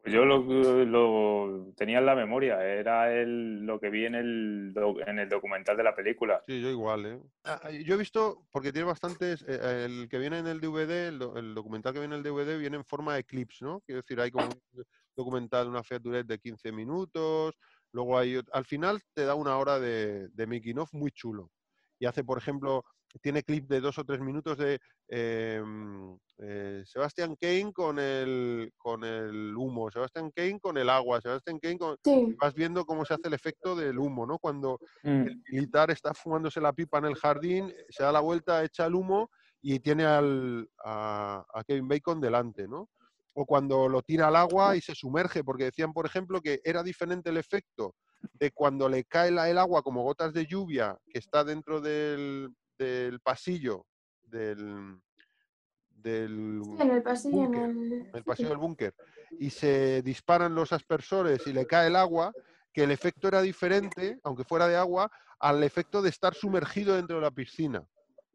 [0.06, 0.40] Yo lo,
[0.86, 4.74] lo tenía en la memoria, era el, lo que vi en el,
[5.06, 6.42] en el documental de la película.
[6.48, 7.20] Sí, yo igual, ¿eh?
[7.44, 10.60] Ah, ah, Yo he visto, porque tiene bastantes, eh, eh, el que viene en el
[10.60, 13.62] DVD, el, do- el documental que viene en el DVD viene en forma de clips,
[13.62, 13.82] ¿no?
[13.82, 14.84] Quiero decir, hay como un
[15.16, 17.54] documental, una featurette de 15 minutos,
[17.92, 21.52] luego hay, al final te da una hora de, de making of muy chulo.
[22.00, 22.84] Y hace, por ejemplo,
[23.20, 28.72] tiene clip de dos o tres minutos de eh, mm, eh, Sebastian Kane con el,
[28.78, 31.98] con el humo, Sebastian Kane con el agua, Sebastian Kane con...
[32.04, 34.40] Sí, Vas viendo cómo se hace el efecto del humo, ¿no?
[34.40, 35.28] Cuando Mm.
[35.28, 38.96] el militar está fumándose la pipa en el jardín, se da la vuelta, echa el
[38.96, 39.30] humo
[39.62, 42.90] y tiene al, a, a Kevin Bacon delante, ¿no?
[43.34, 46.84] O cuando lo tira al agua y se sumerge, porque decían, por ejemplo, que era
[46.84, 47.96] diferente el efecto
[48.34, 52.50] de cuando le cae la- el agua como gotas de lluvia que está dentro del,
[52.82, 53.85] del pasillo
[54.24, 55.00] del,
[55.90, 57.93] del sí, en el pasillo, en búnker, el...
[57.93, 58.95] en el pasillo del búnker
[59.40, 62.34] y se disparan los aspersores y le cae el agua,
[62.74, 67.18] que el efecto era diferente, aunque fuera de agua, al efecto de estar sumergido dentro
[67.18, 67.85] de la piscina.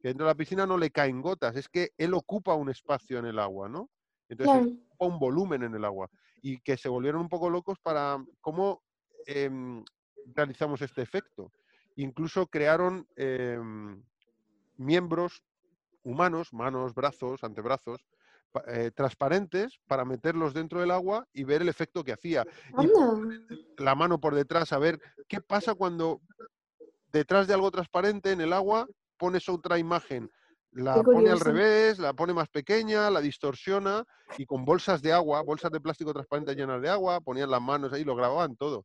[0.00, 3.18] Que dentro de la piscina no le caen gotas, es que él ocupa un espacio
[3.18, 3.91] en el agua, ¿no?
[4.28, 6.10] Entonces Claro, ocupa un volumen en el agua.
[6.42, 8.83] Y que se volvieron un poco locos para cómo
[9.26, 9.84] em,
[10.34, 11.52] realizamos este efecto.
[11.97, 14.02] Incluso crearon em,
[14.77, 15.43] miembros
[16.03, 18.07] humanos, manos, brazos, antebrazos,
[18.69, 22.45] eh, transparentes para meterlos dentro del agua y ver el efecto que hacía.
[22.81, 26.21] Y la mano por detrás a ver qué pasa cuando
[27.13, 28.87] detrás de algo transparente en el agua
[29.19, 30.31] pones otra imagen.
[30.71, 34.05] La pone al revés, la pone más pequeña, la distorsiona
[34.37, 37.93] y con bolsas de agua, bolsas de plástico transparente llenas de agua, ponían las manos
[37.93, 38.85] ahí, lo grababan todo.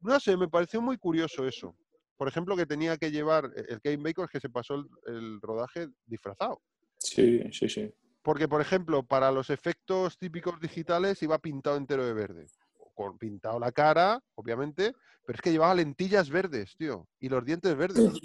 [0.00, 1.74] No sé, me pareció muy curioso eso.
[2.18, 4.86] Por ejemplo, que tenía que llevar, eh, el Kevin Bacon es que se pasó el,
[5.06, 6.60] el rodaje disfrazado.
[6.98, 7.90] Sí, sí, sí.
[8.22, 12.46] Porque, por ejemplo, para los efectos típicos digitales iba pintado entero de verde.
[12.94, 14.92] Con pintado la cara, obviamente,
[15.24, 18.04] pero es que llevaba lentillas verdes, tío, y los dientes verdes.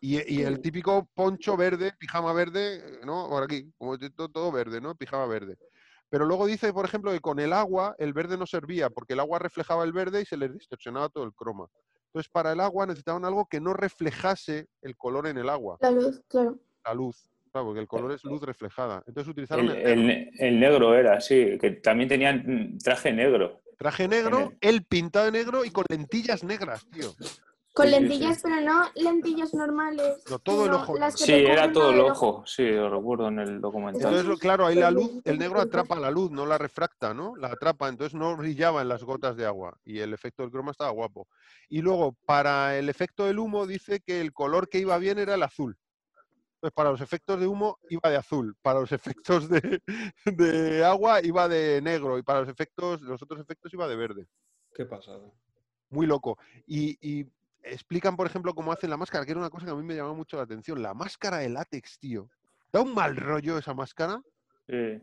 [0.00, 3.28] Y Y, y el típico poncho verde, pijama verde, ¿no?
[3.28, 4.96] Por aquí, como de to- todo verde, ¿no?
[4.96, 5.56] Pijama verde.
[6.08, 9.20] Pero luego dice, por ejemplo, que con el agua el verde no servía, porque el
[9.20, 11.66] agua reflejaba el verde y se les distorsionaba todo el croma.
[12.12, 15.90] Entonces, para el agua necesitaban algo que no reflejase el color en el agua, la
[15.90, 16.58] luz, claro.
[16.84, 17.24] la luz.
[17.50, 19.02] Claro, porque el color es luz reflejada.
[19.06, 19.92] Entonces utilizaron El, el negro.
[19.92, 23.62] el ne- el negro era, sí, que también tenían mm, traje negro.
[23.78, 27.14] Traje negro, el- él pintado de negro y con lentillas negras, tío.
[27.72, 28.42] Con Sí, lentillas, sí.
[28.44, 30.22] pero no lentillas normales.
[30.28, 33.38] No, todo el ojo las que Sí, era todo el ojo, sí, lo recuerdo en
[33.38, 34.14] el documental.
[34.14, 37.34] Entonces, claro, ahí la luz, el negro atrapa la luz, no la refracta, ¿no?
[37.36, 40.72] La atrapa, entonces no brillaba en las gotas de agua y el efecto del croma
[40.72, 41.28] estaba guapo.
[41.70, 45.34] Y luego, para el efecto del humo, dice que el color que iba bien era
[45.34, 45.78] el azul.
[46.56, 49.80] Entonces, para los efectos de humo iba de azul, para los efectos de,
[50.26, 54.28] de agua iba de negro y para los efectos, los otros efectos iba de verde.
[54.74, 55.22] Qué pasada.
[55.88, 56.38] Muy loco.
[56.66, 57.26] Y, y
[57.62, 59.94] explican, por ejemplo, cómo hacen la máscara, que era una cosa que a mí me
[59.94, 60.82] llamaba mucho la atención.
[60.82, 62.28] La máscara de látex, tío.
[62.72, 64.22] Da un mal rollo esa máscara.
[64.68, 65.00] Sí.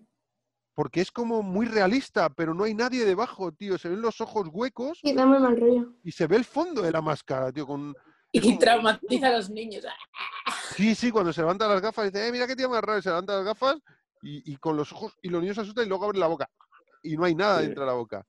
[0.74, 3.78] Porque es como muy realista, pero no hay nadie debajo, tío.
[3.78, 5.94] Se ven los ojos huecos Sí, da muy mal rollo.
[6.04, 7.68] y se ve el fondo de la máscara, tío.
[7.68, 7.94] Con...
[8.32, 9.86] Y traumatiza a los niños.
[10.76, 13.00] Sí, sí, cuando se levanta las gafas, dice, eh, mira qué tío más raro.
[13.00, 13.76] Y se levanta las gafas
[14.22, 16.50] y, y con los ojos, y los niños se asustan y luego abren la boca.
[17.04, 17.66] Y no hay nada Sí.
[17.66, 18.26] dentro de la boca.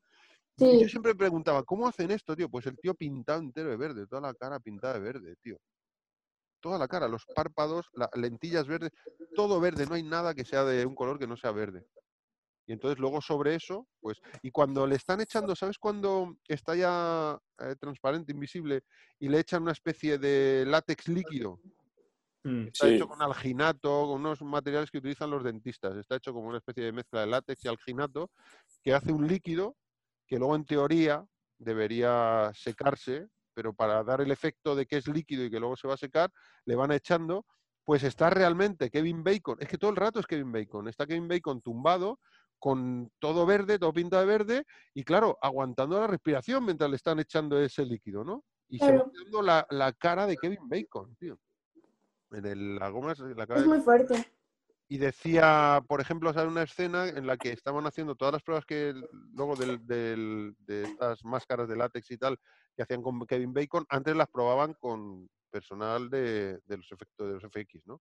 [0.60, 2.48] Y yo siempre preguntaba, ¿cómo hacen esto, tío?
[2.48, 5.56] Pues el tío pintado entero de verde, toda la cara pintada de verde, tío.
[6.60, 8.90] Toda la cara, los párpados, las lentillas verdes,
[9.34, 11.86] todo verde, no hay nada que sea de un color que no sea verde.
[12.66, 17.38] Y entonces luego sobre eso, pues, y cuando le están echando, ¿sabes cuando está ya
[17.58, 18.82] eh, transparente, invisible,
[19.18, 21.58] y le echan una especie de látex líquido?
[22.44, 22.66] Mm.
[22.68, 22.94] Está Sí.
[22.94, 25.96] hecho con alginato, con unos materiales que utilizan los dentistas.
[25.96, 28.30] Está hecho como una especie de mezcla de látex y alginato
[28.82, 29.76] que hace un líquido
[30.30, 31.26] que luego en teoría
[31.58, 35.88] debería secarse, pero para dar el efecto de que es líquido y que luego se
[35.88, 36.30] va a secar,
[36.64, 37.44] le van echando,
[37.84, 39.56] pues está realmente Kevin Bacon.
[39.60, 40.86] Es que todo el rato es Kevin Bacon.
[40.86, 42.20] Está Kevin Bacon tumbado
[42.60, 47.18] con todo verde, todo pintado de verde y claro, aguantando la respiración mientras le están
[47.18, 48.44] echando ese líquido, ¿no?
[48.68, 49.10] Y se va Claro.
[49.10, 51.36] quedando la, la cara de Kevin Bacon, tío.
[52.30, 54.24] En el- la goma, la cara es de- muy fuerte.
[54.90, 58.66] Y decía, por ejemplo, sale una escena en la que estaban haciendo todas las pruebas
[58.66, 58.92] que
[59.34, 59.86] luego del-
[60.66, 62.36] de estas máscaras de látex y tal
[62.74, 67.34] que hacían con Kevin Bacon, antes las probaban con, personal de, de los efectos de
[67.34, 68.00] los FX, ¿no?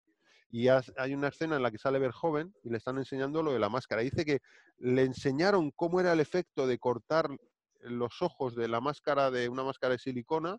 [0.50, 3.54] Y has- hay una escena en la que sale Verjoven y le están enseñando lo
[3.54, 4.02] de la máscara.
[4.02, 4.40] Dice que
[4.80, 7.30] le enseñaron cómo era el efecto de cortar
[7.82, 10.58] los ojos de la máscara de una máscara de silicona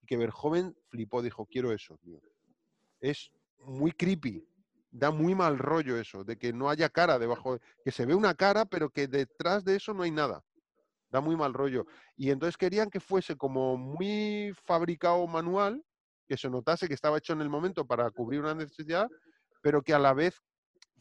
[0.00, 2.20] y que Verjoven flipó, dijo, quiero eso, tío.
[3.00, 4.46] Es muy creepy,
[4.92, 8.34] da muy mal rollo eso, de que no haya cara debajo, que se ve una
[8.34, 10.44] cara, pero que detrás de eso no hay nada.
[11.10, 11.86] Da muy mal rollo.
[12.16, 15.82] Y entonces querían que fuese como muy fabricado manual,
[16.28, 19.08] que se notase que estaba hecho en el momento para cubrir una necesidad,
[19.62, 20.40] pero que a la vez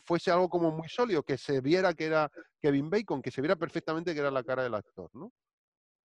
[0.05, 3.57] fuese algo como muy sólido, que se viera que era Kevin Bacon, que se viera
[3.57, 5.31] perfectamente que era la cara del actor, ¿no?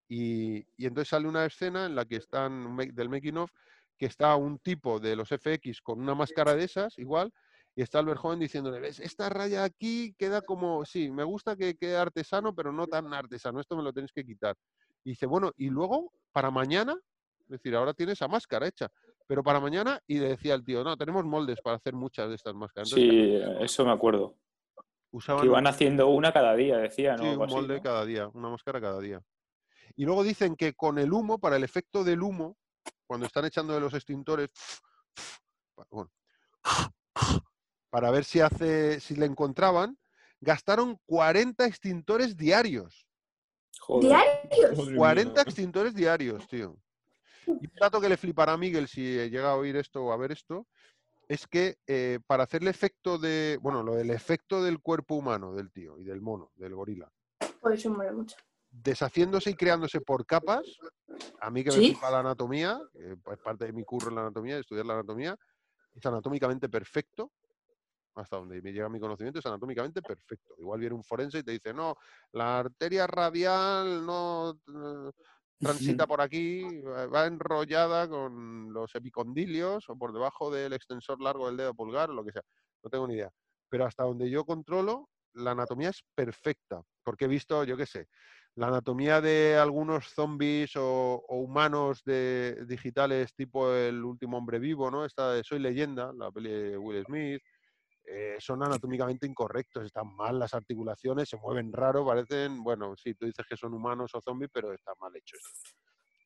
[0.09, 3.51] Y, y entonces sale una escena en la que están del making of
[3.99, 7.33] que está un tipo de los FX con una máscara de esas, igual,
[7.79, 8.99] y está Albert Joven diciéndole, ¿ves?
[9.01, 13.61] Esta raya aquí queda como, sí, me gusta que quede artesano, pero no tan artesano,
[13.61, 14.57] esto me lo tenéis que quitar.
[15.05, 16.99] Y dice, bueno, y luego, para mañana,
[17.41, 18.89] es decir, ahora tiene esa máscara hecha,
[19.27, 22.37] pero para mañana, y le decía el tío, no, tenemos moldes para hacer muchas de
[22.37, 22.91] estas máscaras.
[22.93, 24.35] Entonces, Sí, eso me acuerdo.
[25.11, 27.25] usaban Que un- iban haciendo una cada día, decía, ¿no?
[27.25, 27.83] Sí, Algo un así, molde ¿no?
[27.83, 29.21] cada día, una máscara cada día.
[29.97, 32.57] Y luego dicen que con el humo, para el efecto del humo,
[33.07, 34.49] cuando están echando de los extintores,
[35.91, 36.11] bueno,
[37.97, 39.97] para ver si hace, si le encontraban,
[40.43, 43.09] gastaron 40 extintores diarios.
[43.81, 44.11] Joder.
[44.51, 44.79] ¿Diarios?
[44.79, 45.43] Madre 40 mía.
[45.43, 46.77] extintores diarios, tío.
[47.47, 49.01] Y un dato que le flipará a Miguel si
[49.31, 50.67] llega a oír esto o a ver esto,
[51.27, 55.55] es que eh, para hacer el efecto de, bueno, lo del efecto del cuerpo humano
[55.55, 57.11] del tío y del mono, del gorila,
[57.63, 58.37] Pues eso mola mucho.
[58.69, 60.67] deshaciéndose y creándose por capas,
[61.41, 61.93] a mí que me ¿Sí?
[61.93, 65.35] flipa la anatomía, que es parte de mi curro en la anatomía, estudiar la anatomía,
[65.95, 67.33] es anatómicamente perfecto,
[68.17, 70.55] hasta donde me llega mi conocimiento, es anatómicamente perfecto.
[70.59, 71.97] Igual viene un forense y te dice, no,
[72.33, 75.13] la arteria radial no eh,
[75.59, 81.47] transita por aquí, va va enrollada con los epicondilios o por debajo del extensor largo
[81.47, 82.43] del dedo pulgar o lo que sea.
[82.83, 83.31] No tengo ni idea.
[83.69, 86.83] Pero hasta donde yo controlo, la anatomía es perfecta.
[87.03, 88.09] Porque he visto, yo qué sé,
[88.57, 94.91] la anatomía de algunos zombies o, o humanos de, digitales tipo El último hombre vivo,
[94.91, 95.05] ¿no?
[95.05, 97.43] Esta de Soy leyenda, la peli de Will Smith,
[98.07, 103.27] eh, son anatómicamente incorrectos, están mal las articulaciones, se mueven raro, parecen, bueno, sí, tú
[103.27, 105.71] dices que son humanos o zombies, pero está mal hecho esto.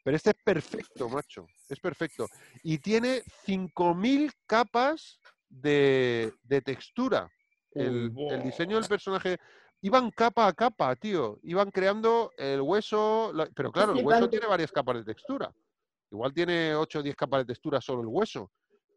[0.04, 2.26] Pero este es perfecto, macho, es perfecto.
[2.62, 7.30] Y tiene 5.000 capas de, de textura.
[7.72, 8.36] El, buah.
[8.38, 9.38] diseño del personaje
[9.82, 11.38] iban capa a capa, tío.
[11.42, 15.54] Iban creando el hueso, la- pero claro, el hueso tiene varias capas de textura.
[16.10, 18.50] Igual tiene 8 o 10 capas de textura solo el hueso.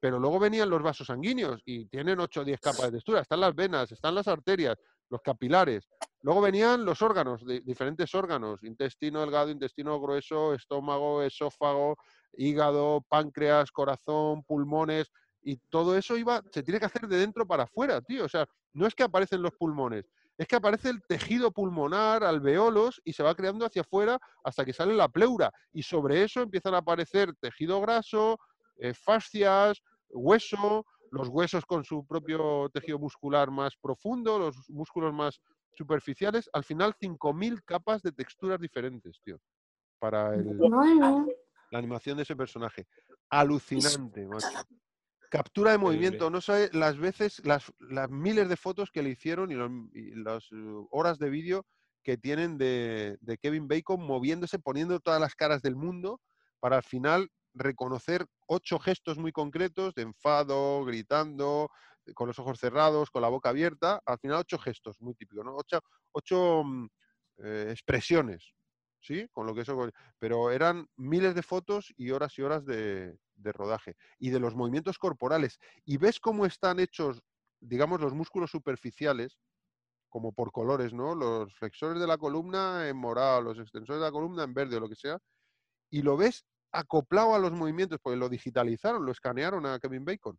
[0.04, 3.22] Pero luego venían los vasos sanguíneos y tienen 8 o 10 capas de textura.
[3.22, 4.76] Están las venas, están las arterias,
[5.10, 5.88] los capilares.
[6.24, 11.96] Luego venían los órganos, de- diferentes órganos, intestino delgado, intestino grueso, estómago, esófago,
[12.34, 15.10] hígado, páncreas, corazón, pulmones,
[15.42, 18.26] y todo eso iba, se tiene que hacer de dentro para afuera, tío.
[18.26, 20.04] O sea, no es que aparecen los pulmones,
[20.38, 24.74] es que aparece el tejido pulmonar, alveolos, y se va creando hacia afuera hasta que
[24.74, 25.50] sale la pleura.
[25.72, 28.38] Y sobre eso empiezan a aparecer tejido graso,
[28.78, 29.82] eh, fascias,
[30.14, 35.40] hueso, los huesos con su propio tejido muscular más profundo, los músculos más
[35.74, 36.50] superficiales.
[36.54, 39.40] Al final, 5.000 capas de texturas diferentes, tío,
[40.00, 40.58] para el,
[41.72, 42.86] la animación de ese personaje.
[43.30, 44.66] Alucinante, macho.
[45.30, 49.52] Captura de movimiento, no sé las veces, las, las miles de fotos que le hicieron
[49.52, 50.56] y, los- y las eh,
[50.92, 51.66] horas de vídeo
[52.04, 56.22] que tienen de, de Kevin Bacon moviéndose, poniendo todas las caras del mundo
[56.60, 61.70] para al final reconocer ocho gestos muy concretos de enfado, gritando,
[62.16, 64.02] con los ojos cerrados, con la boca abierta.
[64.06, 65.56] Al final ocho gestos, muy típicos, ¿no?
[65.56, 65.80] Ocho,
[66.12, 66.88] ocho, mm,
[67.44, 68.54] eh, expresiones,
[69.00, 69.28] ¿sí?
[69.32, 73.52] Con lo que eso pero eran miles de fotos y horas y horas de, de
[73.52, 75.60] rodaje y de los movimientos corporales.
[75.86, 77.22] Y ves cómo están hechos,
[77.60, 79.38] digamos, los músculos superficiales,
[80.10, 81.16] como por colores, ¿no?
[81.16, 84.80] Los flexores de la columna en morado, los extensores de la columna en verde o
[84.80, 85.18] lo que sea,
[85.90, 90.38] y lo ves acoplado a los movimientos, porque lo digitalizaron, lo escanearon a Kevin Bacon.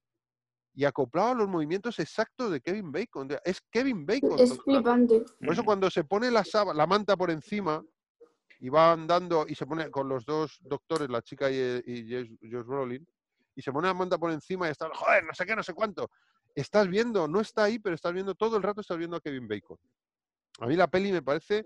[0.74, 3.28] Y acoplado a los movimientos exactos de Kevin Bacon.
[3.44, 4.38] Es Kevin Bacon.
[4.38, 5.24] Es flipante.
[5.38, 7.82] Por eso cuando se pone la, la manta por encima
[8.58, 12.36] y va andando y se pone con los dos doctores, la chica y, y Josh,
[12.42, 13.06] Josh Brolin,
[13.54, 15.72] y se pone la manta por encima y está, joder, no sé qué, no sé
[15.74, 16.10] cuánto.
[16.56, 19.46] Estás viendo, no está ahí, pero estás viendo, todo el rato estás viendo a Kevin
[19.46, 19.78] Bacon.
[20.60, 21.64] A mí la peli me parece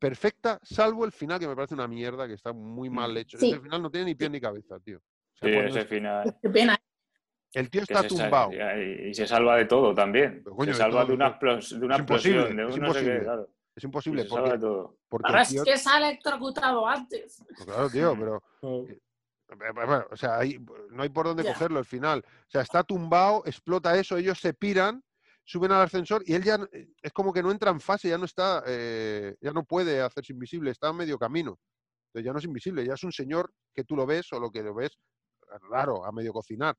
[0.00, 3.38] perfecta, salvo el final, que me parece una mierda, que está muy mal hecho.
[3.38, 3.50] Sí.
[3.50, 4.98] Ese final no tiene ni pie ni cabeza, tío.
[4.98, 6.36] O sea, Sí, cuando ese es- final.
[6.42, 6.76] Qué pena.
[7.52, 8.50] el tío está tumbado.
[8.52, 10.42] y, y se salva de todo también.
[10.42, 13.06] Coño, se de salva todo, de una, de explosión, de es un no sé qué,
[13.06, 13.20] imposible.
[13.22, 13.48] claro.
[13.76, 14.96] Es imposible, se salva de todo.
[15.08, 17.42] porque Ahora el es que se ha electrocutado antes.
[17.48, 20.58] pues claro, tío, pero Oh, Eh, bueno, o sea, ahí
[20.90, 22.24] no hay por dónde cogerlo al final.
[22.26, 25.02] O sea, está tumbado, explota eso, ellos se piran,
[25.50, 26.60] suben al ascensor y él ya
[27.02, 30.32] es como que no entra en fase, ya no está, eh, ya no puede hacerse
[30.32, 31.58] invisible, está a medio camino.
[32.06, 34.52] Entonces ya no es invisible, ya es un señor que tú lo ves o lo
[34.52, 34.96] que lo ves
[35.68, 36.76] raro, a medio cocinar,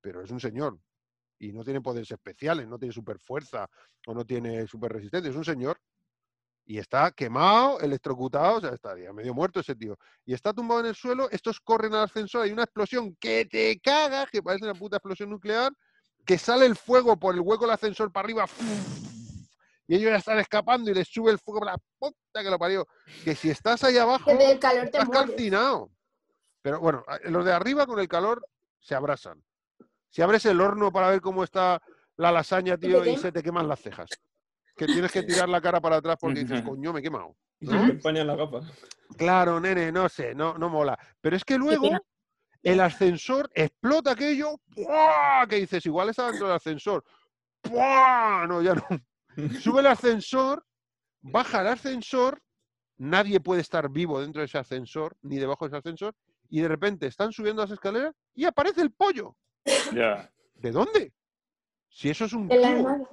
[0.00, 0.78] pero es un señor
[1.40, 3.68] y no tiene poderes especiales, no tiene super fuerza
[4.06, 5.80] o no tiene super resistencia, es un señor
[6.64, 9.98] y está quemado, electrocutado, o sea, está ya medio muerto ese tío.
[10.24, 13.80] Y está tumbado en el suelo, estos corren al ascensor, hay una explosión que te
[13.80, 15.72] caga, que parece una puta explosión nuclear,
[16.24, 18.46] que sale el fuego por el hueco del ascensor para arriba,
[19.86, 22.58] y ellos ya están escapando y les sube el fuego por la puta que lo
[22.58, 22.86] parió.
[23.22, 25.26] Que si estás ahí abajo, calor te estás mueres.
[25.26, 25.90] calcinado.
[26.62, 28.46] Pero bueno, los de arriba con el calor
[28.80, 29.42] se abrasan.
[30.08, 31.82] Si abres el horno para ver cómo está
[32.16, 34.08] la lasaña, tío, y se te queman las cejas.
[34.76, 37.36] Que tienes que tirar la cara para atrás porque dices, coño, me he quemado.
[37.60, 37.80] Y ¿no?
[37.80, 38.64] se te empañan las gafas.
[39.16, 40.98] Claro, nene, no sé, no, no mola.
[41.20, 41.90] Pero es que luego.
[42.64, 45.46] El ascensor explota aquello, ¡buah!
[45.46, 47.04] que dices, igual está dentro del ascensor.
[47.68, 48.46] ¡buah!
[48.48, 48.84] No, ya no.
[49.60, 50.64] Sube el ascensor,
[51.20, 52.42] baja el ascensor,
[52.96, 56.14] nadie puede estar vivo dentro de ese ascensor, ni debajo de ese ascensor,
[56.48, 59.36] y de repente están subiendo las escaleras y aparece el pollo.
[59.92, 60.32] Ya.
[60.54, 61.12] ¿De dónde?
[61.90, 63.08] Si eso es un armada.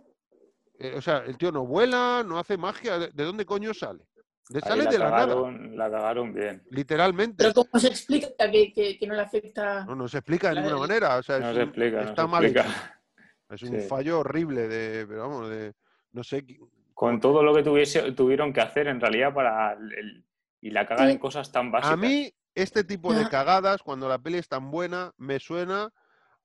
[0.79, 2.97] Eh, o sea, el tío no vuela, no hace magia.
[2.97, 4.07] ¿De, de dónde coño sale?
[4.53, 6.63] De, sale la de la nada, cagaron, la cagaron bien.
[6.69, 7.35] literalmente.
[7.43, 9.85] Pero ¿cómo se explica que, que- que no le afecta?
[9.85, 11.17] No, no se explica de ninguna manera.
[11.17, 13.01] O sea, No es se un- explica, está mal explica.
[13.49, 13.87] Es un Sí.
[13.87, 15.73] fallo horrible de, pero vamos, de,
[16.13, 16.45] no sé,
[16.93, 20.25] Con todo lo que tuviese, tuvieron que hacer en realidad para el, el-
[20.61, 21.13] y la cagan Sí.
[21.13, 21.93] en cosas tan básicas.
[21.93, 23.29] A mí, este tipo de Ya.
[23.29, 25.89] cagadas, cuando la peli es tan buena, me suena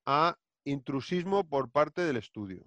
[0.07, 2.65] a intrusismo por parte del estudio.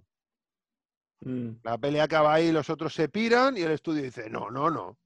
[1.22, 1.50] Mm.
[1.64, 4.98] La peli acaba ahí, los otros se piran y el estudio dice, no, no, no.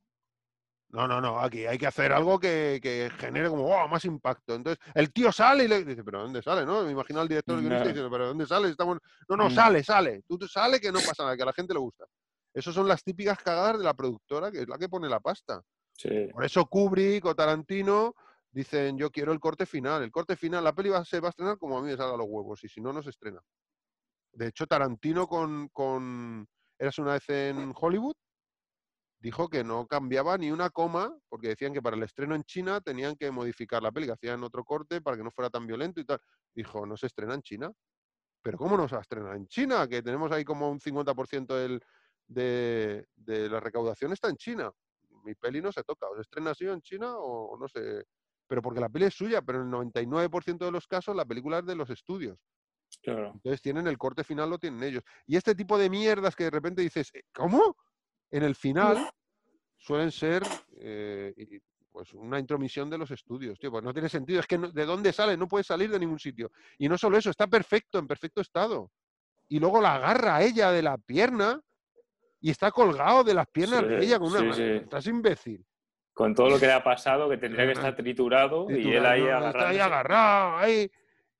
[0.93, 4.53] No, no, no, aquí hay que hacer algo que, que genere como "Wow, más impacto.
[4.53, 6.67] Entonces, el tío sale y le dice, pero ¿dónde sale?
[6.67, 6.83] ¿no?
[6.83, 7.79] Me imagino al director No.
[7.79, 8.69] diciendo, pero ¿dónde sale?
[8.69, 8.99] Estamos...
[9.27, 9.55] No, no, Mm.
[9.55, 10.21] sale, sale.
[10.27, 12.05] Tú tú sale que no pasa nada, que a la gente le gusta.
[12.53, 15.63] Esas son las típicas cagadas de la productora, que es la que pone la pasta.
[15.97, 16.27] Sí.
[16.31, 18.13] Por eso Kubrick o Tarantino
[18.51, 20.03] dicen, yo quiero el corte final.
[20.03, 22.15] El corte final, la peli va, se va a estrenar como a mí me salga
[22.17, 23.41] los huevos, y si no, no se estrena.
[24.31, 26.47] De hecho, Tarantino con, con
[26.77, 28.13] Eras una vez en Hollywood
[29.23, 32.81] dijo que no cambiaba ni una coma, porque decían que para el estreno en China
[32.81, 36.01] tenían que modificar la peli, que hacían otro corte para que no fuera tan violento
[36.01, 36.19] y tal.
[36.53, 37.71] Dijo, no se estrena en China.
[38.41, 39.87] Pero ¿cómo no se va a estrenar en China?
[39.87, 41.81] Que tenemos ahí como un 50% del,
[42.27, 44.69] de, de la recaudación está en China.
[45.23, 46.09] Mi peli no se toca.
[46.09, 48.03] ¿O se estrena así en China o, o no sé?
[48.45, 51.59] Pero porque la peli es suya, pero en el 99% de los casos la película
[51.59, 52.37] es de los estudios.
[53.01, 53.31] Claro.
[53.35, 55.03] Entonces tienen el corte final, lo tienen ellos.
[55.25, 57.77] Y este tipo de mierdas que de repente dices, "Eh, ¿cómo?
[58.33, 59.11] En el final
[59.77, 60.41] suelen ser
[60.79, 61.59] eh,
[61.91, 64.39] pues una intromisión de los estudios, tío, pues no tiene sentido.
[64.39, 65.37] Es que no- ¿de dónde sale?
[65.37, 66.51] No puede salir de ningún sitio.
[66.79, 68.89] Y no solo eso, está perfecto, en perfecto estado.
[69.49, 71.61] Y luego la agarra a ella de la pierna
[72.41, 74.55] y está colgado de las piernas de ella con una sí, mano.
[74.55, 74.63] sí.
[74.83, 75.63] Estás imbécil.
[76.11, 79.21] Con todo lo que le ha pasado, que tendría que estar triturado y él ahí
[79.21, 79.47] ¿no?
[79.47, 80.89] Está ahí agarrado, ahí.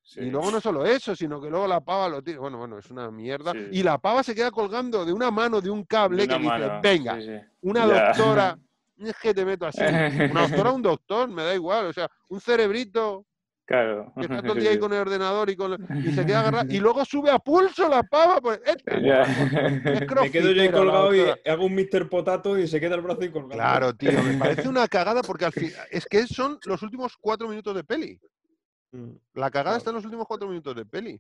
[0.06, 0.19] Sí.
[0.19, 2.38] Y luego no solo eso, sino que luego la pava lo tiene.
[2.40, 3.53] Bueno, bueno, es una mierda.
[3.53, 3.67] Sí.
[3.72, 6.48] Y la pava se queda colgando de una mano de un De cable que dice,
[6.49, 7.30] mano, venga, sí,
[7.61, 8.07] una Ya.
[8.07, 8.57] doctora,
[8.98, 9.82] es que te meto así.
[10.32, 11.85] Una doctora, un doctor, me da igual.
[11.88, 13.25] O sea, un cerebrito
[13.65, 14.11] Claro.
[14.15, 15.73] que está todo el día ahí con el ordenador y, con,
[16.06, 16.65] y se queda agarrado.
[16.69, 18.41] Y luego sube a pulso la pava.
[18.41, 22.09] Pues, es Me quedo yo ahí colgado y hago un Mr.
[22.09, 23.53] Potato y se queda el brazo ahí colgado.
[23.53, 27.48] Claro, tío, me parece una cagada porque al fin es que son los últimos cuatro
[27.48, 28.19] minutos de peli.
[28.93, 29.11] Mm.
[29.33, 29.77] La cagada Claro.
[29.77, 31.19] está en los últimos cuatro minutos de peli.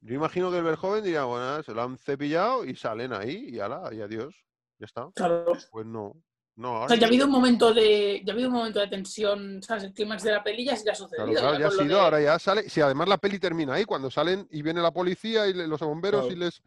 [0.00, 3.60] Yo imagino que el Verjoven diría, bueno, se lo han cepillado y salen ahí y
[3.60, 4.34] ala, y adiós.
[4.78, 5.08] Ya está.
[5.14, 5.52] Claro.
[5.70, 6.14] Pues no.
[6.54, 8.86] No, O sea, ya ha habido un momento de, ya ha habido un momento de
[8.88, 9.84] tensión, ¿sabes?
[9.84, 11.24] El clímax de la peli ya, ya ha sucedido.
[11.28, 12.68] Claro, claro, ya ha sido, ahora ya sale.
[12.68, 15.80] Si además la peli termina ahí, cuando salen y viene la policía y le- los
[15.80, 16.62] bomberos y les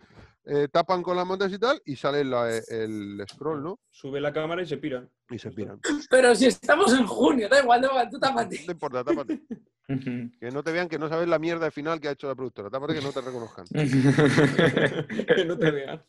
[0.45, 3.80] eh, tapan con las mantas y tal, y sale la- el scroll, ¿no?
[3.91, 5.09] Sube la cámara y se piran.
[5.30, 5.80] Y se piran.
[6.09, 8.64] Pero si estamos en junio, da igual, da igual, tú tápate.
[8.65, 9.41] No importa, tápate.
[9.88, 12.33] Que no te vean que no sabes la mierda de final que ha hecho la
[12.33, 12.72] productora.
[12.72, 13.65] Tápate que no te reconozcan.
[15.35, 16.03] que no te vean.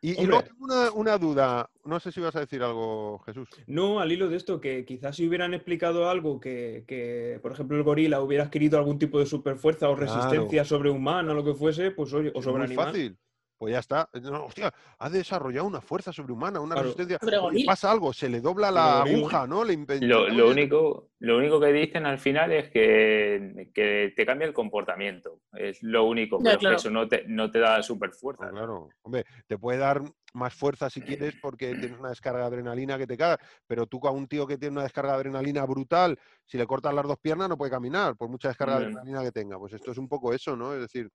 [0.00, 1.70] Y, luego tengo una, una duda.
[1.84, 3.48] No sé si vas a decir algo, Jesús.
[3.66, 7.76] No, al hilo de esto, que quizás si hubieran explicado algo que, que, por ejemplo,
[7.76, 10.12] el gorila hubiera adquirido algún tipo de superfuerza o Claro.
[10.14, 12.86] resistencia sobrehumana o lo que fuese, pues oye, o Es muy sobreanimal.
[12.86, 13.18] fácil.
[13.58, 14.08] Pues ya está.
[14.22, 16.90] No, hostia, ha desarrollado una fuerza sobrehumana, una Claro.
[16.90, 17.18] resistencia.
[17.40, 17.64] Gorila.
[17.66, 19.64] pasa algo, se le dobla la aguja, ¿no?
[19.64, 24.46] Le impen- Lo, único, lo único que dicen al final es que, que te cambia
[24.46, 25.40] el comportamiento.
[25.52, 26.76] Es lo único, Ya, pero claro.
[26.76, 28.48] eso no te, no te da super No, fuerza.
[28.50, 30.02] claro, hombre, te puede dar
[30.34, 33.98] más fuerza si quieres porque tienes una descarga de adrenalina que te caga, pero tú
[34.06, 37.18] a un tío que tiene una descarga de adrenalina brutal, si le cortas las dos
[37.18, 38.88] piernas no puede caminar, por mucha descarga de Mm.
[38.88, 39.58] adrenalina que tenga.
[39.58, 40.74] Pues esto es un poco eso, ¿no?
[40.74, 41.10] Es decir,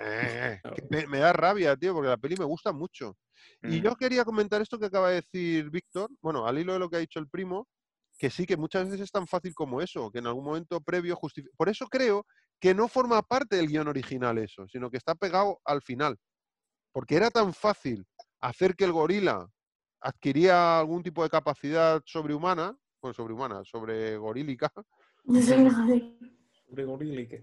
[0.00, 0.60] eh,
[1.08, 3.16] me da rabia, tío, porque la peli me gusta mucho.
[3.62, 3.82] Y Mm.
[3.84, 6.96] yo quería comentar esto que acaba de decir Víctor, bueno, al hilo de lo que
[6.96, 7.66] ha dicho el primo,
[8.18, 11.16] que sí, que muchas veces es tan fácil como eso, que en algún momento previo
[11.16, 11.52] justifica.
[11.56, 12.24] Por eso creo
[12.60, 16.16] que no forma parte del guion original eso, sino que está pegado al final.
[16.92, 18.06] Porque era tan fácil
[18.40, 19.48] hacer que el gorila
[20.00, 24.70] adquiría algún tipo de capacidad sobrehumana, bueno, sobrehumana, sobre gorílica,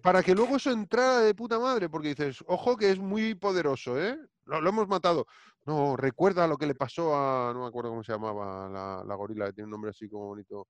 [0.01, 4.01] Para que luego eso entrara de puta madre, porque dices, ojo que es muy poderoso,
[4.01, 4.17] ¿eh?
[4.45, 5.27] Lo, hemos matado.
[5.65, 9.15] No, recuerda lo que le pasó a, no me acuerdo cómo se llamaba la, la
[9.15, 10.67] gorila, que tiene un nombre así como bonito,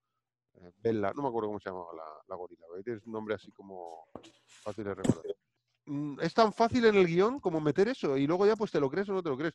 [0.55, 3.35] eh, Bella, no me acuerdo cómo se llamaba la, la gorila, porque tiene un nombre
[3.35, 4.07] así como
[4.45, 5.35] fácil de recordar.
[5.85, 8.79] Mm, Es tan fácil en el guion como meter eso, y luego ya pues te
[8.79, 9.53] lo crees o no te lo crees.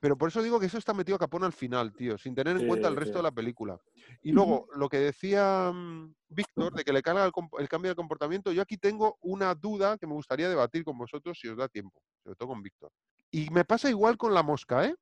[0.00, 2.56] Pero por eso digo que eso está metido a capón al final, tío, sin tener
[2.56, 3.18] en cuenta el resto sí.
[3.18, 3.78] de la película.
[4.22, 7.96] Y luego, lo que decía mm, Víctor, de que le carga el, el cambio de
[7.96, 11.68] comportamiento, yo aquí tengo una duda que me gustaría debatir con vosotros si os da
[11.68, 12.90] tiempo, sobre todo con Víctor.
[13.30, 14.94] Y me pasa igual con la mosca, ¿eh?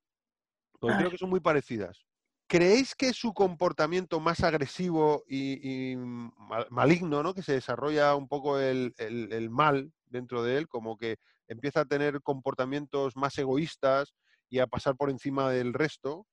[0.80, 2.04] Porque creo que son muy parecidas.
[2.46, 7.34] ¿Creéis que su comportamiento más agresivo y, y mal- maligno, ¿no?
[7.34, 11.16] que se desarrolla un poco el, el- el mal dentro de él, como que
[11.48, 14.14] empieza a tener comportamientos más egoístas
[14.54, 16.26] y a pasar por encima del resto?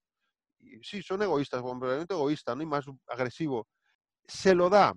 [0.60, 2.62] Y sí, son egoístas, comportamiento egoísta, ¿no?
[2.62, 3.68] y más agresivo.
[4.28, 4.94] Se lo da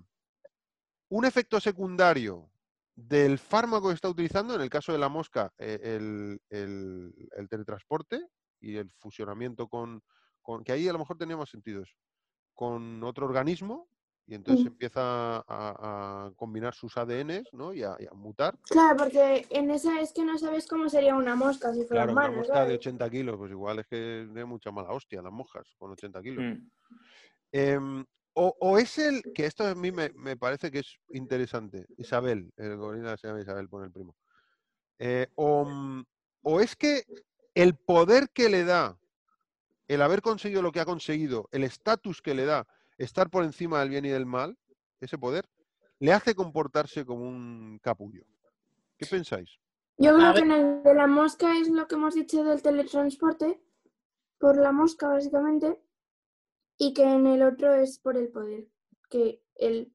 [1.09, 2.51] un efecto secundario
[2.95, 7.49] del fármaco que está utilizando, en el caso de la mosca, eh, el, el- el
[7.49, 8.27] teletransporte
[8.59, 10.03] y el fusionamiento con,
[10.41, 11.95] con- que ahí a lo mejor tenía más sentido eso,
[12.53, 13.89] con otro organismo,
[14.27, 14.69] y entonces Mm.
[14.69, 17.73] empieza a, a combinar sus ADNs ¿no?
[17.73, 18.57] y, a, y a mutar.
[18.69, 22.13] Claro, porque en esa es que no sabes cómo sería una mosca si fuera Claro,
[22.13, 22.77] una mosca de ¿sabes?
[22.79, 26.43] 80 kilos, pues igual es que de mucha mala hostia las moscas con 80 kilos.
[26.43, 26.69] Mm.
[27.51, 31.85] Em, o, o es el, que esto a mí me, me parece que es interesante,
[31.97, 34.15] Isabel, el gorila se llama Isabel, pone el primo.
[34.99, 36.03] Eh, o, mm,
[36.43, 37.03] o es que
[37.53, 38.97] el poder que le da,
[39.87, 43.79] el haber conseguido lo que ha conseguido, el estatus que le da estar por encima
[43.79, 44.57] del bien y del mal,
[44.99, 45.45] ese poder,
[45.99, 48.25] le hace comportarse como un capullo.
[48.97, 49.59] ¿Qué pensáis?
[49.97, 53.61] Yo creo que en el de la mosca es lo que hemos dicho del teletransporte,
[54.37, 55.81] por la mosca básicamente,
[56.77, 58.67] y que en el otro es por el poder
[59.09, 59.93] que él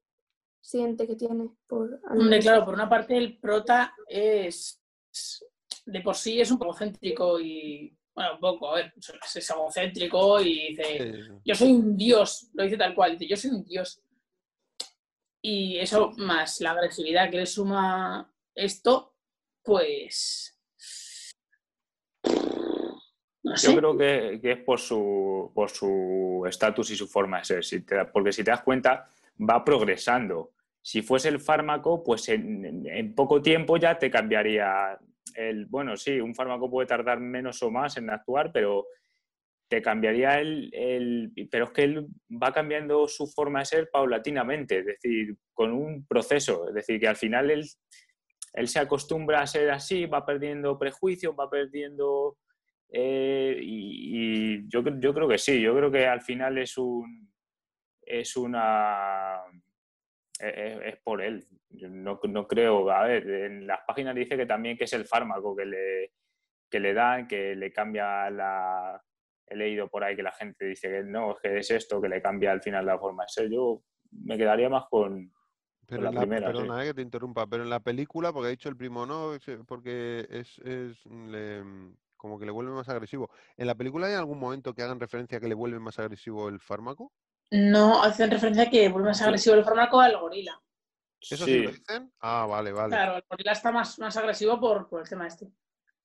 [0.59, 1.55] siente que tiene.
[1.67, 4.81] Por algo Hombre, claro, por una parte el prota es
[5.85, 9.49] de por sí es un poco céntrico y bueno, un poco, a ver, es, es
[9.49, 11.13] egocéntrico y dice,
[11.45, 14.01] yo soy un dios, lo dice tal cual, dice, yo soy un dios.
[15.43, 19.15] Y eso más la agresividad que le suma esto,
[19.63, 20.55] pues
[23.43, 23.67] no sé.
[23.67, 27.65] Yo creo que, que es por su por su estatus y su forma de ser.
[27.65, 29.09] Si te da- porque si te das cuenta,
[29.39, 30.51] va progresando.
[30.83, 34.97] Si fuese el fármaco, pues en- en poco tiempo ya te cambiaría
[35.35, 35.65] el.
[35.67, 38.85] Bueno, sí, un fármaco puede tardar menos o más en actuar, pero
[39.69, 44.85] te cambiaría el, Pero es que él va cambiando su forma de ser paulatinamente, es
[44.85, 46.67] decir, con un proceso.
[46.69, 47.65] Es decir, que al final él,
[48.67, 52.37] se acostumbra a ser así, va perdiendo prejuicios, va perdiendo.
[52.89, 57.31] eh, y yo, yo creo que sí, yo creo que al final es un.
[58.05, 59.37] Es una.
[60.39, 61.47] Es, es- es por él.
[61.73, 62.89] Yo no, no creo.
[62.91, 66.13] A ver, en las páginas dice que también que es el fármaco que le,
[66.69, 69.01] que le dan, que le cambia la.
[69.47, 72.21] He leído por ahí que la gente dice que no, que es esto, que le
[72.21, 73.49] cambia al final la forma de ser.
[73.49, 75.31] Yo me quedaría más con.
[75.87, 76.53] Pero la primera, sí.
[76.53, 79.35] perdona eh, que te interrumpa, pero en la película, porque ha dicho el primo no,
[79.35, 81.63] eh, porque es, es, le-
[82.15, 83.29] como que le vuelve más agresivo.
[83.57, 86.47] ¿En la película hay algún momento que hagan referencia a que le vuelve más agresivo
[86.47, 87.11] el fármaco?
[87.49, 90.61] No hacen referencia a que vuelve más agresivo el fármaco al gorila.
[91.21, 92.11] ¿Eso sí, lo dicen?
[92.19, 92.89] Ah, vale, vale.
[92.95, 95.47] Claro, el gorila está más, más agresivo por, por el tema este.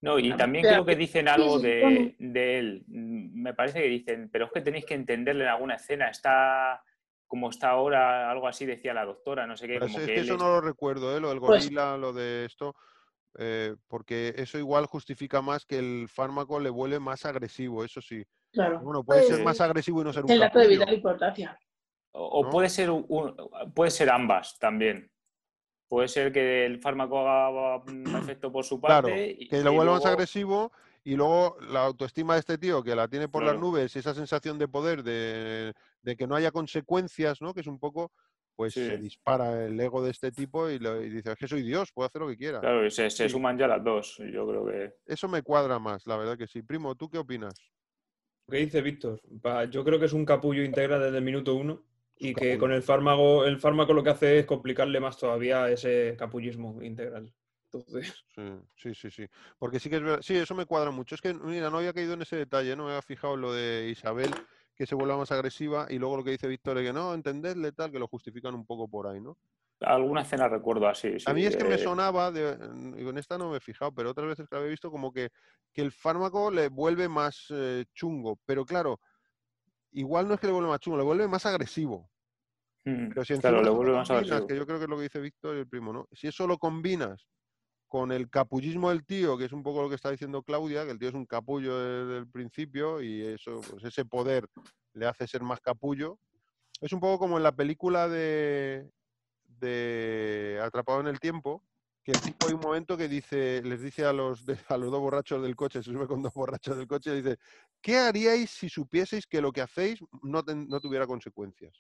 [0.03, 2.85] No, y también creo que dicen algo de, de él.
[2.87, 6.09] Mm, Me parece que dicen, pero es que tenéis que entenderle en alguna escena.
[6.09, 6.83] Está
[7.27, 9.81] como está ahora, algo así decía la doctora, no sé qué.
[9.81, 11.21] Como es que que él eso es- no lo recuerdo, ¿eh?
[11.21, 12.77] lo del Pues- gorila, lo de esto,
[13.39, 18.23] eh, porque eso igual justifica más que el fármaco le vuelve más agresivo, eso sí.
[18.53, 18.79] Claro.
[18.81, 20.95] Bueno, puede Pues ser más agresivo y no ser Es un el dato de vital
[20.95, 21.59] importancia.
[22.19, 23.07] O, puede ser un-
[23.75, 25.11] puede ser ambas también.
[25.89, 28.05] Puede ser que el fármaco haga un
[28.39, 29.37] efecto por su Claro, parte.
[29.39, 30.73] y- que y lo vuelva más luego- agresivo
[31.05, 34.59] Y luego la autoestima de este tío, que la tiene por las nubes, esa sensación
[34.59, 35.73] de poder, de,
[36.03, 37.55] de que no haya consecuencias, ¿no?
[37.55, 38.11] Que es un poco,
[38.57, 38.85] pues Sí.
[38.85, 41.93] se dispara el ego de este tipo y, lo- y dice, es que soy Dios,
[41.93, 42.59] puedo hacer lo que quiera.
[42.59, 43.29] Claro, y se, se Sí.
[43.31, 44.17] suman ya las dos.
[44.33, 44.95] Yo creo que.
[45.07, 46.63] Eso me cuadra más, la verdad que sí.
[46.63, 47.55] Primo, ¿tú qué opinas?
[48.51, 49.21] ¿Qué dice Víctor?
[49.47, 51.85] Va, Yo creo que es un capullo íntegra desde el minuto uno
[52.19, 56.17] y que con el fármaco, el fármaco lo que hace es complicarle más todavía ese
[56.19, 57.33] capullismo integral.
[57.65, 58.43] Entonces, Sí,
[58.77, 59.27] sí, sí, sí.
[59.59, 60.21] Porque sí que es verdad.
[60.23, 61.15] Sí, eso me cuadra mucho.
[61.15, 63.53] Es que, mira, no había caído en ese detalle, no me había fijado en lo
[63.53, 64.31] de Isabel,
[64.75, 67.73] que se vuelva más agresiva, y luego lo que dice Víctor, es que no, entendedle
[67.73, 69.39] tal, que lo justifican un poco por ahí, ¿no?
[69.81, 71.17] Alguna escena recuerdo así.
[71.27, 74.11] A mí es que me eh, sonaba, de, en esta no me he fijado, pero
[74.11, 75.31] otras veces que lo había visto, como que,
[75.73, 78.39] que el fármaco le vuelve más eh, chungo.
[78.47, 79.01] Pero claro,
[79.93, 82.11] igual no es que le vuelve más chungo, le vuelve más agresivo.
[82.85, 84.47] mm, Pero si claro, le vuelve más combinas, agresivo.
[84.49, 86.09] que yo creo que es lo que dice Víctor y el primo, ¿no?
[86.13, 87.27] Si eso lo combinas
[87.89, 90.91] con el capullismo del tío, que es un poco lo que está diciendo Claudia, que
[90.91, 94.49] el tío es un capullo desde el principio y eso, pues ese poder
[94.93, 96.19] le hace ser más capullo.
[96.81, 98.91] Es un poco como en la película de,
[99.45, 101.63] de Atrapado en el tiempo,
[102.07, 105.01] que el tipo hay un momento que dice, les dice a los, a los dos
[105.01, 107.37] borrachos del coche, se sube con dos borrachos del coche y dice,
[107.83, 111.77] ¿qué haríais si supieseis que lo que hacéis no, ten- no tuviera consecuencias?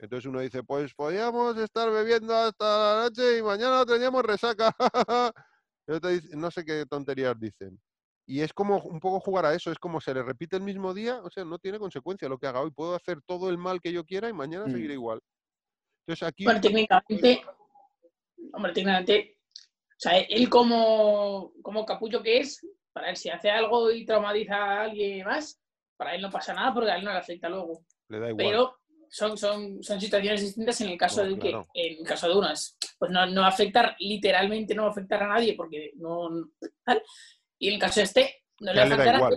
[0.00, 2.64] Entonces uno dice, pues podríamos estar bebiendo hasta
[2.96, 4.74] la noche y mañana teníamos resaca.
[5.86, 7.80] Dice- no sé qué tonterías dicen.
[8.26, 10.92] Y es como un poco jugar a eso, es como se le repite el mismo
[10.92, 12.72] día, o sea, no tiene consecuencia lo que haga hoy.
[12.72, 14.72] Puedo hacer todo el mal que yo quiera y mañana Mm.
[14.72, 15.20] seguiré igual.
[16.04, 16.42] Entonces aquí...
[16.44, 17.42] Bueno, técnicamente,
[18.52, 19.37] hombre, técnicamente,
[19.98, 24.54] o sea, él como, como capullo que es, para él si hace algo y traumatiza
[24.54, 25.60] a alguien más,
[25.96, 27.82] para él no pasa nada porque a él no le afecta luego.
[28.08, 28.46] le da igual.
[28.46, 28.78] Pero
[29.10, 31.66] son, son, son situaciones distintas en el caso de que, claro.
[31.74, 35.28] en el caso de unas, pues no, no afectar, literalmente no va a afectar a
[35.28, 36.28] nadie porque no,
[36.84, 37.02] tal.
[37.58, 39.30] Y en el caso de este, no le va a afectar a.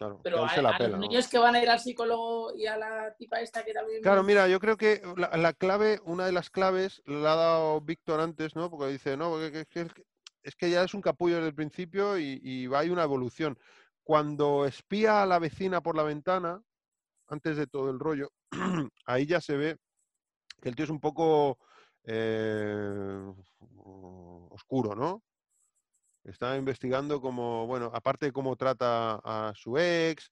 [0.00, 1.06] Claro, Pero a a, él se la a pela, los ¿no?
[1.08, 4.00] niños que van a ir al psicólogo y a la tipa esta que también...
[4.02, 7.80] Claro, mira, yo creo que la, la clave, una de las claves la ha dado
[7.82, 8.70] Víctor antes, ¿no?
[8.70, 9.86] Porque dice, no, porque es que,
[10.42, 13.58] es que ya es un capullo desde el principio y, y va- hay una evolución.
[14.02, 16.62] Cuando espía a la vecina por la ventana,
[17.28, 18.30] antes de todo el rollo,
[19.04, 19.76] ahí ya se ve
[20.62, 21.58] que el tío es un poco
[22.04, 23.34] eh,
[24.48, 25.22] oscuro, ¿no?
[26.24, 30.30] Está investigando como, bueno, aparte de cómo trata a su ex,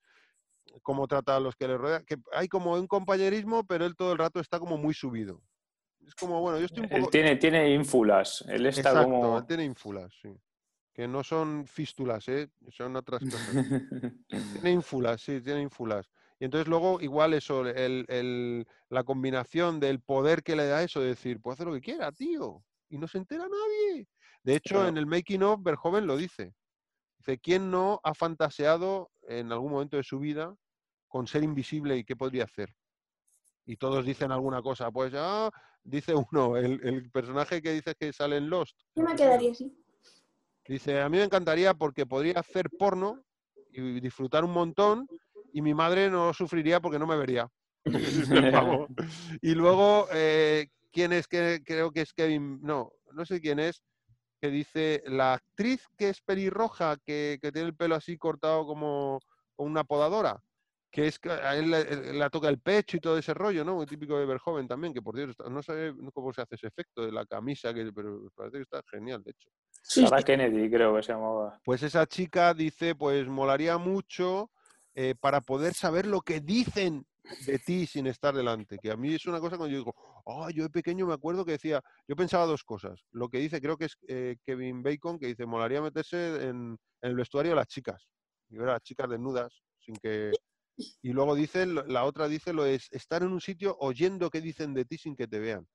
[0.83, 4.13] cómo trata a los que le rodean, que hay como un compañerismo, pero él todo
[4.13, 5.43] el rato está como muy subido.
[6.07, 7.11] Es como, bueno, yo estoy un Él poco...
[7.11, 8.45] tiene, tiene ínfulas.
[8.49, 9.39] Él está Exacto, como.
[9.39, 10.31] él tiene ínfulas, sí.
[10.93, 12.51] Que no son fístulas, ¿eh?
[12.71, 13.55] Son otras cosas.
[14.53, 16.11] Tiene ínfulas, sí, tiene ínfulas.
[16.41, 21.01] Y entonces luego igual eso, el, el- la combinación del poder que le da eso,
[21.01, 24.09] de decir, puedo hacer lo que quiera, tío, y no se entera nadie.
[24.49, 24.89] De hecho, Claro.
[24.89, 26.55] en el making of, Verhoeven lo dice.
[27.19, 30.57] Dice, ¿quién no ha fantaseado en algún momento de su vida
[31.07, 32.75] con ser invisible y qué podría hacer?
[33.67, 34.91] Y todos dicen alguna cosa.
[34.91, 35.51] Pues, ah,
[35.85, 39.71] dice uno, el, el personaje que dice que sale en Lost, Yo me quedaría así.
[40.67, 43.23] Dice, a mí me encantaría porque podría hacer porno
[43.71, 45.07] y disfrutar un montón
[45.53, 47.47] y mi madre no sufriría porque no me vería.
[49.43, 51.29] Y luego, eh, ¿quién es?
[51.29, 53.83] que Creo que es Kevin, no, no sé quién es,
[54.41, 59.21] que dice, la actriz que es pelirroja, que, que tiene el pelo así cortado como
[59.57, 60.41] una podadora,
[60.91, 63.75] que es que a él le, le toca el pecho y todo ese rollo, ¿no?
[63.75, 66.69] Muy típico de Verhoeven también, que por Dios, está- no sé cómo se hace ese
[66.69, 69.51] efecto de la camisa, que, pero parece que está genial, de hecho.
[69.71, 71.61] Sí, Sarah Kennedy, creo que se llamaba.
[71.65, 74.51] Pues esa chica dice, pues molaría mucho
[74.95, 77.07] eh, para poder saber lo que dicen
[77.47, 78.79] de ti sin estar delante.
[78.79, 81.45] Que a mí es una cosa cuando yo digo, oh, yo de pequeño me acuerdo
[81.45, 83.01] que decía, yo pensaba dos cosas.
[83.13, 87.11] Lo que dice, creo que es eh, Kevin Bacon, que dice, molaría meterse en, en
[87.11, 88.07] el vestuario de las chicas.
[88.51, 90.33] Y ver a las chicas desnudas, sin que...
[91.03, 94.75] Y luego dice, la otra dice lo es estar en un sitio oyendo qué dicen
[94.75, 95.67] de ti sin que te vean.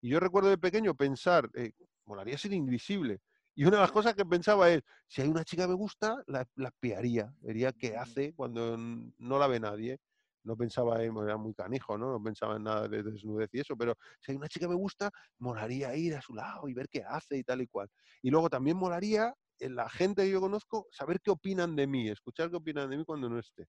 [0.00, 1.72] Y yo recuerdo de pequeño pensar, eh,
[2.04, 3.20] molaría ser invisible.
[3.56, 6.22] Y una de las cosas que pensaba es, si hay una chica que me gusta,
[6.26, 9.98] la, la espiaría, vería qué hace cuando no la ve nadie.
[10.44, 12.12] No pensaba en, era muy canijo, ¿no?
[12.12, 14.74] No pensaba en nada de desnudez y eso, pero si hay una chica que me
[14.76, 17.88] gusta, molaría ir a su lado y ver qué hace y tal y cual.
[18.22, 22.08] Y luego también molaría, en la gente que yo conozco, saber qué opinan de mí,
[22.10, 23.66] escuchar qué opinan de mí cuando no esté.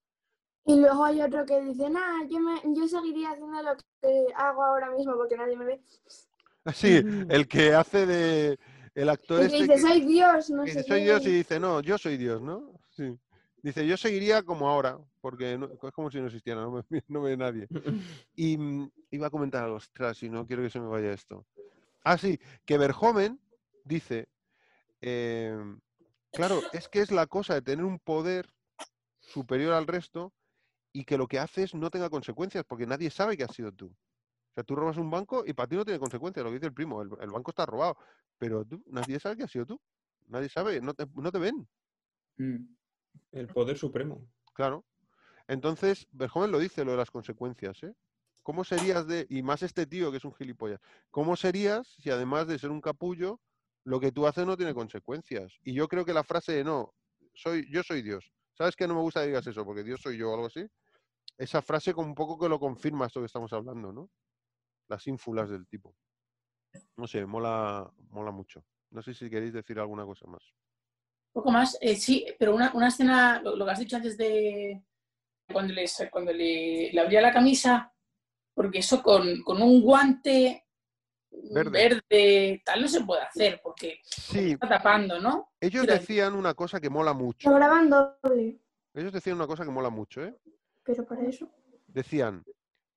[0.66, 4.64] Y luego hay otro que dice, nah, yo, me, yo seguiría haciendo lo que hago
[4.64, 5.82] ahora mismo porque nadie me ve.
[6.74, 8.60] Sí, el que hace de...
[8.96, 11.06] El actor El que este dice, que- soy Dios, no sé dice, soy qué".
[11.06, 12.72] Dios y dice, no, yo soy Dios, ¿no?
[12.92, 13.16] Sí.
[13.62, 17.22] Dice, yo seguiría como ahora, porque no- es como si no existiera, no me, no
[17.22, 17.68] me ve nadie.
[18.36, 21.48] Y mm, iba a comentar algo, ostras, y no quiero que se me vaya esto.
[22.04, 23.40] Ah, sí, que Verhoeven
[23.84, 24.30] dice,
[25.02, 25.58] eh,
[26.32, 28.54] Claro, es que es la cosa de tener un poder
[29.20, 30.32] superior al resto
[30.94, 33.88] y que lo que haces no tenga consecuencias, porque nadie sabe que has sido tú.
[33.88, 36.68] O sea, tú robas un banco y para ti no tiene consecuencias, lo que dice
[36.68, 37.98] el primo, el, el banco está robado,
[38.38, 39.82] pero tú, nadie sabe que has sido tú.
[40.28, 41.68] Nadie sabe, no te, no te ven.
[42.38, 42.76] Mm.
[43.32, 44.22] El poder supremo.
[44.54, 44.86] Claro.
[45.48, 47.94] Entonces, Verjoven lo dice, lo de las consecuencias, ¿eh?
[48.42, 52.48] ¿Cómo serías de, y más este tío que es un gilipollas, ¿cómo serías si además
[52.48, 53.42] de ser un capullo,
[53.84, 55.54] lo que tú haces no tiene consecuencias?
[55.64, 56.94] Y yo creo que la frase de no,
[57.34, 58.32] soy, yo soy Dios.
[58.54, 59.66] ¿Sabes que no me gusta que digas eso?
[59.66, 60.66] Porque Dios soy yo o algo así.
[61.38, 64.10] Esa frase con un poco que lo confirma esto que estamos hablando, ¿no?
[64.88, 65.96] Las ínfulas del tipo.
[66.98, 68.64] No sé, mola, mola mucho.
[68.92, 70.44] No sé si queréis decir alguna cosa más.
[71.34, 74.84] poco más, eh, sí, pero una, una escena, lo, lo que has dicho antes de
[75.52, 77.92] cuando, les, cuando le, le abría la camisa,
[78.54, 80.62] porque eso con, con un guante
[81.52, 81.70] Verde.
[81.70, 82.62] verde.
[82.66, 85.52] tal no se puede hacer, porque Sí, está tapando, ¿no?
[85.60, 87.50] ellos decían una cosa que mola mucho.
[87.50, 88.62] Lo graban doble,
[88.94, 90.34] Ellos decían una cosa que mola mucho, ¿eh?
[90.84, 91.50] pero para eso.
[91.88, 92.46] decían,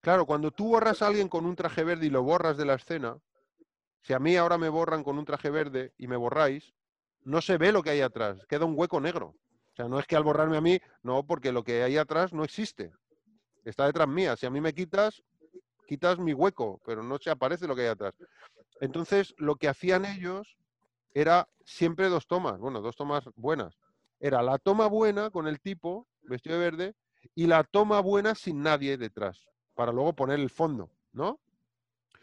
[0.01, 2.75] claro, cuando tú borras a alguien con un traje verde y lo borras de la
[2.75, 3.19] escena,
[4.03, 6.73] si a mí ahora me borran con un traje verde y me borráis,
[7.25, 9.35] no se ve lo que hay atrás, queda un hueco negro.
[9.79, 12.43] Sea, no es que al borrarme a mí, no, porque lo que hay atrás no
[12.43, 12.91] existe.
[13.65, 14.35] Está detrás mía.
[14.37, 15.23] Si a mí me quitas,
[15.87, 18.13] quitas mi hueco, pero no se aparece lo que hay atrás.
[18.81, 20.57] Entonces, lo que hacían ellos
[21.15, 23.79] era siempre dos tomas, bueno, dos tomas buenas.
[24.19, 26.95] Era la toma buena con el tipo vestido de verde
[27.37, 31.39] y la toma buena sin nadie detrás, para luego poner el fondo, ¿no?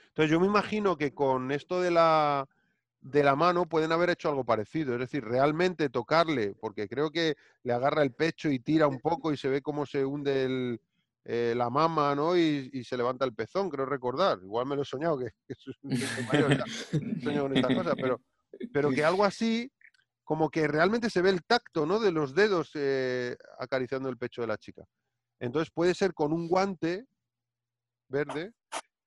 [0.10, 2.50] Entonces yo me imagino que con esto de la,
[3.06, 7.36] de la mano pueden haber hecho algo parecido, es decir, realmente tocarle, porque creo que
[7.62, 10.82] le agarra el pecho y tira un poco y se ve cómo se hunde el,
[11.24, 12.36] eh, la mama, ¿no?
[12.36, 14.40] Y, se levanta el pezón, creo recordar.
[14.42, 15.92] Igual me lo he soñado, que, que soy un
[16.26, 16.58] mayor,
[17.42, 18.22] con estas cosas, pero,
[18.74, 19.72] pero que algo así,
[20.24, 22.00] como que realmente se ve el tacto, ¿no?
[22.00, 24.84] De los dedos eh, acariciando el pecho de la chica.
[25.40, 27.06] Entonces puede ser con un guante
[28.08, 28.54] verde,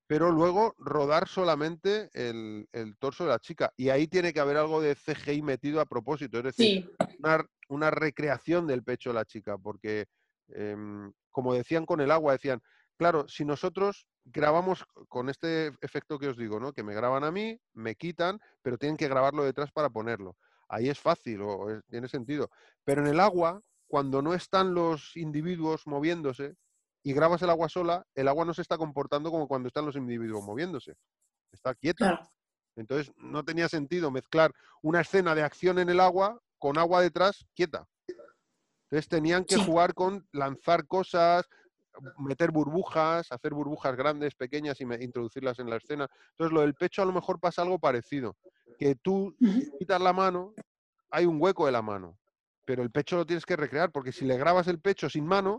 [0.08, 3.72] pero luego rodar solamente el, el torso de la chica.
[3.76, 6.86] Y ahí tiene que haber algo de CGI metido a propósito, es decir, Sí,
[7.18, 10.06] una, una recreación del pecho de la chica, porque,
[10.48, 12.60] em, como decían con el agua, decían,
[12.96, 16.72] claro, si nosotros grabamos con este efecto que os digo, ¿no?
[16.72, 20.36] Que me graban a mí, me quitan, pero tienen que grabarlo detrás para ponerlo.
[20.70, 22.50] Ahí es fácil, o es- tiene sentido.
[22.84, 26.54] Pero en el agua, cuando no están los individuos moviéndose
[27.08, 29.96] y grabas el agua sola, el agua no se está comportando como cuando están los
[29.96, 30.94] individuos moviéndose.
[31.50, 32.04] Está quieta.
[32.04, 32.30] claro.
[32.76, 37.46] Entonces no tenía sentido mezclar una escena de acción en el agua con agua detrás
[37.54, 37.86] quieta.
[38.90, 39.64] Entonces tenían que Sí.
[39.64, 41.46] jugar con lanzar cosas,
[42.18, 46.08] meter burbujas, hacer burbujas grandes, pequeñas y introducirlas en la escena.
[46.32, 48.36] Entonces lo del pecho a lo mejor pasa algo parecido,
[48.78, 49.34] que tú
[49.78, 50.52] quitas la mano,
[51.10, 52.18] hay un hueco de la mano,
[52.66, 55.58] pero el pecho lo tienes que recrear porque si le grabas el pecho sin mano,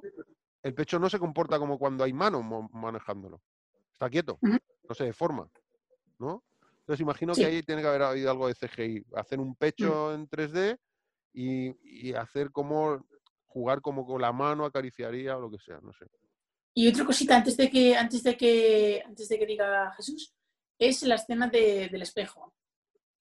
[0.63, 3.41] el pecho no se comporta como cuando hay mano mo- manejándolo.
[3.93, 5.49] Está quieto, no se deforma,
[6.19, 6.43] ¿no?
[6.79, 7.41] Entonces imagino Sí.
[7.41, 10.77] que ahí tiene que haber habido algo de CGI, hacer un pecho en 3D
[11.33, 13.05] y, y hacer como
[13.45, 16.05] jugar como con la mano acariciaría o lo que sea, no sé.
[16.73, 20.33] Y otra cosita antes de que, antes de que, antes de que diga Jesús,
[20.77, 22.53] es la escena de- del espejo.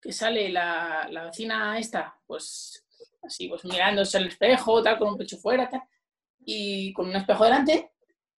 [0.01, 2.87] Que sale la, la vecina esta, pues
[3.23, 5.83] así, pues mirándose al espejo, tal, con un pecho fuera, tal,
[6.45, 7.91] y con un espejo delante,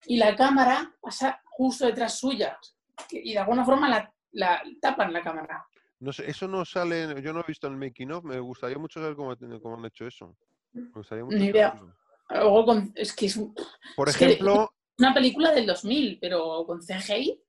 [0.06, 2.58] y la cámara pasa justo detrás suya.
[3.10, 5.64] Y de alguna forma la, la tapan la cámara.
[6.00, 9.00] No sé, eso no sale, yo no he visto el making of, me gustaría mucho
[9.00, 10.36] saber cómo, cómo han hecho eso.
[10.72, 11.80] Me gustaría mucho Ni saber idea.
[12.64, 13.54] con- es que es un-
[13.94, 17.40] Por Es que- ejemplo, una película del 2000, pero con CGI.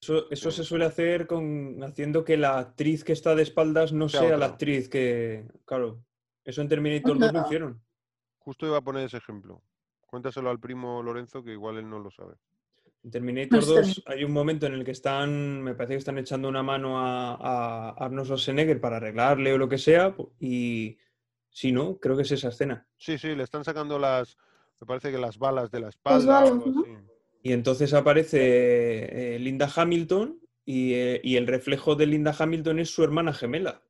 [0.00, 4.08] Eso, eso se suele hacer con haciendo que la actriz que está de espaldas no
[4.08, 5.46] Sea la actriz que.
[5.64, 6.04] Claro.
[6.44, 7.42] Eso en Terminator 2 lo Anda.
[7.46, 7.82] hicieron.
[8.38, 9.62] justo iba a poner ese ejemplo.
[10.12, 12.34] Cuéntaselo al primo Lorenzo, que igual él no lo sabe.
[13.02, 16.18] En Terminator Pues 2 hay un momento en el que están, me parece que están
[16.18, 20.98] echando una mano a, a Arnold Schwarzenegger para arreglarle o lo que sea, y
[21.48, 22.86] si no, creo que es esa escena.
[22.98, 24.36] Sí, sí, le están sacando las,
[24.82, 26.22] me parece que las balas de la espalda.
[26.22, 26.82] o balas, algo ¿no?
[26.82, 26.90] así.
[27.42, 32.90] Y entonces aparece eh, Linda Hamilton y, eh, y el reflejo de Linda Hamilton es
[32.90, 33.80] su hermana gemela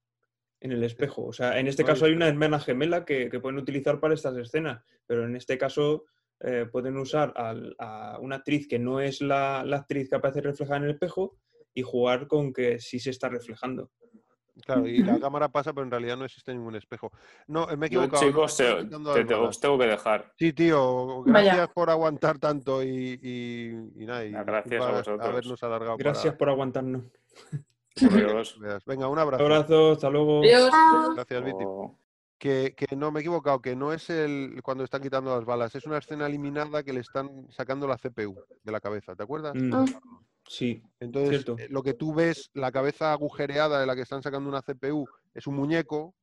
[0.63, 1.25] en el espejo.
[1.27, 4.37] O sea, en este caso hay una hermana gemela que, que pueden utilizar para estas
[4.37, 6.05] escenas, pero en este caso
[6.41, 10.41] eh, pueden usar al- a una actriz que no es la, la actriz que aparece
[10.41, 11.37] reflejada en el espejo
[11.75, 13.91] y jugar con que sí se está reflejando.
[14.67, 17.11] Claro, y la cámara pasa, pero en realidad no existe ningún espejo.
[17.49, 18.23] No, me he Yo, equivocado.
[18.23, 20.31] no, chicos, te- te- te- os tengo que dejar.
[20.39, 21.55] Sí, tío, Vaya.
[21.55, 24.25] gracias por aguantar tanto y, y, y nada.
[24.27, 25.27] y gracias a vosotros.
[25.29, 27.05] Habernos alargado Gracias por aguantarnos.
[28.01, 28.59] Adiós.
[28.87, 29.45] Venga, un Un abrazo.
[29.45, 30.41] abrazo, hasta luego.
[30.43, 30.71] Adiós.
[31.15, 31.65] Gracias, Viti.
[32.39, 35.75] Que, que no me he equivocado, que no es el cuando están quitando las balas,
[35.77, 39.55] es una escena eliminada que le están sacando la CPU de la cabeza, ¿te acuerdas?
[39.55, 39.85] Mm, Ah.
[40.49, 41.57] sí, Entonces, cierto.
[41.63, 45.07] eh, lo que tú ves, la cabeza agujereada de la que están sacando una CPU,
[45.35, 46.15] es un muñeco,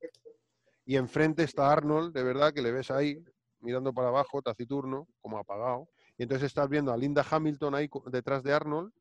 [0.85, 3.23] y enfrente está Arnold, de verdad, que le ves ahí,
[3.61, 5.87] mirando para abajo, taciturno, como apagado.
[6.17, 8.91] Y entonces estás viendo a Linda Hamilton ahí detrás de Arnold,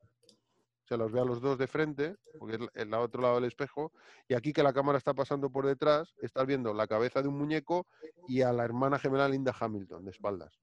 [0.89, 3.93] se los ve a los dos de frente, porque es el otro lado del espejo,
[4.27, 7.37] y aquí que la cámara está pasando por detrás, estás viendo la cabeza de un
[7.37, 7.87] muñeco
[8.27, 10.59] y a la hermana gemela Linda Hamilton, de espaldas.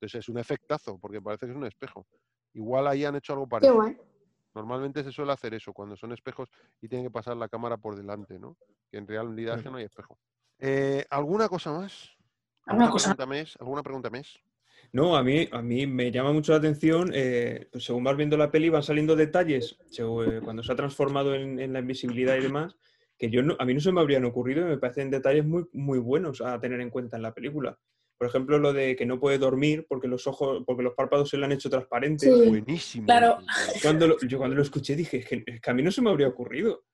[0.00, 2.06] Entonces es un efectazo, porque parece que es un espejo.
[2.54, 3.94] Igual ahí han hecho algo parecido.
[4.54, 6.48] Normalmente se suele hacer eso, cuando son espejos
[6.80, 8.56] y tienen que pasar la cámara por delante, ¿no?
[8.90, 9.72] Que en realidad es que Claro.
[9.72, 10.18] no hay espejo.
[10.58, 12.10] Eh, ¿Alguna cosa más?
[12.64, 13.14] ¿Alguna cosa?
[13.14, 13.56] pregunta más?
[13.60, 14.38] ¿Alguna pregunta más?
[14.92, 18.36] No, a mí, a mí me llama mucho la atención, eh, pues según vas viendo
[18.36, 22.36] la peli van saliendo detalles, según, eh, cuando se ha transformado en, en la invisibilidad
[22.36, 22.76] y demás,
[23.16, 25.64] que yo no- a mí no se me habrían ocurrido y me parecen detalles muy,
[25.72, 27.78] muy buenos a tener en cuenta en la película.
[28.18, 31.38] Por ejemplo, lo de que no puede dormir porque los ojos, porque los párpados se
[31.38, 32.32] le han hecho transparentes.
[32.32, 32.48] Sí.
[32.50, 33.06] Buenísimo.
[33.06, 33.38] Claro.
[33.82, 36.02] Cuando lo- yo cuando lo escuché dije, es que, es que a mí no se
[36.02, 36.84] me habría ocurrido.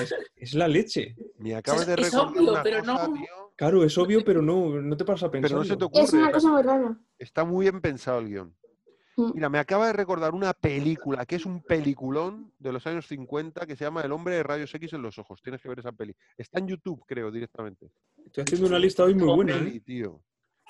[0.00, 1.14] Es, es la leche.
[1.38, 4.40] Me acabas de es recordar obvio, una pero cosa, no- tío, Claro, es obvio, pero
[4.42, 5.50] no, no te pasa a pensar.
[5.50, 6.02] pero no se te ocurre.
[6.04, 6.98] Es una cosa muy rara.
[7.18, 8.56] Está muy bien pensado el guion.
[9.16, 9.32] Mm.
[9.34, 13.66] Mira, me acaba de recordar una película que es un peliculón de los años 50
[13.66, 15.42] que se llama El hombre de rayos X en los ojos.
[15.42, 16.16] Tienes que ver esa peli.
[16.38, 17.90] Está en YouTube, creo, directamente.
[18.24, 19.54] Estoy haciendo una lista hoy muy buena.
[19.58, 19.80] ¿eh?
[19.84, 20.22] Tío.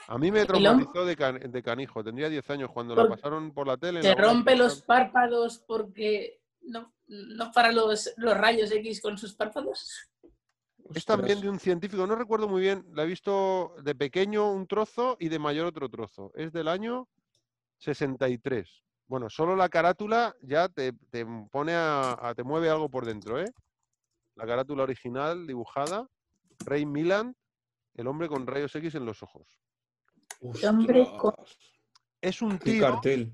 [0.09, 2.03] A mí me traumatizó de, can- de canijo.
[2.03, 4.01] Tendría 10 años cuando la pasaron por la tele.
[4.01, 10.09] de rompe los párpados porque no, no para los, los rayos X con sus párpados.
[10.95, 14.67] Es también de un científico, no recuerdo muy bien, la he visto de pequeño un
[14.67, 16.33] trozo y de mayor otro trozo.
[16.35, 17.09] Es del año
[17.79, 18.83] 63.
[19.07, 23.41] Bueno, solo la carátula ya te, te pone a, a- te mueve algo por dentro,
[23.41, 23.51] ¿eh?
[24.37, 26.09] La carátula original dibujada,
[26.65, 27.35] Ray Milland,
[27.95, 29.47] el hombre con rayos X en los ojos.
[30.67, 31.35] hombre con-
[32.21, 33.33] Es un Qué tío, cartel.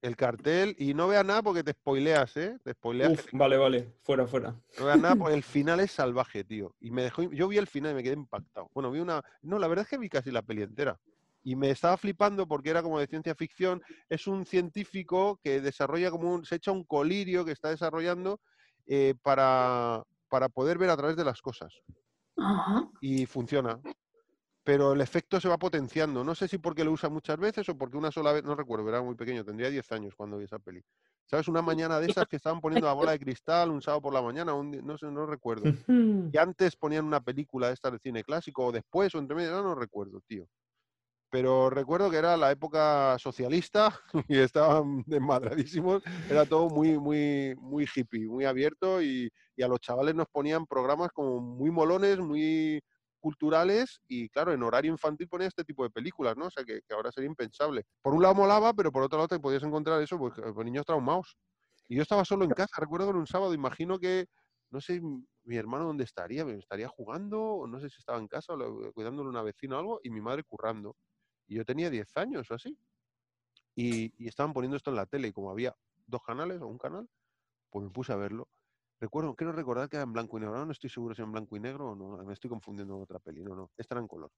[0.00, 2.56] El cartel, y no veas nada porque te spoileas, ¿eh?
[2.62, 3.12] Te spoileas.
[3.12, 3.94] Uf, vale, vale.
[4.02, 4.54] Fuera, fuera.
[4.78, 6.74] No veas nada porque el final es salvaje, tío.
[6.80, 8.70] Y me dejó, yo vi el final y me quedé impactado.
[8.74, 9.22] Bueno, vi una.
[9.42, 10.98] No, la verdad es que vi casi la peli entera.
[11.42, 13.82] Y me estaba flipando porque era como de ciencia ficción.
[14.08, 16.44] Es un científico que desarrolla como un.
[16.44, 18.40] se echa un colirio que está desarrollando
[18.86, 21.72] eh, para, para poder ver a través de las cosas.
[22.36, 22.88] Ajá.
[23.00, 23.80] Y funciona.
[24.68, 26.22] Pero el efecto se va potenciando.
[26.22, 28.44] No sé si porque lo usa muchas veces o porque una sola vez.
[28.44, 29.42] No recuerdo, era muy pequeño.
[29.42, 30.84] Tendría 10 años cuando vi esa peli.
[31.24, 31.48] ¿Sabes?
[31.48, 34.20] Una mañana de esas que estaban poniendo la bola de cristal un sábado por la
[34.20, 34.52] mañana.
[34.52, 35.72] un no sé, no recuerdo.
[36.30, 39.52] Y antes ponían una película de esta de cine clásico, o después, o entre medio,
[39.52, 40.46] no, no recuerdo, tío.
[41.30, 43.98] Pero recuerdo que era la época socialista
[44.28, 46.02] y estaban desmadradísimos.
[46.28, 50.66] Era todo muy, muy, muy hippie, muy abierto y, y a los chavales nos ponían
[50.66, 52.82] programas como muy molones, muy
[53.18, 56.46] culturales y claro, en horario infantil ponían este tipo de películas, ¿no?
[56.46, 57.84] O sea, que, que ahora sería impensable.
[58.02, 60.84] Por un lado molaba, pero por otro lado te podías encontrar eso, pues, pues, niños
[60.86, 61.36] traumados.
[61.88, 64.26] Y yo estaba solo en casa, recuerdo era un sábado, imagino que
[64.70, 65.00] no sé
[65.44, 68.56] mi hermano dónde estaría, me estaría jugando, o no sé si estaba en casa, o
[68.56, 70.96] lo- cuidándole a una vecina o algo, y mi madre currando.
[71.46, 72.78] Y yo tenía 10 años o así.
[73.74, 75.74] Y, y estaban poniendo esto en la tele, y como había
[76.06, 77.08] dos canales o un canal,
[77.70, 78.48] pues me puse a verlo.
[79.00, 81.56] Recuerdo, quiero recordar que era en blanco y negro, no estoy seguro si en blanco
[81.56, 84.32] y negro o no, me estoy confundiendo con otra peli, no, no, esta en color.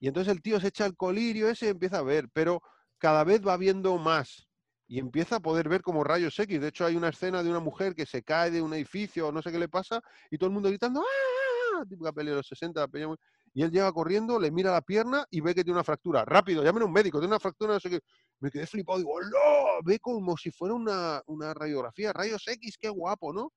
[0.00, 2.62] Y entonces el tío se echa el colirio ese y empieza a ver, pero
[2.98, 4.48] cada vez va viendo más
[4.88, 6.60] y empieza a poder ver como rayos X.
[6.60, 9.32] De hecho, hay una escena de una mujer que se cae de un edificio o
[9.32, 11.84] no sé qué le pasa y todo el mundo gritando ¡Ah!
[11.88, 13.16] Típica peli de los 60, la peli muy-
[13.54, 16.24] Y él llega corriendo, le mira la pierna y ve que tiene una fractura.
[16.24, 18.00] Rápido, llamen a un médico, tiene una fractura, no sé qué.
[18.40, 19.82] Me quedé flipado, digo, ¡no!
[19.84, 23.52] Ve como si fuera una, una radiografía, rayos X, qué guapo, ¿no?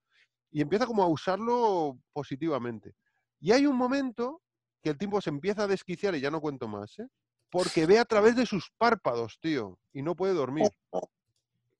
[0.56, 2.96] Y empieza como a usarlo positivamente.
[3.42, 4.42] Y hay un momento
[4.82, 7.08] que el tipo se empieza a desquiciar y ya no cuento más, ¿eh?
[7.50, 10.70] Porque ve a través de sus párpados, tío, y no puede dormir.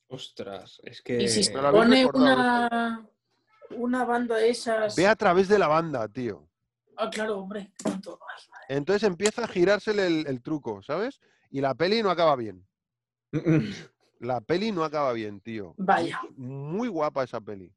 [0.10, 1.44] Ostras, es Y si que.
[1.46, 3.08] se pone una,
[3.78, 4.94] una banda de esas.
[4.98, 6.46] Ve a través de la banda, tío.
[6.98, 7.72] Ah, claro, hombre.
[7.78, 8.20] qué tonto.
[8.30, 8.66] Ay, madre.
[8.78, 11.22] Entonces empieza a girársele el, el truco, ¿sabes?
[11.50, 12.68] Y la peli no acaba bien.
[14.20, 15.76] La peli no acaba bien, tío.
[15.78, 16.20] Vaya.
[16.36, 17.72] Muy guapa esa peli.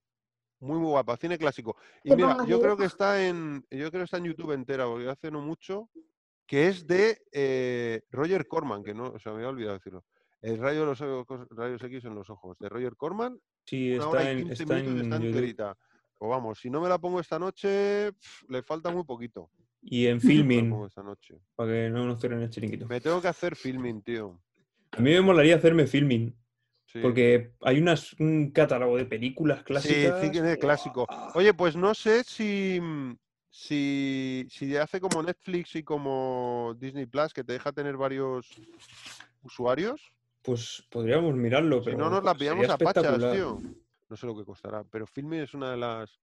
[0.60, 1.16] Muy, muy guapa.
[1.16, 1.76] Cine clásico.
[2.04, 3.64] Y mira, yo creo que está en.
[3.70, 5.88] Yo creo que está en YouTube entera, porque hace no mucho.
[6.46, 10.04] Que es de eh, Roger Corman, que no, o sea, me había olvidado decirlo.
[10.40, 14.08] El rayo de los ojos- rayos X en los ojos, de Roger Corman, Sí, una
[14.08, 15.76] hora está y en, 15 está minutos y en está enterita.
[16.20, 18.12] O vamos, si no me la pongo esta noche,
[18.48, 19.50] le falta muy poquito.
[19.82, 21.38] Y en filming, esta noche.
[21.54, 22.86] para que no nos cierren el chiringuito.
[22.86, 24.40] Me tengo que hacer filming, tío.
[24.92, 26.34] A mí me molaría hacerme filming,
[26.90, 27.00] Sí.
[27.02, 30.20] porque hay unas, un catálogo de películas Sí, clásicas.
[30.20, 31.04] cine clásico.
[31.06, 31.32] ¡Guau!
[31.34, 33.14] Oye, pues no sé si, mm,
[33.50, 38.48] si, si hace como Netflix y como Disney Plus, que te deja tener varios
[39.42, 40.00] usuarios,
[40.42, 43.58] Pues podríamos mirarlo, si pero no nos la pillamos a pachas, tío.
[44.08, 46.18] No sé lo que costará, pero Filmin es una de las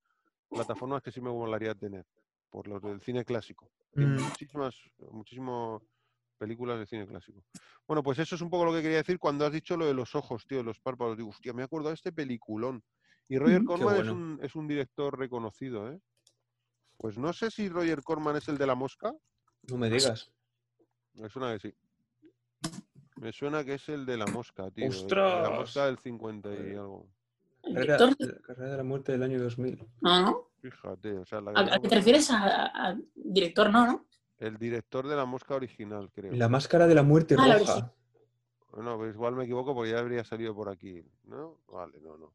[0.50, 2.06] plataformas que sí me molaría tener,
[2.50, 3.70] por los del cine clásico.
[3.94, 4.20] Mm.
[4.20, 4.76] muchísimas,
[5.12, 5.82] muchísimas
[6.36, 7.44] películas de cine clásico.
[7.88, 9.94] Bueno, pues eso es un poco lo que quería decir cuando has dicho lo de
[9.94, 11.18] los ojos, tío, los párpados.
[11.18, 12.84] Digo, hostia, me acordado de este peliculón.
[13.28, 16.00] Y Roger Corman es, un, es un director reconocido, ¿eh?
[16.98, 19.14] Pues no sé si Roger Corman es el de la mosca.
[19.70, 20.32] No me digas.
[21.16, 21.76] Me suena que sí.
[23.18, 24.86] Me suena que es el de la mosca, tío.
[24.86, 25.60] de La ¡Ostras!
[25.60, 27.10] mosca del 50 y algo.
[27.64, 27.98] El Carrera,
[28.46, 29.88] carrera de la muerte del año 2000.
[30.02, 30.50] No, no.
[30.62, 32.30] Fíjate, o sea, la ¿A, a qué te refieres?
[32.30, 34.06] A, a director, no, ¿no?
[34.40, 36.34] El director de la mosca original, creo.
[36.34, 37.94] La máscara de la muerte Ah, la roja.
[38.72, 41.62] Bueno, pues igual me equivoco porque ya habría salido por aquí, ¿no?
[41.68, 42.34] Vale, no, no.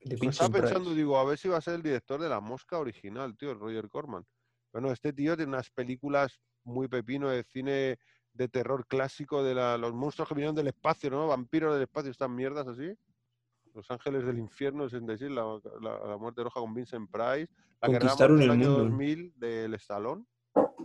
[0.00, 0.94] Lo estaba pensando, Price.
[0.96, 3.58] digo, a ver si va a ser el director de La Mosca original, tío, el
[3.58, 4.24] Roger Corman.
[4.72, 7.98] Bueno, este tío tiene unas películas muy pepino de cine
[8.32, 11.28] de terror clásico de la- los monstruos que vinieron del espacio, ¿no?
[11.28, 12.92] Vampiros del espacio, estas mierdas así.
[13.74, 17.52] Los Ángeles del Infierno, 66, la, la- la Muerte Roja con Vincent Price.
[17.80, 18.84] La Conquistaron el año mundo.
[18.84, 20.24] 2000 del Stallone,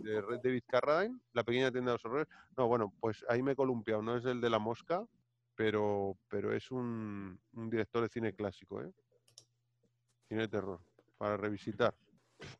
[0.02, 1.18] de Red David Carradine.
[1.32, 2.28] La Pequeña Tienda de los Horrores.
[2.56, 4.02] No, bueno, pues ahí me he columpiado.
[4.02, 5.06] No es el de La Mosca,
[5.54, 8.90] pero, pero es un, un director de cine clásico, ¿eh?
[10.28, 10.80] Cine de terror,
[11.18, 11.94] para revisitar.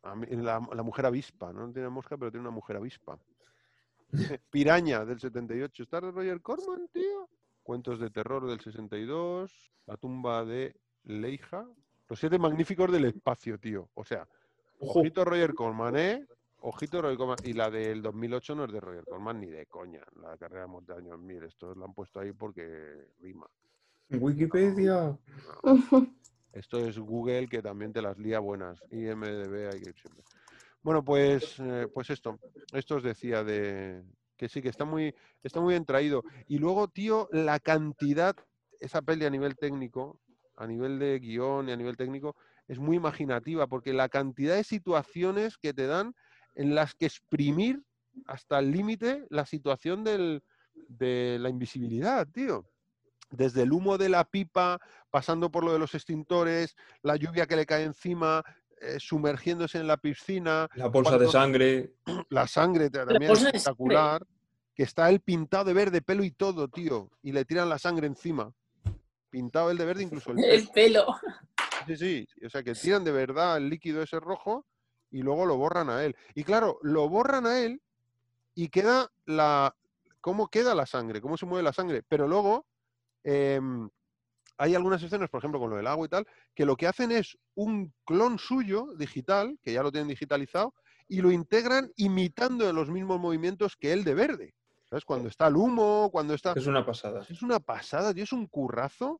[0.03, 3.17] A mí- la, la mujer avispa, no tiene mosca, pero tiene una mujer avispa.
[4.51, 5.83] Piraña del 78.
[5.83, 7.29] ¿Está de Roger Corman, tío?
[7.63, 9.71] Cuentos de terror del 62.
[9.87, 11.65] La tumba de Leija.
[12.09, 13.89] Los siete magníficos del espacio, tío.
[13.93, 14.27] O sea,
[14.79, 14.99] Ojo.
[14.99, 16.27] ojito Roger Corman, ¿eh?
[16.61, 17.37] Ojito Roger Corman.
[17.43, 20.01] Y la del 2008 no es de Roger Corman ni de coña.
[20.21, 21.43] La carrera de años 1000.
[21.43, 23.47] Esto lo han puesto ahí porque rima.
[24.09, 25.17] Wikipedia.
[26.53, 28.81] Esto es Google que también te las lía buenas.
[28.91, 30.23] IMDB hay que ir siempre.
[30.83, 32.39] Bueno, pues, eh, pues esto.
[32.73, 34.03] Esto os decía de
[34.35, 36.23] que sí, que está muy, está muy bien traído.
[36.47, 38.35] Y luego, tío, la cantidad,
[38.79, 40.19] esa peli a nivel técnico,
[40.57, 42.35] a nivel de guion y a nivel técnico,
[42.67, 46.15] es muy imaginativa, porque la cantidad de situaciones que te dan
[46.55, 47.81] en las que exprimir
[48.25, 50.43] hasta el límite la situación del,
[50.87, 52.65] de la invisibilidad, tío.
[53.29, 57.55] Desde el humo de la pipa, pasando por lo de los extintores, la lluvia que
[57.55, 58.43] le cae encima,
[58.81, 61.93] eh, sumergiéndose en la piscina, La bolsa de sangre.
[62.29, 64.25] la sangre ta- también es espectacular,
[64.75, 68.07] que está él pintado de verde, pelo y todo, tío, y le tiran la sangre
[68.07, 68.51] encima.
[69.29, 71.05] Pintado él de verde, incluso el El pelo.
[71.05, 71.15] pelo.
[71.87, 71.95] Sí,
[72.27, 74.65] sí, o sea que tiran de verdad el líquido ese rojo
[75.11, 76.15] y luego lo borran a él.
[76.33, 77.81] Y claro, lo borran a él
[78.55, 79.75] y queda la...
[80.21, 81.19] ¿Cómo queda la sangre?
[81.19, 82.03] ¿Cómo se mueve la sangre?
[82.07, 82.65] Pero luego
[83.23, 83.89] em,
[84.57, 87.11] hay algunas escenas, por ejemplo, con lo del agua y tal, que lo que hacen
[87.11, 90.75] es un clon suyo digital, que ya lo tienen digitalizado,
[91.07, 94.53] y lo integran imitando los mismos movimientos que él de verde.
[94.89, 95.05] ¿Sabes?
[95.05, 96.53] Cuando está el humo, cuando está...
[96.53, 97.25] Es una pasada.
[97.27, 99.19] Es una pasada, tío, es un currazo.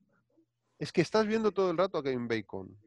[0.78, 2.78] Es que estás viendo todo el rato a Kevin Bacon.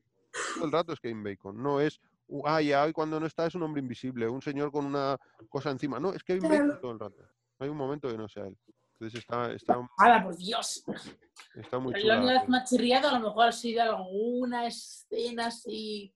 [0.54, 1.62] Todo el rato es Kevin Bacon.
[1.62, 2.13] No es, "Uh,
[2.44, 5.70] ah, ya, hoy cuando no está es un hombre invisible, un señor con una cosa
[5.70, 6.00] encima.
[6.00, 6.48] No, es Claro.
[6.48, 7.16] Bacon todo el rato.
[7.58, 8.56] No hay un momento que no sea él.
[8.94, 10.84] Entonces está, está, ¡Hala, por Dios!
[11.54, 12.20] está muy chula.
[12.20, 12.50] vez peli.
[12.50, 16.14] me ha chirriado, a lo mejor ha sido alguna escena así,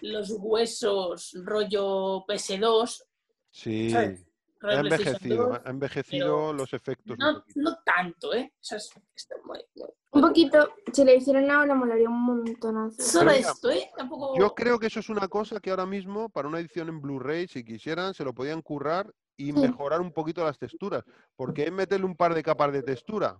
[0.00, 3.02] los huesos, rollo PS2,
[3.50, 4.26] Sí, ¿sabes?
[4.68, 7.16] Ha envejecido, 2, ha envejecido los efectos.
[7.18, 8.52] No, tanto, ¿eh?
[8.54, 9.64] O sea, es- está muy-
[10.12, 13.02] Un poquito, si le hicieran ahora molaría un montonazo.
[13.02, 13.90] Solo esto, ¿eh?
[13.96, 14.38] Tampoco...
[14.38, 17.48] Yo creo que eso es una cosa que ahora mismo, para una edición en Blu-ray,
[17.48, 19.52] si quisieran, se lo podían currar y Sí.
[19.52, 21.02] mejorar un poquito las texturas.
[21.34, 23.36] Porque es meterle un par de capas de textura.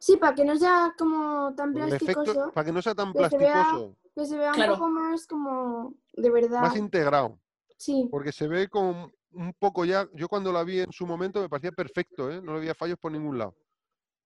[0.00, 3.28] Sí, para que no sea como tan efecto, plasticoso, para que no sea tan que
[3.30, 4.72] se vea- plasticoso, que se vea Claro.
[4.74, 6.60] un poco más como de verdad.
[6.60, 7.38] más integrado.
[7.78, 10.08] Sí, Porque se ve como un poco ya.
[10.14, 12.42] Yo cuando la vi en su momento me parecía perfecto, ¿eh?
[12.42, 13.56] no le había fallos por ningún lado.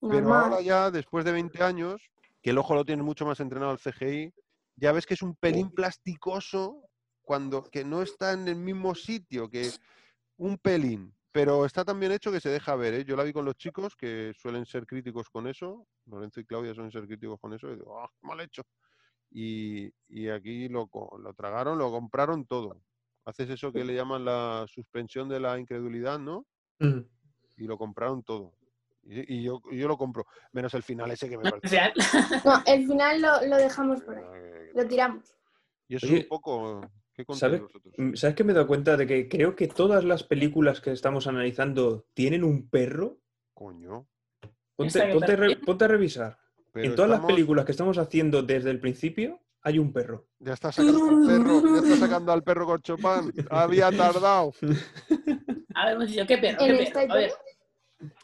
[0.00, 2.10] Pero ahora ya, después de 20 años,
[2.40, 4.32] que el ojo lo tiene mucho más entrenado al CGI,
[4.76, 6.88] ya ves que es un pelín plasticoso
[7.20, 9.70] cuando que no está en el mismo sitio, que
[10.38, 11.14] un pelín.
[11.30, 12.94] Pero está tan bien hecho que se deja ver.
[12.94, 13.04] ¿eh?
[13.04, 15.86] Yo la vi con los chicos, que suelen ser críticos con eso.
[16.06, 17.70] Lorenzo y Claudia suelen ser críticos con eso.
[17.70, 18.62] Y digo, ¡ah, mal hecho!
[19.30, 22.82] Y, y aquí lo, lo tragaron, lo compraron todo.
[23.24, 26.46] Haces eso que le llaman la suspensión de la incredulidad, ¿no?
[26.80, 27.00] Mm.
[27.58, 28.52] Y lo compraron todo.
[29.04, 30.26] Y, y yo, yo lo compro.
[30.52, 31.80] Menos el final ese que me parece.
[32.44, 34.24] No, el final lo, lo dejamos por ahí.
[34.74, 35.34] Lo tiramos.
[35.88, 36.80] Y eso es Oye, un poco.
[37.14, 37.60] ¿Qué ¿sabes?
[37.60, 37.94] vosotros?
[37.98, 40.92] Mm, ¿Sabes que me he dado cuenta de que creo que todas las películas que
[40.92, 43.18] estamos analizando tienen un perro?
[43.52, 44.08] Coño.
[44.74, 46.38] Ponte, ponte, re- ponte a revisar.
[46.72, 50.26] Pero en todas estamos- las películas que estamos haciendo desde el principio, Hay un perro.
[50.40, 53.32] Ya está sacando al perro, ya está sacando al perro con Chopin.
[53.50, 54.52] Había tardado.
[55.74, 56.60] A ver, hemos dicho, ¿qué perro?
[56.62, 57.12] ¿En ¿Qué esta perro?
[57.12, 57.32] A ver,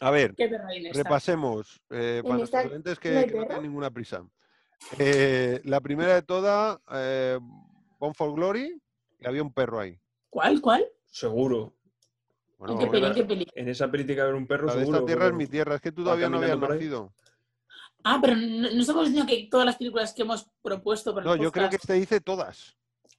[0.00, 0.98] A ver, ¿qué perro hay en esta?
[1.02, 3.46] repasemos eh, para ¿En nuestros esta oyentes no que, hay que no perro?
[3.48, 4.24] tienen ninguna prisa.
[4.98, 7.38] Eh, la primera de todas, eh,
[7.98, 8.80] Born for Glory,
[9.20, 9.98] y había un perro ahí.
[10.30, 10.60] ¿Cuál?
[10.60, 10.84] ¿Cuál?
[11.06, 11.74] Seguro.
[12.58, 13.06] Bueno, ¿En qué peli?
[13.06, 13.46] ¿En qué peli?
[13.54, 14.98] En esa peli tiene que haber un perro la de seguro.
[14.98, 17.12] esta tierra es pero- mi tierra, es que tú todavía no habías nacido.
[18.04, 21.34] Ah, pero no, no estamos diciendo que todas las películas que hemos propuesto para No,
[21.34, 22.76] el yo creo que este dice todas.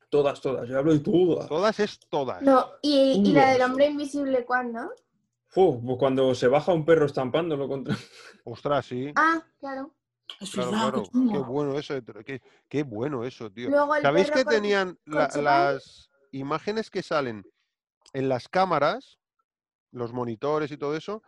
[0.09, 0.67] Todas, todas.
[0.67, 1.48] Yo hablo de todas.
[1.48, 2.41] Todas es todas.
[2.41, 4.91] No, y, y la del hombre invisible, ¿cuándo?
[5.48, 7.95] Fu, pues cuando se baja un perro estampándolo contra.
[8.45, 9.11] Ostras, sí.
[9.16, 9.93] Ah, claro.
[10.40, 11.03] Es Claro, verdad, claro.
[11.03, 11.32] qué chungo.
[11.33, 11.93] Qué bueno eso.
[12.25, 13.69] Qué, qué bueno eso, tío.
[13.69, 17.43] Luego el ¿Sabéis perro que con- tenían la- las imágenes que salen
[18.14, 19.17] en las cámaras,
[19.91, 21.22] los monitores y todo eso,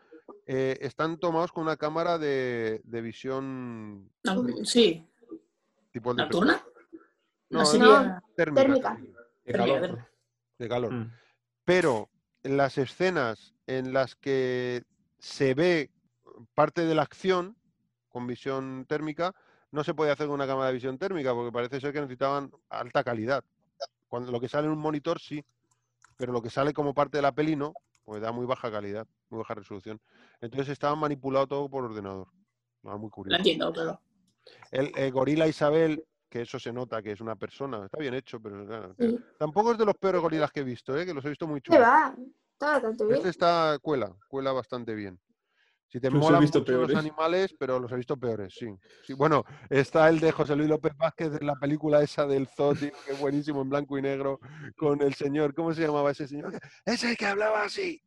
[0.45, 5.07] eh, están tomados con una cámara de, de visión No, sí,
[5.91, 6.63] tipo de nocturna.
[7.49, 8.97] No, No, térmica, Térmica.
[9.45, 10.07] de calor.
[10.57, 10.93] de calor.
[10.93, 11.11] Mm.
[11.65, 12.09] Pero
[12.43, 14.83] en las escenas en las que
[15.19, 15.89] se ve
[16.53, 17.55] parte de la acción
[18.09, 19.33] con visión térmica,
[19.71, 22.51] no se puede hacer con una cámara de visión térmica porque parece ser que necesitaban
[22.69, 23.43] alta calidad.
[24.07, 25.43] Cuando lo que sale en un monitor sí,
[26.17, 29.07] pero lo que sale como parte de la peli no, pues da muy baja calidad,
[29.29, 29.99] muy baja resolución.
[30.39, 32.27] Entonces estaba manipulado todo por ordenador.
[32.83, 33.37] Ah, muy curioso.
[33.37, 33.99] entiendo, pero...
[34.71, 38.41] El, el gorila Isabel, que eso se nota que es una persona, está bien hecho,
[38.41, 39.19] pero claro, Sí.
[39.37, 41.05] tampoco es de los peores gorilas que he visto, ¿eh?
[41.05, 41.87] que los he visto muy ¿Qué chulos.
[43.09, 45.19] Este está cuela, cuela bastante bien.
[45.91, 46.97] Si te Los he molan visto mucho los peores.
[46.97, 48.67] animales, pero los he visto peores, sí.
[49.05, 49.13] sí.
[49.13, 52.91] Bueno, está el de José Luis López Vázquez de la película esa del zoo, tío,
[53.05, 54.39] que es buenísimo, en blanco y negro,
[54.77, 56.57] con el señor, ¿cómo se llamaba ese señor?
[56.85, 58.01] Ese que hablaba así.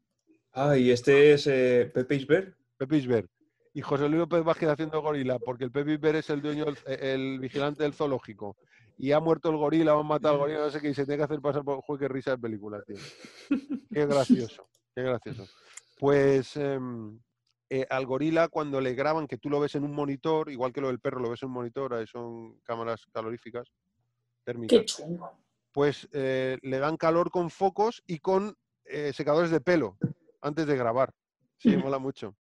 [0.53, 2.57] Ah, y este es eh, Pepe Isbert.
[2.79, 3.31] Pepe Isbert.
[3.75, 6.79] Y José Luis López Vázquez haciendo gorila, porque el Pepe Isbert es el dueño, del-
[6.87, 8.57] el vigilante del zoológico.
[8.97, 11.05] Y ha muerto el gorila, van a matar al gorila, no sé qué, y se
[11.05, 12.97] tiene que hacer pasar por juego, qué risa de película, tío.
[13.93, 15.47] Qué gracioso, qué gracioso.
[15.99, 17.19] Pues em,
[17.71, 20.81] eh, al gorila cuando le graban, que tú lo ves en un monitor, igual que
[20.81, 23.69] lo del perro lo ves en un monitor, ahí son cámaras caloríficas,
[24.45, 24.87] térmicas, Qué
[25.73, 29.99] pues eh, le dan calor con focos y con eh, secadores de pelo
[30.41, 31.13] antes de grabar.
[31.59, 32.37] Sí, mola mucho.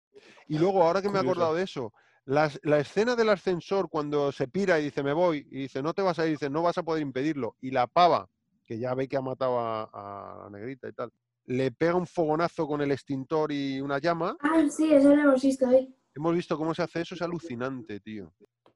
[0.48, 1.93] Y luego, ahora que me he acordado de eso,
[2.25, 5.93] las- la escena del ascensor cuando se pira y dice me voy, y dice no
[5.93, 8.27] te vas a ir, dice no vas a poder impedirlo, y la pava,
[8.66, 11.11] que ya ve que ha matado a, a la negrita y tal,
[11.51, 14.35] le pega un fogonazo con el extintor y una llama.
[14.39, 15.93] Ah, sí, eso lo hemos visto hoy.
[16.15, 18.33] Hemos visto cómo se hace eso, es alucinante, tío.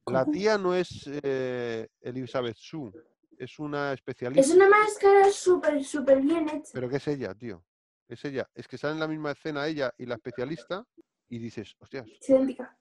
[0.07, 2.91] La tía no es eh, Elizabeth Sue,
[3.39, 4.41] es una especialista.
[4.41, 6.69] Es una máscara súper, súper bien hecha.
[6.73, 7.63] Pero ¿qué es ella, tío?
[8.07, 8.47] Es ella.
[8.53, 10.85] Es que sale en la misma escena ella y la especialista
[11.27, 12.77] y dices, hostias, Es idéntica.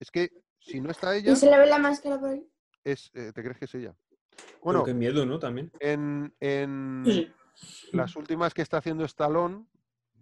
[0.00, 2.48] es que si no está ella, Y se le ve la máscara por ahí.
[2.82, 3.94] es, eh, te crees que es ella.
[4.62, 5.38] Bueno, Bueno, qué miedo, ¿no?
[5.38, 5.70] También.
[5.80, 7.32] en, en Sí.
[7.92, 9.66] Las últimas que está haciendo Stallone,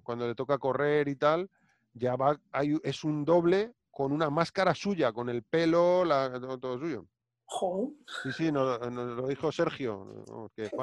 [0.02, 1.48] cuando le toca correr y tal,
[1.94, 6.58] ya va, hay, es un doble con una máscara suya, con el pelo, la- todo,
[6.58, 7.06] todo suyo.
[8.22, 10.24] Sí, sí, nos, nos lo dijo Sergio.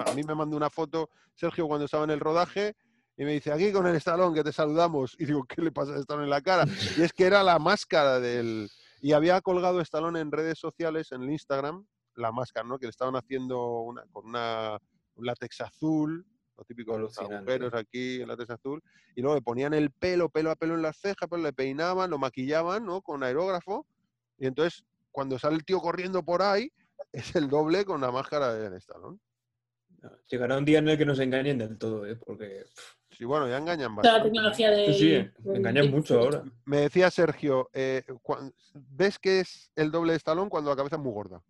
[0.05, 2.75] a mí me mandó una foto Sergio cuando estaba en el rodaje
[3.17, 5.15] y me dice, aquí con el Stallone, que te saludamos.
[5.19, 6.65] Y digo, ¿qué le pasa a Stallone en la cara?
[6.97, 8.69] Y es que era la máscara del...
[9.01, 12.77] Y había colgado Stallone en redes sociales, en el Instagram, la máscara, ¿no?
[12.77, 14.77] Que le estaban haciendo una, con una,
[15.15, 16.25] un látex azul,
[16.59, 18.81] lo típico de los agujeros aquí, el látex azul,
[19.15, 22.09] y luego le ponían el pelo, pelo a pelo en las cejas, pero le peinaban,
[22.09, 23.01] lo maquillaban, ¿no?
[23.01, 23.85] Con aerógrafo,
[24.37, 26.71] y entonces cuando sale el tío corriendo por ahí,
[27.13, 29.17] es el doble con la máscara de Stallone.
[30.27, 32.15] Llegará un día en el que nos engañen del todo, ¿eh?
[32.15, 32.63] Porque
[33.11, 34.29] Sí, bueno, ya engañan Toda la bastante.
[34.29, 34.93] tecnología de...
[34.93, 36.43] sí, sí, engañan mucho ahora.
[36.63, 38.03] Me decía Sergio, eh,
[38.73, 41.41] ves que es el doble de Stallone cuando la cabeza es muy gorda.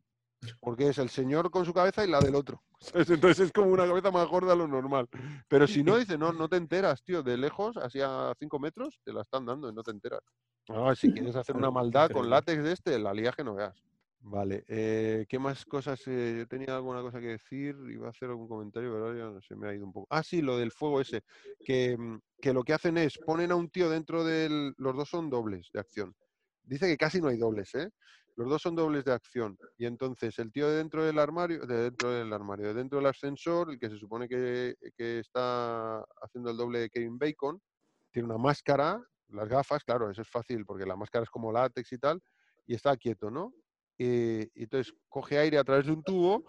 [0.59, 2.63] Porque es el señor con su cabeza y la del otro.
[2.93, 5.07] Entonces es como una cabeza más gorda de lo normal.
[5.47, 7.23] Pero si no, dice, no, no te enteras, tío.
[7.23, 10.21] De lejos, así a 5 metros, te la están dando y no te enteras.
[10.69, 13.75] Ah, si quieres hacer una maldad con látex de este, la lía que no veas.
[14.21, 16.01] Vale, eh, ¿qué más cosas?
[16.07, 19.55] eh, yo tenía alguna cosa que decir, iba a hacer algún comentario, pero ya se
[19.55, 20.07] me ha ido un poco.
[20.09, 21.23] Ah, sí, lo del fuego ese,
[21.65, 24.73] que, mm, que lo que hacen es, ponen a un tío dentro del...
[24.77, 26.13] Los dos son dobles de acción.
[26.63, 27.89] Dice que casi no hay dobles, ¿eh?
[28.39, 29.59] Los dos son dobles de acción.
[29.77, 33.07] Y entonces el tío de dentro del armario, de dentro del armario, de dentro del
[33.07, 37.61] ascensor, el que se supone que, que está haciendo el doble de Kevin Bacon,
[38.11, 41.91] tiene una máscara, las gafas, claro, eso es fácil porque la máscara es como látex
[41.91, 42.23] y tal,
[42.65, 43.53] y está quieto, ¿no?
[43.97, 46.45] Eh, y entonces coge aire a través de un tubo,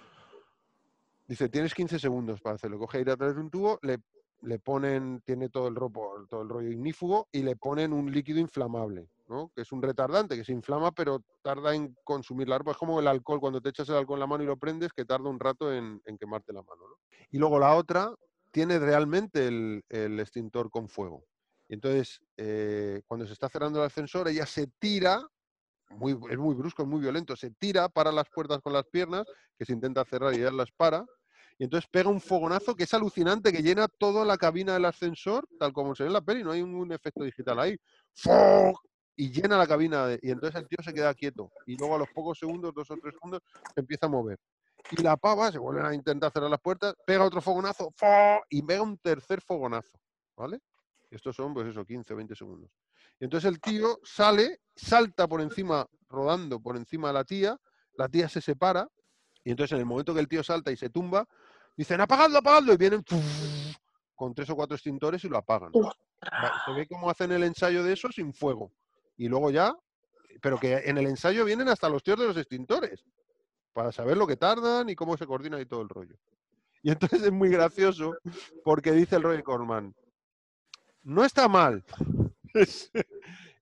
[1.26, 3.98] dice, tienes 15 segundos para hacerlo, coge aire a través de un tubo, le
[4.42, 8.40] le ponen, tiene todo el, ropo- todo el rollo ignífugo y le ponen un líquido
[8.40, 9.50] inflamable, ¿no?
[9.54, 12.72] Que es un retardante, que se inflama, pero tarda en consumir la ropa.
[12.72, 14.92] Es como el alcohol, cuando te echas el alcohol en la mano y lo prendes,
[14.92, 16.96] que tarda un rato en, quemarte la mano, ¿no?
[17.30, 18.14] Y luego la otra
[18.50, 19.82] tiene realmente el,
[20.20, 21.24] extintor con fuego.
[21.68, 25.22] Y entonces, eh, cuando se está cerrando el ascensor, ella se tira,
[25.90, 29.26] muy, es muy brusco, es muy violento, se tira para las puertas con las piernas,
[29.56, 31.04] que se intenta cerrar y ella las para,
[31.60, 35.46] y entonces pega un fogonazo que es alucinante, que llena toda la cabina del ascensor,
[35.58, 37.76] tal como se ve en la peli, no hay un efecto digital ahí.
[38.14, 38.80] ¡Fog!
[39.14, 41.52] Y llena la cabina, y entonces el tío se queda quieto.
[41.66, 43.42] Y luego a los pocos segundos, dos o tres segundos,
[43.74, 44.38] se empieza a mover.
[44.90, 48.42] Y la pava, se vuelven a intentar cerrar las puertas, pega otro fogonazo, ¡fog!
[48.48, 50.00] y pega un tercer fogonazo,
[50.38, 50.60] ¿vale?
[51.10, 52.70] Estos son, pues eso, 15 o 20 segundos.
[53.20, 57.58] Y entonces el tío sale, salta por encima, rodando por encima de la tía,
[57.98, 58.88] la tía se separa,
[59.44, 61.26] y entonces en el momento que el tío salta y se tumba,
[61.76, 63.04] dicen, apagadlo, apagadlo, y vienen
[64.14, 65.72] con tres o cuatro extintores y lo apagan.
[66.66, 68.72] Se ve cómo hacen el ensayo de eso sin fuego.
[69.16, 69.74] Y luego ya,
[70.40, 73.04] pero que en el ensayo vienen hasta los tíos de los extintores,
[73.72, 76.16] para saber lo que tardan y cómo se coordina y todo el rollo.
[76.82, 78.16] Y entonces es muy gracioso
[78.64, 79.94] porque dice el Roy Corman,
[81.02, 81.84] no está mal.
[82.52, 82.90] Es,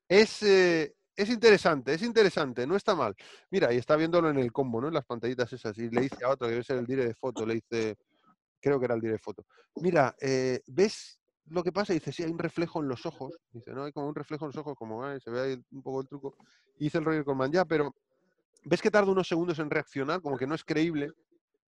[0.09, 3.15] es, eh, es interesante, es interesante, no está mal.
[3.51, 4.87] Mira, y está viéndolo en el combo, ¿no?
[4.89, 5.77] En las pantallitas esas.
[5.79, 7.97] Y le dice a otro, que debe ser el dire de foto, le dice,
[8.61, 9.45] creo que era el dire de foto.
[9.77, 11.93] Mira, eh, ¿ves lo que pasa?
[11.93, 13.37] Y dice, sí, hay un reflejo en los ojos.
[13.51, 15.83] Dice, no, hay como un reflejo en los ojos, como "Ay, se ve ahí un
[15.83, 16.37] poco el truco.
[16.79, 17.93] Y dice el Roger Corman, ya, pero
[18.65, 20.23] ¿ves que tarda unos segundos en reaccionar?
[20.23, 21.11] Como que no es creíble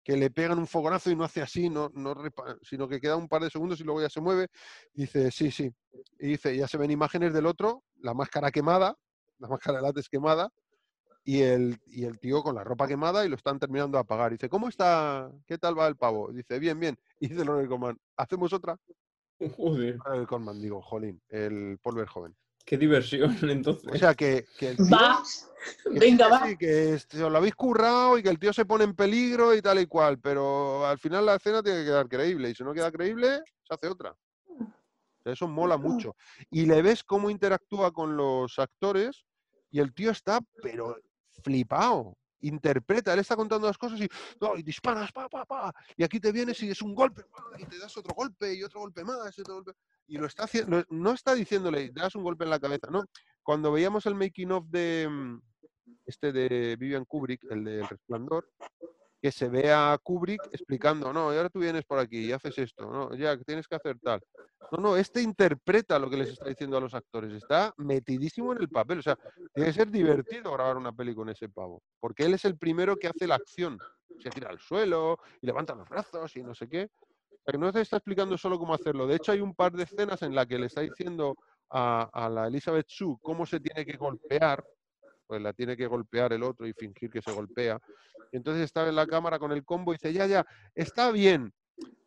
[0.05, 2.14] que le pegan un fogonazo y no hace así, no, no
[2.62, 4.48] sino que queda un par de segundos y luego ya se mueve.
[4.92, 5.70] Dice, sí, sí.
[6.18, 8.97] Y dice, ya se ven imágenes del otro, la máscara quemada,
[9.39, 10.51] la máscara de látex quemada,
[11.27, 14.33] y el, y el tío con la ropa quemada y lo están terminando de apagar.
[14.33, 15.31] Dice, ¿cómo está?
[15.47, 16.31] ¿Qué tal va el pavo?
[16.33, 16.99] Dice, bien, bien.
[17.19, 18.79] Y dice Ronald Coman, ¿hacemos otra?
[19.57, 22.37] Joder, Ronald digo, jolín, el Polver joven.
[22.67, 23.91] qué diversión entonces.
[23.91, 25.23] O sea, que, que el tío- Va,
[25.85, 26.47] que venga, sí, va.
[26.49, 29.63] sí, que os lo habéis currado y que el tío se pone en peligro y
[29.63, 32.75] tal y cual, pero al final la escena tiene que quedar creíble y si no
[32.75, 34.15] queda creíble, se hace otra.
[35.33, 36.17] Eso mola mucho.
[36.51, 39.25] Y le ves cómo interactúa con los actores
[39.70, 40.97] y el tío está, pero
[41.43, 42.17] flipado.
[42.41, 46.20] Interpreta, él está contando las cosas y, no, y disparas, pa, pa, pa, y aquí
[46.20, 47.25] te vienes y es un golpe,
[47.59, 49.73] y te das otro golpe y otro golpe más, y otro golpe.
[50.07, 53.05] Y lo está haciendo, no está diciéndole, das un golpe en la cabeza, ¿no?
[53.43, 55.41] Cuando veíamos el making of de mm,
[56.05, 58.47] este de Vivian Kubrick, el de El Resplandor,
[59.25, 62.59] que se ve a Kubrick explicando, no, y ahora tú vienes por aquí y haces
[62.59, 64.20] esto, no, ya, tienes que hacer tal.
[64.70, 68.61] No, no, este interpreta lo que les está diciendo a los actores, está metidísimo en
[68.61, 69.17] el papel, o sea,
[69.55, 72.97] tiene que ser divertido grabar una peli con ese pavo, porque él es el primero
[72.97, 73.78] que hace la acción,
[74.19, 76.91] se tira al suelo y levanta los brazos y no sé qué.
[77.31, 79.07] O sea, que no te está explicando solo cómo hacerlo.
[79.07, 81.35] De hecho, hay un par de escenas en las que le está diciendo
[81.70, 84.62] a, a la Elizabeth Sue cómo se tiene que golpear,
[85.27, 87.81] pues la tiene que golpear el otro y fingir que se golpea.
[88.37, 91.53] Entonces está en la cámara con el combo y dice, ya, ya, está bien,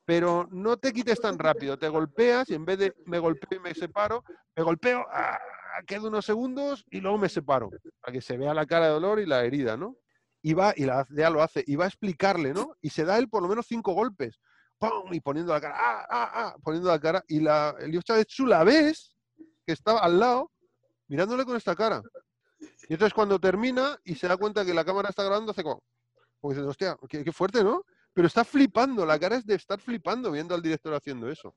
[0.06, 3.62] pero no te quites tan rápido, te golpeas y en vez de me golpeo y
[3.62, 4.24] me separo,
[4.56, 5.40] me golpeo, ¡ah!
[5.86, 7.70] quedo unos segundos y luego me separo,
[8.02, 9.96] para que se vea la cara de dolor y la herida, ¿no?
[10.42, 12.76] Y va, y la, ya lo hace, y va a explicarle, ¿no?
[12.82, 14.40] Y se da él por lo menos cinco golpes,
[14.78, 15.14] ¡pum!
[15.14, 16.56] Y poniendo la cara, ¡ah, ah, ah!
[16.62, 19.16] Poniendo la cara, y la Eliocha Chu la ves,
[19.66, 20.52] que estaba al lado,
[21.08, 22.02] mirándole con esta cara.
[22.90, 25.84] Y entonces cuando termina y se da cuenta que la cámara está grabando, hace como,
[26.56, 27.84] como hostia, qué, qué fuerte, ¿no?
[28.14, 31.56] Pero está flipando, la cara es de estar flipando viendo al director haciendo eso.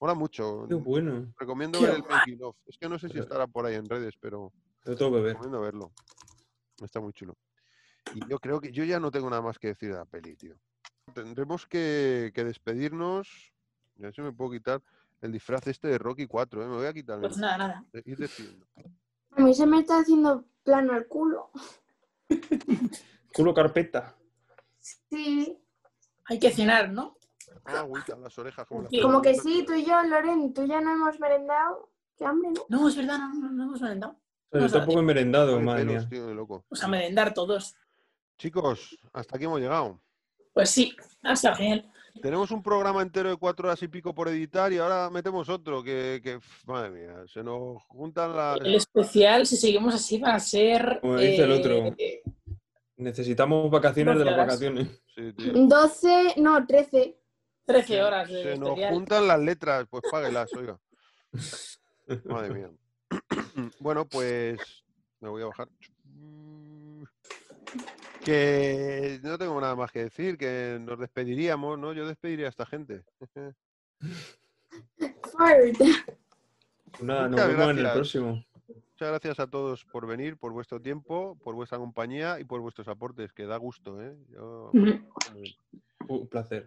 [0.00, 0.66] Mola mucho.
[0.66, 1.30] Qué bueno.
[1.38, 2.56] Recomiendo Qué ver el making of.
[2.66, 4.50] Es que no sé si estará por ahí en redes, pero
[4.84, 5.32] Lo tengo que ver.
[5.34, 5.92] recomiendo verlo.
[6.82, 7.36] Está muy chulo.
[8.14, 10.36] Y yo creo que yo ya no tengo nada más que decir de la peli,
[10.36, 10.54] tío.
[11.12, 13.52] Tendremos que, que despedirnos.
[13.98, 14.82] A ver si me puedo quitar
[15.20, 16.66] el disfraz este de Rocky 4, ¿eh?
[16.66, 17.20] Me voy a quitar.
[17.20, 17.84] Pues nada, nada.
[18.06, 18.30] Ir.
[19.32, 21.50] A mí se me está haciendo plano el culo.
[23.34, 24.16] Culo carpeta.
[24.80, 25.56] Sí.
[26.26, 27.16] Hay que cenar, ¿no?
[27.64, 28.66] Ah, agüita, las orejas.
[28.66, 29.00] Como, las Sí.
[29.00, 31.90] Como que sí, tú y yo, Loren, tú ya no hemos merendado.
[32.16, 32.64] Qué hambre, ¿no?
[32.68, 34.16] No, es verdad, no, no, no hemos merendado.
[34.52, 36.08] Yo tampoco he merendado, Pone madre pelos, mía.
[36.10, 36.64] tío, de loco.
[36.68, 37.76] Pues a merendar todos.
[38.36, 40.00] Chicos, hasta aquí hemos llegado.
[40.52, 41.90] Pues sí, ha estado genial.
[42.20, 45.82] Tenemos un programa entero de cuatro horas y pico por editar y ahora metemos otro
[45.82, 48.60] que, madre mía, se nos juntan las...
[48.60, 50.98] El especial, si seguimos así, va a ser.
[51.00, 51.96] Como dice el eh, otro.
[53.00, 54.46] Necesitamos vacaciones de las horas.
[54.46, 55.02] vacaciones.
[55.14, 55.52] Sí, tío.
[55.54, 57.16] 12, no, 13.
[57.64, 60.78] 13 horas de Se nos juntan las letras, pues páguelas, oiga.
[62.26, 62.70] Madre mía.
[63.80, 64.58] Bueno, pues
[65.20, 65.68] me voy a bajar.
[68.24, 71.92] Que no tengo nada más que decir, que nos despediríamos, ¿no?
[71.92, 73.02] Yo despediría a esta gente.
[73.18, 73.30] Pues
[77.00, 77.92] Nada, nos Muchas vemos en el gracias.
[77.94, 78.44] próximo.
[79.00, 82.86] Muchas gracias a todos por venir, por vuestro tiempo, por vuestra compañía y por vuestros
[82.86, 84.14] aportes, que da gusto, ¿eh?
[84.28, 84.70] Yo-.
[86.06, 86.66] Un placer.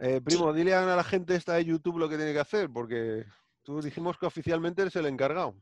[0.00, 3.26] Eh, primo, dile a la gente esta de YouTube lo que tiene que hacer, porque
[3.62, 5.54] tú dijimos que oficialmente eres el encargado.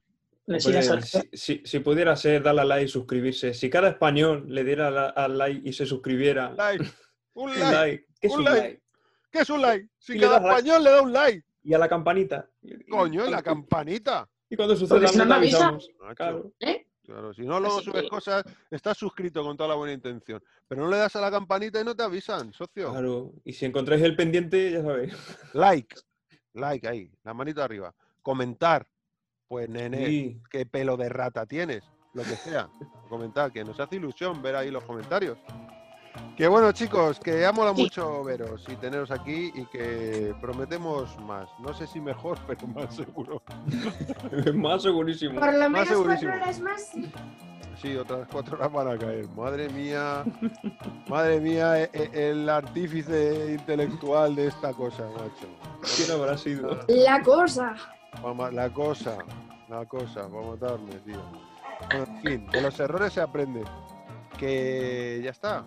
[0.47, 4.63] Pues si, si- si pudiera ser darle a like y suscribirse, si cada español le
[4.63, 6.85] diera la- al like y se suscribiera, Like,
[7.35, 7.75] un un like.
[7.75, 8.61] like, ¿qué es un un like.
[8.61, 8.83] like?
[9.33, 9.89] ¿Qué es un like?
[9.99, 11.45] Si Y le cada español le da un like.
[11.65, 12.49] Y a la campanita.
[12.89, 14.29] Coño, y, la campanita.
[14.51, 15.89] Y cuando suceda si no te avisamos.
[16.01, 16.53] Macho, Claro.
[16.61, 16.87] ¿Eh?
[17.05, 20.43] claro, si no, luego Así subes que- cosas, estás suscrito con toda la buena intención,
[20.69, 22.91] pero no le das a la campanita y no te avisan, socio.
[22.91, 23.33] Claro.
[23.45, 25.15] Y si encontráis el pendiente, ya sabéis.
[25.55, 25.97] Like,
[26.55, 27.95] like ahí, la manita arriba.
[28.23, 28.87] Comentar,
[29.49, 30.43] pues nene, Sí.
[30.51, 31.83] qué pelo de rata tienes,
[32.15, 32.69] lo que sea.
[33.09, 35.39] Comentar, que nos hace ilusión ver ahí los comentarios.
[36.41, 37.83] Que bueno, chicos, que ha molado Sí.
[37.83, 41.51] mucho veros y teneros aquí y que prometemos más.
[41.59, 43.43] No sé si mejor, pero más seguro.
[44.55, 45.39] Más segurísimo.
[45.39, 46.33] Por lo Más menos cuatro segurísimo.
[46.33, 46.83] horas más.
[46.87, 47.13] sí.
[47.83, 49.29] Sí, otras cuatro horas van a caer.
[49.37, 50.25] Madre mía,
[51.09, 55.47] madre mía, e- e- el artífice intelectual de esta cosa, macho.
[55.95, 56.81] ¿Quién habrá sido?
[56.89, 57.77] La cosa.
[58.53, 59.19] La cosa,
[59.69, 61.21] la cosa, para matarme, tío.
[61.91, 63.63] Bueno, en fin, de los errores se aprende.
[64.39, 65.65] Que ya está.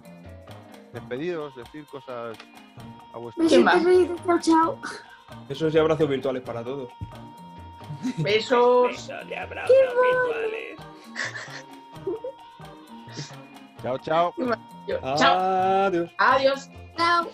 [0.94, 2.38] Despedidos, decir cosas
[3.14, 3.74] a vuestro ¿Quién va?
[3.76, 3.86] Besitos,
[4.26, 4.80] besitos, chao, chao.
[5.50, 6.90] Esos y abrazos virtuales para todos.
[8.18, 9.10] Besos.
[13.82, 14.34] Chao, chao.
[14.88, 15.40] Yo- Chao.
[15.88, 16.10] Adiós.
[16.18, 16.70] Adiós.
[16.98, 17.28] Chao.